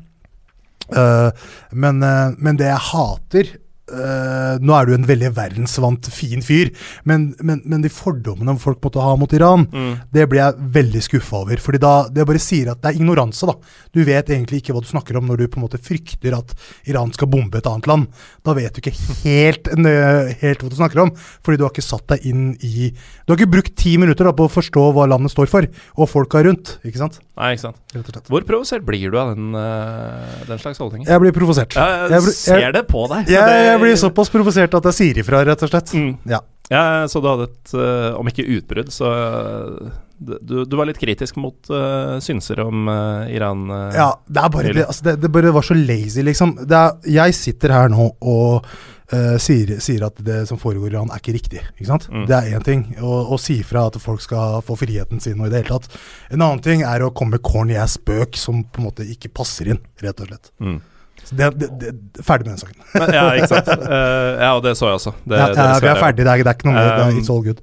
Uh, 0.92 1.32
men, 1.72 2.02
uh, 2.04 2.34
men 2.36 2.58
det 2.60 2.66
jeg 2.68 2.82
hater 2.90 3.54
eh, 3.94 4.58
Nå 4.64 4.74
er 4.76 4.86
du 4.86 4.94
en 4.94 5.06
veldig 5.06 5.30
verdensvant, 5.36 6.06
fin 6.12 6.42
fyr, 6.44 6.70
men, 7.04 7.34
men, 7.42 7.62
men 7.64 7.82
de 7.84 7.88
fordommene 7.92 8.56
folk 8.60 8.80
måtte 8.84 9.02
ha 9.02 9.14
mot 9.16 9.32
Iran, 9.32 9.66
Mm. 9.74 9.94
det 10.12 10.28
blir 10.30 10.40
jeg 10.42 10.68
veldig 10.74 11.02
skuffa 11.02 11.40
over. 11.42 11.56
Fordi 11.62 11.78
da, 11.82 11.92
Det 12.12 12.26
bare 12.26 12.38
sier 12.42 12.70
at 12.70 12.80
det 12.82 12.92
er 12.94 12.98
ignoranse. 13.00 13.46
da. 13.46 13.54
Du 13.92 14.02
vet 14.04 14.26
egentlig 14.30 14.60
ikke 14.62 14.74
hva 14.74 14.82
du 14.84 14.88
snakker 14.90 15.16
om 15.18 15.26
når 15.28 15.36
du 15.38 15.46
på 15.48 15.58
en 15.58 15.64
måte 15.66 15.80
frykter 15.82 16.36
at 16.36 16.54
Iran 16.86 17.12
skal 17.12 17.28
bombe 17.28 17.56
et 17.58 17.66
annet 17.66 17.86
land. 17.86 18.06
Da 18.44 18.54
vet 18.54 18.74
du 18.74 18.80
ikke 18.82 18.94
helt, 19.24 19.64
nø- 19.78 20.34
helt 20.40 20.58
hva 20.62 20.70
du 20.70 20.76
snakker 20.76 21.02
om, 21.02 21.10
fordi 21.44 21.58
du 21.58 21.64
har 21.64 21.70
ikke 21.74 21.82
satt 21.86 22.06
deg 22.08 22.26
inn 22.26 22.56
i 22.62 22.90
Du 23.26 23.32
har 23.32 23.38
ikke 23.40 23.50
brukt 23.50 23.74
ti 23.76 23.96
minutter 23.96 24.24
da, 24.28 24.32
på 24.32 24.46
å 24.48 24.52
forstå 24.52 24.92
hva 24.94 25.08
landet 25.08 25.32
står 25.32 25.48
for, 25.48 25.66
og 25.96 26.08
folka 26.10 26.42
rundt. 26.44 26.78
ikke 26.84 26.98
sant? 27.00 27.18
Nei, 27.34 27.48
ikke 27.56 27.64
sant. 27.64 27.78
Rett 27.90 28.06
og 28.06 28.14
slett. 28.14 28.28
Hvor 28.30 28.44
provosert 28.46 28.84
blir 28.86 29.10
du 29.10 29.16
av 29.18 29.32
den, 29.34 29.48
eh, 29.58 30.44
den 30.46 30.58
slags 30.62 30.78
holdninger? 30.78 31.08
Jeg 31.10 31.20
blir 31.20 31.32
provosert. 31.34 31.74
Jeg, 31.74 32.10
Jeg 32.10 32.22
blir- 32.22 32.36
ser 32.38 32.60
jeg- 32.60 32.72
det 32.74 32.86
på 32.86 33.08
deg. 33.08 33.26
Jeg, 33.26 33.42
Det- 33.42 33.64
jeg 33.66 33.80
blir 33.80 33.96
såpass 33.98 34.30
provosert 34.30 34.74
at 34.74 34.84
jeg 34.84 34.94
sier 34.94 35.14
ifra, 35.24 35.44
rett 35.44 35.62
og 35.62 35.68
slett. 35.70 35.90
Mm. 35.92 36.18
Ja. 36.26 36.40
Ja, 36.70 37.04
så 37.06 37.20
du 37.20 37.26
hadde 37.28 37.48
et, 37.50 37.74
eh, 37.74 38.14
om 38.18 38.26
ikke 38.26 38.46
utbrudd, 38.46 38.88
så 38.88 39.10
eh, 39.10 39.90
du, 40.24 40.64
du 40.64 40.76
var 40.76 40.86
litt 40.86 40.96
kritisk 40.98 41.36
mot 41.36 41.56
uh, 41.68 42.16
synser 42.22 42.60
om 42.64 42.88
Iran? 43.28 43.66
ja, 43.92 44.14
det 44.30 44.42
er 44.44 44.48
bare 44.48 44.72
det, 44.72 44.86
altså 44.86 45.02
det, 45.02 45.20
det 45.20 45.30
bare 45.32 45.52
var 45.52 45.60
så 45.66 45.74
lazy, 45.74 46.22
liksom. 46.22 46.54
Er, 46.70 46.92
jeg 47.04 47.34
sitter 47.34 47.68
her 47.74 47.88
nå 47.88 48.12
og 48.22 48.64
eh, 49.12 49.36
sier, 49.42 49.74
sier 49.84 50.06
at 50.06 50.16
det 50.24 50.44
som 50.48 50.58
foregår 50.60 50.88
i 50.88 50.92
Iran, 50.94 51.10
er 51.12 51.20
ikke 51.20 51.34
riktig. 51.36 51.60
Ikke 51.76 51.90
sant? 51.90 52.08
Mm. 52.12 52.24
Det 52.30 52.36
er 52.38 52.56
én 52.56 52.64
ting. 52.64 52.86
Å 53.00 53.12
å 53.34 53.38
si 53.40 53.58
fra 53.66 53.86
at 53.90 53.98
folk 54.02 54.22
skal 54.24 54.60
få 54.64 54.76
friheten 54.80 55.20
sin 55.20 55.40
og 55.40 55.48
i 55.48 55.52
det 55.52 55.64
hele 55.64 55.78
tatt. 55.78 56.00
En 56.30 56.40
annen 56.42 56.62
ting 56.64 56.82
er 56.86 57.04
å 57.04 57.12
komme 57.14 57.36
med 57.36 57.44
corny 57.46 57.76
ass 57.80 57.98
spøk 57.98 58.36
som 58.40 58.64
på 58.64 58.82
en 58.82 58.88
måte 58.88 59.06
ikke 59.08 59.32
passer 59.34 59.74
inn, 59.74 59.80
rett 60.02 60.20
og 60.24 60.30
slett. 60.32 60.52
Mm. 60.60 60.80
Det, 61.24 61.46
det, 61.56 61.68
det, 61.80 61.90
ferdig 62.26 62.44
med 62.48 62.52
den 62.52 62.60
saken. 62.60 62.80
Men, 62.94 63.12
ja, 63.16 63.22
ikke 63.38 63.48
sant. 63.54 63.68
Uh, 63.70 64.32
ja, 64.44 64.50
og 64.58 64.64
det 64.66 64.74
så 64.76 64.90
jeg 64.90 64.98
også. 65.00 65.12
Det, 65.24 65.38
Ja, 65.38 65.46
det 65.54 65.62
ja, 65.70 65.78
vi 65.80 65.88
er 65.92 66.00
ferdig, 66.02 66.26
det 66.26 66.32
er, 66.34 66.42
ikke 66.52 66.68
noe 66.68 66.74
mer. 66.76 66.90
er- 66.90 67.12
Um, 67.14 67.20
It's 67.20 67.30
all 67.32 67.40
good. 67.44 67.62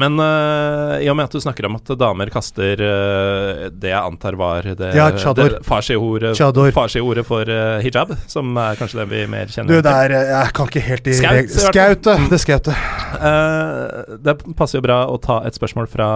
Men 0.00 0.16
uh, 0.22 0.96
i 1.02 1.08
og 1.12 1.16
med 1.18 1.28
at 1.28 1.34
du 1.36 1.40
snakker 1.42 1.66
om 1.68 1.76
at 1.76 1.90
damer 2.00 2.30
kaster 2.32 2.80
uh, 2.80 3.66
det 3.72 3.90
jeg 3.92 4.00
antar 4.00 4.36
var 4.40 4.64
det, 4.78 4.90
Ja, 4.96 5.10
chador. 5.20 5.56
det 5.58 5.60
farsi-ordet 5.66 6.32
farsi-ordet 6.76 7.24
for 7.28 7.44
uh, 7.50 7.80
hijab, 7.84 8.14
som 8.30 8.54
er 8.60 8.78
kanskje 8.80 9.02
det 9.02 9.08
vi 9.10 9.24
mer 9.30 9.50
kjenner 9.52 9.76
Du, 9.76 9.82
det 9.84 9.92
er 10.06 10.14
Jeg 10.30 10.54
kan 10.56 10.70
ikke 10.70 10.84
helt 10.86 11.10
i 11.12 11.18
Skaut, 11.18 11.36
reg- 11.36 11.44
i 11.44 11.52
hvert 11.52 11.60
fall. 11.60 11.74
Skaut, 11.74 12.10
ja. 12.14 12.30
Det 12.32 12.40
skautet. 12.46 12.88
Uh, 13.20 14.16
det 14.24 14.36
passer 14.58 14.80
jo 14.80 14.86
bra 14.88 15.02
å 15.10 15.20
ta 15.20 15.40
et 15.48 15.58
spørsmål 15.58 15.90
fra 15.92 16.08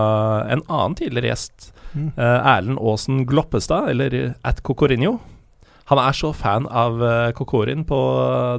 en 0.55 0.65
annen 0.69 0.97
tidligere 0.99 1.35
gjest. 1.35 1.71
Mm. 1.95 2.09
Erlend 2.19 2.81
Aasen 2.83 3.21
Gloppestad, 3.29 3.91
eller 3.93 4.35
at 4.43 4.65
Cocorinho. 4.67 5.19
Han 5.93 6.01
er 6.01 6.17
så 6.17 6.33
fan 6.35 6.65
av 6.73 6.97
Kokorin 7.37 7.85
på 7.87 7.99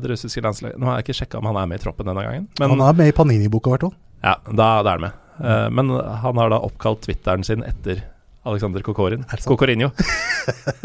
det 0.04 0.12
russiske 0.14 0.44
landslaget. 0.46 0.78
Nå 0.80 0.86
har 0.88 1.00
jeg 1.02 1.08
ikke 1.08 1.18
sjekka 1.24 1.40
om 1.42 1.50
han 1.50 1.58
er 1.64 1.72
med 1.72 1.82
i 1.82 1.84
troppen 1.84 2.06
denne 2.08 2.22
gangen, 2.24 2.46
men 2.62 2.70
Han 2.76 2.84
er 2.86 2.94
med 3.02 3.10
i 3.12 3.16
Panini-boka, 3.18 3.72
i 3.72 3.76
hvert 3.76 3.88
fall. 3.90 3.96
Ja, 4.26 4.36
da, 4.50 4.70
da 4.82 4.90
er 4.90 4.98
han 4.98 5.06
med. 5.06 5.22
Uh, 5.36 5.70
men 5.70 5.92
han 6.24 6.42
har 6.42 6.52
da 6.54 6.62
oppkalt 6.66 7.04
Twitteren 7.06 7.46
sin 7.46 7.64
etter 7.68 8.04
Alexander 8.46 8.82
Kokorin. 8.86 9.26
Det? 9.32 9.46
Kokorinho. 9.46 9.92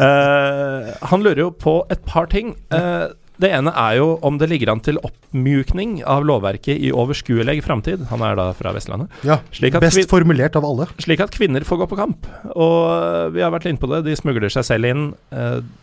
Eh, 0.00 0.86
han 1.10 1.20
lurer 1.20 1.42
jo 1.42 1.50
på 1.52 1.74
et 1.92 2.00
par 2.08 2.30
ting. 2.32 2.54
Uh, 2.72 3.12
det 3.36 3.50
ene 3.52 3.68
er 3.76 3.98
jo 3.98 4.14
om 4.24 4.38
det 4.40 4.46
ligger 4.48 4.70
an 4.72 4.80
til 4.80 4.96
oppmjukning 5.04 5.98
av 6.08 6.24
lovverket 6.24 6.80
i 6.80 6.88
overskuelig 6.96 7.58
framtid. 7.66 8.06
Han 8.08 8.24
er 8.24 8.38
da 8.40 8.46
fra 8.56 8.72
Vestlandet. 8.72 9.12
Ja, 9.28 9.36
Best 9.76 10.08
formulert 10.08 10.56
av 10.56 10.64
alle. 10.64 10.88
Slik 11.04 11.20
at 11.20 11.36
kvinner 11.36 11.66
får 11.68 11.82
gå 11.82 11.90
på 11.90 12.00
kamp. 12.00 12.30
Og 12.54 13.36
vi 13.36 13.44
har 13.44 13.52
vært 13.52 13.68
inne 13.68 13.82
på 13.82 13.92
det, 13.92 14.00
de 14.08 14.16
smugler 14.16 14.48
seg 14.48 14.64
selv 14.70 14.88
inn. 14.88 15.04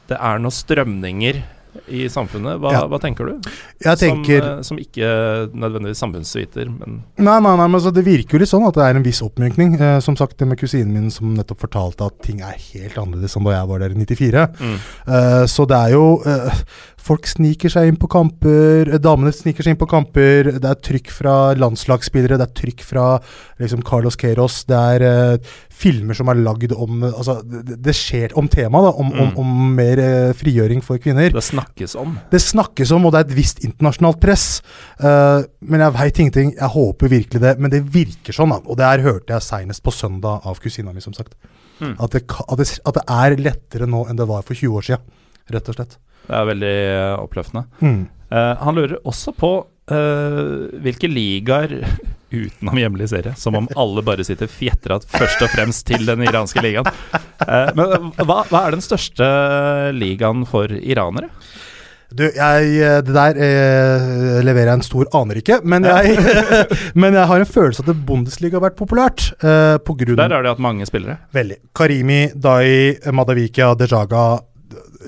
Det 0.09 0.17
er 0.17 0.41
noen 0.41 0.57
strømninger 0.57 1.43
i 1.87 2.07
samfunnet. 2.09 2.59
Hva, 2.61 2.71
Ja. 2.71 2.81
hva 2.87 2.99
tenker 2.99 3.25
du? 3.25 3.49
Jeg 3.83 3.97
tenker 3.97 4.41
som, 4.41 4.57
øh, 4.59 4.63
som 4.63 4.77
ikke 4.77 5.07
nødvendigvis 5.53 5.97
samfunnsviter, 6.03 6.65
men 6.79 7.03
Nei, 7.17 7.39
nei, 7.39 7.55
nei, 7.55 7.67
men 7.67 7.75
altså, 7.79 7.93
det 7.93 8.05
virker 8.05 8.37
jo 8.37 8.39
litt 8.39 8.49
sånn 8.49 8.67
at 8.67 8.73
det 8.75 8.83
er 8.83 8.95
en 8.99 9.03
viss 9.03 9.21
oppmykning. 9.21 9.79
Eh, 9.79 9.99
som 9.99 10.15
sagt, 10.15 10.37
det 10.37 10.47
med 10.47 10.57
kusinen 10.59 10.93
min 10.93 11.09
som 11.11 11.33
nettopp 11.35 11.59
fortalte 11.65 12.05
at 12.05 12.21
ting 12.23 12.41
er 12.41 12.55
helt 12.73 12.97
annerledes 12.97 13.35
enn 13.37 13.43
da 13.47 13.51
jeg 13.57 13.67
var 13.67 13.79
der 13.79 13.89
i 13.95 14.05
94. 14.05 14.47
mm. 14.59 14.77
Eh, 15.07 15.45
så 15.45 15.67
det 15.67 15.77
er 15.77 15.91
jo 15.95 16.21
eh, 16.25 16.61
Folk 17.07 17.27
sniker 17.29 17.71
seg 17.71 17.87
inn 17.87 17.97
på 17.99 18.09
kamper, 18.11 18.89
eh, 18.91 18.99
damene 18.99 19.31
sniker 19.31 19.63
seg 19.63 19.75
inn 19.75 19.79
på 19.79 19.87
kamper. 19.89 20.49
Det 20.59 20.67
er 20.67 20.81
trykk 20.83 21.11
fra 21.13 21.35
landslagsspillere, 21.55 22.37
det 22.39 22.47
er 22.49 22.55
trykk 22.57 22.83
fra 22.83 23.05
liksom 23.61 23.83
Carlos 23.87 24.17
Queiroz. 24.19 24.65
Det 24.67 24.75
er 24.75 25.05
uh, 25.07 25.53
filmer 25.71 26.17
som 26.17 26.27
er 26.31 26.41
lagd 26.41 26.73
om 26.75 27.05
Altså, 27.07 27.37
det, 27.47 27.77
det 27.85 27.95
skjer 27.95 28.35
om 28.39 28.49
temaet. 28.51 28.93
Om, 28.97 29.11
om, 29.13 29.27
Mm. 29.27 29.37
om 29.41 29.75
mer 29.75 29.99
uh, 29.99 30.33
frigjøring 30.37 30.83
for 30.83 30.99
kvinner. 31.01 31.31
det 31.33 31.43
snakkes 31.43 31.95
om. 31.99 32.17
Det 32.31 32.41
snakkes 32.43 32.91
om, 32.95 33.05
og 33.07 33.13
det 33.13 33.19
er 33.19 33.27
et 33.27 33.37
visst 33.37 33.63
internasjonalt 33.65 34.19
press. 34.23 34.61
Uh, 35.01 35.43
men 35.61 35.83
jeg 35.83 35.95
veit 35.97 36.19
ingenting. 36.19 36.53
Jeg 36.57 36.73
håper 36.75 37.11
virkelig 37.11 37.41
det. 37.43 37.55
Men 37.59 37.71
det 37.71 37.83
virker 37.93 38.35
sånn, 38.35 38.51
da. 38.51 38.61
Og 38.65 38.77
det 38.79 38.87
her 38.87 39.05
hørte 39.05 39.33
jeg 39.35 39.47
seinest 39.47 39.83
på 39.83 39.95
søndag 39.95 40.43
av 40.47 40.59
kusina 40.63 40.93
mi, 40.95 41.03
som 41.03 41.15
sagt. 41.15 41.35
Mm. 41.79 41.95
At, 41.99 42.11
det, 42.11 42.25
at, 42.27 42.57
det, 42.57 42.67
at 42.83 42.99
det 42.99 43.05
er 43.07 43.37
lettere 43.41 43.87
nå 43.89 44.05
enn 44.09 44.17
det 44.17 44.27
var 44.27 44.45
for 44.47 44.57
20 44.57 44.79
år 44.79 44.85
sia, 44.87 44.99
rett 45.53 45.69
og 45.69 45.77
slett. 45.77 45.97
Det 46.27 46.35
er 46.35 46.51
veldig 46.51 46.75
øh, 46.91 47.15
oppløftende. 47.23 47.65
Mm. 47.79 48.05
Uh, 48.27 48.53
han 48.59 48.75
lurer 48.75 48.97
også 49.07 49.31
på 49.31 49.51
uh, 49.63 50.67
hvilke 50.83 51.07
ligaer 51.07 51.77
utenom 52.41 52.81
hjemlig 52.81 53.07
serie, 53.13 53.37
som 53.39 53.55
om 53.55 53.69
alle 53.79 54.03
bare 54.03 54.25
sitter 54.27 54.51
fjetra 54.51 54.99
først 54.99 55.45
og 55.45 55.53
fremst 55.53 55.85
til 55.87 56.03
den 56.09 56.25
iranske 56.27 56.63
ligaen. 56.63 56.89
Uh, 57.39 57.71
men 57.77 58.11
hva, 58.19 58.41
hva 58.51 58.65
er 58.65 58.75
den 58.75 58.83
største 58.83 59.31
ligaen 59.95 60.43
for 60.49 60.75
iranere? 60.75 61.31
Du, 62.07 62.23
jeg, 62.23 62.67
eh, 62.79 62.99
det 63.03 63.11
der 63.11 63.37
eh, 63.43 64.37
leverer 64.45 64.71
jeg 64.71 64.79
en 64.79 64.85
stor 64.85 65.09
aner 65.17 65.41
ikke, 65.41 65.57
men 65.67 65.83
jeg, 65.83 66.15
men 67.01 67.17
jeg 67.17 67.27
har 67.27 67.43
en 67.43 67.49
følelse 67.49 67.83
at 67.83 68.05
Bundesliga 68.07 68.57
har 68.57 68.63
vært 68.69 68.77
populært. 68.79 69.25
Eh, 69.43 69.75
på 69.83 69.97
grunn 69.99 70.19
Der 70.19 70.31
har 70.37 70.45
de 70.45 70.53
hatt 70.53 70.63
mange 70.63 70.87
spillere. 70.87 71.19
Veldig. 71.35 71.59
Karimi, 71.75 72.21
Dai, 72.31 72.95
Madavikia, 73.11 73.73
Dejaga, 73.75 74.23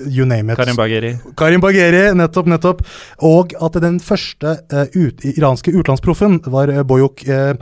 you 0.08 0.24
name 0.26 0.50
it. 0.52 0.56
Karim 0.56 0.76
Bagheri. 0.76 1.12
Karim 1.36 1.60
Bagheri, 1.60 2.14
nettopp, 2.16 2.46
nettopp. 2.46 2.80
Og 3.26 3.52
at 3.60 3.80
den 3.82 3.98
første 4.00 4.56
uh, 4.72 4.84
ut, 4.96 5.24
iranske 5.24 5.72
utenlandsproffen 5.74 6.40
var 6.50 6.68
uh, 6.72 6.82
Boyok 6.82 7.24
uh, 7.28 7.54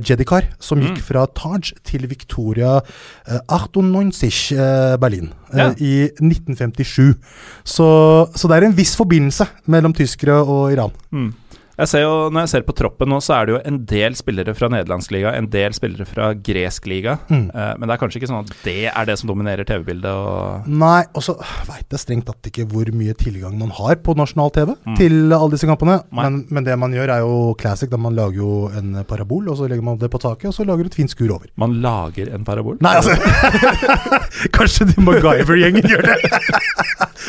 Jedikar, 0.00 0.50
som 0.60 0.80
gikk 0.80 0.96
Mm. 0.96 1.02
fra 1.02 1.26
Taj 1.26 1.72
til 1.84 2.06
Victoria 2.08 2.76
uh, 2.78 3.40
98 3.48 4.52
eh, 4.56 4.96
Berlin 5.02 5.32
Ja. 5.56 5.70
i 5.78 6.08
1957. 6.20 7.14
Så, 7.64 7.86
så 8.34 8.48
det 8.48 8.56
er 8.56 8.66
en 8.68 8.76
viss 8.76 8.96
forbindelse 8.98 9.46
mellom 9.66 9.92
tyskere 9.94 10.38
og 10.42 10.72
Iran. 10.72 10.90
Mm. 11.12 11.32
Jeg 11.76 11.88
ser 11.90 12.00
jo, 12.06 12.12
Når 12.32 12.46
jeg 12.46 12.50
ser 12.54 12.62
på 12.64 12.72
troppen 12.76 13.10
nå, 13.12 13.18
så 13.20 13.34
er 13.36 13.46
det 13.48 13.52
jo 13.54 13.60
en 13.68 13.78
del 13.90 14.14
spillere 14.16 14.54
fra 14.56 14.68
nederlandsliga, 14.72 15.34
en 15.36 15.48
del 15.52 15.74
spillere 15.76 16.06
fra 16.08 16.30
gresk 16.34 16.86
liga. 16.88 17.18
Mm. 17.28 17.50
Uh, 17.52 17.72
men 17.76 17.84
det 17.88 17.94
er 17.96 18.00
kanskje 18.00 18.20
ikke 18.22 18.30
sånn 18.30 18.44
at 18.46 18.52
det 18.64 18.76
er 18.88 19.08
det 19.10 19.16
som 19.20 19.28
dominerer 19.28 19.66
TV-bildet. 19.68 20.08
og 20.08 20.70
Nei, 20.72 21.02
og 21.12 21.22
så 21.26 21.34
veit 21.68 21.92
jeg 21.92 22.00
strengt 22.02 22.26
tatt 22.30 22.48
ikke 22.50 22.64
hvor 22.72 22.88
mye 22.96 23.12
tilgang 23.20 23.58
man 23.60 23.74
har 23.76 24.00
på 24.00 24.16
nasjonal-TV 24.16 24.72
Mm. 24.86 24.94
til 24.96 25.32
alle 25.34 25.50
disse 25.52 25.66
kampene. 25.68 25.98
Men, 26.14 26.40
men 26.50 26.64
det 26.66 26.74
man 26.78 26.92
gjør, 26.94 27.10
er 27.12 27.20
jo 27.24 27.54
classic. 27.60 27.90
Da 27.90 27.98
man 28.00 28.14
lager 28.16 28.38
jo 28.40 28.50
en 28.76 29.04
parabol, 29.08 29.48
og 29.50 29.56
så 29.58 29.68
legger 29.68 29.84
man 29.84 29.98
det 30.00 30.10
på 30.12 30.20
taket, 30.22 30.48
og 30.50 30.54
så 30.56 30.64
lager 30.66 30.86
du 30.86 30.90
et 30.92 30.98
fint 30.98 31.10
skur 31.12 31.30
over. 31.34 31.46
Man 31.60 31.76
lager 31.84 32.32
en 32.34 32.44
parabol. 32.46 32.78
Nei, 32.84 32.94
altså 32.96 33.14
Kanskje 34.56 34.88
de 34.90 34.96
MacGyver-gjengen 35.02 35.86
gjør 35.90 36.08
det. 36.08 36.16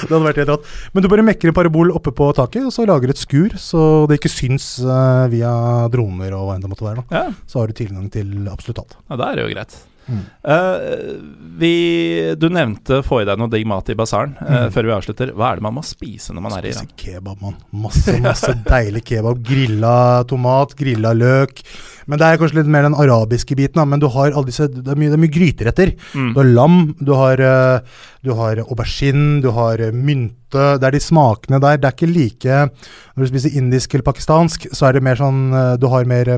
Det 0.06 0.12
hadde 0.14 0.24
vært 0.28 0.42
helt 0.44 0.52
rått. 0.54 0.70
Men 0.94 1.04
du 1.06 1.10
bare 1.12 1.26
mekker 1.28 1.52
en 1.52 1.58
parabol 1.58 1.92
oppe 1.98 2.14
på 2.16 2.30
taket, 2.38 2.66
og 2.70 2.74
så 2.76 2.86
lager 2.90 3.14
et 3.14 3.22
skur, 3.22 3.56
så 3.62 3.82
det 4.10 4.20
ikke 4.22 4.32
syns 4.34 4.70
uh, 4.86 5.26
via 5.34 5.52
droner 5.94 6.36
og 6.38 6.48
hva 6.50 6.56
enn 6.58 6.66
det 6.66 6.72
måtte 6.72 6.86
være. 6.88 7.04
Da. 7.10 7.22
Ja, 7.24 7.36
Så 7.50 7.62
har 7.62 7.72
du 7.72 7.78
tilgang 7.78 8.10
til 8.14 8.34
absolutt 8.52 8.84
alt. 8.86 8.98
ja 9.10 9.20
da 9.20 9.32
er 9.32 9.40
det 9.42 9.48
jo 9.48 9.54
greit. 9.56 9.78
Mm. 10.08 10.22
Eh, 10.48 11.08
vi, 11.60 11.72
du 12.40 12.48
nevnte 12.54 13.02
få 13.06 13.22
i 13.22 13.28
deg 13.28 13.40
noe 13.40 13.50
digg 13.52 13.66
mat 13.68 13.90
i 13.92 13.96
basaren 13.98 14.36
uh, 14.40 14.54
Mm. 14.68 14.72
før 14.74 14.88
vi 14.88 14.94
avslutter. 14.96 15.32
Hva 15.36 15.52
er 15.52 15.60
det 15.60 15.66
man 15.68 15.76
må 15.78 15.84
spise 15.86 16.34
når 16.34 16.44
man 16.46 16.56
er 16.58 16.66
i 16.66 16.72
Spise 16.72 16.86
Iran? 16.86 16.94
kebab, 17.04 17.42
mann. 17.44 17.56
Masse, 17.84 18.16
masse 18.24 18.54
deilig 18.72 19.04
kebab. 19.10 19.42
Grilla 19.46 20.24
tomat, 20.30 20.76
grilla 20.80 21.12
løk. 21.18 21.62
Men 22.08 22.20
det 22.22 22.28
er 22.30 22.40
kanskje 22.40 22.62
litt 22.62 22.72
mer 22.72 22.88
den 22.88 22.96
arabiske 22.96 23.58
biten. 23.60 23.82
Da. 23.82 23.86
Men 23.86 24.00
du 24.00 24.08
har 24.14 24.32
alle 24.32 24.48
disse, 24.48 24.70
det 24.72 24.88
er 24.88 25.00
mye, 25.00 25.12
det 25.12 25.18
er 25.20 25.24
mye 25.26 25.34
gryteretter. 25.38 25.94
Mm. 26.16 26.32
Du 26.34 26.40
har 26.42 26.52
lam, 26.54 26.78
du 27.04 27.14
har, 27.20 27.44
eh, 27.44 28.02
du 28.24 28.32
har 28.38 28.64
aubergine, 28.64 29.42
du 29.44 29.50
har 29.56 29.84
mynte. 29.92 30.38
Det 30.80 30.88
er 30.88 30.96
de 30.96 31.04
smakene 31.04 31.60
der. 31.60 31.76
Det 31.78 31.90
er 31.90 31.96
ikke 31.98 32.08
like 32.08 32.60
Når 33.18 33.26
du 33.26 33.28
spiser 33.34 33.58
indisk 33.60 33.94
eller 33.94 34.06
pakistansk, 34.08 34.70
så 34.72 34.88
er 34.88 34.94
det 34.96 35.04
mer 35.04 35.20
sånn 35.20 35.52
Du 35.82 35.88
har 35.92 36.06
mer 36.08 36.32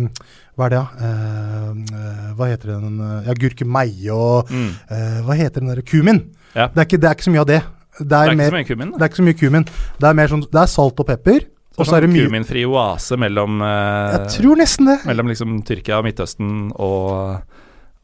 Hva 0.60 0.68
er 0.68 0.74
det, 0.74 0.80
da? 0.80 1.08
Eh, 1.08 1.68
eh, 1.96 2.24
hva 2.36 2.48
heter 2.52 2.74
den 2.76 2.98
eh, 3.00 3.28
Ja, 3.30 3.34
gurkemeie 3.40 4.12
og 4.12 4.50
Mm. 4.52 4.72
eh, 4.92 5.20
Hva 5.24 5.38
heter 5.40 5.62
den 5.64 5.70
derre 5.72 5.86
Kumin. 5.88 6.20
Ja. 6.56 6.68
Det, 6.68 6.82
er 6.82 6.86
ikke, 6.90 7.00
det 7.00 7.08
er 7.10 7.16
ikke 7.16 7.28
så 7.30 7.32
mye 7.32 7.44
av 7.46 7.48
det. 7.48 7.62
Det 8.00 8.08
Det 8.10 8.18
er, 8.18 8.28
er 8.28 8.32
ikke 8.34 8.38
mer, 8.38 8.50
så 8.50 8.58
mye 8.60 8.68
kummin. 8.68 8.92
det 8.92 9.02
er 9.02 9.10
ikke 9.10 9.20
så 9.22 9.24
mye 9.30 9.40
kumin. 9.40 9.66
Det 10.00 10.08
er 10.10 10.14
mer 10.20 10.28
sånn 10.32 10.44
Det 10.52 10.60
er 10.62 10.70
salt 10.72 11.00
og 11.00 11.08
pepper, 11.08 11.40
og 11.80 11.86
så 11.88 11.96
er 11.98 12.02
det 12.06 12.10
mye 12.12 12.28
Kuminfri 12.28 12.66
oase 12.68 13.18
mellom, 13.20 13.62
eh, 13.62 14.18
Jeg 14.18 14.28
tror 14.40 14.56
nesten 14.60 14.86
det. 14.92 14.98
mellom 15.06 15.28
liksom 15.32 15.62
Tyrkia 15.64 15.98
og 16.00 16.06
Midtøsten 16.06 16.72
og, 16.76 17.42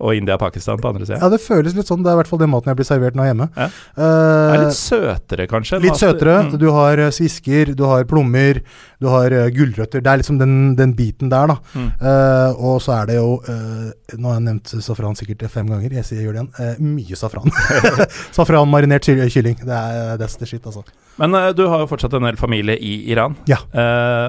og 0.04 0.12
India 0.12 0.36
og 0.36 0.42
Pakistan 0.42 0.80
på 0.82 0.90
andre 0.92 1.06
sida. 1.08 1.22
Ja, 1.22 1.30
det 1.32 1.40
føles 1.40 1.76
litt 1.76 1.88
sånn. 1.88 2.02
Det 2.04 2.12
er 2.12 2.18
i 2.18 2.20
hvert 2.20 2.28
fall 2.28 2.42
den 2.42 2.52
maten 2.52 2.68
jeg 2.68 2.80
blir 2.82 2.88
servert 2.88 3.16
nå 3.16 3.28
hjemme. 3.30 3.48
Ja. 3.56 3.68
Uh, 3.96 4.04
Det 4.04 4.58
er 4.58 4.64
litt 4.66 4.78
søtere, 4.80 5.46
kanskje? 5.48 5.80
litt 5.86 6.00
søtere. 6.02 6.34
Mm. 6.50 6.58
Du 6.60 6.66
har 6.76 7.00
eh, 7.00 7.12
svisker, 7.16 7.72
du 7.80 7.86
har 7.88 8.04
plommer, 8.10 8.60
du 9.00 9.08
har 9.12 9.32
uh, 9.32 9.46
gulrøtter. 9.56 10.04
Det 10.04 10.12
er 10.12 10.20
liksom 10.20 10.42
den, 10.42 10.58
den 10.76 10.96
biten 10.98 11.32
der, 11.32 11.54
da. 11.54 11.56
Mm. 11.80 11.88
Uh, 12.02 12.66
og 12.74 12.84
så 12.84 12.98
er 12.98 13.12
det 13.12 13.20
jo 13.20 13.40
Nå 13.46 14.30
har 14.30 14.36
jeg 14.38 14.44
nevnt 14.46 14.72
safran 14.84 15.16
sikkert 15.18 15.48
fem 15.52 15.70
ganger. 15.72 15.96
Jeg 15.98 16.06
sier 16.08 16.20
jeg 16.20 16.28
gjør 16.28 16.36
det 16.36 16.44
igjen. 16.44 16.92
Mye 16.96 17.18
safran. 17.20 17.56
safran 18.36 18.70
marinert 18.70 19.08
kylling. 19.08 19.58
Det 19.64 19.80
er 19.80 20.20
that's 20.20 20.38
the 20.40 20.48
shit, 20.50 20.66
altså. 20.68 20.84
Men 21.22 21.36
du 21.56 21.66
har 21.72 21.82
jo 21.84 21.90
fortsatt 21.90 22.14
en 22.18 22.28
hel 22.28 22.38
familie 22.40 22.76
i 22.76 22.98
Iran, 23.14 23.38
Ja. 23.50 23.62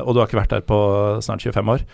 Og 0.07 0.15
du 0.15 0.23
har 0.23 0.31
ikke 0.31 0.41
vært 0.41 0.55
der 0.55 0.65
på 0.67 0.79
snart 1.25 1.43
25 1.45 1.75
år. 1.75 1.87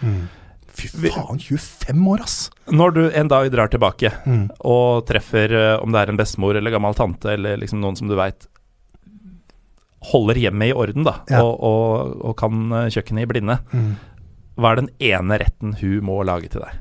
Fy 0.73 0.89
faen, 0.89 1.39
25 1.39 2.07
år, 2.15 2.23
ass! 2.25 2.37
Når 2.73 2.95
du 2.97 3.01
en 3.11 3.29
dag 3.29 3.51
drar 3.53 3.69
tilbake 3.69 4.11
Mm. 4.27 4.47
og 4.65 5.05
treffer 5.07 5.53
eh, 5.53 5.83
om 5.83 5.93
det 5.93 6.01
er 6.01 6.13
en 6.13 6.17
bestemor 6.21 6.57
eller 6.57 6.71
gammel 6.75 6.95
tante 6.97 7.29
eller 7.35 7.57
liksom 7.61 7.81
noen 7.83 7.97
som 7.99 8.09
du 8.09 8.15
veit 8.17 8.47
holder 10.13 10.35
hjemmet 10.43 10.73
i 10.73 10.75
orden, 10.75 11.05
da, 11.07 11.21
Ja. 11.31 11.43
og, 11.45 11.61
og, 11.63 12.17
og 12.25 12.37
kan 12.41 12.73
eh, 12.73 12.89
kjøkkenet 12.91 13.23
i 13.23 13.31
blinde, 13.31 13.59
Mm. 13.73 13.93
hva 14.59 14.73
er 14.73 14.81
den 14.83 14.89
ene 14.99 15.39
retten 15.39 15.77
hun 15.81 16.01
må 16.09 16.23
lage 16.27 16.49
til 16.51 16.61
deg? 16.65 16.81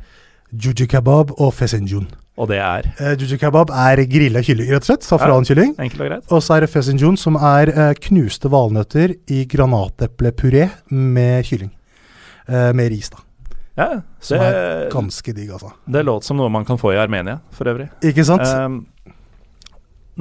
Juju 0.52 0.88
kebab 0.88 1.32
og 1.40 1.54
fesenjun. 1.54 2.08
Og 2.38 2.48
det 2.50 2.58
er 2.60 2.88
Uh, 3.00 3.14
juju 3.20 3.38
kebab 3.38 3.70
er 3.72 4.02
grilla 4.10 4.42
kylling, 4.42 4.68
rett 4.72 4.84
og 4.84 4.88
slett. 4.90 5.04
Safrankylling. 5.06 5.76
enkelt 5.80 6.02
og 6.02 6.08
greit? 6.10 6.32
Og 6.32 6.42
så 6.42 6.56
er 6.58 6.62
det 6.66 6.70
fesenjun, 6.74 7.18
som 7.18 7.36
er 7.38 7.70
uh, 7.70 7.94
knuste 7.94 8.50
valnøtter 8.50 9.14
i 9.30 9.46
granateplepuré 9.46 10.70
med 10.92 11.46
kylling. 11.46 11.72
Uh, 12.50 12.72
med 12.74 12.90
ris, 12.92 13.10
da. 13.14 13.18
Ja, 13.80 14.02
Som 14.20 14.42
det, 14.42 14.48
er 14.52 14.90
ganske 14.92 15.34
digg, 15.34 15.52
altså. 15.56 15.72
det 15.88 16.04
låter 16.04 16.28
som 16.28 16.38
noe 16.38 16.50
man 16.52 16.66
kan 16.68 16.78
få 16.78 16.92
i 16.94 17.00
Armenia, 17.00 17.38
for 17.56 17.72
øvrig. 17.72 17.88
Ikke 18.04 18.26
sant? 18.28 18.44
Um, 18.44 18.82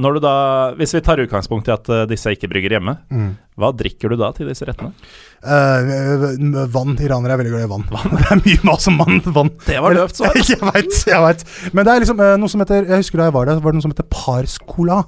når 0.00 0.14
du 0.16 0.20
da, 0.22 0.34
Hvis 0.78 0.94
vi 0.94 1.00
tar 1.04 1.18
utgangspunkt 1.18 1.68
i 1.68 1.72
at 1.74 1.88
eh, 1.90 2.04
disse 2.08 2.30
ikke 2.30 2.48
brygger 2.48 2.76
hjemme, 2.78 2.96
Mm. 3.10 3.32
Hva 3.60 3.72
drikker 3.76 4.12
du 4.12 4.20
da 4.20 4.32
til 4.36 4.50
disse 4.50 4.66
rettene? 4.68 4.94
Uh, 5.40 6.66
vann. 6.68 6.96
Iranere 7.00 7.32
er 7.32 7.40
veldig 7.40 7.52
glad 7.54 7.64
i 7.64 7.70
vann. 7.70 7.86
Det 8.12 8.26
er 8.28 8.42
mye 8.44 8.64
mas 8.68 8.88
om 8.90 8.98
vann. 9.00 9.20
vann. 9.24 9.52
Det 9.66 9.78
var 9.80 9.96
løvt 9.96 10.20
svar. 10.20 10.36
jeg 10.52 10.60
veit, 10.60 10.96
jeg 11.08 11.22
veit. 11.24 11.44
Men 11.72 11.86
det 11.86 11.94
er 11.94 12.04
liksom 12.04 12.20
uh, 12.20 12.34
noe 12.40 12.52
som 12.52 12.60
heter 12.64 12.88
Jeg 12.88 13.04
husker 13.04 13.22
da 13.22 13.30
jeg 13.30 13.36
var 13.38 13.48
der, 13.48 13.62
var 13.64 13.72
det 13.72 13.80
noe 13.80 13.86
som 13.86 13.94
heter 13.94 14.08
Pars 14.12 14.58
Cola. 14.68 15.04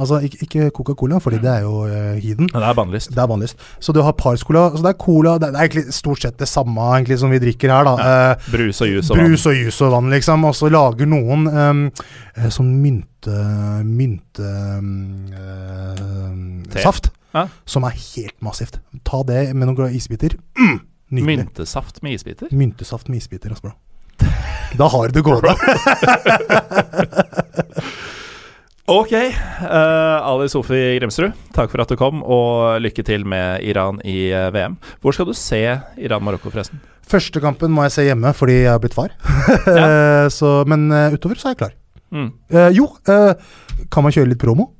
Altså 0.00 0.20
ikke, 0.24 0.70
Coca-Cola, 0.72 1.18
fordi 1.20 1.40
det 1.42 1.50
er 1.52 1.64
jo 1.64 1.84
uh, 1.84 2.16
heathen. 2.20 2.48
Det 2.52 2.60
er 2.60 2.76
bannlyst. 2.76 3.12
Det 3.12 3.20
er 3.20 3.28
bannlyst. 3.30 3.68
Så 3.80 3.92
du 3.96 4.00
har 4.04 4.12
Pars 4.16 4.44
Cola. 4.44 4.70
Så 4.74 4.84
det 4.84 4.92
er 4.94 4.98
cola 5.00 5.36
Det 5.38 5.48
er, 5.48 5.52
det 5.54 5.60
er 5.60 5.68
egentlig 5.68 5.94
stort 5.96 6.22
sett 6.24 6.38
det 6.40 6.48
samme 6.48 6.80
egentlig 6.96 7.18
som 7.20 7.32
vi 7.32 7.40
drikker 7.42 7.72
her, 7.72 7.84
da. 7.88 7.94
Eh, 8.00 8.50
Brus 8.52 8.80
og 8.80 8.88
juice 8.88 9.10
og 9.10 9.16
vann. 9.16 9.28
Brus 9.28 9.46
og 9.46 9.54
juice 9.56 9.84
og 9.84 9.94
vann, 9.96 10.10
liksom. 10.14 10.44
Og 10.48 10.56
så 10.56 10.72
lager 10.72 11.08
noen 11.10 11.46
um, 11.48 11.86
eh, 12.36 12.50
sånn 12.52 12.74
mynte... 12.82 13.38
mynte 13.84 14.48
eh. 17.32 17.40
Ja. 17.40 17.48
Som 17.64 17.86
er 17.88 17.96
helt 17.96 18.36
massivt. 18.42 18.80
Ta 19.06 19.22
det 19.26 19.54
med 19.54 19.66
noen 19.66 19.78
glade 19.78 19.96
isbiter. 19.98 20.36
Mm. 20.58 20.80
Myntesaft 21.10 22.02
med 22.02 22.18
isbiter? 22.18 22.48
Myntesaft 22.54 23.08
med 23.10 23.18
isbiter, 23.22 23.50
altså, 23.50 23.70
bro. 23.70 23.74
Da 24.78 24.86
har 24.92 25.08
du 25.10 25.22
gående. 25.26 25.54
Ok, 28.90 29.12
Uh, 29.60 30.18
Ali 30.26 30.48
Sofi 30.50 30.78
Grimsrud, 30.98 31.34
takk 31.54 31.70
for 31.70 31.82
at 31.84 31.90
du 31.92 31.98
kom, 32.00 32.24
og 32.26 32.80
lykke 32.82 33.04
til 33.06 33.22
med 33.28 33.62
Iran 33.62 34.00
i 34.08 34.32
eh, 34.34 34.48
VM. 34.50 34.78
Hvor 35.04 35.14
skal 35.14 35.28
du 35.28 35.34
se 35.36 35.60
Iran-Marokko, 36.00 36.50
forresten? 36.50 36.80
Første 37.06 37.42
kampen 37.44 37.70
må 37.74 37.84
jeg 37.86 37.94
se 37.94 38.06
hjemme 38.08 38.32
fordi 38.34 38.56
jeg 38.64 38.72
har 38.72 38.80
blitt 38.82 38.96
far. 38.96 39.12
ja. 39.68 40.26
så, 40.32 40.64
men 40.66 40.88
eh, 40.96 41.14
utover 41.14 41.38
så 41.38 41.50
er 41.50 41.54
jeg 41.54 41.60
klar. 41.60 41.76
Mm. 42.10 42.32
Uh, 42.50 42.68
jo, 42.74 42.88
uh, 43.06 43.84
kan 43.92 44.06
man 44.06 44.16
kjøre 44.16 44.32
litt 44.32 44.42
promo? 44.42 44.72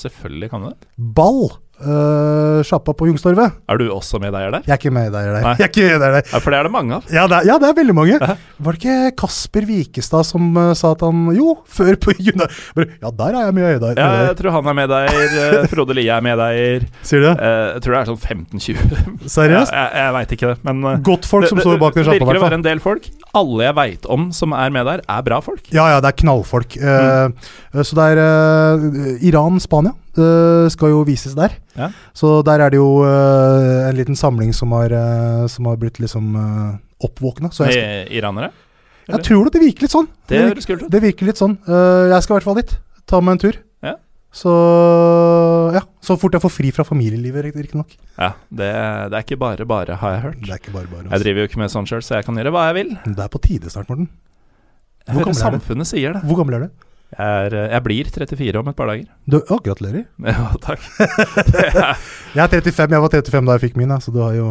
Selvfølgelig 0.00 0.52
kan 0.54 0.64
du 0.64 0.70
det. 0.70 0.88
Ball. 1.18 1.50
Uh, 1.82 2.62
Sjappa 2.66 2.92
på 2.94 3.08
Youngstorget. 3.08 3.56
Er 3.66 3.80
du 3.80 3.88
også 3.90 4.20
medeier 4.22 4.52
der? 4.54 4.62
Jeg 4.68 4.76
er 4.76 4.78
ikke 4.78 4.92
med 4.94 5.10
der. 5.14 5.30
Jeg 5.34 5.64
er 5.66 5.70
ikke 5.70 5.86
med 5.90 6.04
der. 6.04 6.18
Ja, 6.30 6.38
for 6.38 6.54
det 6.54 6.58
er 6.60 6.68
det 6.68 6.72
mange 6.74 6.94
av. 6.98 7.08
Ja, 7.10 7.24
det 7.30 7.38
er, 7.40 7.48
ja, 7.50 7.56
det 7.58 7.68
er 7.68 7.76
veldig 7.78 7.96
mange. 7.96 8.18
Hæ? 8.22 8.36
Var 8.62 8.76
det 8.76 8.80
ikke 8.82 9.12
Kasper 9.22 9.66
Wikestad 9.66 10.28
som 10.28 10.46
uh, 10.54 10.70
sa 10.78 10.92
at 10.94 11.02
han 11.02 11.24
Jo, 11.34 11.56
før 11.66 11.98
på 12.02 12.14
Juna 12.18 12.46
Ja, 12.78 13.10
der 13.10 13.38
er 13.40 13.48
jeg 13.48 13.56
med. 13.58 13.80
Der, 13.82 13.98
Ja, 13.98 14.10
jeg 14.28 14.36
tror 14.38 14.54
han 14.58 14.70
er 14.70 14.76
medeier. 14.78 15.34
eh, 15.42 15.66
Frode 15.72 15.96
Lie 15.96 16.12
er 16.12 16.22
medeier. 16.24 16.86
Sier 17.06 17.24
du 17.24 17.26
det? 17.30 17.34
Jeg 17.42 17.82
tror 17.84 17.96
det 17.96 18.00
er 18.02 18.10
sånn 18.12 18.20
15-20. 18.20 19.26
Seriøst? 19.36 19.72
Ja, 19.74 19.86
jeg 19.90 20.02
jeg 20.02 20.14
veit 20.18 20.34
ikke 20.36 20.50
det, 20.52 20.56
men 20.66 21.02
Godt 21.06 21.26
folk 21.28 21.48
som 21.48 21.60
står 21.62 21.78
bak 21.80 21.96
den 21.96 22.02
det 22.02 22.08
sjappa, 22.10 22.18
i 22.18 22.26
virker 22.26 22.42
å 22.42 22.44
være 22.44 22.58
en 22.60 22.66
del 22.66 22.82
folk. 22.84 23.08
Alle 23.38 23.66
jeg 23.68 23.76
veit 23.78 24.08
om 24.12 24.28
som 24.36 24.54
er 24.56 24.74
med 24.74 24.86
der, 24.88 25.02
er 25.08 25.26
bra 25.26 25.40
folk. 25.44 25.64
Ja, 25.72 25.88
ja, 25.94 26.02
det 26.04 26.12
er 26.12 26.18
knallfolk. 26.22 26.76
Mm. 26.82 27.36
så 27.80 27.98
det 27.98 28.08
er 28.12 29.22
Iran-Spania 29.24 29.96
eh, 30.18 30.68
skal 30.72 30.92
jo 30.92 31.02
vises 31.08 31.34
der. 31.38 31.54
Ja. 31.78 31.90
Så 32.16 32.42
der 32.46 32.60
er 32.60 32.72
det 32.72 32.80
jo 32.80 33.02
uh, 33.04 33.88
en 33.88 33.96
liten 33.96 34.18
samling 34.18 34.52
som 34.56 34.72
har, 34.76 34.92
uh, 34.92 35.46
som 35.48 35.66
har 35.70 35.78
blitt 35.80 36.00
liksom 36.02 36.34
uh, 36.36 36.76
oppvåkna. 37.02 37.50
Iranere. 38.12 38.52
jeg 39.08 39.24
tror 39.24 39.46
det, 39.48 39.54
det 39.56 39.62
virker 39.66 39.86
litt 39.88 39.94
sånn. 39.94 40.08
Det 40.28 40.42
virker- 40.50 40.66
kult 40.72 40.82
ut. 40.86 40.90
Det 40.92 41.02
virker 41.02 41.26
litt 41.32 41.40
sånn. 41.40 41.58
Jeg 41.66 42.22
skal 42.22 42.34
i 42.34 42.36
hvert 42.40 42.48
fall 42.50 42.60
dit. 42.60 42.74
Ta 43.06 43.20
meg 43.20 43.36
en 43.38 43.42
tur. 43.46 43.58
Ja. 43.82 43.96
Så 44.32 44.52
ja, 45.74 45.82
så 46.00 46.16
fort 46.20 46.32
jeg 46.36 46.42
får 46.44 46.52
fri 46.54 46.70
fra 46.72 46.84
familielivet, 46.88 47.44
riktignok. 47.44 47.96
Ja, 48.16 48.32
det, 48.48 48.70
det 49.12 49.18
er 49.18 49.24
ikke 49.26 49.40
bare 49.40 49.66
bare, 49.68 49.96
har 50.00 50.14
jeg 50.16 50.22
hørt. 50.26 50.38
Det 50.44 50.54
er 50.54 50.60
ikke 50.62 50.72
bare 50.76 50.88
bare. 50.88 51.04
Jeg 51.04 51.12
Altså. 51.12 51.24
driver 51.26 51.42
jo 51.44 51.50
ikke 51.50 51.60
med 51.60 51.72
sånn 51.74 51.88
sjøl, 51.90 52.04
så 52.04 52.16
jeg 52.20 52.28
kan 52.28 52.38
gjøre 52.40 52.52
hva 52.54 52.62
jeg 52.70 52.78
vil. 52.78 52.94
Det 53.08 53.26
er 53.26 53.32
på 53.32 53.42
tide 53.44 53.72
snart, 53.72 53.90
Morten. 53.92 54.08
Jeg 55.02 55.16
Hvor 55.16 55.24
hører 55.24 55.32
gammel 55.32 55.60
samfunnet 55.60 55.90
sier 55.90 56.14
det. 56.16 56.22
Hvor 56.28 56.38
gammel 56.38 56.54
er 56.56 56.64
du? 56.64 56.86
Jeg, 57.12 57.46
er, 57.46 57.54
eh, 57.54 57.66
jeg 57.74 57.84
blir 57.84 58.08
34 58.08 58.60
om 58.62 58.68
et 58.70 58.76
par 58.76 58.88
dager. 58.88 59.08
du 59.28 59.36
å, 59.42 59.58
gratulerer. 59.60 60.06
Ja, 60.32 60.46
takk. 60.64 60.80
Jeg 62.36 62.40
er 62.40 62.48
35. 62.48 62.94
Jeg 62.96 63.02
var 63.04 63.12
35 63.12 63.48
da 63.50 63.56
jeg 63.58 63.62
fikk 63.66 63.74
min, 63.76 63.92
så 64.00 64.14
du 64.14 64.22
har 64.24 64.32
jo 64.32 64.46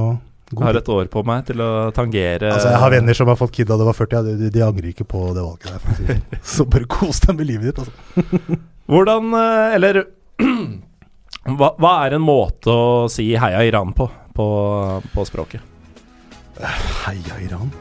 Jeg 0.52 0.60
god 0.60 0.68
har 0.68 0.78
et 0.78 0.92
år 0.94 1.08
på 1.10 1.24
meg 1.26 1.48
til 1.48 1.64
å 1.66 1.70
tangere 1.96 2.52
Altså, 2.52 2.70
jeg 2.70 2.82
har 2.84 2.92
venner 2.94 3.18
som 3.18 3.32
har 3.32 3.40
fått 3.40 3.56
kid 3.56 3.70
da 3.72 3.78
det 3.82 3.88
var 3.88 3.98
40. 3.98 4.28
De, 4.28 4.36
de, 4.44 4.52
de 4.54 4.62
angrer 4.66 4.92
ikke 4.92 5.08
på 5.10 5.24
det 5.34 5.42
valget 5.42 5.72
der. 5.72 5.98
Sånn. 5.98 6.22
Så 6.54 6.68
bare 6.70 6.90
kos 6.92 7.24
deg 7.26 7.40
med 7.40 7.50
livet 7.50 7.72
ditt. 7.72 7.82
Altså. 7.82 8.60
Hvordan 8.92 9.34
eh, 9.42 9.76
Eller 9.80 10.02
hva, 11.58 11.74
hva 11.82 11.96
er 12.06 12.20
en 12.20 12.26
måte 12.30 12.70
å 12.70 13.10
si 13.10 13.32
heia 13.42 13.66
Iran 13.66 13.96
på, 13.98 14.06
på, 14.38 14.48
på 15.16 15.26
språket? 15.32 15.66
Heia 16.62 17.42
Iran. 17.42 17.72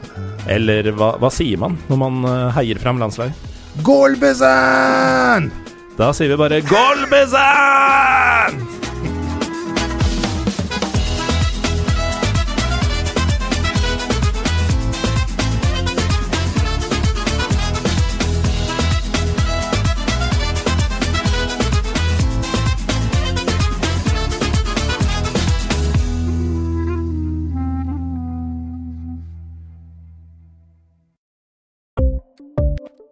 Eller 0.49 0.89
hva, 0.97 1.13
hva 1.21 1.29
sier 1.29 1.59
man 1.61 1.77
når 1.91 2.01
man 2.01 2.21
eh, 2.25 2.47
heier 2.57 2.81
fram 2.81 2.97
landslaget? 3.03 3.60
Golbezan! 3.79 5.51
Da 5.97 6.13
sier 6.13 6.29
vi 6.29 6.37
bare 6.37 6.59
'Golbezan'! 6.61 8.55